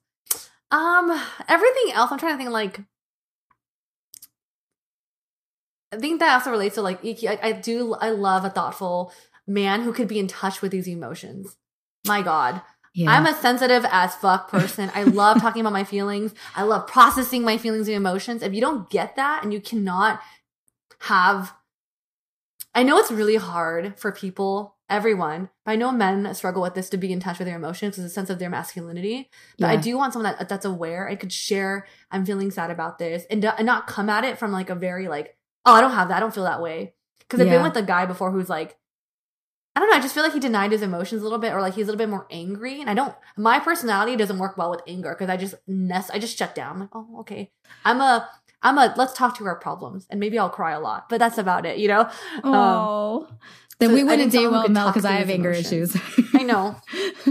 Um, 0.70 1.22
everything 1.48 1.92
else, 1.92 2.10
I'm 2.10 2.18
trying 2.18 2.34
to 2.34 2.38
think 2.38 2.50
like, 2.50 2.80
I 5.92 5.96
think 5.98 6.20
that 6.20 6.32
also 6.32 6.50
relates 6.50 6.76
to 6.76 6.82
like 6.82 7.02
EQ. 7.02 7.28
I, 7.28 7.48
I 7.48 7.52
do, 7.52 7.94
I 7.94 8.10
love 8.10 8.44
a 8.44 8.50
thoughtful 8.50 9.12
man 9.46 9.82
who 9.82 9.92
could 9.92 10.08
be 10.08 10.18
in 10.18 10.28
touch 10.28 10.62
with 10.62 10.72
these 10.72 10.88
emotions. 10.88 11.56
My 12.06 12.22
God. 12.22 12.62
Yeah. 12.92 13.10
I'm 13.10 13.26
a 13.26 13.34
sensitive 13.34 13.86
as 13.90 14.14
fuck 14.14 14.50
person. 14.50 14.90
I 14.94 15.04
love 15.04 15.40
talking 15.40 15.60
about 15.60 15.72
my 15.72 15.84
feelings. 15.84 16.34
I 16.54 16.62
love 16.62 16.86
processing 16.86 17.42
my 17.42 17.56
feelings 17.58 17.88
and 17.88 17.96
emotions. 17.96 18.42
If 18.42 18.52
you 18.54 18.60
don't 18.60 18.88
get 18.90 19.16
that 19.16 19.42
and 19.42 19.52
you 19.52 19.60
cannot 19.60 20.20
have, 21.00 21.52
I 22.74 22.82
know 22.82 22.98
it's 22.98 23.10
really 23.10 23.36
hard 23.36 23.98
for 23.98 24.12
people, 24.12 24.76
everyone, 24.88 25.50
but 25.64 25.72
I 25.72 25.76
know 25.76 25.90
men 25.92 26.32
struggle 26.34 26.62
with 26.62 26.74
this 26.74 26.88
to 26.90 26.96
be 26.96 27.12
in 27.12 27.20
touch 27.20 27.38
with 27.38 27.46
their 27.46 27.56
emotions 27.56 27.98
as 27.98 28.04
a 28.04 28.08
sense 28.10 28.30
of 28.30 28.38
their 28.38 28.50
masculinity. 28.50 29.28
But 29.58 29.70
I 29.70 29.76
do 29.76 29.96
want 29.96 30.12
someone 30.12 30.34
that 30.38 30.48
that's 30.48 30.64
aware. 30.64 31.08
I 31.08 31.14
could 31.16 31.32
share, 31.32 31.86
I'm 32.10 32.24
feeling 32.26 32.50
sad 32.50 32.70
about 32.70 32.98
this 32.98 33.24
and, 33.30 33.44
and 33.44 33.66
not 33.66 33.86
come 33.86 34.10
at 34.10 34.24
it 34.24 34.38
from 34.38 34.52
like 34.52 34.70
a 34.70 34.74
very 34.74 35.08
like, 35.08 35.36
oh, 35.64 35.72
I 35.74 35.80
don't 35.80 35.92
have 35.92 36.08
that. 36.08 36.16
I 36.16 36.20
don't 36.20 36.34
feel 36.34 36.44
that 36.44 36.62
way. 36.62 36.94
Cause 37.28 37.40
I've 37.40 37.46
Yeah. 37.46 37.54
been 37.58 37.62
with 37.62 37.76
a 37.76 37.82
guy 37.82 38.06
before 38.06 38.30
who's 38.32 38.48
like, 38.48 38.76
I 39.76 39.80
don't 39.80 39.88
know. 39.90 39.96
I 39.96 40.00
just 40.00 40.14
feel 40.14 40.24
like 40.24 40.32
he 40.32 40.40
denied 40.40 40.72
his 40.72 40.82
emotions 40.82 41.20
a 41.22 41.24
little 41.24 41.38
bit, 41.38 41.52
or 41.52 41.60
like 41.60 41.74
he's 41.74 41.86
a 41.86 41.92
little 41.92 41.98
bit 41.98 42.08
more 42.08 42.26
angry. 42.30 42.80
And 42.80 42.90
I 42.90 42.94
don't. 42.94 43.14
My 43.36 43.60
personality 43.60 44.16
doesn't 44.16 44.38
work 44.38 44.56
well 44.58 44.70
with 44.70 44.82
anger 44.86 45.14
because 45.16 45.30
I 45.30 45.36
just 45.36 45.54
nest. 45.66 46.10
I 46.12 46.18
just 46.18 46.36
shut 46.36 46.54
down. 46.54 46.74
I'm 46.74 46.80
like, 46.80 46.90
oh, 46.94 47.20
okay. 47.20 47.50
I'm 47.84 48.00
a. 48.00 48.28
I'm 48.62 48.78
a. 48.78 48.92
Let's 48.96 49.12
talk 49.12 49.38
to 49.38 49.46
our 49.46 49.56
problems, 49.56 50.06
and 50.10 50.18
maybe 50.18 50.38
I'll 50.38 50.50
cry 50.50 50.72
a 50.72 50.80
lot, 50.80 51.08
but 51.08 51.18
that's 51.18 51.38
about 51.38 51.64
it. 51.66 51.78
You 51.78 51.88
know. 51.88 52.00
Um, 52.42 52.54
Oh, 52.54 53.28
then 53.80 53.88
so 53.90 53.94
we 53.94 54.04
wouldn't 54.04 54.30
date 54.32 54.46
well, 54.48 54.68
Mel, 54.68 54.88
because 54.88 55.04
I 55.04 55.12
have 55.12 55.28
anger 55.30 55.50
emotions. 55.50 55.94
issues. 55.96 56.02
I 56.34 56.42
know. 56.44 56.76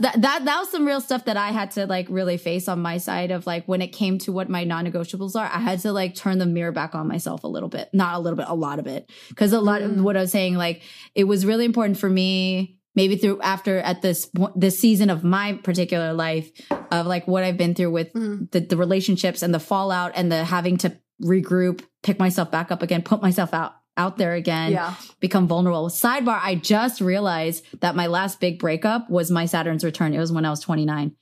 that 0.00 0.20
that 0.20 0.44
that 0.44 0.58
was 0.58 0.70
some 0.70 0.86
real 0.86 1.00
stuff 1.00 1.24
that 1.24 1.36
I 1.36 1.50
had 1.50 1.70
to 1.72 1.86
like 1.86 2.06
really 2.10 2.36
face 2.36 2.68
on 2.68 2.80
my 2.80 2.98
side 2.98 3.30
of 3.30 3.46
like 3.46 3.66
when 3.66 3.80
it 3.82 3.88
came 3.88 4.18
to 4.18 4.32
what 4.32 4.48
my 4.48 4.64
non-negotiables 4.64 5.36
are. 5.36 5.46
I 5.50 5.58
had 5.58 5.80
to 5.80 5.92
like 5.92 6.14
turn 6.14 6.38
the 6.38 6.46
mirror 6.46 6.72
back 6.72 6.94
on 6.94 7.08
myself 7.08 7.44
a 7.44 7.48
little 7.48 7.68
bit, 7.68 7.88
not 7.92 8.14
a 8.14 8.18
little 8.18 8.36
bit, 8.36 8.46
a 8.48 8.54
lot 8.54 8.78
of 8.78 8.86
it, 8.86 9.10
because 9.30 9.52
a 9.52 9.60
lot 9.60 9.82
of 9.82 9.90
Mm. 9.92 10.02
what 10.02 10.16
I 10.16 10.20
was 10.20 10.32
saying, 10.32 10.56
like 10.56 10.82
it 11.14 11.24
was 11.24 11.46
really 11.46 11.64
important 11.64 11.98
for 11.98 12.10
me. 12.10 12.78
Maybe 12.94 13.16
through 13.16 13.40
after 13.42 13.78
at 13.78 14.00
this 14.02 14.28
this 14.54 14.78
season 14.78 15.10
of 15.10 15.22
my 15.22 15.52
particular 15.62 16.12
life 16.14 16.50
of 16.90 17.06
like 17.06 17.26
what 17.28 17.44
I've 17.44 17.58
been 17.58 17.74
through 17.74 17.90
with 17.90 18.12
Mhm. 18.14 18.50
the, 18.50 18.60
the 18.60 18.76
relationships 18.76 19.42
and 19.42 19.52
the 19.54 19.60
fallout 19.60 20.12
and 20.14 20.32
the 20.32 20.44
having 20.44 20.76
to 20.78 20.96
regroup, 21.22 21.82
pick 22.02 22.18
myself 22.18 22.50
back 22.50 22.70
up 22.70 22.82
again, 22.82 23.02
put 23.02 23.20
myself 23.22 23.52
out 23.54 23.74
out 23.96 24.18
there 24.18 24.34
again 24.34 24.72
yeah. 24.72 24.94
become 25.20 25.46
vulnerable. 25.48 25.88
Sidebar, 25.88 26.38
I 26.42 26.54
just 26.54 27.00
realized 27.00 27.64
that 27.80 27.96
my 27.96 28.06
last 28.06 28.40
big 28.40 28.58
breakup 28.58 29.08
was 29.08 29.30
my 29.30 29.46
Saturn's 29.46 29.84
return. 29.84 30.12
It 30.14 30.18
was 30.18 30.32
when 30.32 30.44
I 30.44 30.50
was 30.50 30.60
29. 30.60 31.12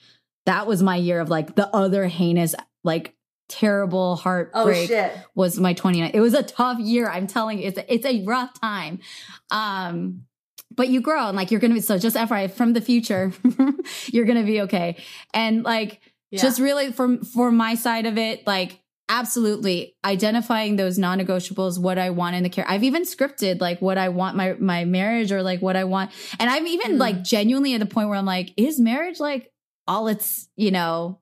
That 0.46 0.66
was 0.66 0.82
my 0.82 0.96
year 0.96 1.20
of 1.20 1.28
like 1.30 1.54
the 1.54 1.68
other 1.74 2.06
heinous, 2.06 2.54
like 2.82 3.14
terrible 3.48 4.12
Oh 4.18 4.22
heartbreak 4.22 4.88
shit. 4.88 5.12
was 5.34 5.58
my 5.60 5.72
29. 5.72 6.10
It 6.14 6.20
was 6.20 6.34
a 6.34 6.42
tough 6.42 6.78
year. 6.80 7.08
I'm 7.08 7.26
telling 7.26 7.58
you, 7.60 7.68
it's 7.68 7.78
a, 7.78 7.94
it's 7.94 8.06
a 8.06 8.24
rough 8.24 8.58
time. 8.60 9.00
Um, 9.50 10.24
but 10.74 10.88
you 10.88 11.00
grow 11.00 11.28
and 11.28 11.36
like 11.36 11.50
you're 11.50 11.60
gonna 11.60 11.74
be 11.74 11.80
so 11.80 11.98
just 11.98 12.16
FYI 12.16 12.50
from 12.50 12.72
the 12.72 12.80
future, 12.80 13.32
you're 14.06 14.24
gonna 14.24 14.42
be 14.42 14.62
okay. 14.62 14.96
And 15.32 15.62
like 15.62 16.00
Yeah. 16.30 16.42
just 16.42 16.58
really 16.60 16.90
from 16.90 17.24
for 17.24 17.52
my 17.52 17.76
side 17.76 18.06
of 18.06 18.18
it 18.18 18.46
like 18.46 18.80
absolutely 19.18 19.94
identifying 20.04 20.76
those 20.76 20.98
non-negotiables 20.98 21.78
what 21.78 21.98
i 21.98 22.10
want 22.10 22.34
in 22.36 22.42
the 22.42 22.48
care 22.48 22.64
i've 22.68 22.82
even 22.84 23.02
scripted 23.04 23.60
like 23.60 23.80
what 23.80 23.96
i 23.98 24.08
want 24.08 24.36
my 24.36 24.54
my 24.72 24.84
marriage 24.84 25.30
or 25.32 25.42
like 25.50 25.60
what 25.62 25.76
i 25.76 25.84
want 25.84 26.10
and 26.40 26.50
i'm 26.50 26.66
even 26.66 26.92
Mm. 26.96 26.98
like 27.06 27.22
genuinely 27.22 27.74
at 27.74 27.80
the 27.80 27.86
point 27.94 28.08
where 28.08 28.18
i'm 28.18 28.26
like 28.26 28.52
is 28.56 28.80
marriage 28.80 29.20
like 29.20 29.50
all 29.86 30.08
it's 30.08 30.48
you 30.56 30.70
know 30.70 31.20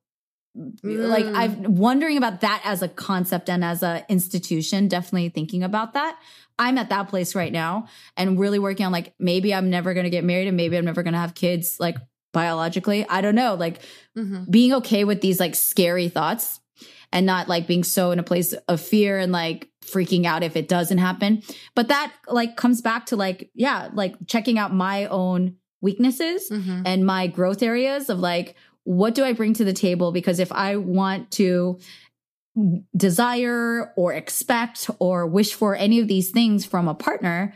like 0.55 1.25
Mm. 1.25 1.37
i'm 1.37 1.75
wondering 1.77 2.17
about 2.19 2.41
that 2.43 2.61
as 2.65 2.83
a 2.83 2.89
concept 2.89 3.49
and 3.49 3.65
as 3.65 3.83
a 3.83 4.05
institution 4.09 4.89
definitely 4.89 5.29
thinking 5.31 5.63
about 5.63 5.95
that 5.95 6.19
i'm 6.59 6.77
at 6.79 6.89
that 6.91 7.09
place 7.09 7.35
right 7.35 7.53
now 7.53 7.87
and 8.17 8.39
really 8.39 8.59
working 8.59 8.85
on 8.87 8.93
like 8.93 9.15
maybe 9.19 9.55
i'm 9.55 9.71
never 9.71 9.95
going 9.95 10.05
to 10.05 10.11
get 10.11 10.25
married 10.25 10.49
and 10.49 10.57
maybe 10.57 10.77
i'm 10.77 10.85
never 10.85 11.03
going 11.03 11.15
to 11.15 11.19
have 11.27 11.35
kids 11.35 11.77
like 11.81 11.97
biologically 12.33 13.07
i 13.09 13.21
don't 13.21 13.35
know 13.35 13.55
like 13.55 13.81
Mhm. 14.17 14.51
being 14.51 14.73
okay 14.75 15.05
with 15.05 15.21
these 15.23 15.39
like 15.41 15.55
scary 15.55 16.09
thoughts 16.09 16.61
and 17.13 17.27
not 17.27 17.49
like 17.49 17.67
being 17.67 17.85
so 17.85 18.11
in 18.11 18.19
a 18.19 18.23
place 18.23 18.53
of 18.69 18.81
fear 18.81 19.19
and 19.19 19.33
like 19.33 19.69
freaking 19.85 20.25
out 20.25 20.43
if 20.43 20.57
it 20.57 20.69
doesn't 20.69 20.99
happen. 20.99 21.43
But 21.75 21.89
that 21.89 22.13
like 22.29 22.57
comes 22.57 22.81
back 22.81 23.07
to 23.07 23.17
like, 23.17 23.51
yeah, 23.55 23.89
like 23.93 24.15
checking 24.27 24.59
out 24.59 24.73
my 24.75 25.07
own 25.07 25.57
weaknesses 25.81 26.49
Mhm. 26.51 26.83
and 26.87 27.05
my 27.05 27.27
growth 27.27 27.63
areas 27.63 28.09
of 28.09 28.19
like, 28.21 28.55
what 28.85 29.15
do 29.15 29.25
I 29.25 29.33
bring 29.33 29.53
to 29.55 29.65
the 29.65 29.73
table? 29.73 30.13
Because 30.13 30.39
if 30.39 30.53
I 30.53 30.77
want 30.77 31.31
to 31.33 31.79
desire 32.97 33.93
or 33.97 34.13
expect 34.13 34.91
or 34.99 35.27
wish 35.27 35.55
for 35.55 35.75
any 35.75 36.01
of 36.01 36.09
these 36.09 36.31
things 36.31 36.65
from 36.65 36.89
a 36.89 36.95
partner, 36.95 37.55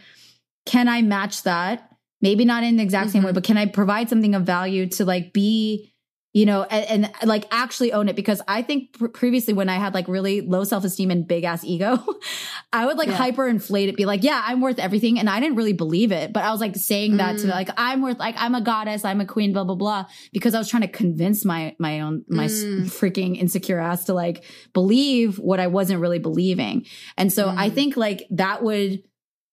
can 0.64 0.88
I 0.88 1.02
match 1.02 1.42
that? 1.42 1.90
Maybe 2.22 2.44
not 2.44 2.64
in 2.64 2.76
the 2.76 2.82
exact 2.82 3.10
same 3.10 3.22
way, 3.22 3.30
Mhm. 3.30 3.34
but 3.34 3.44
can 3.44 3.58
I 3.58 3.66
provide 3.66 4.08
something 4.08 4.34
of 4.34 4.42
value 4.44 4.86
to 4.90 5.04
like 5.04 5.32
be 5.32 5.92
you 6.36 6.44
know, 6.44 6.64
and, 6.64 7.06
and 7.06 7.28
like 7.28 7.46
actually 7.50 7.94
own 7.94 8.10
it 8.10 8.14
because 8.14 8.42
I 8.46 8.60
think 8.60 8.92
pr- 8.92 9.06
previously 9.08 9.54
when 9.54 9.70
I 9.70 9.76
had 9.76 9.94
like 9.94 10.06
really 10.06 10.42
low 10.42 10.64
self 10.64 10.84
esteem 10.84 11.10
and 11.10 11.26
big 11.26 11.44
ass 11.44 11.64
ego, 11.64 11.96
I 12.74 12.84
would 12.84 12.98
like 12.98 13.08
Yeah. 13.08 13.14
hyper 13.14 13.48
inflate 13.48 13.88
it, 13.88 13.96
be 13.96 14.04
like, 14.04 14.22
yeah, 14.22 14.42
I'm 14.44 14.60
worth 14.60 14.78
everything. 14.78 15.18
And 15.18 15.30
I 15.30 15.40
didn't 15.40 15.56
really 15.56 15.72
believe 15.72 16.12
it, 16.12 16.34
but 16.34 16.44
I 16.44 16.50
was 16.50 16.60
like 16.60 16.76
saying 16.76 17.16
that 17.16 17.38
to 17.38 17.46
Mm. 17.46 17.50
like, 17.50 17.70
I'm 17.78 18.02
worth, 18.02 18.18
like, 18.18 18.34
I'm 18.36 18.54
a 18.54 18.60
goddess, 18.60 19.02
I'm 19.02 19.22
a 19.22 19.24
queen, 19.24 19.54
blah, 19.54 19.64
blah, 19.64 19.76
blah, 19.76 20.04
because 20.30 20.54
I 20.54 20.58
was 20.58 20.68
trying 20.68 20.82
to 20.82 20.88
convince 20.88 21.46
my, 21.46 21.74
my 21.78 22.00
own, 22.00 22.22
my 22.28 22.48
Mm. 22.48 22.82
freaking 22.82 23.38
insecure 23.38 23.78
ass 23.80 24.04
to 24.04 24.12
like 24.12 24.44
believe 24.74 25.38
what 25.38 25.58
I 25.58 25.68
wasn't 25.68 26.00
really 26.00 26.18
believing. 26.18 26.84
And 27.16 27.32
so 27.32 27.48
I 27.48 27.70
Mm. 27.70 27.74
think 27.74 27.96
like 27.96 28.26
that 28.32 28.62
would, 28.62 29.02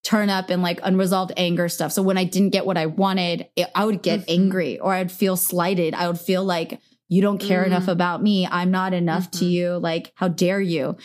turn 0.04 0.30
up 0.30 0.50
and 0.50 0.62
like 0.62 0.80
unresolved 0.84 1.32
anger 1.38 1.70
stuff. 1.70 1.92
So 1.92 2.02
when 2.04 2.18
I 2.18 2.26
didn't 2.26 2.50
get 2.50 2.66
what 2.66 2.78
I 2.78 2.88
wanted, 2.88 3.48
it, 3.56 3.68
I 3.74 3.86
would 3.86 4.02
get 4.02 4.22
Mhm. 4.22 4.26
angry 4.34 4.80
or 4.80 4.94
I'd 4.94 5.12
feel 5.12 5.38
slighted. 5.38 5.94
I 5.94 6.08
would 6.08 6.20
feel 6.20 6.44
like 6.44 6.80
you 7.10 7.22
don't 7.22 7.38
care 7.38 7.64
Mm. 7.64 7.68
enough 7.68 7.88
about 7.88 8.22
me. 8.22 8.48
I'm 8.50 8.72
not 8.72 8.94
enough 8.94 9.32
to 9.32 9.46
Mhm. 9.46 9.52
you. 9.52 9.70
Like, 9.78 10.12
how 10.16 10.28
dare 10.28 10.60
you? 10.62 10.98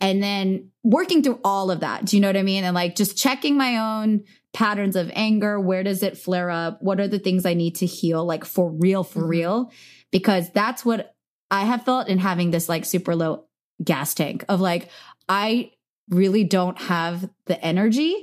And 0.00 0.22
then 0.22 0.70
working 0.84 1.22
through 1.22 1.40
all 1.42 1.70
of 1.70 1.80
that. 1.80 2.04
Do 2.04 2.16
you 2.16 2.20
know 2.20 2.28
what 2.28 2.36
I 2.36 2.42
mean? 2.42 2.62
And 2.64 2.74
like 2.74 2.94
just 2.94 3.16
checking 3.16 3.56
my 3.56 3.78
own 3.78 4.22
patterns 4.52 4.94
of 4.94 5.10
anger. 5.14 5.58
Where 5.58 5.82
does 5.82 6.02
it 6.02 6.16
flare 6.18 6.50
up? 6.50 6.82
What 6.82 7.00
are 7.00 7.08
the 7.08 7.18
things 7.18 7.46
I 7.46 7.54
need 7.54 7.74
to 7.76 7.86
heal? 7.86 8.24
Like 8.24 8.44
for 8.44 8.70
real, 8.70 9.02
for 9.02 9.22
Mhm. 9.22 9.28
real. 9.28 9.72
Because 10.12 10.50
that's 10.50 10.84
what 10.84 11.14
I 11.50 11.64
have 11.64 11.84
felt 11.84 12.08
in 12.08 12.18
having 12.18 12.50
this 12.50 12.68
like 12.68 12.84
super 12.84 13.16
low 13.16 13.44
gas 13.82 14.14
tank 14.14 14.44
of 14.48 14.60
like, 14.60 14.88
I 15.28 15.70
really 16.10 16.44
don't 16.44 16.78
have 16.82 17.28
the 17.46 17.62
energy 17.64 18.14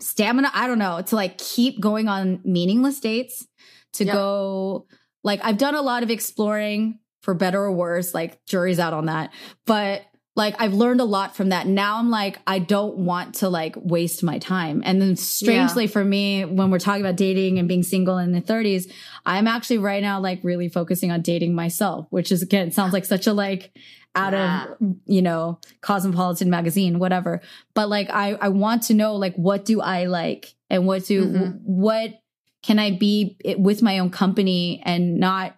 stamina 0.00 0.50
i 0.54 0.66
don't 0.66 0.78
know 0.78 1.00
to 1.02 1.14
like 1.16 1.38
keep 1.38 1.80
going 1.80 2.08
on 2.08 2.40
meaningless 2.44 3.00
dates 3.00 3.46
to 3.92 4.04
Yep. 4.04 4.14
go 4.14 4.86
like 5.22 5.40
i've 5.44 5.58
done 5.58 5.74
a 5.74 5.82
lot 5.82 6.02
of 6.02 6.10
exploring 6.10 6.98
for 7.22 7.34
better 7.34 7.62
or 7.62 7.72
worse 7.72 8.14
like 8.14 8.44
jury's 8.46 8.78
out 8.78 8.94
on 8.94 9.06
that. 9.06 9.30
But 9.66 10.02
like 10.36 10.54
i've 10.58 10.72
learned 10.72 11.00
a 11.02 11.04
lot 11.04 11.36
from 11.36 11.50
that. 11.50 11.66
Now 11.66 11.98
i'm 11.98 12.08
like 12.08 12.38
i 12.46 12.58
don't 12.58 12.96
want 12.98 13.34
to 13.36 13.48
like 13.50 13.74
waste 13.76 14.22
my 14.22 14.38
time. 14.38 14.80
And 14.86 15.02
then 15.02 15.16
strangely 15.16 15.86
for 15.86 16.02
me 16.02 16.44
when 16.46 16.70
we're 16.70 16.78
talking 16.78 17.02
about 17.02 17.16
dating 17.16 17.58
and 17.58 17.68
being 17.68 17.82
single 17.82 18.16
in 18.16 18.32
the 18.32 18.40
30s 18.40 18.90
i'm 19.26 19.46
actually 19.46 19.78
right 19.78 20.02
now 20.02 20.18
like 20.18 20.40
really 20.42 20.68
focusing 20.70 21.10
on 21.10 21.20
dating 21.20 21.54
myself 21.54 22.06
which 22.10 22.32
is 22.32 22.40
again 22.42 22.70
sounds 22.72 22.92
like 22.94 23.04
such 23.04 23.26
a 23.26 23.32
like 23.34 23.70
out 24.14 24.32
Yeah. 24.32 24.64
of 24.72 24.78
you 25.06 25.22
know 25.22 25.58
cosmopolitan 25.82 26.50
magazine 26.50 26.98
whatever 26.98 27.40
but 27.74 27.88
like 27.88 28.10
i 28.10 28.32
i 28.40 28.48
want 28.48 28.82
to 28.84 28.94
know 28.94 29.14
like 29.16 29.36
what 29.36 29.64
do 29.64 29.80
i 29.80 30.06
like 30.06 30.54
and 30.68 30.86
what 30.86 31.04
do 31.04 31.24
Mhm. 31.26 31.60
what 31.62 32.20
can 32.62 32.78
i 32.80 32.90
be 32.90 33.36
with 33.56 33.82
my 33.82 34.00
own 34.00 34.10
company 34.10 34.82
and 34.84 35.18
not 35.18 35.56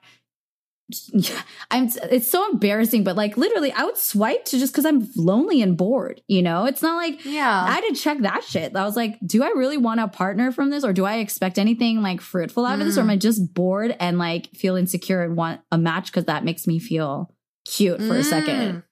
i'm 1.71 1.89
it's 2.11 2.31
so 2.31 2.51
embarrassing 2.53 3.03
but 3.03 3.17
like 3.17 3.39
literally 3.39 3.73
i 3.73 3.85
would 3.85 3.97
swipe 3.97 4.45
to 4.45 4.59
just 4.59 4.73
because 4.75 4.85
i'm 4.85 5.09
lonely 5.17 5.63
and 5.63 5.77
bored 5.79 6.21
you 6.29 6.43
know 6.43 6.67
it's 6.67 6.83
not 6.83 6.97
like 6.97 7.25
Yeah. 7.25 7.65
I 7.67 7.71
had 7.73 7.85
to 7.89 7.95
check 7.95 8.19
that 8.19 8.45
shit. 8.45 8.77
I 8.77 8.85
was 8.85 8.97
like, 8.97 9.19
do 9.25 9.43
I 9.43 9.49
really 9.57 9.79
want 9.79 10.01
a 10.01 10.09
partner 10.09 10.53
from 10.53 10.69
this 10.71 10.85
or 10.85 10.93
do 10.93 11.05
I 11.07 11.17
expect 11.19 11.59
anything 11.59 12.03
like 12.03 12.21
fruitful 12.21 12.67
out 12.67 12.81
of 12.81 12.85
this 12.87 12.99
or 12.99 13.03
am 13.03 13.07
Mm. 13.07 13.13
I 13.13 13.17
just 13.17 13.55
bored 13.55 13.97
and 13.99 14.19
like 14.19 14.49
feel 14.55 14.77
insecure 14.77 15.23
and 15.23 15.37
want 15.37 15.61
a 15.71 15.79
match 15.79 16.07
because 16.07 16.27
that 16.27 16.45
makes 16.45 16.67
me 16.67 16.79
feel 16.79 17.33
cute 17.65 18.01
for 18.03 18.17
a 18.17 18.25
second, 18.25 18.73
Mm. 18.79 18.83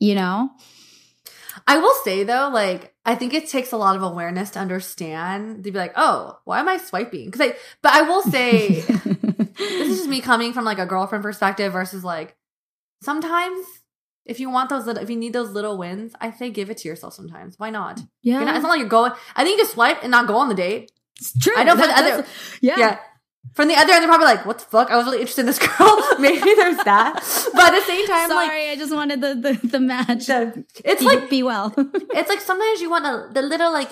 you 0.00 0.14
know? 0.14 0.50
I 1.66 1.78
will 1.78 1.94
say 2.04 2.22
though, 2.24 2.50
like 2.52 2.94
I 3.04 3.14
think 3.14 3.32
it 3.34 3.48
takes 3.48 3.72
a 3.72 3.76
lot 3.76 3.96
of 3.96 4.02
awareness 4.02 4.50
to 4.50 4.58
understand 4.58 5.64
to 5.64 5.70
be 5.72 5.78
like, 5.78 5.92
oh, 5.96 6.38
why 6.44 6.60
am 6.60 6.68
I 6.68 6.76
swiping? 6.76 7.26
Because 7.26 7.40
I, 7.40 7.56
but 7.82 7.92
I 7.92 8.02
will 8.02 8.22
say, 8.22 8.80
this 8.80 9.60
is 9.90 9.96
just 9.98 10.08
me 10.08 10.20
coming 10.30 10.52
from 10.52 10.64
like 10.64 10.78
a 10.78 10.86
girlfriend 10.86 11.22
perspective 11.24 11.72
versus 11.72 12.04
like 12.04 12.36
sometimes 13.02 13.64
if 14.24 14.40
you 14.40 14.50
want 14.50 14.68
those 14.70 14.86
little, 14.86 15.02
if 15.02 15.08
you 15.08 15.16
need 15.16 15.32
those 15.32 15.50
little 15.50 15.78
wins, 15.78 16.12
I 16.20 16.32
say 16.32 16.50
give 16.50 16.68
it 16.68 16.78
to 16.78 16.88
yourself. 16.88 17.14
Sometimes, 17.14 17.58
why 17.58 17.70
not? 17.70 18.00
yeah. 18.22 18.42
Not- 18.42 18.56
it's 18.56 18.62
not 18.64 18.70
like 18.70 18.80
you're 18.80 18.88
going. 18.88 19.12
I 19.36 19.44
think 19.44 19.56
you 19.58 19.62
just 19.62 19.74
swipe 19.74 20.02
and 20.02 20.10
not 20.10 20.26
go 20.26 20.36
on 20.36 20.48
the 20.48 20.54
date. 20.56 20.90
it's 21.20 21.36
true. 21.38 21.54
I 21.56 21.62
know 21.62 21.76
the 21.76 21.84
other- 21.84 22.26
yeah. 22.60 22.74
Yeah. 22.76 22.98
From 23.54 23.68
the 23.68 23.74
other 23.74 23.92
end, 23.92 24.02
they're 24.02 24.08
probably 24.08 24.26
like, 24.26 24.44
"What 24.44 24.58
the 24.58 24.64
fuck? 24.64 24.90
I 24.90 24.96
was 24.96 25.06
really 25.06 25.20
interested 25.20 25.42
in 25.42 25.46
this 25.46 25.58
girl." 25.58 26.02
Maybe 26.18 26.54
there's 26.54 26.76
that, 26.84 27.14
but 27.54 27.64
at 27.64 27.80
the 27.80 27.86
same 27.86 28.06
time, 28.06 28.28
like 28.30 28.48
Sorry, 28.48 28.70
I 28.70 28.76
just 28.76 28.94
wanted 28.94 29.20
the, 29.20 29.34
the, 29.34 29.66
the 29.66 29.80
match. 29.80 30.26
the, 30.26 30.64
it's 30.84 31.00
be, 31.00 31.06
like 31.06 31.30
be 31.30 31.42
well. 31.42 31.72
it's 31.78 32.28
like 32.28 32.40
sometimes 32.40 32.80
you 32.80 32.90
want 32.90 33.06
a, 33.06 33.32
the 33.32 33.42
little 33.42 33.72
like 33.72 33.90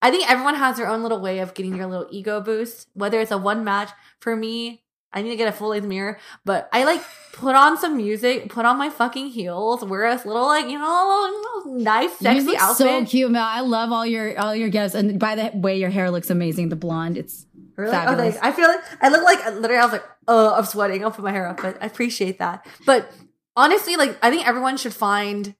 i 0.00 0.10
think 0.10 0.30
everyone 0.30 0.54
has 0.54 0.76
their 0.76 0.88
own 0.88 1.02
little 1.02 1.20
way 1.20 1.40
of 1.40 1.54
getting 1.54 1.74
your 1.74 1.86
little 1.86 2.06
ego 2.10 2.40
boost 2.40 2.88
whether 2.94 3.20
it's 3.20 3.30
a 3.32 3.38
one 3.38 3.64
match 3.64 3.90
for 4.20 4.36
me 4.36 4.82
i 5.12 5.20
need 5.22 5.30
to 5.30 5.36
get 5.36 5.48
a 5.48 5.52
full 5.52 5.70
length 5.70 5.86
mirror 5.86 6.18
but 6.44 6.68
i 6.72 6.84
like 6.84 7.02
put 7.32 7.54
on 7.54 7.76
some 7.76 7.96
music 7.96 8.48
put 8.48 8.64
on 8.64 8.78
my 8.78 8.90
fucking 8.90 9.28
heels 9.28 9.84
wear 9.84 10.06
a 10.06 10.14
little 10.14 10.46
like 10.46 10.66
you 10.66 10.78
know 10.78 11.38
nice 11.66 12.16
sexy 12.18 12.56
outfit 12.56 12.76
so 12.76 13.04
cute, 13.04 13.30
Mel. 13.30 13.44
I 13.44 13.60
love 13.60 13.92
all 13.92 14.06
your 14.06 14.38
all 14.38 14.54
your 14.54 14.68
gifts, 14.68 14.94
and 14.94 15.18
by 15.18 15.34
the 15.34 15.56
way, 15.56 15.78
your 15.78 15.90
hair 15.90 16.10
looks 16.10 16.30
amazing. 16.30 16.68
The 16.68 16.76
blonde, 16.76 17.16
it's 17.18 17.46
Really? 17.78 17.92
Fabulous. 17.92 18.36
Oh. 18.36 18.40
I 18.42 18.52
feel 18.52 18.66
like 18.68 18.80
I 19.00 19.08
look 19.08 19.22
like 19.24 19.38
literally. 19.54 19.76
I 19.80 19.84
was 19.84 19.92
like, 19.92 20.04
oh, 20.26 20.54
I'm 20.54 20.64
sweating. 20.64 21.04
I'll 21.04 21.10
put 21.12 21.24
my 21.24 21.30
hair 21.32 21.46
up, 21.46 21.62
but 21.62 21.80
I 21.80 21.86
appreciate 21.86 22.38
that. 22.40 22.66
But 22.84 23.10
honestly, 23.56 23.96
like 23.96 24.18
I 24.22 24.30
think 24.30 24.46
everyone 24.46 24.76
should 24.76 24.92
find 24.94 25.54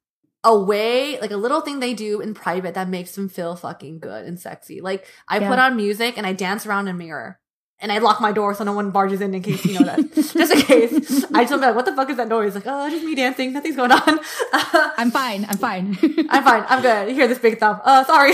a 0.45 0.59
way, 0.59 1.19
like 1.21 1.31
a 1.31 1.37
little 1.37 1.61
thing 1.61 1.79
they 1.81 1.95
do 1.95 2.21
in 2.21 2.35
private 2.35 2.75
that 2.75 2.89
makes 2.89 3.15
them 3.15 3.29
feel 3.29 3.55
fucking 3.57 4.01
good 4.01 4.25
and 4.27 4.39
sexy. 4.39 4.81
Like 4.81 5.07
I 5.29 5.39
Yeah. 5.39 5.49
put 5.49 5.59
on 5.61 5.77
music 5.77 6.19
and 6.19 6.27
I 6.27 6.33
dance 6.33 6.67
around 6.67 6.89
in 6.89 6.95
a 6.97 6.99
mirror. 6.99 7.39
And 7.81 7.93
I 7.93 7.99
lock 7.99 8.21
my 8.21 8.33
door 8.33 8.55
so 8.55 8.65
no 8.65 8.73
one 8.73 8.91
barges 8.91 9.21
in 9.21 9.33
in 9.35 9.41
case 9.43 9.65
you 9.65 9.79
know 9.79 9.85
that. 9.87 10.13
just 10.15 10.35
in 10.35 10.61
case. 10.63 11.25
I 11.33 11.45
just 11.45 11.55
be 11.55 11.59
like, 11.67 11.77
what 11.77 11.85
the 11.85 11.95
fuck 11.95 12.11
is 12.11 12.17
that 12.17 12.27
noise? 12.27 12.57
Like, 12.57 12.65
oh, 12.67 12.91
just 12.91 13.05
me 13.05 13.15
dancing. 13.15 13.53
Nothing's 13.53 13.77
going 13.77 13.93
on. 13.93 14.19
I'm 14.53 15.13
fine. 15.13 15.47
I'm 15.49 15.59
fine. 15.59 15.97
I'm 16.29 16.43
fine. 16.43 16.65
I'm 16.69 16.83
good. 16.83 17.09
You 17.09 17.15
hear 17.15 17.29
this 17.29 17.39
big 17.39 17.61
thump. 17.61 17.81
Uh, 17.85 18.03
sorry. 18.03 18.33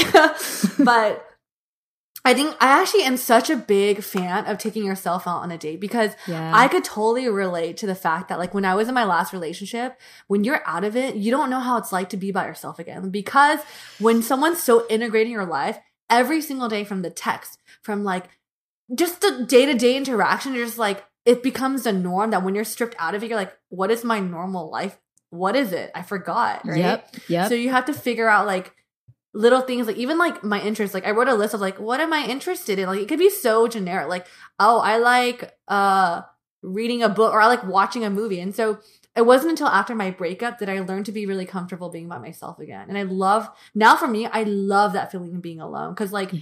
but 0.83 1.27
I 2.27 2.33
think 2.33 2.57
I 2.59 2.81
actually 2.81 3.03
am 3.03 3.19
such 3.19 3.51
a 3.51 3.57
big 3.57 4.03
fan 4.03 4.47
of 4.47 4.57
taking 4.57 4.85
yourself 4.85 5.27
out 5.27 5.43
on 5.43 5.51
a 5.51 5.59
date 5.59 5.79
because 5.79 6.13
Yeah. 6.27 6.53
I 6.55 6.69
could 6.69 6.83
totally 6.85 7.29
relate 7.29 7.77
to 7.79 7.87
the 7.87 7.95
fact 7.95 8.29
that 8.29 8.39
like 8.39 8.55
when 8.55 8.65
I 8.65 8.75
was 8.75 8.89
in 8.89 8.95
my 8.95 9.05
last 9.05 9.33
relationship, 9.33 10.01
when 10.27 10.43
you're 10.43 10.63
out 10.67 10.85
of 10.85 10.97
it, 10.97 11.17
you 11.17 11.31
don't 11.31 11.51
know 11.51 11.61
how 11.61 11.77
it's 11.77 11.93
like 11.93 12.09
to 12.11 12.17
be 12.17 12.33
by 12.33 12.47
yourself 12.47 12.79
again. 12.79 13.11
Because 13.11 13.61
when 13.99 14.23
someone's 14.23 14.63
so 14.63 14.87
integrated 14.89 15.27
in 15.27 15.33
your 15.33 15.45
life, 15.45 15.79
every 16.09 16.41
single 16.41 16.69
day 16.69 16.85
from 16.85 17.03
the 17.03 17.11
text, 17.11 17.59
from 17.83 18.05
like 18.05 18.25
just 18.95 19.21
the 19.21 19.45
day 19.47 19.67
to 19.67 19.75
day 19.75 19.97
interaction, 19.97 20.55
you're 20.55 20.67
just 20.67 20.79
like, 20.79 21.05
it 21.27 21.43
becomes 21.43 21.85
the 21.85 21.93
norm 21.93 22.31
that 22.31 22.43
when 22.43 22.55
you're 22.55 22.65
stripped 22.65 22.97
out 22.99 23.15
of 23.15 23.23
it, 23.23 23.29
you're 23.29 23.39
like, 23.39 23.55
what 23.69 23.91
is 23.91 24.03
my 24.05 24.21
normal 24.21 24.71
life? 24.71 24.99
What 25.31 25.57
is 25.57 25.73
it? 25.73 25.91
I 25.95 26.03
forgot. 26.03 26.67
Right. 26.67 26.79
Yep. 26.79 27.15
Yep. 27.29 27.49
So 27.49 27.55
you 27.55 27.71
have 27.71 27.87
to 27.87 27.93
figure 27.95 28.29
out 28.29 28.47
like 28.47 28.73
little 29.35 29.61
things, 29.61 29.87
like 29.87 29.97
even 29.97 30.17
like 30.17 30.43
my 30.43 30.61
interests. 30.63 30.95
Like 30.95 31.07
I 31.07 31.11
wrote 31.11 31.29
a 31.29 31.35
list 31.35 31.53
of 31.53 31.61
like 31.61 31.79
what 31.79 32.01
am 32.01 32.13
I 32.13 32.25
interested 32.25 32.79
in? 32.79 32.87
Like 32.87 33.01
it 33.01 33.09
could 33.09 33.19
be 33.19 33.29
so 33.29 33.69
generic. 33.69 34.09
Like 34.09 34.27
oh, 34.59 34.79
I 34.81 34.97
like 34.99 35.53
uh 35.69 36.23
reading 36.63 37.03
a 37.03 37.09
book 37.09 37.35
or 37.35 37.43
I 37.43 37.47
like 37.47 37.65
watching 37.65 38.05
a 38.05 38.11
movie. 38.11 38.41
And 38.41 38.55
so 38.55 38.79
it 39.15 39.27
wasn't 39.27 39.51
until 39.51 39.69
after 39.69 39.95
my 39.95 40.11
breakup 40.11 40.59
that 40.59 40.69
I 40.69 40.81
learned 40.81 41.07
to 41.07 41.13
be 41.13 41.27
really 41.27 41.45
comfortable 41.45 41.91
being 41.91 42.09
by 42.09 42.19
myself 42.19 42.59
again. 42.59 42.89
And 42.89 42.97
I 42.97 43.03
love 43.03 43.49
now 43.75 43.97
for 43.97 44.09
me, 44.09 44.27
I 44.27 44.45
love 44.45 44.95
that 44.95 45.13
feeling 45.13 45.35
of 45.35 45.43
being 45.43 45.61
alone 45.61 45.95
because 45.95 46.13
like. 46.13 46.33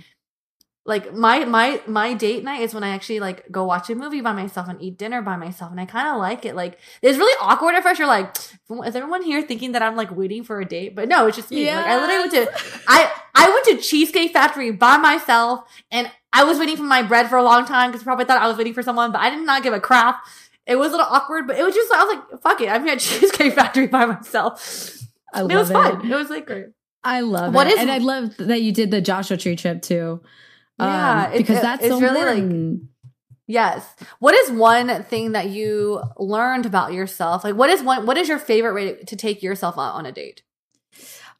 Like 0.85 1.15
my 1.15 1.45
my 1.45 1.81
my 1.87 2.13
date 2.15 2.43
night 2.43 2.63
is 2.63 2.75
when 2.75 2.83
I 2.83 2.89
actually 2.91 3.21
like 3.21 3.51
go 3.53 3.65
watch 3.65 3.89
a 3.91 3.95
movie 3.95 4.21
by 4.21 4.33
myself 4.33 4.69
and 4.69 4.83
eat 4.83 4.99
dinner 4.99 5.23
by 5.23 5.37
myself, 5.37 5.71
and 5.71 5.81
I 5.81 5.85
kind 5.87 6.09
of 6.09 6.17
like 6.19 6.45
it. 6.45 6.57
Like 6.57 6.79
it's 7.03 7.17
really 7.19 7.37
awkward 7.41 7.75
at 7.77 7.83
first. 7.85 7.99
You're 8.01 8.09
like, 8.09 8.37
is 8.37 8.97
everyone 8.97 9.23
here 9.23 9.43
thinking 9.43 9.73
that 9.73 9.83
I'm 9.83 9.95
like 9.97 10.11
waiting 10.15 10.43
for 10.43 10.61
a 10.61 10.65
date? 10.65 10.97
But 10.97 11.09
no, 11.09 11.27
it's 11.27 11.37
just 11.37 11.51
me. 11.51 11.67
Like 11.73 11.87
I 11.87 12.01
literally 12.01 12.21
went 12.21 12.33
to 12.33 12.83
I 12.89 13.13
I 13.35 13.49
went 13.49 13.65
to 13.81 13.87
Cheesecake 13.89 14.33
Factory 14.33 14.73
by 14.73 14.97
myself, 14.97 15.61
and 15.93 16.11
I 16.33 16.45
was 16.45 16.59
waiting 16.59 16.77
for 16.77 16.83
my 16.83 17.03
bread 17.03 17.29
for 17.29 17.37
a 17.37 17.43
long 17.45 17.65
time 17.65 17.91
because 17.91 18.03
probably 18.03 18.25
thought 18.25 18.43
I 18.43 18.49
was 18.49 18.57
waiting 18.57 18.75
for 18.75 18.83
someone, 18.83 19.13
but 19.13 19.21
I 19.21 19.31
did 19.31 19.45
not 19.47 19.63
give 19.63 19.73
a 19.75 19.81
crap. 19.81 20.25
It 20.67 20.77
was 20.77 20.89
a 20.89 20.97
little 20.97 21.07
awkward, 21.09 21.47
but 21.47 21.59
it 21.59 21.63
was 21.65 21.75
just 21.75 21.93
I 21.93 22.05
was 22.05 22.17
like, 22.17 22.43
fuck 22.43 22.61
it, 22.61 22.69
I'm 22.69 22.83
here 22.85 22.95
at 22.95 23.01
Cheesecake 23.01 23.53
Factory 23.55 23.87
by 23.87 24.07
myself. 24.07 24.99
I 25.33 25.41
it 25.43 25.45
was 25.55 25.71
love 25.71 25.99
fun. 26.01 26.11
It 26.11 26.15
was 26.15 26.29
like 26.31 26.47
great. 26.47 26.67
I 27.05 27.21
love 27.21 27.53
What 27.55 27.67
it. 27.67 27.75
is- 27.75 27.79
and 27.81 27.91
I 27.91 27.99
love 27.99 28.37
that 28.39 28.63
you 28.63 28.73
did 28.73 28.91
the 28.91 29.01
Joshua 29.01 29.37
Tree 29.37 29.55
trip 29.57 29.83
too. 29.83 30.21
Um, 30.79 30.89
Yeah, 30.89 31.31
it- 31.31 31.39
because 31.39 31.59
it- 31.59 31.63
that's 31.63 31.83
it's 31.85 31.95
so 31.95 32.01
really, 32.01 32.41
like. 32.43 32.81
Yes. 33.47 33.85
What 34.21 34.35
is 34.35 34.51
one 34.53 35.03
thing 35.05 35.33
that 35.33 35.49
you 35.51 36.03
learned 36.17 36.65
about 36.65 36.93
yourself? 36.93 37.45
Like, 37.45 37.57
what 37.57 37.69
is 37.71 37.83
one? 37.83 38.07
What 38.07 38.17
is 38.17 38.29
your 38.29 38.39
favorite 38.39 38.73
way 38.75 38.95
to, 38.95 39.05
to 39.05 39.17
take 39.17 39.43
yourself 39.43 39.75
out 39.77 39.95
on 39.95 40.07
a 40.07 40.13
date? 40.13 40.43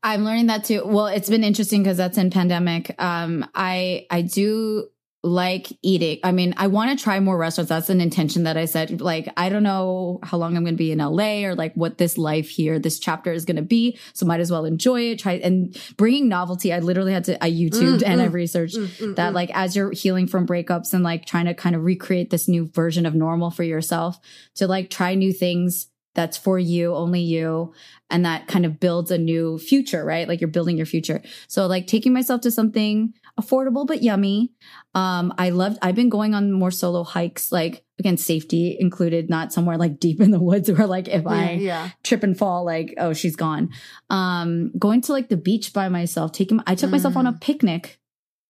I'm 0.03 0.25
learning 0.25 0.49
that 0.49 0.65
too. 0.65 0.83
Well, 0.85 1.07
it's 1.07 1.29
been 1.31 1.45
interesting 1.45 1.83
because 1.83 1.97
that's 1.97 2.19
in 2.19 2.31
pandemic. 2.31 2.93
Um, 3.01 3.47
I 3.55 4.07
I 4.11 4.23
do 4.23 4.89
like 5.25 5.69
eating. 5.83 6.19
I 6.25 6.33
mean, 6.33 6.53
I 6.57 6.67
want 6.67 6.97
to 6.97 7.03
try 7.03 7.21
more 7.21 7.39
restaurants. 7.39 7.69
That's 7.69 7.91
an 7.91 8.01
intention 8.01 8.43
that 8.43 8.57
I 8.57 8.65
said. 8.65 9.01
Like, 9.01 9.33
I 9.37 9.51
don't 9.51 9.63
know 9.63 10.19
how 10.25 10.37
long 10.37 10.57
I'm 10.57 10.65
going 10.65 10.75
to 10.75 10.79
be 10.79 10.91
in 10.91 10.99
LA 10.99 11.45
or 11.45 11.55
like 11.55 11.75
what 11.75 11.99
this 11.99 12.19
life 12.19 12.49
here, 12.49 12.81
this 12.81 12.99
chapter 12.99 13.33
is 13.33 13.45
going 13.45 13.57
to 13.57 13.63
be. 13.63 13.99
So 14.15 14.27
might 14.27 14.41
as 14.41 14.51
well 14.51 14.65
enjoy 14.65 15.13
it. 15.13 15.21
Try 15.21 15.35
and 15.35 15.79
bringing 15.97 16.29
novelty. 16.29 16.73
I 16.73 16.81
literally 16.81 17.13
had 17.13 17.25
to. 17.25 17.43
I 17.43 17.51
YouTubed 17.51 17.83
Mm, 17.83 18.07
and 18.07 18.21
I 18.21 18.29
mm, 18.29 18.33
researched 18.33 18.77
Mm, 18.77 18.87
mm, 18.87 19.17
that 19.17 19.33
mm. 19.33 19.35
like 19.35 19.51
as 19.55 19.77
you're 19.77 19.93
healing 19.93 20.27
from 20.27 20.47
breakups 20.47 20.95
and 20.95 21.05
like 21.05 21.27
trying 21.27 21.47
to 21.47 21.55
kind 21.55 21.77
of 21.77 21.85
recreate 21.85 22.31
this 22.31 22.49
new 22.49 22.67
version 22.67 23.07
of 23.07 23.15
normal 23.15 23.51
for 23.51 23.63
yourself 23.63 24.19
to 24.55 24.67
like 24.67 24.91
try 24.91 25.15
new 25.15 25.33
things 25.33 25.89
that's 26.15 26.37
for 26.37 26.59
you 26.59 26.95
only 26.95 27.21
you 27.21 27.73
and 28.11 28.25
that 28.25 28.47
kind 28.47 28.67
of 28.67 28.79
builds 28.79 29.11
a 29.11 29.19
new 29.19 29.59
future 29.59 30.05
right 30.05 30.29
like 30.29 30.41
you're 30.41 30.49
building 30.49 30.77
your 30.77 30.87
future 30.87 31.23
so 31.49 31.67
like 31.67 31.87
taking 31.87 32.13
myself 32.13 32.41
to 32.41 32.51
something 32.51 33.15
affordable 33.41 33.87
but 33.87 34.03
yummy 34.03 34.53
um 34.95 35.33
i 35.39 35.49
loved 35.51 35.79
i've 35.81 35.95
been 35.95 36.11
going 36.11 36.35
on 36.35 36.53
more 36.53 36.71
solo 36.71 37.03
hikes 37.03 37.51
like 37.51 37.85
again 37.99 38.17
safety 38.17 38.77
included 38.79 39.31
not 39.31 39.53
somewhere 39.53 39.79
like 39.79 39.99
deep 39.99 40.21
in 40.21 40.31
the 40.31 40.39
woods 40.41 40.71
where 40.73 40.87
like 40.87 41.09
if 41.09 41.23
yeah, 41.23 41.31
i 41.31 41.51
yeah. 41.53 41.91
trip 42.03 42.23
and 42.23 42.37
fall 42.37 42.65
like 42.65 42.95
oh 42.99 43.13
she's 43.15 43.35
gone 43.37 43.71
um 44.11 44.71
going 44.79 45.01
to 45.01 45.13
like 45.13 45.29
the 45.31 45.37
beach 45.37 45.73
by 45.73 45.89
myself 45.89 46.31
taking 46.33 46.61
i 46.67 46.75
took 46.75 46.91
myself 46.91 47.17
on 47.17 47.27
a 47.27 47.33
Mm. 47.33 47.41
picnic 47.41 47.99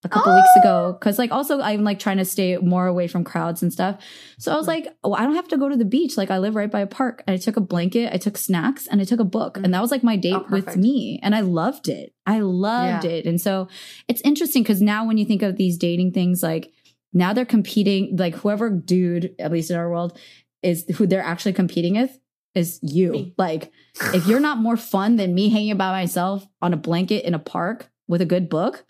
a 0.05 0.09
couple 0.09 0.35
weeks 0.35 0.49
ago 0.57 0.89
oh. 0.89 0.93
because 0.95 1.19
like 1.19 1.31
also 1.31 1.61
i'm 1.61 1.85
like 1.85 1.99
trying 1.99 2.17
to 2.17 2.25
stay 2.25 2.57
more 2.57 2.87
away 2.87 3.07
from 3.07 3.23
crowds 3.23 3.63
and 3.63 3.73
stuff. 3.73 4.01
So 4.39 4.53
i 4.53 4.57
was 4.57 4.67
like 4.67 4.89
oh 5.05 5.13
i 5.15 5.23
don't 5.23 5.37
have 5.37 5.49
to 5.49 5.57
go 5.57 5.69
to 5.69 5.77
the 5.77 5.85
beach. 5.85 6.17
Like 6.17 6.31
i 6.31 6.39
live 6.39 6.57
right 6.57 6.71
by 6.71 6.81
a 6.81 6.87
park. 6.87 7.23
And 7.27 7.35
i 7.35 7.37
took 7.37 7.57
a 7.57 7.61
blanket 7.61 8.13
i 8.13 8.17
took 8.17 8.37
snacks 8.37 8.87
and 8.89 9.01
i 9.01 9.05
took 9.05 9.21
a 9.21 9.25
book. 9.25 9.55
Mm. 9.59 9.65
And 9.65 9.75
that 9.75 9.81
was 9.81 9.91
like 9.91 10.03
my 10.03 10.17
date 10.17 10.35
Oh, 10.35 10.47
with 10.51 10.77
me. 10.77 11.21
And 11.23 11.35
i 11.35 11.41
loved 11.41 11.89
it. 11.89 12.13
I 12.27 12.41
loved 12.41 13.05
Yeah. 13.05 13.11
it. 13.13 13.27
And 13.27 13.41
so 13.41 13.69
it's 14.09 14.21
interesting 14.23 14.63
because 14.63 14.83
now 14.83 15.07
when 15.07 15.19
you 15.19 15.25
think 15.25 15.43
of 15.43 15.57
these 15.57 15.79
dating 15.79 16.13
things 16.13 16.43
like 16.43 16.73
now 17.13 17.33
they're 17.33 17.45
competing 17.45 18.17
like 18.17 18.35
whoever 18.35 18.71
dude 18.71 19.35
at 19.39 19.53
least 19.53 19.71
in 19.71 19.77
our 19.77 19.91
world 19.91 20.19
is 20.63 20.85
who 20.97 21.07
they're 21.07 21.23
actually 21.23 21.53
competing 21.53 21.95
with 21.95 22.19
is 22.55 22.81
you. 22.83 23.13
Me. 23.13 23.35
like 23.39 23.71
if 24.15 24.27
you're 24.27 24.41
not 24.41 24.59
more 24.59 24.77
fun 24.77 25.17
than 25.17 25.35
me 25.35 25.49
hanging 25.49 25.77
by 25.77 25.91
myself 25.93 26.47
on 26.61 26.73
a 26.73 26.77
blanket 26.77 27.25
in 27.25 27.35
a 27.35 27.39
park 27.39 27.91
with 28.09 28.21
a 28.21 28.27
good 28.27 28.49
book, 28.49 28.85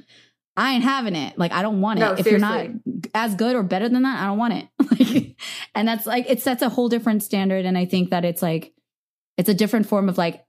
I 0.56 0.72
ain't 0.74 0.84
having 0.84 1.16
it. 1.16 1.38
Like 1.38 1.52
I 1.52 1.62
don't 1.62 1.80
want 1.80 1.98
it. 1.98 2.02
No, 2.02 2.12
if 2.12 2.26
you're 2.26 2.38
not 2.38 2.66
as 3.14 3.34
good 3.34 3.56
or 3.56 3.62
better 3.62 3.88
than 3.88 4.02
that, 4.02 4.22
I 4.22 4.26
don't 4.26 4.38
want 4.38 4.54
it. 4.54 4.68
Like, 4.92 5.36
and 5.74 5.88
that's 5.88 6.06
like 6.06 6.26
it 6.28 6.40
sets 6.42 6.62
a 6.62 6.68
whole 6.68 6.88
different 6.88 7.22
standard. 7.22 7.64
And 7.64 7.76
I 7.78 7.86
think 7.86 8.10
that 8.10 8.24
it's 8.24 8.42
like 8.42 8.72
it's 9.38 9.48
a 9.48 9.54
different 9.54 9.86
form 9.86 10.08
of 10.08 10.18
like 10.18 10.44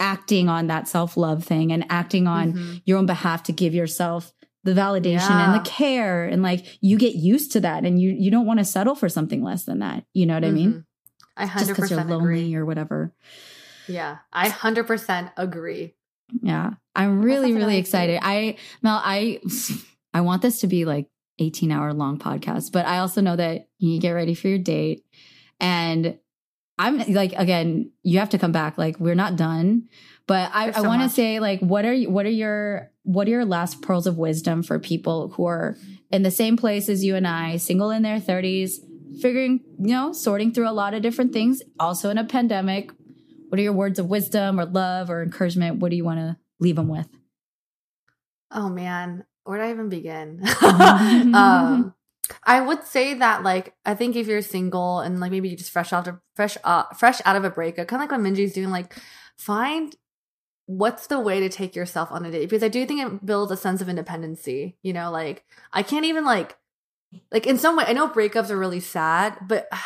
acting 0.00 0.48
on 0.48 0.66
that 0.66 0.88
self 0.88 1.16
love 1.16 1.44
thing 1.44 1.72
and 1.72 1.84
acting 1.88 2.26
on 2.26 2.52
Mhm. 2.52 2.82
your 2.84 2.98
own 2.98 3.06
behalf 3.06 3.42
to 3.44 3.52
give 3.52 3.74
yourself 3.74 4.32
the 4.64 4.72
validation 4.72 5.28
Yeah. 5.30 5.54
and 5.54 5.64
the 5.64 5.68
care 5.68 6.24
and 6.24 6.42
like 6.42 6.78
you 6.80 6.96
get 6.98 7.14
used 7.14 7.52
to 7.52 7.60
that 7.60 7.84
and 7.84 8.00
you 8.00 8.10
you 8.10 8.30
don't 8.30 8.46
want 8.46 8.58
to 8.60 8.64
settle 8.64 8.94
for 8.94 9.08
something 9.08 9.42
less 9.42 9.64
than 9.64 9.78
that. 9.80 10.04
You 10.12 10.26
know 10.26 10.34
what 10.34 10.44
I 10.44 10.50
mean? 10.50 10.84
I 11.36 11.44
Just 11.44 11.52
hundred 11.54 11.74
because 11.76 11.90
you're 11.90 12.04
lonely 12.04 12.40
agree. 12.42 12.54
or 12.56 12.66
whatever. 12.66 13.12
Yeah, 13.88 14.18
I 14.32 14.48
hundred 14.48 14.86
percent 14.86 15.30
agree. 15.36 15.94
Yeah. 16.42 16.72
I'm 16.94 17.22
really, 17.22 17.52
really 17.52 17.78
excited. 17.78 18.20
I 18.22 18.56
Mel, 18.82 19.00
I 19.02 19.40
I 20.14 20.20
want 20.20 20.42
this 20.42 20.60
to 20.60 20.66
be 20.66 20.84
like 20.84 21.08
18 21.38 21.70
hour 21.72 21.92
long 21.92 22.18
podcast, 22.18 22.72
but 22.72 22.86
I 22.86 22.98
also 22.98 23.20
know 23.20 23.36
that 23.36 23.68
you 23.78 24.00
get 24.00 24.10
ready 24.12 24.34
for 24.34 24.48
your 24.48 24.58
date. 24.58 25.04
And 25.60 26.18
I'm 26.78 26.98
like, 27.12 27.32
again, 27.34 27.92
you 28.02 28.18
have 28.18 28.30
to 28.30 28.38
come 28.38 28.52
back. 28.52 28.76
Like, 28.78 28.98
we're 28.98 29.14
not 29.14 29.36
done. 29.36 29.88
But 30.26 30.50
I, 30.52 30.64
There's 30.64 30.76
I 30.76 30.82
so 30.82 30.88
want 30.88 31.02
to 31.02 31.08
say, 31.08 31.40
like, 31.40 31.60
what 31.60 31.84
are 31.84 31.92
you, 31.92 32.10
what 32.10 32.26
are 32.26 32.30
your 32.30 32.90
what 33.04 33.26
are 33.26 33.30
your 33.30 33.44
last 33.44 33.82
pearls 33.82 34.06
of 34.06 34.16
wisdom 34.16 34.62
for 34.62 34.78
people 34.78 35.30
who 35.30 35.44
are 35.44 35.76
in 36.10 36.22
the 36.22 36.30
same 36.30 36.56
place 36.56 36.88
as 36.88 37.04
you 37.04 37.16
and 37.16 37.26
I, 37.26 37.56
single 37.56 37.90
in 37.90 38.02
their 38.02 38.20
30s, 38.20 38.74
figuring, 39.20 39.60
you 39.78 39.88
know, 39.88 40.12
sorting 40.12 40.52
through 40.52 40.68
a 40.68 40.72
lot 40.72 40.94
of 40.94 41.02
different 41.02 41.32
things, 41.32 41.62
also 41.80 42.10
in 42.10 42.18
a 42.18 42.24
pandemic. 42.24 42.92
What 43.48 43.58
are 43.58 43.62
your 43.62 43.72
words 43.72 43.98
of 43.98 44.06
wisdom 44.06 44.58
or 44.58 44.64
love 44.64 45.10
or 45.10 45.22
encouragement? 45.22 45.80
What 45.80 45.90
do 45.90 45.96
you 45.96 46.04
want 46.04 46.20
to 46.20 46.36
leave 46.62 46.76
them 46.76 46.88
with? 46.88 47.08
Oh 48.50 48.68
man, 48.68 49.24
where 49.44 49.58
do 49.58 49.64
I 49.64 49.70
even 49.70 49.88
begin? 49.88 50.42
um, 51.34 51.94
I 52.44 52.60
would 52.60 52.84
say 52.84 53.14
that 53.14 53.42
like 53.42 53.74
I 53.84 53.94
think 53.94 54.14
if 54.16 54.26
you're 54.26 54.42
single 54.42 55.00
and 55.00 55.20
like 55.20 55.30
maybe 55.30 55.48
you 55.48 55.56
just 55.56 55.70
fresh 55.72 55.92
out 55.92 56.06
of 56.06 56.18
fresh 56.36 56.56
uh, 56.64 56.84
fresh 56.96 57.20
out 57.24 57.36
of 57.36 57.44
a 57.44 57.50
breakup, 57.50 57.88
kind 57.88 58.02
of 58.02 58.08
like 58.10 58.16
what 58.18 58.24
Minji's 58.26 58.52
doing, 58.52 58.70
like 58.70 58.94
find 59.36 59.94
what's 60.66 61.08
the 61.08 61.18
way 61.18 61.40
to 61.40 61.48
take 61.48 61.74
yourself 61.74 62.10
on 62.12 62.24
a 62.24 62.30
date 62.30 62.48
because 62.48 62.62
I 62.62 62.68
do 62.68 62.86
think 62.86 63.00
it 63.04 63.26
builds 63.26 63.50
a 63.52 63.56
sense 63.56 63.80
of 63.80 63.88
independency. 63.88 64.76
You 64.82 64.92
know, 64.92 65.10
like 65.10 65.44
I 65.72 65.82
can't 65.82 66.04
even 66.04 66.24
like 66.24 66.56
like 67.30 67.46
in 67.46 67.58
some 67.58 67.76
way 67.76 67.84
I 67.86 67.92
know 67.94 68.08
breakups 68.08 68.50
are 68.50 68.58
really 68.58 68.80
sad, 68.80 69.38
but 69.48 69.68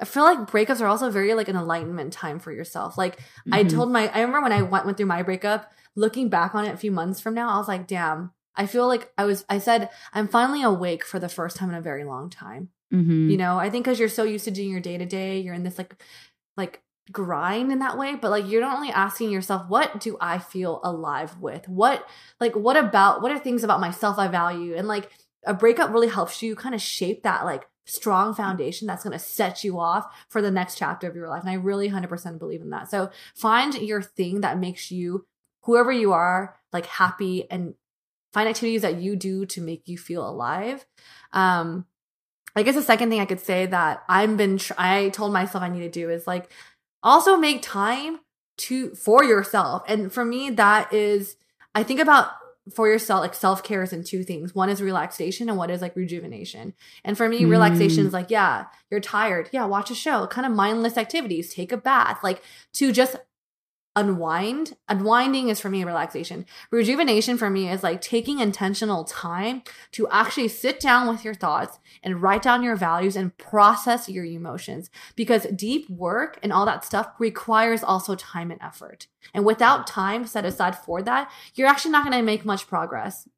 I 0.00 0.04
feel 0.04 0.24
like 0.24 0.50
breakups 0.50 0.80
are 0.80 0.86
also 0.88 1.08
very 1.08 1.34
like 1.34 1.48
an 1.48 1.56
enlightenment 1.56 2.12
time 2.12 2.40
for 2.40 2.50
yourself. 2.50 2.98
Like 2.98 3.20
I 3.52 3.62
Mhm. 3.62 3.70
told 3.70 3.92
my 3.92 4.08
I 4.12 4.20
remember 4.20 4.42
when 4.42 4.52
I 4.52 4.62
went 4.62 4.84
went 4.84 4.96
through 4.96 5.06
my 5.06 5.22
breakup, 5.22 5.72
looking 5.96 6.28
back 6.28 6.54
on 6.54 6.64
it 6.64 6.74
a 6.74 6.78
few 6.78 6.90
months 6.90 7.20
from 7.20 7.34
now, 7.34 7.50
I 7.50 7.58
was 7.58 7.68
like, 7.68 7.86
damn, 7.86 8.32
I 8.56 8.66
feel 8.66 8.86
like 8.86 9.12
I 9.18 9.24
was 9.24 9.44
I 9.48 9.58
said 9.58 9.90
I'm 10.12 10.28
finally 10.28 10.62
awake 10.62 11.04
for 11.04 11.18
the 11.18 11.28
first 11.28 11.56
time 11.56 11.70
in 11.70 11.74
a 11.74 11.82
very 11.82 12.04
long 12.04 12.30
time. 12.30 12.68
Mhm. 12.92 13.30
You 13.30 13.36
know, 13.36 13.58
I 13.58 13.70
think 13.70 13.84
because 13.84 13.98
you're 13.98 14.08
so 14.08 14.24
used 14.24 14.44
to 14.44 14.50
doing 14.50 14.70
your 14.70 14.80
day 14.80 14.98
to 14.98 15.06
day, 15.06 15.40
you're 15.40 15.54
in 15.54 15.64
this 15.64 15.78
like 15.78 15.96
like 16.56 16.82
grind 17.12 17.70
in 17.72 17.80
that 17.80 17.98
way, 17.98 18.14
but 18.14 18.30
like 18.30 18.48
you're 18.48 18.60
not 18.60 18.76
only 18.76 18.90
asking 18.90 19.30
yourself, 19.30 19.68
what 19.68 20.00
do 20.00 20.16
I 20.20 20.38
feel 20.38 20.80
alive 20.84 21.38
with? 21.40 21.68
What 21.68 22.06
like 22.40 22.54
what 22.54 22.76
about 22.76 23.22
what 23.22 23.32
are 23.32 23.38
things 23.38 23.64
about 23.64 23.80
myself 23.80 24.18
I 24.18 24.28
value? 24.28 24.74
And 24.76 24.86
like 24.88 25.10
a 25.44 25.54
breakup 25.54 25.92
really 25.92 26.08
helps 26.08 26.42
you 26.42 26.56
kind 26.56 26.74
of 26.74 26.80
shape 26.80 27.22
that 27.24 27.44
like 27.44 27.66
strong 27.86 28.34
foundation 28.34 28.86
that's 28.86 29.04
going 29.04 29.12
to 29.12 29.18
set 29.18 29.62
you 29.62 29.78
off 29.78 30.06
for 30.30 30.40
the 30.40 30.50
next 30.50 30.78
chapter 30.78 31.06
of 31.06 31.14
your 31.14 31.28
life. 31.28 31.42
And 31.42 31.50
I 31.50 31.54
really 31.54 31.90
100% 31.90 32.38
believe 32.38 32.62
in 32.62 32.70
that. 32.70 32.90
So 32.90 33.10
find 33.34 33.74
your 33.74 34.00
thing 34.00 34.40
that 34.40 34.58
makes 34.58 34.90
you 34.90 35.26
whoever 35.64 35.92
you 35.92 36.12
are 36.12 36.56
like 36.72 36.86
happy 36.86 37.50
and 37.50 37.74
find 38.32 38.48
activities 38.48 38.82
that 38.82 39.00
you 39.00 39.16
do 39.16 39.46
to 39.46 39.60
make 39.60 39.86
you 39.86 39.98
feel 39.98 40.28
alive. 40.28 40.86
Um 41.32 41.86
I 42.56 42.62
guess 42.62 42.76
the 42.76 42.82
second 42.82 43.10
thing 43.10 43.20
I 43.20 43.26
could 43.26 43.40
say 43.40 43.66
that 43.66 44.04
I've 44.08 44.36
been 44.36 44.58
tr- 44.58 44.74
I 44.78 45.08
told 45.08 45.32
myself 45.32 45.64
I 45.64 45.68
need 45.68 45.80
to 45.80 45.90
do 45.90 46.08
is 46.10 46.26
like 46.26 46.50
also 47.02 47.36
make 47.36 47.62
time 47.62 48.20
to 48.56 48.94
for 48.94 49.24
yourself. 49.24 49.82
And 49.88 50.12
for 50.12 50.24
me 50.24 50.50
that 50.50 50.92
is 50.92 51.36
I 51.74 51.82
think 51.82 52.00
about 52.00 52.28
for 52.74 52.88
yourself 52.88 53.20
like 53.20 53.34
self-care 53.34 53.82
is 53.82 53.92
in 53.92 54.04
two 54.04 54.22
things. 54.24 54.54
One 54.54 54.70
is 54.70 54.80
relaxation 54.80 55.48
and 55.48 55.58
one 55.58 55.68
is 55.68 55.82
like 55.82 55.96
rejuvenation. 55.96 56.72
And 57.04 57.16
for 57.16 57.28
me 57.28 57.42
Mm. 57.42 57.50
relaxation 57.50 58.06
is 58.06 58.12
like 58.12 58.30
yeah, 58.30 58.66
you're 58.90 59.00
tired. 59.00 59.50
Yeah, 59.52 59.64
watch 59.66 59.90
a 59.90 59.94
show. 59.94 60.26
Kind 60.28 60.46
of 60.46 60.52
mindless 60.52 60.96
activities, 60.96 61.52
take 61.52 61.72
a 61.72 61.76
bath, 61.76 62.20
like 62.22 62.42
to 62.74 62.92
just 62.92 63.16
unwind. 63.96 64.76
Unwinding 64.88 65.48
is 65.48 65.60
for 65.60 65.70
me 65.70 65.84
relaxation. 65.84 66.46
Rejuvenation 66.70 67.38
for 67.38 67.48
me 67.48 67.70
is 67.70 67.82
like 67.82 68.00
taking 68.00 68.40
intentional 68.40 69.04
time 69.04 69.62
to 69.92 70.08
actually 70.08 70.48
sit 70.48 70.80
down 70.80 71.08
with 71.08 71.24
your 71.24 71.34
thoughts 71.34 71.78
and 72.02 72.20
write 72.20 72.42
down 72.42 72.62
your 72.62 72.76
values 72.76 73.16
and 73.16 73.36
process 73.38 74.08
your 74.08 74.24
emotions 74.24 74.90
because 75.14 75.46
deep 75.54 75.88
work 75.88 76.38
and 76.42 76.52
all 76.52 76.66
that 76.66 76.84
stuff 76.84 77.08
requires 77.18 77.84
also 77.84 78.14
time 78.14 78.50
and 78.50 78.60
effort. 78.60 79.06
And 79.32 79.44
without 79.44 79.86
time 79.86 80.26
set 80.26 80.44
aside 80.44 80.76
for 80.76 81.02
that, 81.02 81.30
you're 81.54 81.68
actually 81.68 81.92
not 81.92 82.04
going 82.04 82.16
to 82.16 82.22
make 82.22 82.44
much 82.44 82.66
progress. 82.66 83.28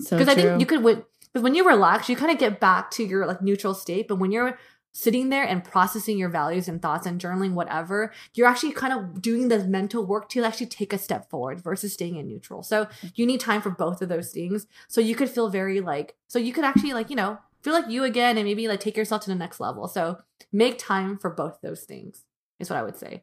So 0.00 0.18
Because 0.18 0.28
I 0.28 0.34
think 0.34 0.60
you 0.60 0.66
could, 0.66 0.82
because 0.82 1.42
when 1.42 1.54
you 1.54 1.66
relax, 1.66 2.08
you 2.08 2.16
kind 2.16 2.32
of 2.32 2.38
get 2.38 2.60
back 2.60 2.90
to 2.92 3.04
your 3.04 3.26
like 3.26 3.40
neutral 3.40 3.74
state. 3.74 4.08
But 4.08 4.16
when 4.16 4.32
you're 4.32 4.58
sitting 4.92 5.28
there 5.28 5.44
and 5.44 5.64
processing 5.64 6.18
your 6.18 6.28
values 6.28 6.68
and 6.68 6.80
thoughts 6.80 7.06
and 7.06 7.20
journaling 7.20 7.52
whatever 7.52 8.12
you're 8.34 8.46
actually 8.46 8.72
kind 8.72 8.92
of 8.92 9.20
doing 9.20 9.48
the 9.48 9.64
mental 9.64 10.04
work 10.04 10.28
to 10.28 10.44
actually 10.44 10.66
take 10.66 10.92
a 10.92 10.98
step 10.98 11.28
forward 11.28 11.60
versus 11.60 11.92
staying 11.92 12.16
in 12.16 12.28
neutral 12.28 12.62
so 12.62 12.86
you 13.14 13.26
need 13.26 13.40
time 13.40 13.60
for 13.60 13.70
both 13.70 14.02
of 14.02 14.08
those 14.08 14.30
things 14.30 14.66
so 14.88 15.00
you 15.00 15.14
could 15.14 15.30
feel 15.30 15.48
very 15.48 15.80
like 15.80 16.14
so 16.28 16.38
you 16.38 16.52
could 16.52 16.64
actually 16.64 16.92
like 16.92 17.10
you 17.10 17.16
know 17.16 17.38
feel 17.62 17.72
like 17.72 17.88
you 17.88 18.04
again 18.04 18.36
and 18.36 18.46
maybe 18.46 18.68
like 18.68 18.80
take 18.80 18.96
yourself 18.96 19.22
to 19.22 19.30
the 19.30 19.36
next 19.36 19.60
level 19.60 19.88
so 19.88 20.18
make 20.52 20.78
time 20.78 21.16
for 21.18 21.30
both 21.30 21.58
those 21.62 21.82
things 21.82 22.24
is 22.58 22.68
what 22.68 22.78
i 22.78 22.82
would 22.82 22.96
say 22.96 23.22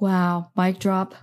Wow. 0.00 0.50
Mic 0.56 0.78
drop. 0.78 1.14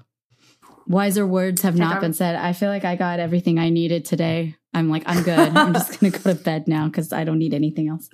Wiser 0.85 1.27
words 1.27 1.64
have 1.64 1.76
not 1.76 1.99
been 1.99 2.14
said. 2.14 2.35
I 2.35 2.53
feel 2.53 2.69
like 2.69 2.85
I 2.85 2.95
got 2.95 3.19
everything 3.19 3.60
I 3.60 3.69
needed 3.69 4.06
today. 4.06 4.56
I'm 4.78 4.90
like, 4.90 5.04
I'm 5.06 5.24
good. 5.24 5.40
I'm 5.40 5.74
just 5.74 5.99
going 5.99 6.12
to 6.12 6.20
go 6.20 6.34
to 6.34 6.40
bed 6.40 6.68
now 6.68 6.88
because 6.88 7.12
I 7.12 7.24
don't 7.24 7.40
need 7.40 7.54
anything 7.54 7.88
else. 7.88 8.10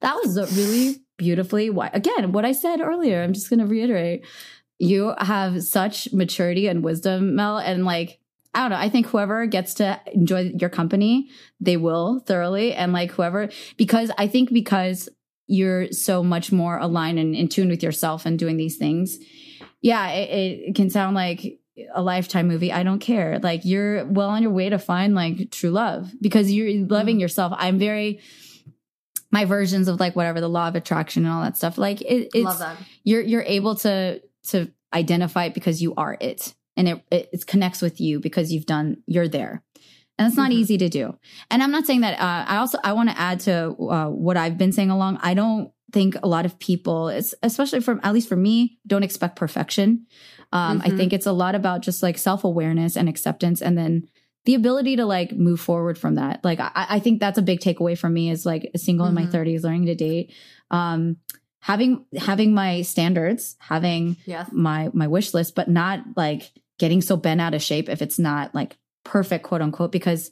That 0.00 0.14
was 0.14 0.36
really 0.56 0.96
beautifully, 1.16 1.68
wi- 1.68 1.90
again, 1.92 2.32
what 2.32 2.44
I 2.44 2.52
said 2.52 2.80
earlier. 2.80 3.22
I'm 3.22 3.32
just 3.32 3.50
going 3.50 3.60
to 3.60 3.66
reiterate. 3.66 4.24
You 4.78 5.14
have 5.18 5.62
such 5.62 6.12
maturity 6.12 6.68
and 6.68 6.82
wisdom, 6.82 7.34
Mel. 7.34 7.58
And 7.58 7.84
like, 7.84 8.18
I 8.54 8.60
don't 8.60 8.70
know. 8.70 8.78
I 8.78 8.88
think 8.88 9.06
whoever 9.06 9.46
gets 9.46 9.74
to 9.74 10.00
enjoy 10.12 10.52
your 10.58 10.70
company, 10.70 11.28
they 11.60 11.76
will 11.76 12.20
thoroughly. 12.20 12.72
And 12.72 12.92
like 12.92 13.10
whoever, 13.10 13.50
because 13.76 14.10
I 14.16 14.28
think 14.28 14.52
because 14.52 15.08
you're 15.46 15.92
so 15.92 16.22
much 16.22 16.50
more 16.50 16.78
aligned 16.78 17.18
and 17.18 17.34
in 17.34 17.48
tune 17.48 17.68
with 17.68 17.82
yourself 17.82 18.26
and 18.26 18.38
doing 18.38 18.56
these 18.56 18.78
things, 18.78 19.18
yeah, 19.82 20.08
it, 20.08 20.68
it 20.68 20.74
can 20.74 20.88
sound 20.90 21.14
like 21.14 21.60
a 21.94 22.02
lifetime 22.02 22.48
movie. 22.48 22.72
I 22.72 22.82
don't 22.82 22.98
care. 23.00 23.38
Like 23.38 23.64
you're 23.64 24.04
well 24.06 24.30
on 24.30 24.42
your 24.42 24.52
way 24.52 24.68
to 24.70 24.78
find 24.78 25.14
like 25.14 25.50
true 25.50 25.70
love 25.70 26.12
because 26.20 26.50
you're 26.52 26.86
loving 26.86 27.20
yourself. 27.20 27.52
I'm 27.56 27.78
very 27.78 28.20
my 29.30 29.44
versions 29.44 29.88
of 29.88 29.98
like 30.00 30.14
whatever 30.16 30.40
the 30.40 30.48
law 30.48 30.68
of 30.68 30.76
attraction 30.76 31.24
and 31.24 31.32
all 31.34 31.42
that 31.42 31.56
stuff. 31.56 31.78
Like 31.78 32.00
it, 32.00 32.30
it's 32.34 32.44
you're 33.04 33.20
you're 33.22 33.42
able 33.42 33.74
to 33.76 34.20
to 34.48 34.70
identify 34.94 35.44
it 35.46 35.54
because 35.54 35.82
you 35.82 35.94
are 35.96 36.16
it 36.20 36.54
and 36.76 36.88
it 36.88 37.04
it, 37.10 37.28
it 37.32 37.46
connects 37.46 37.82
with 37.82 38.00
you 38.00 38.20
because 38.20 38.52
you've 38.52 38.66
done 38.66 38.98
you're 39.06 39.28
there 39.28 39.62
and 40.18 40.28
it's 40.28 40.36
not 40.36 40.50
Mhm. 40.50 40.54
easy 40.54 40.78
to 40.78 40.88
do 40.88 41.18
and 41.50 41.62
i'm 41.62 41.72
not 41.72 41.84
saying 41.84 42.02
that 42.02 42.18
uh, 42.20 42.44
i 42.50 42.56
also 42.58 42.78
i 42.84 42.92
want 42.92 43.10
to 43.10 43.18
add 43.20 43.40
to 43.40 43.74
uh, 43.90 44.06
what 44.06 44.36
i've 44.36 44.56
been 44.56 44.70
saying 44.72 44.90
along 44.90 45.18
i 45.22 45.34
don't 45.34 45.72
think 45.92 46.14
a 46.22 46.28
lot 46.28 46.46
of 46.46 46.58
people 46.60 47.08
it's, 47.08 47.34
especially 47.42 47.80
from 47.80 48.00
at 48.04 48.14
least 48.14 48.28
for 48.28 48.36
me 48.36 48.78
don't 48.86 49.02
expect 49.02 49.34
perfection 49.36 50.06
um, 50.52 50.80
i 50.84 50.88
Mhm. 50.90 50.96
think 50.96 51.12
it's 51.12 51.26
a 51.26 51.32
lot 51.32 51.54
about 51.54 51.82
just 51.82 52.02
like 52.02 52.18
self-awareness 52.18 52.96
and 52.96 53.08
acceptance 53.08 53.60
and 53.62 53.76
then 53.76 54.08
the 54.44 54.54
ability 54.54 54.96
to 54.96 55.04
like 55.04 55.32
move 55.32 55.60
forward 55.60 55.98
from 55.98 56.14
that 56.16 56.44
like 56.44 56.60
i, 56.60 56.70
I 56.74 56.98
think 57.00 57.20
that's 57.20 57.38
a 57.38 57.42
big 57.42 57.60
takeaway 57.60 57.98
from 57.98 58.14
me 58.14 58.30
is 58.30 58.46
like 58.46 58.70
single 58.76 59.06
in 59.06 59.14
my 59.14 59.26
Mhm. 59.26 59.32
30s 59.32 59.64
learning 59.64 59.86
to 59.86 59.94
date 59.94 60.32
um 60.70 61.16
having 61.60 62.04
having 62.16 62.54
my 62.54 62.82
standards 62.82 63.56
having 63.58 64.16
yes 64.24 64.48
my 64.52 64.90
my 64.92 65.08
wish 65.08 65.34
list 65.34 65.54
but 65.54 65.68
not 65.68 66.00
like 66.16 66.52
getting 66.78 67.00
so 67.02 67.16
bent 67.16 67.40
out 67.40 67.54
of 67.54 67.62
shape 67.62 67.88
if 67.88 68.02
it's 68.02 68.18
not 68.18 68.54
like 68.54 68.76
perfect 69.04 69.44
quote 69.44 69.62
unquote 69.62 69.90
because 69.92 70.30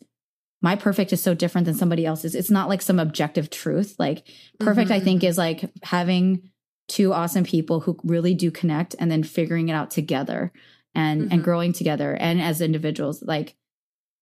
my 0.62 0.76
perfect 0.76 1.12
is 1.12 1.22
so 1.22 1.34
different 1.34 1.64
than 1.66 1.74
somebody 1.74 2.06
else's 2.06 2.34
it's 2.34 2.50
not 2.50 2.68
like 2.68 2.82
some 2.82 2.98
objective 3.00 3.50
truth 3.50 3.96
like 3.98 4.26
perfect 4.60 4.90
Mhm, 4.90 4.94
i 4.94 5.00
think 5.00 5.22
mhm. 5.22 5.28
is 5.28 5.36
like 5.38 5.70
having 5.82 6.50
two 6.88 7.12
awesome 7.12 7.44
people 7.44 7.80
who 7.80 7.98
really 8.04 8.34
do 8.34 8.50
connect 8.50 8.94
and 8.98 9.10
then 9.10 9.22
figuring 9.22 9.68
it 9.68 9.72
out 9.72 9.90
together 9.90 10.52
and 10.94 11.22
and 11.32 11.40
Mhm. 11.40 11.44
growing 11.44 11.72
together 11.72 12.14
and 12.14 12.40
as 12.40 12.60
individuals 12.60 13.22
like 13.22 13.56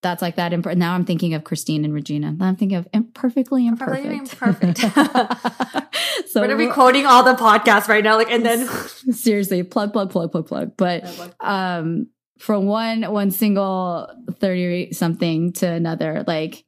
that's 0.03 0.23
like 0.23 0.37
that 0.37 0.53
imp- 0.53 0.67
now 0.77 0.95
i'm 0.95 1.05
thinking 1.05 1.35
of 1.35 1.45
christine 1.45 1.85
and 1.85 1.93
regina 1.95 2.33
now 2.33 2.47
i'm 2.47 2.57
thinking 2.57 2.77
of 2.79 2.89
imperfectly 2.93 3.71
Perfectly 3.71 4.17
imperfect 4.17 4.83
imperfect. 4.83 5.95
so 6.29 6.41
we're 6.41 6.47
gonna 6.49 6.57
be 6.57 6.69
quoting 6.69 7.05
all 7.07 7.23
the 7.23 7.35
podcasts 7.35 7.89
right 7.89 8.03
now 8.03 8.17
like 8.17 8.31
and 8.31 8.45
then 8.45 8.67
seriously 9.13 9.63
plug 9.63 9.93
plug 9.93 10.11
plug 10.11 10.31
plug 10.33 10.47
plug 10.49 10.73
but 10.77 11.05
um 11.41 12.09
from 12.39 12.67
one 12.67 13.03
one 13.13 13.31
single 13.31 14.09
30 14.41 14.93
something 14.93 15.53
to 15.53 15.67
another 15.69 16.25
like 16.27 16.65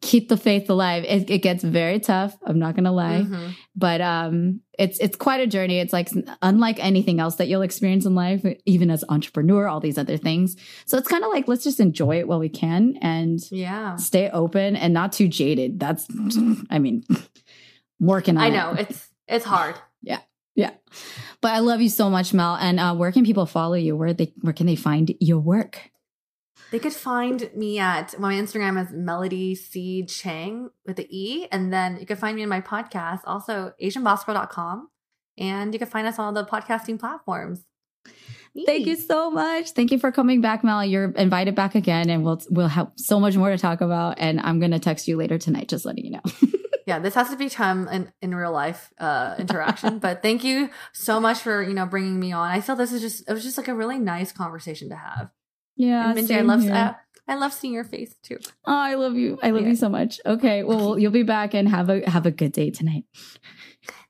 keep 0.00 0.28
the 0.28 0.36
faith 0.36 0.68
alive 0.70 1.04
it, 1.04 1.28
it 1.30 1.38
gets 1.38 1.62
very 1.64 1.98
tough 2.00 2.36
i'm 2.44 2.58
not 2.58 2.74
gonna 2.76 2.92
lie 2.92 3.22
Mhm. 3.22 3.54
but 3.74 4.00
um 4.00 4.60
it's 4.78 4.98
it's 4.98 5.16
quite 5.16 5.40
a 5.40 5.46
journey 5.46 5.78
it's 5.80 5.92
like 5.92 6.08
unlike 6.42 6.78
anything 6.82 7.20
else 7.20 7.36
that 7.36 7.48
you'll 7.48 7.62
experience 7.62 8.06
in 8.06 8.14
life 8.14 8.44
even 8.64 8.90
as 8.90 9.04
entrepreneur 9.08 9.66
all 9.66 9.80
these 9.80 9.98
other 9.98 10.16
things 10.16 10.56
so 10.86 10.96
it's 10.98 11.08
kind 11.08 11.24
of 11.24 11.30
like 11.32 11.48
let's 11.48 11.64
just 11.64 11.80
enjoy 11.80 12.18
it 12.18 12.28
while 12.28 12.38
we 12.38 12.48
can 12.48 12.96
and 13.02 13.40
yeah 13.50 13.96
stay 13.96 14.30
open 14.30 14.76
and 14.76 14.94
not 14.94 15.12
too 15.12 15.28
jaded 15.28 15.80
that's 15.80 16.06
i 16.70 16.78
mean 16.78 17.02
working 18.00 18.36
on 18.36 18.42
i 18.44 18.46
it. 18.48 18.50
know 18.52 18.74
it's 18.78 19.08
it's 19.26 19.44
hard 19.44 19.74
yeah. 20.02 20.20
Yeah. 20.54 20.72
But 21.40 21.52
I 21.52 21.60
love 21.60 21.80
you 21.80 21.88
so 21.88 22.10
much, 22.10 22.34
Mel. 22.34 22.56
And 22.56 22.80
uh, 22.80 22.92
where 22.96 23.12
can 23.12 23.24
people 23.24 23.46
follow 23.46 23.74
you? 23.74 23.94
Where 23.94 24.12
they 24.12 24.32
where 24.40 24.52
can 24.52 24.66
they 24.66 24.74
find 24.74 25.14
your 25.20 25.38
work? 25.38 25.90
They 26.70 26.78
could 26.78 26.92
find 26.92 27.50
me 27.56 27.78
at 27.78 28.18
my 28.18 28.34
Instagram 28.34 28.82
is 28.82 28.92
Melody 28.92 29.54
C 29.54 30.04
Cheng 30.04 30.70
with 30.86 30.96
the 30.96 31.06
E. 31.10 31.46
And 31.50 31.72
then 31.72 31.98
you 31.98 32.06
can 32.06 32.16
find 32.16 32.36
me 32.36 32.42
in 32.42 32.48
my 32.48 32.60
podcast, 32.60 33.20
also 33.24 33.72
AsianBossGirl.com. 33.82 34.88
And 35.38 35.72
you 35.72 35.78
can 35.78 35.88
find 35.88 36.06
us 36.06 36.18
on 36.18 36.26
all 36.26 36.32
the 36.32 36.48
podcasting 36.48 36.98
platforms. 36.98 37.64
Thank 38.66 38.86
you 38.86 38.96
so 38.96 39.30
much. 39.30 39.70
Thank 39.70 39.92
you 39.92 39.98
for 39.98 40.10
coming 40.10 40.40
back, 40.40 40.64
Mel. 40.64 40.84
You're 40.84 41.12
invited 41.12 41.54
back 41.54 41.74
again, 41.74 42.10
and 42.10 42.24
we'll 42.24 42.42
we'll 42.50 42.66
have 42.66 42.90
so 42.96 43.20
much 43.20 43.36
more 43.36 43.50
to 43.50 43.58
talk 43.58 43.80
about. 43.80 44.16
And 44.18 44.40
I'm 44.40 44.58
gonna 44.58 44.80
text 44.80 45.06
you 45.06 45.16
later 45.16 45.38
tonight, 45.38 45.68
just 45.68 45.84
letting 45.84 46.04
you 46.04 46.12
know. 46.12 46.22
Yeah, 46.88 47.00
this 47.00 47.14
has 47.16 47.28
to 47.28 47.36
become 47.36 47.86
an 47.88 48.10
in 48.22 48.34
real 48.34 48.50
life 48.50 48.90
uh, 48.98 49.34
interaction. 49.38 49.98
but 49.98 50.22
thank 50.22 50.42
you 50.42 50.70
so 50.94 51.20
much 51.20 51.40
for 51.40 51.62
you 51.62 51.74
know 51.74 51.84
bringing 51.84 52.18
me 52.18 52.32
on. 52.32 52.50
I 52.50 52.62
feel 52.62 52.76
this 52.76 52.92
is 52.92 53.02
just 53.02 53.28
it 53.28 53.32
was 53.34 53.42
just 53.44 53.58
like 53.58 53.68
a 53.68 53.74
really 53.74 53.98
nice 53.98 54.32
conversation 54.32 54.88
to 54.88 54.96
have. 54.96 55.28
Yeah, 55.78 56.10
and 56.10 56.18
Minji, 56.18 56.36
I 56.36 56.40
love 56.42 56.62
here. 56.62 56.74
uh, 56.74 56.94
I 57.26 57.36
love 57.36 57.52
seeing 57.52 57.72
your 57.72 57.84
face 57.84 58.14
too. 58.22 58.38
oh, 58.66 58.74
I 58.74 58.94
love 58.96 59.14
you. 59.16 59.38
I 59.42 59.50
love 59.52 59.62
Yeah. 59.62 59.68
you 59.68 59.76
so 59.76 59.88
much. 59.88 60.20
Okay, 60.26 60.64
well, 60.64 60.98
you'll 60.98 61.12
be 61.12 61.22
back 61.22 61.54
and 61.54 61.68
have 61.68 61.88
a 61.88 62.08
have 62.10 62.26
a 62.26 62.30
good 62.30 62.52
day 62.52 62.70
tonight. 62.70 63.04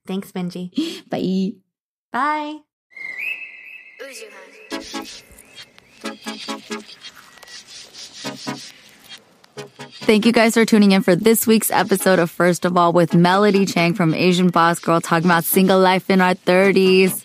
Thanks, 0.06 0.32
Benji. 0.32 0.70
Bye. 1.10 1.58
Bye. 2.10 2.60
Thank 10.00 10.24
you 10.24 10.32
guys 10.32 10.54
for 10.54 10.64
tuning 10.64 10.92
in 10.92 11.02
for 11.02 11.14
this 11.14 11.46
week's 11.46 11.70
episode 11.70 12.18
of 12.18 12.30
First 12.30 12.64
of 12.64 12.76
All 12.76 12.92
with 12.92 13.14
Melody 13.14 13.66
Cheng 13.66 13.94
from 13.94 14.14
Asian 14.14 14.48
Boss 14.48 14.78
Girl 14.78 15.00
talking 15.00 15.26
about 15.26 15.44
single 15.44 15.78
life 15.78 16.08
in 16.08 16.20
our 16.20 16.34
30s. 16.34 17.24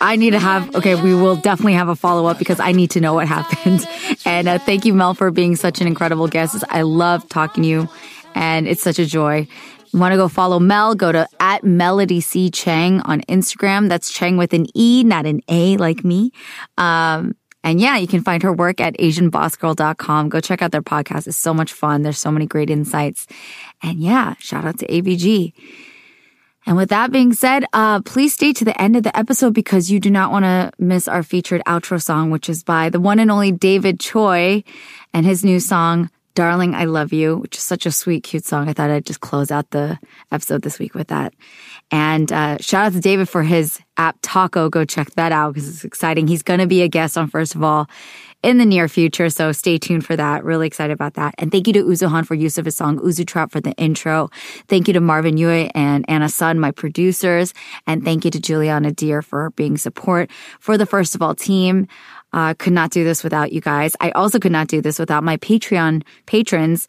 I 0.00 0.16
need 0.16 0.30
to 0.30 0.38
have, 0.38 0.74
okay, 0.76 0.94
we 1.00 1.14
will 1.14 1.36
definitely 1.36 1.74
have 1.74 1.88
a 1.88 1.96
follow 1.96 2.26
up 2.26 2.38
because 2.38 2.60
I 2.60 2.72
need 2.72 2.90
to 2.92 3.00
know 3.00 3.14
what 3.14 3.28
happened. 3.28 3.86
And 4.24 4.46
uh, 4.46 4.58
thank 4.58 4.84
you, 4.84 4.92
Mel, 4.92 5.14
for 5.14 5.30
being 5.30 5.56
such 5.56 5.80
an 5.80 5.86
incredible 5.86 6.28
guest. 6.28 6.62
I 6.68 6.82
love 6.82 7.26
talking 7.30 7.62
to 7.62 7.68
you 7.68 7.88
and 8.34 8.68
it's 8.68 8.82
such 8.82 8.98
a 8.98 9.06
joy. 9.06 9.48
You 9.92 9.98
want 9.98 10.12
to 10.12 10.16
go 10.16 10.28
follow 10.28 10.58
Mel? 10.58 10.94
Go 10.94 11.12
to 11.12 11.26
at 11.40 11.64
Melody 11.64 12.20
C 12.20 12.50
Cheng 12.50 13.00
on 13.02 13.22
Instagram. 13.22 13.88
That's 13.88 14.12
Cheng 14.12 14.36
with 14.36 14.52
an 14.52 14.66
E, 14.74 15.02
not 15.02 15.24
an 15.24 15.40
A 15.48 15.78
like 15.78 16.04
me. 16.04 16.32
Um, 16.76 17.34
and 17.64 17.80
yeah, 17.80 17.96
you 17.96 18.06
can 18.06 18.22
find 18.22 18.42
her 18.42 18.52
work 18.52 18.80
at 18.80 18.96
AsianBossGirl.com. 18.98 20.28
Go 20.28 20.40
check 20.40 20.62
out 20.62 20.72
their 20.72 20.82
podcast. 20.82 21.26
It's 21.26 21.36
so 21.36 21.52
much 21.54 21.72
fun. 21.72 22.02
There's 22.02 22.18
so 22.18 22.30
many 22.30 22.46
great 22.46 22.70
insights. 22.70 23.26
And 23.82 23.98
yeah, 23.98 24.34
shout 24.38 24.64
out 24.64 24.78
to 24.78 24.86
ABG. 24.86 25.52
And 26.68 26.76
with 26.76 26.90
that 26.90 27.10
being 27.10 27.32
said, 27.32 27.64
uh, 27.72 28.02
please 28.02 28.34
stay 28.34 28.52
to 28.52 28.62
the 28.62 28.78
end 28.78 28.94
of 28.94 29.02
the 29.02 29.18
episode 29.18 29.54
because 29.54 29.90
you 29.90 29.98
do 29.98 30.10
not 30.10 30.30
want 30.30 30.44
to 30.44 30.70
miss 30.78 31.08
our 31.08 31.22
featured 31.22 31.62
outro 31.66 32.00
song, 32.00 32.30
which 32.30 32.50
is 32.50 32.62
by 32.62 32.90
the 32.90 33.00
one 33.00 33.18
and 33.18 33.30
only 33.30 33.50
David 33.50 33.98
Choi 33.98 34.62
and 35.14 35.24
his 35.24 35.42
new 35.42 35.60
song, 35.60 36.10
Darling, 36.34 36.74
I 36.74 36.84
Love 36.84 37.10
You, 37.10 37.38
which 37.38 37.56
is 37.56 37.62
such 37.62 37.86
a 37.86 37.90
sweet, 37.90 38.22
cute 38.22 38.44
song. 38.44 38.68
I 38.68 38.74
thought 38.74 38.90
I'd 38.90 39.06
just 39.06 39.22
close 39.22 39.50
out 39.50 39.70
the 39.70 39.98
episode 40.30 40.60
this 40.60 40.78
week 40.78 40.94
with 40.94 41.08
that. 41.08 41.32
And 41.90 42.30
uh, 42.30 42.58
shout 42.58 42.84
out 42.84 42.92
to 42.92 43.00
David 43.00 43.30
for 43.30 43.42
his 43.42 43.80
app 43.96 44.18
Taco. 44.20 44.68
Go 44.68 44.84
check 44.84 45.10
that 45.12 45.32
out 45.32 45.54
because 45.54 45.70
it's 45.70 45.84
exciting. 45.84 46.28
He's 46.28 46.42
going 46.42 46.60
to 46.60 46.66
be 46.66 46.82
a 46.82 46.88
guest 46.88 47.16
on 47.16 47.28
First 47.28 47.54
of 47.54 47.62
All 47.62 47.88
in 48.42 48.58
the 48.58 48.64
near 48.64 48.88
future. 48.88 49.30
So 49.30 49.52
stay 49.52 49.78
tuned 49.78 50.06
for 50.06 50.16
that. 50.16 50.44
Really 50.44 50.66
excited 50.66 50.92
about 50.92 51.14
that. 51.14 51.34
And 51.38 51.50
thank 51.50 51.66
you 51.66 51.72
to 51.74 51.84
Uzuhan 51.84 52.24
for 52.24 52.34
use 52.34 52.58
of 52.58 52.64
his 52.64 52.76
song 52.76 52.98
Uzu 52.98 53.26
Trap 53.26 53.50
for 53.50 53.60
the 53.60 53.72
intro. 53.72 54.30
Thank 54.68 54.86
you 54.86 54.94
to 54.94 55.00
Marvin 55.00 55.36
Yue 55.36 55.70
and 55.74 56.04
Anna 56.08 56.28
Sun, 56.28 56.60
my 56.60 56.70
producers. 56.70 57.52
And 57.86 58.04
thank 58.04 58.24
you 58.24 58.30
to 58.30 58.40
Juliana 58.40 58.92
Deer 58.92 59.22
for 59.22 59.50
being 59.50 59.76
support 59.76 60.30
for 60.60 60.78
the 60.78 60.86
First 60.86 61.14
of 61.14 61.22
All 61.22 61.34
team. 61.34 61.88
Uh, 62.32 62.52
could 62.54 62.74
not 62.74 62.90
do 62.90 63.04
this 63.04 63.24
without 63.24 63.52
you 63.52 63.60
guys. 63.60 63.96
I 64.00 64.10
also 64.10 64.38
could 64.38 64.52
not 64.52 64.68
do 64.68 64.82
this 64.82 64.98
without 64.98 65.24
my 65.24 65.38
Patreon 65.38 66.02
patrons. 66.26 66.86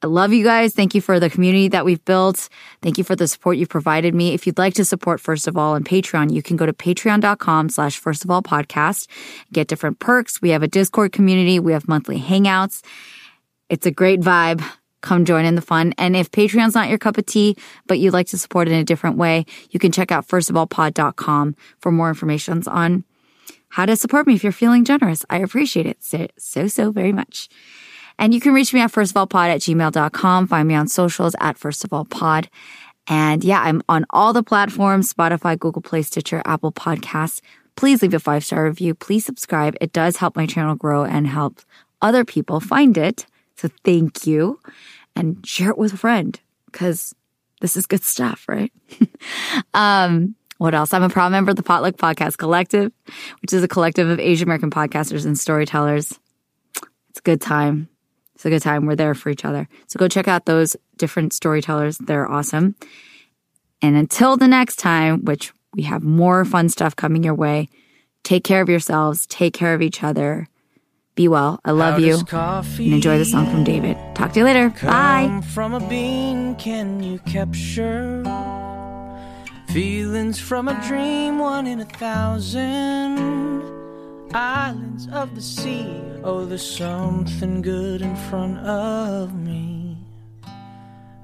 I 0.00 0.06
love 0.06 0.32
you 0.32 0.44
guys. 0.44 0.74
Thank 0.74 0.94
you 0.94 1.00
for 1.00 1.18
the 1.18 1.28
community 1.28 1.68
that 1.68 1.84
we've 1.84 2.04
built. 2.04 2.48
Thank 2.82 2.98
you 2.98 3.04
for 3.04 3.16
the 3.16 3.26
support 3.26 3.56
you've 3.56 3.68
provided 3.68 4.14
me. 4.14 4.32
If 4.32 4.46
you'd 4.46 4.58
like 4.58 4.74
to 4.74 4.84
support 4.84 5.20
First 5.20 5.48
of 5.48 5.56
All 5.56 5.74
on 5.74 5.82
Patreon, 5.82 6.32
you 6.32 6.40
can 6.40 6.56
go 6.56 6.66
to 6.66 6.72
patreon.com 6.72 7.68
slash 7.68 7.98
first 7.98 8.24
of 8.24 8.30
all 8.30 8.40
podcast, 8.40 9.08
get 9.52 9.66
different 9.66 9.98
perks. 9.98 10.40
We 10.40 10.50
have 10.50 10.62
a 10.62 10.68
Discord 10.68 11.10
community. 11.10 11.58
We 11.58 11.72
have 11.72 11.88
monthly 11.88 12.20
hangouts. 12.20 12.82
It's 13.68 13.86
a 13.86 13.90
great 13.90 14.20
vibe. 14.20 14.62
come 15.00 15.24
join 15.24 15.44
in 15.44 15.54
the 15.54 15.62
fun. 15.62 15.94
And 15.96 16.16
if 16.16 16.30
Patreon's 16.30 16.74
not 16.74 16.88
your 16.88 16.98
cup 16.98 17.18
of 17.18 17.26
tea, 17.26 17.56
but 17.86 17.98
you'd 17.98 18.12
like 18.12 18.26
to 18.28 18.38
support 18.38 18.68
in 18.68 18.74
a 18.74 18.84
different 18.84 19.16
way, 19.16 19.46
you 19.70 19.78
can 19.78 19.92
check 19.92 20.10
out 20.10 20.26
firstofallpod.com 20.26 21.56
for 21.80 21.92
more 21.92 22.08
information 22.08 22.62
on 22.66 23.04
how 23.68 23.86
to 23.86 23.96
support 23.96 24.26
me 24.26 24.34
if 24.34 24.42
you're 24.42 24.52
feeling 24.52 24.84
generous. 24.84 25.24
I 25.30 25.38
appreciate 25.38 25.86
it 25.86 26.02
so, 26.02 26.26
so, 26.36 26.66
so 26.66 26.90
very 26.90 27.12
much. 27.12 27.48
And 28.18 28.34
you 28.34 28.40
can 28.40 28.52
reach 28.52 28.74
me 28.74 28.80
at 28.80 28.92
firstofallpod 28.92 29.48
at 29.48 29.60
gmail.com. 29.60 30.46
Find 30.48 30.68
me 30.68 30.74
on 30.74 30.88
socials 30.88 31.34
at 31.40 31.58
firstofallpod. 31.58 32.48
And 33.06 33.42
yeah, 33.42 33.60
I'm 33.62 33.82
on 33.88 34.04
all 34.10 34.32
the 34.32 34.42
platforms, 34.42 35.12
Spotify, 35.12 35.58
Google 35.58 35.82
Play, 35.82 36.02
Stitcher, 36.02 36.42
Apple 36.44 36.72
Podcasts. 36.72 37.40
Please 37.76 38.02
leave 38.02 38.12
a 38.12 38.18
five 38.18 38.44
star 38.44 38.64
review. 38.64 38.94
Please 38.94 39.24
subscribe. 39.24 39.76
It 39.80 39.92
does 39.92 40.16
help 40.16 40.36
my 40.36 40.46
channel 40.46 40.74
grow 40.74 41.04
and 41.04 41.26
help 41.26 41.60
other 42.02 42.24
people 42.24 42.60
find 42.60 42.98
it. 42.98 43.26
So 43.56 43.68
thank 43.84 44.26
you 44.26 44.60
and 45.16 45.44
share 45.46 45.70
it 45.70 45.78
with 45.78 45.94
a 45.94 45.96
friend 45.96 46.38
because 46.66 47.14
this 47.60 47.76
is 47.76 47.86
good 47.86 48.04
stuff, 48.04 48.44
right? 48.48 48.72
um, 49.74 50.34
what 50.58 50.74
else? 50.74 50.92
I'm 50.92 51.02
a 51.02 51.08
proud 51.08 51.32
member 51.32 51.50
of 51.50 51.56
the 51.56 51.62
Potluck 51.62 51.96
Podcast 51.96 52.36
Collective, 52.36 52.92
which 53.40 53.52
is 53.52 53.62
a 53.62 53.68
collective 53.68 54.08
of 54.08 54.20
Asian 54.20 54.46
American 54.46 54.70
podcasters 54.70 55.24
and 55.24 55.38
storytellers. 55.38 56.18
It's 57.10 57.20
a 57.20 57.22
good 57.22 57.40
time. 57.40 57.88
It's 58.38 58.46
a 58.46 58.50
good 58.50 58.62
time. 58.62 58.86
We're 58.86 58.94
there 58.94 59.16
for 59.16 59.30
each 59.30 59.44
other. 59.44 59.68
So 59.88 59.98
go 59.98 60.06
check 60.06 60.28
out 60.28 60.44
those 60.44 60.76
different 60.96 61.32
storytellers. 61.32 61.98
They're 61.98 62.30
awesome. 62.30 62.76
And 63.82 63.96
until 63.96 64.36
the 64.36 64.46
next 64.46 64.76
time, 64.76 65.24
which 65.24 65.52
we 65.74 65.82
have 65.82 66.04
more 66.04 66.44
fun 66.44 66.68
stuff 66.68 66.94
coming 66.94 67.24
your 67.24 67.34
way, 67.34 67.68
take 68.22 68.44
care 68.44 68.62
of 68.62 68.68
yourselves, 68.68 69.26
take 69.26 69.54
care 69.54 69.74
of 69.74 69.82
each 69.82 70.04
other. 70.04 70.46
Be 71.16 71.26
well. 71.26 71.58
I 71.64 71.72
love 71.72 71.98
you. 71.98 72.20
And 72.30 72.92
enjoy 72.92 73.18
the 73.18 73.24
song 73.24 73.50
from 73.50 73.64
David. 73.64 73.96
Talk 74.14 74.34
to 74.34 74.38
you 74.38 74.44
later. 74.44 74.70
Bye. 74.84 75.42
From 75.52 75.74
a 75.74 75.80
bean, 75.88 76.54
can 76.54 77.02
you 77.02 77.18
capture 77.26 78.22
feelings 79.72 80.38
from 80.38 80.68
a 80.68 80.80
dream? 80.86 81.40
One 81.40 81.66
in 81.66 81.80
a 81.80 81.84
thousand 81.84 83.77
islands 84.34 85.08
of 85.12 85.34
the 85.34 85.40
sea. 85.40 86.02
Oh, 86.22 86.44
there's 86.44 86.68
something 86.68 87.62
good 87.62 88.02
in 88.02 88.16
front 88.16 88.58
of 88.58 89.34
me. 89.34 89.96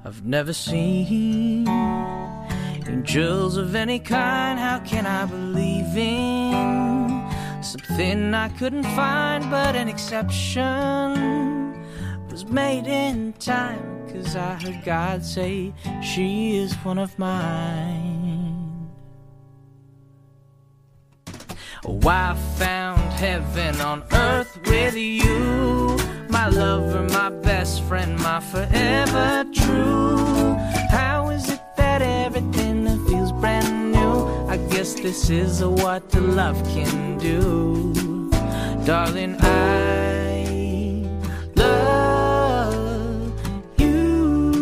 I've 0.05 0.25
never 0.25 0.53
seen 0.53 1.67
angels 2.87 3.57
of 3.57 3.75
any 3.75 3.99
kind. 3.99 4.59
How 4.59 4.79
can 4.81 5.07
I 5.07 5.25
believe 5.25 5.97
in 5.97 7.63
something 7.63 8.35
I 8.35 8.49
couldn't 8.51 8.85
find? 8.85 9.51
But 9.51 9.77
an 9.77 9.89
exception 9.89 11.73
was 12.31 12.45
made 12.47 12.87
in 12.87 13.33
time. 13.35 14.07
Cause 14.13 14.37
I 14.37 14.55
heard 14.55 14.85
God 14.85 15.25
say 15.25 15.73
she 16.03 16.57
is 16.57 16.75
one 16.85 16.99
of 16.99 17.19
mine. 17.19 18.14
Oh, 21.87 22.01
I 22.09 22.35
found 22.57 22.99
heaven 23.13 23.79
on 23.83 24.05
earth 24.11 24.59
with 24.67 24.97
you. 24.97 25.99
My 26.31 26.49
lover, 26.49 27.03
my 27.13 27.29
best 27.29 27.83
friend, 27.83 28.19
my 28.21 28.41
forever 28.41 29.45
true. 29.53 30.55
How 30.91 31.29
is 31.29 31.51
it 31.51 31.61
that 31.77 32.01
everything 32.01 32.87
feels 33.07 33.33
brand 33.33 33.93
new? 33.93 34.27
I 34.49 34.57
guess 34.71 34.95
this 34.95 35.29
is 35.29 35.63
what 35.63 36.09
the 36.09 36.23
love 36.23 36.57
can 36.71 37.19
do. 37.19 37.93
Darling, 38.87 39.37
I 39.41 41.05
love 41.55 43.31
you. 43.79 44.55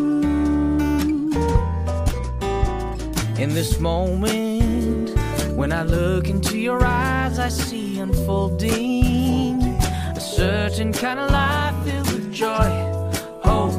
In 3.39 3.55
this 3.55 3.79
moment, 3.79 4.52
when 5.63 5.73
I 5.73 5.85
look 5.85 6.29
into 6.29 6.59
your 6.59 6.85
eyes, 6.85 7.39
I 7.39 7.49
see 7.49 8.01
unfolding 8.01 9.63
a 9.63 10.19
certain 10.19 10.93
kind 10.93 11.21
of 11.21 11.31
life 11.31 11.77
filled 11.85 12.13
with 12.13 12.35
joy, 12.35 12.71
hope, 13.45 13.79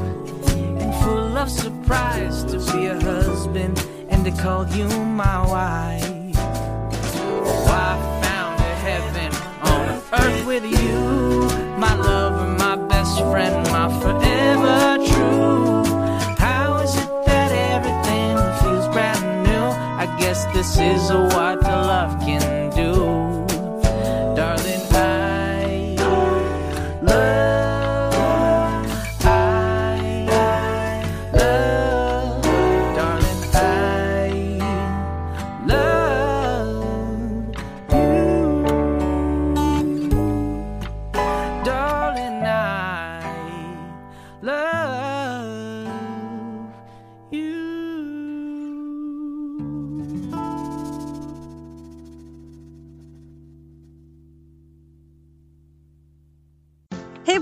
and 0.80 0.96
full 1.04 1.38
of 1.38 1.50
surprise 1.50 2.46
to 2.46 2.58
be 2.72 2.86
a 2.86 2.98
husband 3.02 3.86
and 4.08 4.24
to 4.24 4.32
call 4.32 4.66
you 4.68 4.88
my 4.88 5.40
wife. 5.56 6.36
Oh, 7.36 7.66
I 7.68 7.92
found 8.24 8.62
a 8.62 8.76
heaven 8.88 9.32
on 9.74 9.84
earth 10.22 10.46
with 10.46 10.64
you, 10.64 11.00
my 11.78 11.96
lover, 11.96 12.48
my 12.66 12.78
best 12.88 13.20
friend, 13.20 13.56
my 13.74 13.90
forever 14.00 15.13
guess 20.34 20.46
this 20.54 20.80
is 20.80 21.12
what 21.12 21.62
love 21.62 22.20
can 22.22 22.72
do. 22.72 23.33